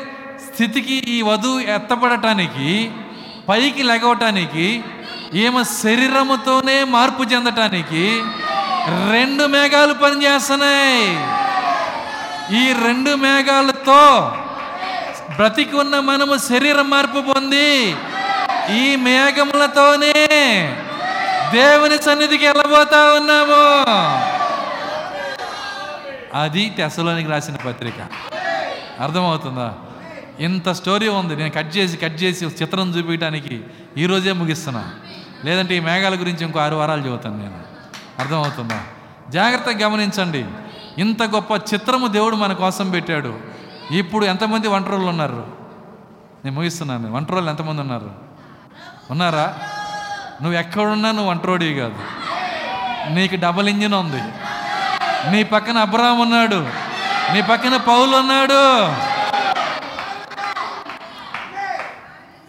[0.52, 2.90] స్థితికి ఈ వధువు ఎత్తపడటానికి
[3.48, 4.84] పైకి లెగవటానికి
[5.34, 8.22] ఈమె శరీరముతోనే మార్పు చెందటానికి
[9.10, 11.14] రెండు మేఘాలు పనిచేస్తున్నాయి.
[12.60, 14.32] ఈ రెండు మేఘాలతో
[15.30, 17.96] బ్రతికి ఉన్న మనము శరీర మార్పు పొంది
[18.70, 20.12] ఈ మేఘములతోనే
[21.52, 23.84] దేవుని సన్నిధికి వెళ్ళబోతా ఉన్నాము.
[26.42, 28.06] అది తెసలోనికి రాసిన పత్రిక.
[29.00, 29.74] అర్థమవుతుందా?
[30.40, 31.36] ఇంత స్టోరీ ఉంది.
[31.36, 33.60] నేను కట్ చేసి కట్ చేసి చిత్రం చూపించడానికి
[33.96, 34.90] ఈరోజే ముగిస్తున్నా.
[35.44, 37.54] లేదంటే ఈ మేఘాల గురించి ఇంకో ఆరు వారాలు చెబుతాను నేను.
[38.18, 38.80] అర్థమవుతుందా?
[39.28, 40.44] జాగ్రత్తగా గమనించండి.
[40.98, 43.63] ఇంత గొప్ప చిత్రము దేవుడు మన కోసం పెట్టాడు.
[43.90, 45.46] ఇప్పుడు ఎంతమంది వంటరోళ్ళు ఉన్నారు?
[46.44, 47.12] నేను ముగిస్తున్నాను.
[47.12, 48.10] వంటరోళ్ళు ఎంతమంది ఉన్నారు?
[49.10, 49.58] ఉన్నారా?
[50.42, 51.98] నువ్వు ఎక్కడున్నా నువ్వు వంటరోడివి కాదు.
[53.10, 54.22] నీకు డబల్ ఇంజిన్ ఉంది.
[55.30, 56.66] నీ పక్కన అబ్రాహం ఉన్నాడు.
[57.32, 58.92] నీ పక్కన పౌలు ఉన్నాడు.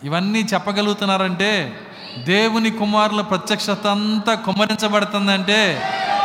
[0.06, 1.80] ఇవన్నీ చెప్పగలుగుతున్నారంటే
[2.18, 5.82] దేవుని కుమారుల ప్రత్యక్షత అంతా కుమరించబడుతుందంటే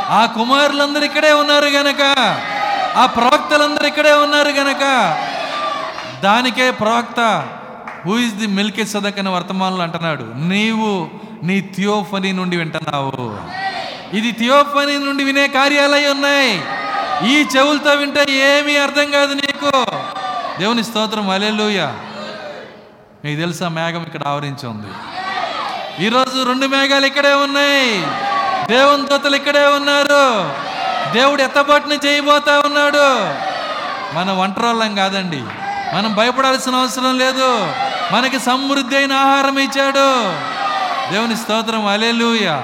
[0.08, 2.00] ఆ కుమారులందరూ ఇక్కడే ఉన్నారు గనక.
[2.96, 4.84] ఆ ప్రవక్తలందరూ ఇక్కడే ఉన్నారు గనక.
[6.22, 7.48] దానికే ప్రవక్త
[8.06, 11.08] హూ ఇస్ ది మిల్కే సదక్ అని వర్తమానంలో అంటున్నాడు నీవు
[11.46, 13.36] నీ థియోఫనీ నుండి వింటున్నావు.
[14.16, 16.62] ఇది థియోఫనీ నుండి వినే కార్యాలయం ఉన్నాయి.
[17.28, 19.86] ఈ చెవులతో వింటే ఏమీ అర్థం కాదు నీకు.
[20.58, 21.92] దేవుని స్తోత్రం అలెలుయ
[23.24, 24.90] మీకు తెలుసా మేఘం ఇక్కడ ఆవరించి ఉంది.
[26.04, 28.00] ఈరోజు రెండు మేఘాలు ఇక్కడే ఉన్నాయి.
[28.76, 30.52] దేవుని దోతలు ఇక్కడే ఉన్నారు.
[31.12, 33.24] దేవుడు ఎత్తబాటుని చేయబోతా ఉన్నాడు.
[34.16, 35.42] మన ఒంటరోళ్ళం కాదండి.
[35.96, 37.72] మనం భయపడాల్సిన అవసరం లేదు.
[38.12, 40.32] మనకి సమృద్ధి అయిన ఆహారం ఇచ్చాడు.
[41.12, 41.86] దేవుని స్తోత్రం.
[41.86, 42.60] అలెలుయ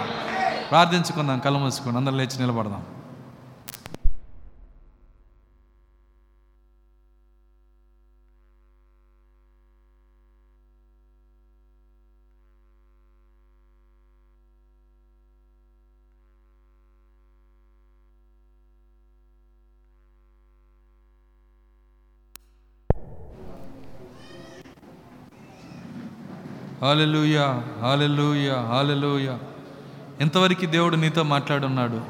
[0.71, 1.39] ప్రార్థించుకుందాం.
[1.39, 2.83] కళ్ళు మూసుకుని అందరం లేచి నిలబడదాం.
[26.83, 29.37] Hallelujah hallelujah hallelujah.
[30.21, 32.01] ఇంతవరకు దేవుడు నీతో మాట్లాడున్నాడు.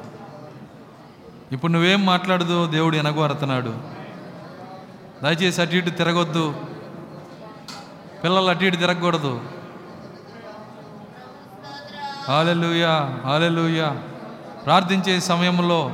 [1.53, 3.75] ఇప్పుడు నువ్వేం మాట్లాడదు దేవుడు ఎనగొరుతున్నాడు
[5.23, 6.55] దయచేసి అటు ఇటు తిరగొద్దు.
[8.25, 9.41] పిల్లలు అటు ఇటు తిరగకూడదు.
[12.29, 12.85] Hallelujah
[13.25, 13.91] hallelujah.
[14.65, 15.93] ప్రార్థించే సమయంలో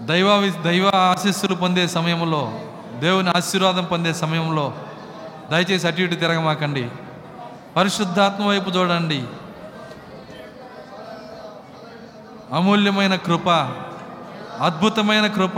[0.00, 2.60] దైవ దైవ ఆశీస్సులు పొందే సమయంలో
[2.98, 4.74] దేవుని ఆశీర్వాదం పొందే సమయంలో
[5.50, 6.90] దయచేసి అటు ఇటు తిరగమాకండి.
[7.76, 9.24] పరిశుద్ధాత్మ వైపు చూడండి.
[12.52, 13.48] అమూల్యమైన కృప
[14.60, 15.56] అద్భుతమైన కృప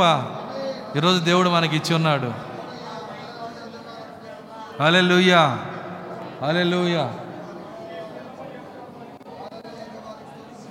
[0.97, 2.33] ఈరోజు దేవుడు మనకి ఇచ్చి ఉన్నాడు.
[4.83, 5.65] హల్లెలూయా
[6.43, 7.15] హల్లెలూయా.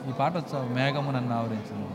[0.09, 0.59] ఈ పాట వచ్చా?
[0.61, 1.88] మేఘము నన్ను ఆవరించింది.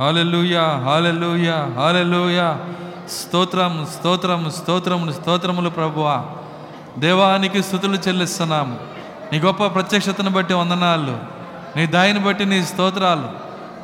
[0.00, 2.74] హాలెలూయా హాలెలూయా హాలెలూయా
[3.12, 6.24] స్తోత్రం స్తోత్రం స్తోత్రములు స్తోత్రములు ప్రభువా.
[6.98, 8.76] దేవానికి స్థుతులు చెల్లిస్తున్నాము.
[9.32, 11.18] నీ గొప్ప ప్రత్యక్షతను బట్టి వందనాలు.
[11.78, 13.28] నీ దాయిని బట్టి నీ స్తోత్రాలు.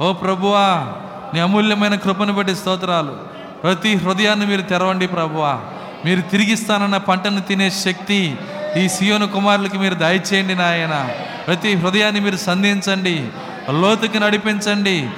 [0.04, 0.92] ఓ ప్రభువా
[1.34, 3.16] నీ అమూల్యమైన కృపను బట్టి స్తోత్రాలు.
[3.62, 5.60] ప్రతి హృదయాన్ని మీరు తెరవండి ప్రభువా.
[6.04, 8.36] మీరు తిరిగిస్తానన్న పంటను తినే శక్తి
[8.76, 11.08] ఈ సియోను కుమారులకి మీరు దయచేయండి నాయన.
[11.46, 13.28] ప్రతి హృదయాన్ని మీరు సంధించండి.
[13.70, 15.10] లోతుకి నడిపించండి.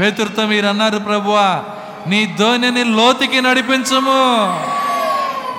[0.00, 1.64] పేతురుతో మీరు అన్నారు ప్రభువా
[2.06, 4.20] నీ ధోనిని లోతుకి నడిపించము.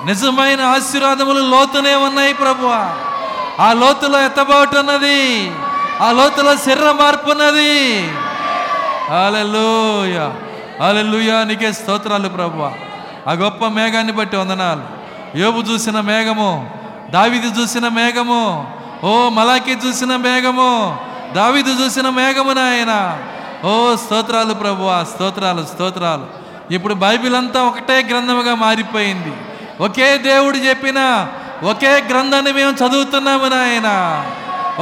[0.06, 2.66] నిజమైన ఆశీర్వాదములు లోతునే ఉన్నాయి ప్రభు
[3.62, 5.20] ఆ లోతులో ఎత్తబాటు ఉన్నది
[6.02, 7.72] ఆ లోతులో శరీర మార్పు ఉన్నది
[9.10, 10.16] హాలెలూయ
[10.80, 12.60] హాలెలూయ నీకే స్తోత్రాలు ప్రభు
[13.30, 14.84] ఆ గొప్ప మేఘాన్ని బట్టి వందనాలు.
[15.38, 16.50] యోబు చూసిన మేఘము
[17.10, 18.42] దావిది చూసిన మేఘము
[19.04, 20.70] ఓ మలాకి చూసిన మేఘము
[21.34, 23.00] దావిదు చూసిన మేఘము నాయనా.
[23.64, 26.26] ఓ స్తోత్రాలు ప్రభువా స్తోత్రాలు స్తోత్రాలు.
[26.74, 29.32] ఇప్పుడు బైబిల్ అంతా ఒకటే గ్రంథముగా మారిపోయింది.
[29.80, 31.28] ఒకే దేవుడు చెప్పిన
[31.62, 33.88] ఒకే గ్రంథాన్ని మేము చదువుతున్నాము నాయన.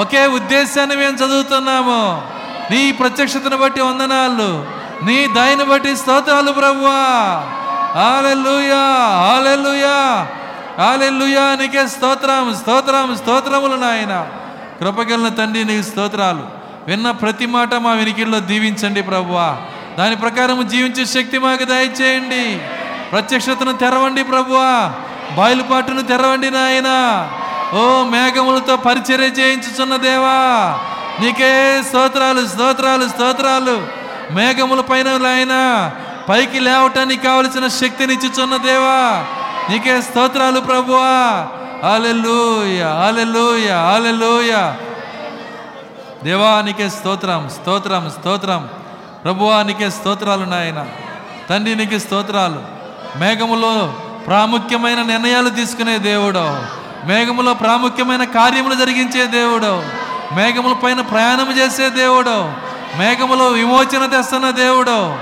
[0.00, 2.22] ఒకే ఉద్దేశాన్ని మేము చదువుతున్నాము.
[2.70, 4.66] నీ ప్రత్యక్షతను బట్టి వందనాలు.
[5.04, 7.42] నీ దయని బట్టి స్తోత్రాలు ప్రభువా.
[8.00, 10.26] ఆలెల్లుయా ఆలెల్లుయా
[10.84, 14.26] ఆలెల్లుయా నీకే స్తోత్రం స్తోత్రం స్తోత్రములు నాయన.
[14.80, 16.63] కృపగలన తండ్రి నీకు స్తోత్రాలు.
[16.88, 19.56] విన్న ప్రతి మాట మా వెనికిల్లో దీవించండి ప్రభువా.
[19.98, 22.60] దాని ప్రకారం జీవించే శక్తి మాకు దయచేయండి.
[23.12, 24.92] ప్రత్యక్షతను తెరవండి ప్రభువా.
[25.38, 26.86] బయలుపాటును తెరవండి నాయన.
[27.74, 30.78] ఓ మేఘములతో పరిచర్య చేయించుచున్న దేవా
[31.20, 33.86] నీకే స్తోత్రాలు స్తోత్రాలు స్తోత్రాలు.
[34.34, 35.90] మేఘముల పైన ఆయన
[36.28, 39.24] పైకి లేవటానికి కావలసిన శక్తిని ఇచ్చుచున్న దేవా
[39.70, 41.46] నీకే స్తోత్రాలు ప్రభువా.
[41.90, 44.74] ఆలెల్లుయ ఆలెల్లుయ ఆలెల్లుయ
[46.24, 48.68] దేవానికే స్తోత్రం స్తోత్రం స్తోత్రం.
[49.24, 50.86] ప్రభువానికే స్తోత్రాలు నాయన.
[51.50, 52.62] తండ్రినికి స్తోత్రాలు.
[53.18, 53.94] మేఘములో
[54.26, 56.56] ప్రాముఖ్యమైన నిర్ణయాలు తీసుకునే దేవుడు.
[57.06, 59.82] మేఘములో ప్రాముఖ్యమైన కార్యములు జరిగించే దేవుడు.
[60.34, 62.52] మేఘముల పైన ప్రయాణం చేసే దేవుడు.
[62.98, 65.16] మేఘములో విమోచన తెస్తున్న దేవుడు.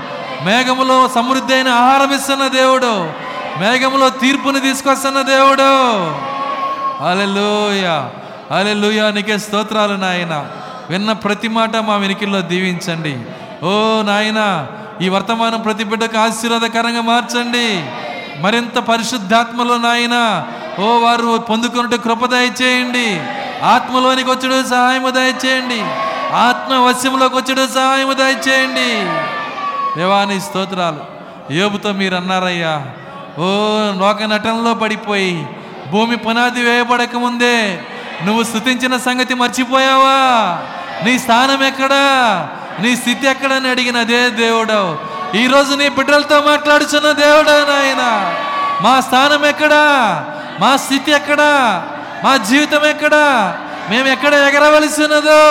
[0.45, 3.11] మేఘములో సమృద్ధి అయిన ఆహారం ఇస్తున్న దేవుడు.
[3.59, 6.03] మేఘములో తీర్పుని తీసుకొస్తున్న దేవుడు.
[7.03, 8.09] అలెలుయ
[8.51, 10.47] అలెలుయ నీకే స్తోత్రాలు నాయన.
[10.89, 13.13] విన్న ప్రతి మాట మా వెనికిల్లో దీవించండి.
[13.65, 14.67] ఓ నాయన
[15.01, 17.85] ఈ వర్తమానం ప్రతి బిడ్డకు ఆశీర్వాదకరంగా మార్చండి.
[18.41, 20.47] మరింత పరిశుద్ధాత్మలో నాయన
[20.79, 23.21] ఓ వారు పొందుకున్నట్టు కృప దయచేయండి.
[23.63, 25.81] ఆత్మలోనికి వచ్చుడు సహాయము దయచేయండి.
[26.35, 28.89] ఆత్మ వశ్యంలోకి వచ్చుడు సహాయము దయచేయండి.
[29.99, 31.13] దేవాని స్తోత్రాలు.
[31.53, 32.85] యోబుతో మీరు అన్నారయ్యా
[33.39, 33.45] ఓ
[33.99, 35.47] లోక నటనలో పడిపోయి
[35.91, 37.79] భూమి పునాది వేయబడక ముందే
[38.25, 40.57] నువ్వు స్థుతించిన సంగతి మర్చిపోయావా?
[41.05, 42.03] నీ స్థానం ఎక్కడా?
[42.79, 44.99] నీ స్థితి ఎక్కడని అడిగిన అదే దేవుడు
[45.37, 48.33] ఈరోజు నీ బిడ్డలతో మాట్లాడుచున్న దేవుడా నాయన.
[48.81, 49.83] మా స్థానం ఎక్కడా?
[50.59, 51.83] మా స్థితి ఎక్కడా?
[52.23, 53.57] మా జీవితం ఎక్కడా?
[53.89, 55.41] మేము ఎక్కడ ఎగరవలసినదో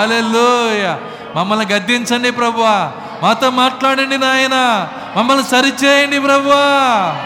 [0.00, 0.96] అలెల్లోయ
[1.36, 2.90] మమ్మల్ని గద్దించండి ప్రభువా.
[3.22, 4.88] మాతో మాట్లాడండి నాయన.
[5.16, 7.16] మమ్మల్ని సరిచేయండి ప్రభువా.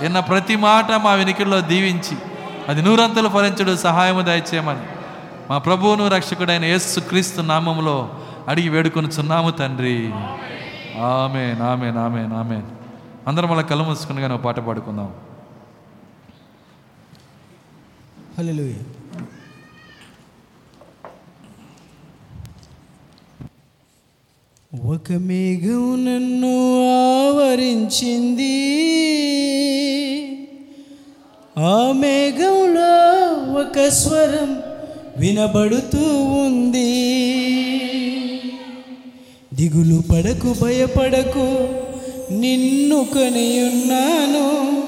[0.00, 2.29] విన్న ప్రతి మాట మా వెనుకల్లో దీవించి
[2.70, 4.86] అది నూరంతలు ఫలించడు సహాయము దయచేయమని.
[5.50, 10.12] మా ప్రభువును రక్షకుడైన యేసు క్రీస్తు నామంలో అడిగి వేడుకొనుచున్నాము తండ్రి.
[11.00, 12.62] ఆమె నామే నామే నామే
[13.26, 15.14] అందరం మళ్ళీ కళ్ళు మూసుకుని కానీ పాట పాడుకుందాం.
[18.38, 18.78] హల్లెలూయా.
[24.94, 26.54] ఒక మేఘం నన్ను
[27.26, 28.80] ఆవరించింది.
[31.60, 33.28] ఆ మేఘంలో
[33.60, 34.62] ఒక స్వరం
[35.16, 37.20] వినబడుతూ ఉంది.
[39.54, 41.68] దిగులు పడకు భయపడకు
[42.32, 44.82] నిన్ను కనియున్నాను.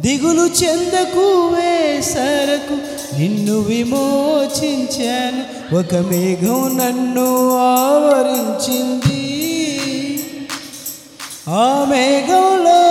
[0.00, 2.74] దిగులు చెందకు వేసరకు
[3.20, 5.42] నిన్ను విమోచించాను.
[5.76, 9.22] ఒక మేఘం నన్ను ఆవరించింది.
[11.48, 12.82] ఆ మేఘంలో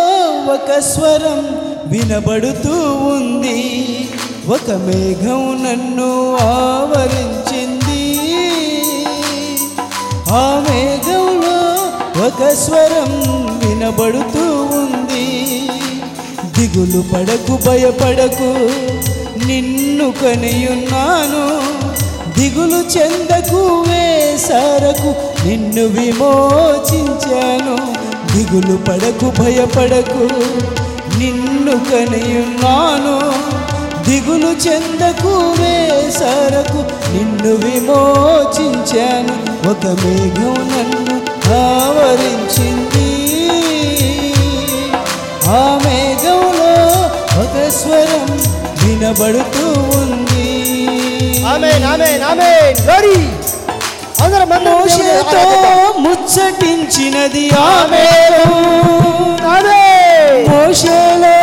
[0.54, 3.86] ఒక స్వరం వినబడుతూ ఉంది.
[4.48, 8.20] ఒక మేఘం నన్ను ఆవరించింది.
[10.32, 11.60] ఆ మేఘంలో
[12.28, 13.12] ఒక స్వరం
[13.58, 15.28] వినబడుతూ ఉంది.
[16.58, 18.50] దిగులు పడకు భయపడకు
[19.48, 21.46] నిన్ను కనియున్నాను.
[22.40, 25.16] దిగులు చెందకు వేసరకు
[25.48, 27.78] నిన్ను విమోచించాను.
[28.36, 30.30] దిగులు పడకు భయపడకు
[31.66, 33.14] నిన్ను కనియున్నాను
[34.04, 36.80] దిగులు చెందకు వేసరకు
[37.14, 39.36] నిన్ను విమోచించాను.
[39.70, 41.16] ఒక మేఘం నన్ను
[41.54, 43.10] ఆవరించింది.
[45.48, 46.76] ఆ మేఘంలో
[47.42, 48.28] ఒక స్వరం
[48.84, 49.68] వినబడుతూ
[50.00, 50.52] ఉంది.
[55.98, 58.54] ముచ్చటించినది ఆ మేఘం.
[59.50, 59.85] ఆమేన్.
[60.44, 61.36] మోషేలో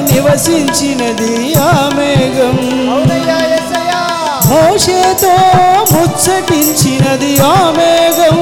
[0.00, 2.56] నివసించినది ఆ మేఘం.
[4.46, 5.34] మోషేతో
[5.92, 8.38] ముచ్చటించినది ఆ మేఘం.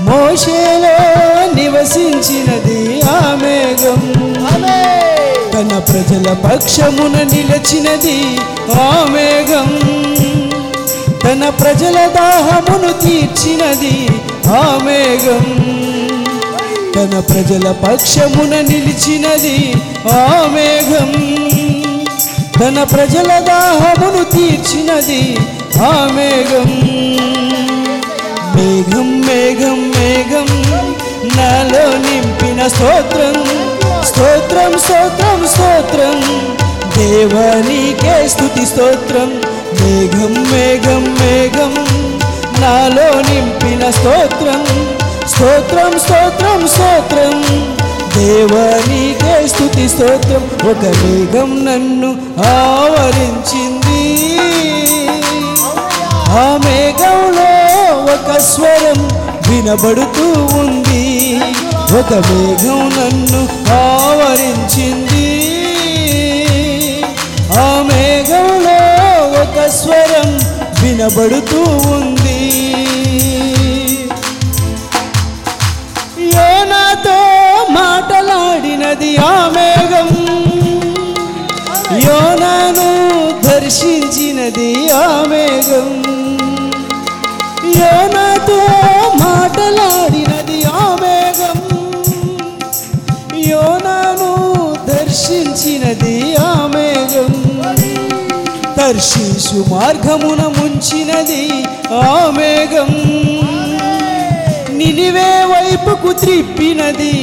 [0.00, 0.96] మోషేలో
[1.54, 4.00] నివసించినది ఆ మేఘం.
[5.52, 8.38] తన ప్రజల పక్షమున నిలచినది
[8.74, 9.68] ఆ మేఘం.
[11.24, 14.08] తన ప్రజల దాహమును తీర్చినది
[14.46, 15.44] ఆ మేఘం.
[16.98, 19.74] తన ప్రజల పక్షమున నిలిచినది
[20.12, 21.12] ఆ మేఘం.
[22.60, 25.38] తన ప్రజల దాహమును తీర్చినది
[25.82, 26.68] ఆ మేఘం.
[28.56, 30.46] మేఘం మేఘం మేఘం
[31.36, 33.44] నాలో నింపిన స్తోత్రం.
[34.04, 36.48] స్తోత్రం స్తోత్రం స్తోత్రం.
[36.98, 39.40] దేవానికే స్థుతి స్తోత్రం.
[39.80, 41.74] మేఘం మేఘం మేఘం
[42.60, 44.64] నాలో నింపిన స్తోత్రం.
[45.38, 47.44] స్తోత్రం స్తోత్రం స్తోత్రం.
[48.16, 50.70] దేవనికే స్థుతి స్తోత్రం.
[50.70, 52.16] ఒక మేఘం నన్ను
[52.48, 54.04] ఆవరించింది.
[56.28, 57.52] ఆ మేఘంలో
[58.14, 59.08] ఒక స్వరం
[59.48, 61.40] వినబడుతూ ఉంది.
[61.92, 65.30] ఒక మేఘం నన్ను ఆవరించింది.
[67.52, 68.80] ఆ మేఘంలో
[69.42, 70.40] ఒక స్వరం
[70.82, 71.60] వినబడుతూ
[71.90, 72.17] ఉంది.
[79.00, 80.08] అది ఆ మేఘం
[82.00, 82.86] యోనాను
[83.48, 85.88] దర్శించినది ఆ మేఘం.
[87.80, 88.58] యోనాతో
[89.20, 91.60] మాటలాడినది ఆ మేఘం.
[93.48, 94.30] యోనాను
[94.86, 97.30] దర్శించినది ఆ మేఘం.
[98.78, 101.44] దర్శించు మార్గమున ముంచినది
[101.94, 102.92] ఆ మేఘం.
[104.76, 107.14] నినివే వైపుకు త్రిప్పినది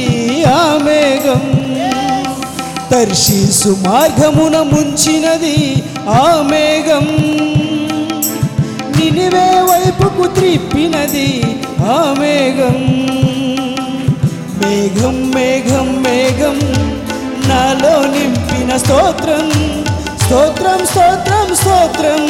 [0.46, 1.65] ఆ మేఘం.
[2.96, 7.06] తర్షీసు మార్గమున ముంచినది ఆ మేఘం.
[8.98, 12.78] నినివే వైపుకు త్రిప్పినది ఆ మేఘం.
[14.60, 16.60] మేఘం మేఘం మేఘం
[17.48, 19.50] నాలో నింపిన స్తోత్రం.
[20.26, 22.26] స్తోత్రం స్తోత్రం స్తోత్రం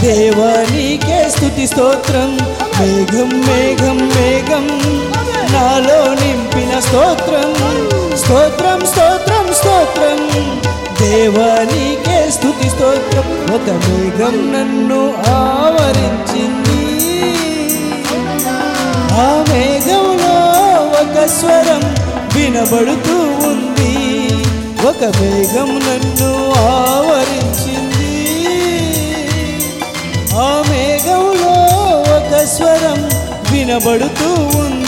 [0.00, 2.38] దేవానికే స్థుతి స్తోత్రం.
[2.80, 4.66] మేఘం మేఘం మేఘం
[5.52, 7.76] నాలో నింపిన స్తోత్రం.
[8.16, 9.15] స్తోత్రం స్తోత్రం
[9.56, 10.20] స్తోత్రం.
[11.00, 13.26] దేవానికే స్థుతి స్తోత్రం.
[13.54, 16.82] ఒక మేఘం నన్ను ఆవరించింది.
[19.12, 20.36] ఆ మేఘంలో
[21.00, 21.82] ఒక స్వరం
[22.34, 23.16] వినబడుతూ
[23.48, 23.94] ఉంది.
[24.88, 28.16] ఒక మేఘం నన్ను ఆవరించింది.
[30.34, 31.54] ఆ మేఘంలో
[32.16, 33.00] ఒక స్వరం
[33.52, 34.28] వినబడుతూ
[34.58, 34.85] ఉంది.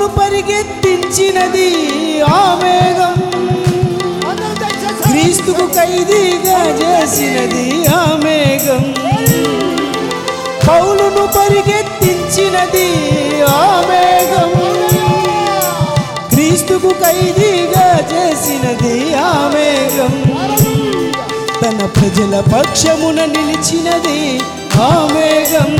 [0.00, 1.70] పౌలును పరిగెత్తించినది
[2.28, 3.14] ఆ మేఘం.
[5.02, 8.82] క్రీస్తుకు ఖైదీగా చేసినది ఆ మేఘం.
[10.68, 12.88] పౌలును పరిగెత్తించినది
[13.44, 14.50] ఆ మేఘం.
[16.34, 20.14] క్రీస్తుకు ఖైదీగా చేసినది ఆ మేఘం.
[21.60, 24.20] తన ప్రజల పక్షమున నిలిచినది
[24.82, 25.70] ఆ మేఘం.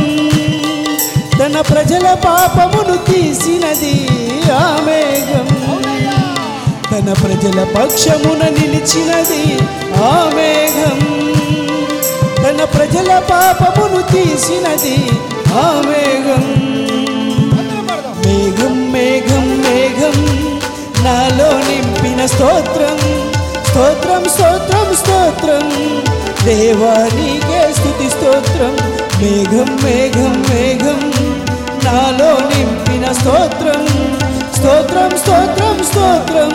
[1.41, 4.09] తన ప్రజల పాపమును తీసినది
[4.53, 5.47] ఆ మేఘం.
[6.93, 9.59] తన ప్రజల పక్షమున నిలిచినది
[10.05, 10.99] ఆ మేఘం.
[12.45, 15.11] తన ప్రజల పాపమును తీసినది
[15.53, 16.45] ఆ మేఘం.
[18.27, 20.47] మేఘం మేఘం మేఘం
[21.05, 22.99] నాలో నింపిన స్తోత్రం.
[23.71, 25.93] స్తోత్రం స్తోత్రం స్తోత్రం.
[26.45, 28.77] దేవానికే స్తుతి స్తోత్రం.
[29.23, 31.20] మేఘం మేఘం మేఘం
[31.85, 33.87] నాలో నింపిన స్తోత్రం.
[34.57, 36.51] స్తోత్రం స్తోత్రం స్తోత్రం.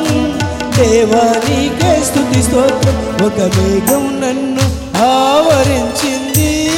[0.77, 3.25] దేవానికే స్థుతి స్తోత్రం.
[3.25, 6.69] ఒక మేఘం నన్ను ఆవరించింది.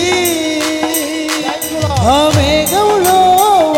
[1.99, 3.19] ఆ మేఘంలో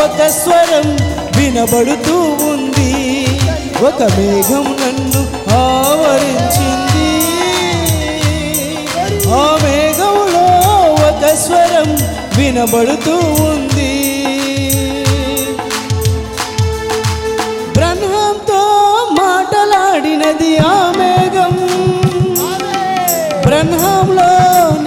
[0.03, 0.97] ఒక స్వరం
[1.37, 3.27] వినబడుతూ ఉంది.
[3.81, 7.21] ఒక మేఘం నన్ను ఆవరించింది.
[9.27, 10.45] ఆ మేఘంలో
[10.93, 11.97] ఒక స్వరం
[12.37, 13.98] వినబడుతూ ఉంది.
[20.29, 21.53] మాటలాడినది ఆ మేఘం.
[23.45, 24.31] బ్రహ్మంలో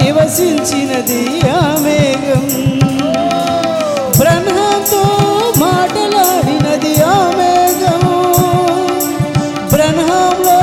[0.02, 2.44] నివసించినది ఆ మేఘం.
[4.18, 5.02] బ్రహ్మంతో
[5.58, 8.04] మాటలాడినది ఆ మేఘం.
[9.72, 10.60] బ్రహ్మంలో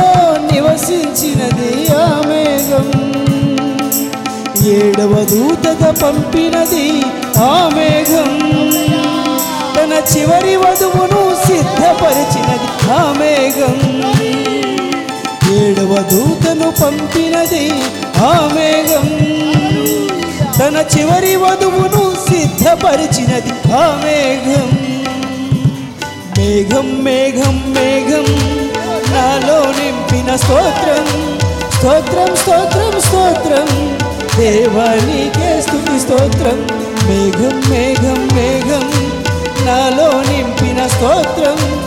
[0.54, 2.88] నివసించినది ఆ మేఘం.
[4.66, 7.04] ఏడవ దూతగా పంపినది
[7.38, 8.32] ఆ మేఘం.
[9.76, 14.00] తన చివరి వధువును సిద్ధపరిచినది ఆ మేఘం.
[15.52, 17.66] ఏడవ దూతను పంపినది
[18.22, 19.08] ఆ మేఘం
[20.60, 24.70] తన చివరి వధువును సిద్ధపరిచినది ఆ మేఘం
[26.38, 28.28] మేఘం మేఘం మేఘం
[29.14, 31.08] నాలో నింపిన స్తోత్రం.
[31.78, 33.68] స్తోత్రం స్తోత్రం స్తోత్రం
[34.38, 36.60] దేవానికే స్థుతి స్తోత్రం.
[37.10, 38.86] మేఘం మేఘం మేఘం
[39.66, 41.79] నాలో నింపిన స్తోత్రం.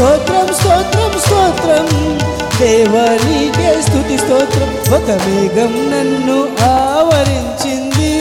[0.00, 2.18] స్తోత్రం స్తోత్రం స్తోత్రం.
[2.60, 4.94] దేవనికే స్థుతి స్తోత్రం.
[4.94, 8.12] ఒక మేఘం నన్ను ఆవరించింది.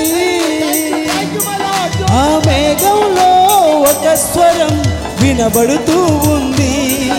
[2.12, 3.48] ఆ మేఘంలో
[3.82, 4.84] ఒక స్వరం
[5.22, 6.02] వినబడుతూ
[6.32, 7.12] ఉంది.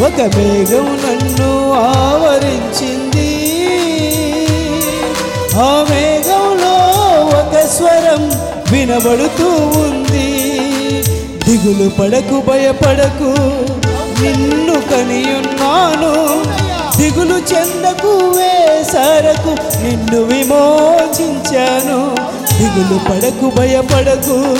[0.00, 3.30] ఒక మేఘం నన్ను ఆవరించింది.
[5.56, 6.76] ఆ మేఘంలో
[7.38, 8.32] ఒక స్వరం
[8.72, 9.48] వినబడుతూ
[9.80, 10.60] ఉంది.
[11.48, 13.58] దిగులు పడకు భయపడకు.
[14.22, 16.12] నిన్ను కనియున్నాను.
[16.96, 22.14] దిగులు చెందకు వేసరకు నిన్ను విమోచించాను.
[22.58, 24.56] దిగులు పడకు భయపడకు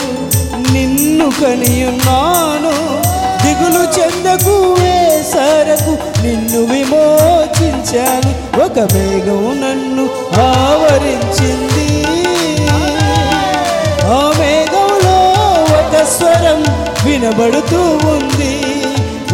[0.72, 2.74] నిన్ను కనియున్నాను.
[3.42, 8.62] దిగులు చెందకు వేసరకు నిన్ను విమోచించాను.
[8.64, 10.08] ఒక మేఘం నన్ను
[10.40, 12.04] ఆవరించింది.
[14.04, 15.18] ఆ మేఘంలో
[15.78, 16.64] ఒక స్వరం
[17.04, 18.67] వినబడుతూ ఉంది.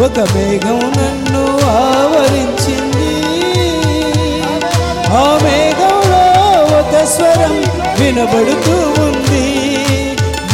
[0.00, 3.14] ఒక మేఘం నన్ను ఆవరించింది.
[5.08, 6.24] ఆ మేఘంలో
[6.78, 7.64] ఒక స్వరం
[8.00, 9.66] వినబడుతూ ఉంది.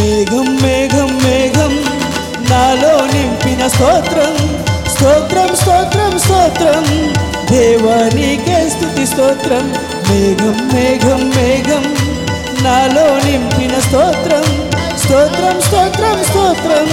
[0.01, 1.85] మేఘం మేఘం మేఘం
[2.51, 4.61] నాలో నింపిన స్తోత్రం.
[4.95, 7.15] స్తోత్రం స్తోత్రం స్తోత్రం
[7.51, 9.73] దేవానికే స్థుతి స్తోత్రం.
[10.11, 11.97] మేఘం మేఘం మేఘం
[12.63, 14.70] నాలో నింపిన స్తోత్రం.
[15.11, 16.89] స్తోత్రం స్తోత్రం స్తోత్రం.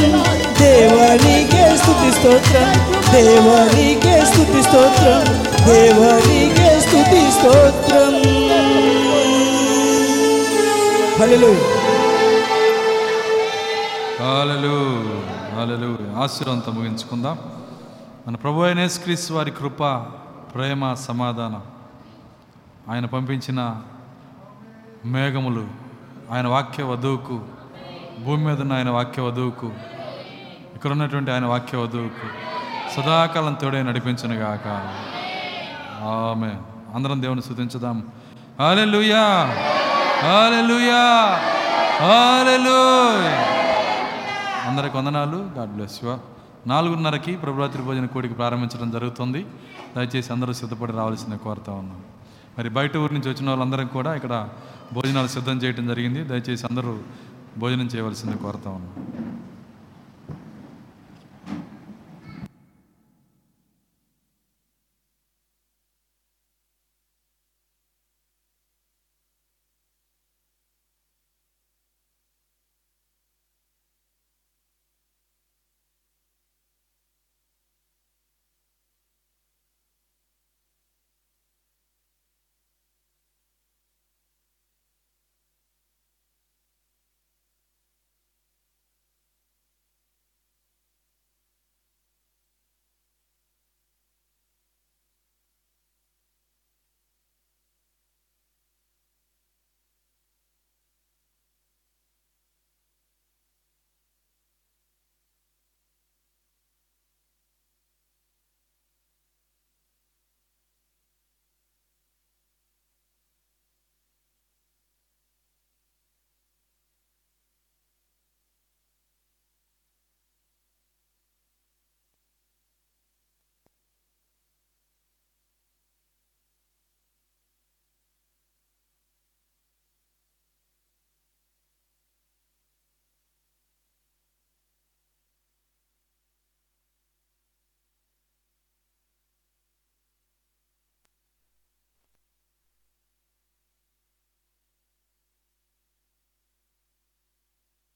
[0.60, 2.70] దేవానికే స్థుతి స్తోత్రం
[3.14, 5.20] దేవానికే స్థుతి స్తోత్రం
[5.66, 8.16] దేవానికే స్థుతి స్తోత్రం.
[11.20, 11.54] హాలలు
[15.56, 15.92] హాలలు
[16.24, 17.38] ఆశీర్వంతం ముగించుకుందాం.
[18.28, 19.84] మన ప్రభు అయిన క్రీస్ వారి కృప
[20.56, 21.62] ప్రేమ సమాధానం.
[22.90, 23.60] ఆయన పంపించిన
[25.06, 25.68] మేఘములు
[26.34, 27.57] ఆయన వాక్య వధువుకు
[28.24, 29.72] భూమి మీద ఉన్న ఆయన వాక్య వధువుకు
[30.76, 32.28] ఇక్కడ ఉన్నటువంటి ఆయన వాక్య వధువుకు
[32.96, 34.68] సదాకాలం తోడే నడిపించను గాక.
[36.04, 36.52] ఆమె
[36.96, 37.98] అందరం దేవుని స్తుతించుదాం.
[38.60, 39.24] హాలెలూయా
[40.24, 41.04] హాలెలూయా
[42.02, 43.36] హాలెలూయా
[44.70, 45.38] అందరికి వందనాలు.
[45.58, 46.18] గాడ్ బ్లెస్ యు
[46.68, 49.46] నాలుగున్నరకి ప్రభురాత్రి భోజన కోడికి ప్రారంభించడం జరుగుతుంది.
[49.96, 52.02] దయచేసి అందరూ సిద్ధపడి రావాల్సిన కోరుతా ఉన్నాం.
[52.58, 54.50] మరి బయట ఊరి నుంచి వచ్చిన వాళ్ళందరం కూడా ఇక్కడ
[54.94, 56.24] భోజనాలు సిద్ధం చేయడం జరిగింది.
[56.24, 56.94] దయచేసి అందరూ
[57.60, 58.94] భోజనం చేయవలసింది కోరుతా ఉన్నాం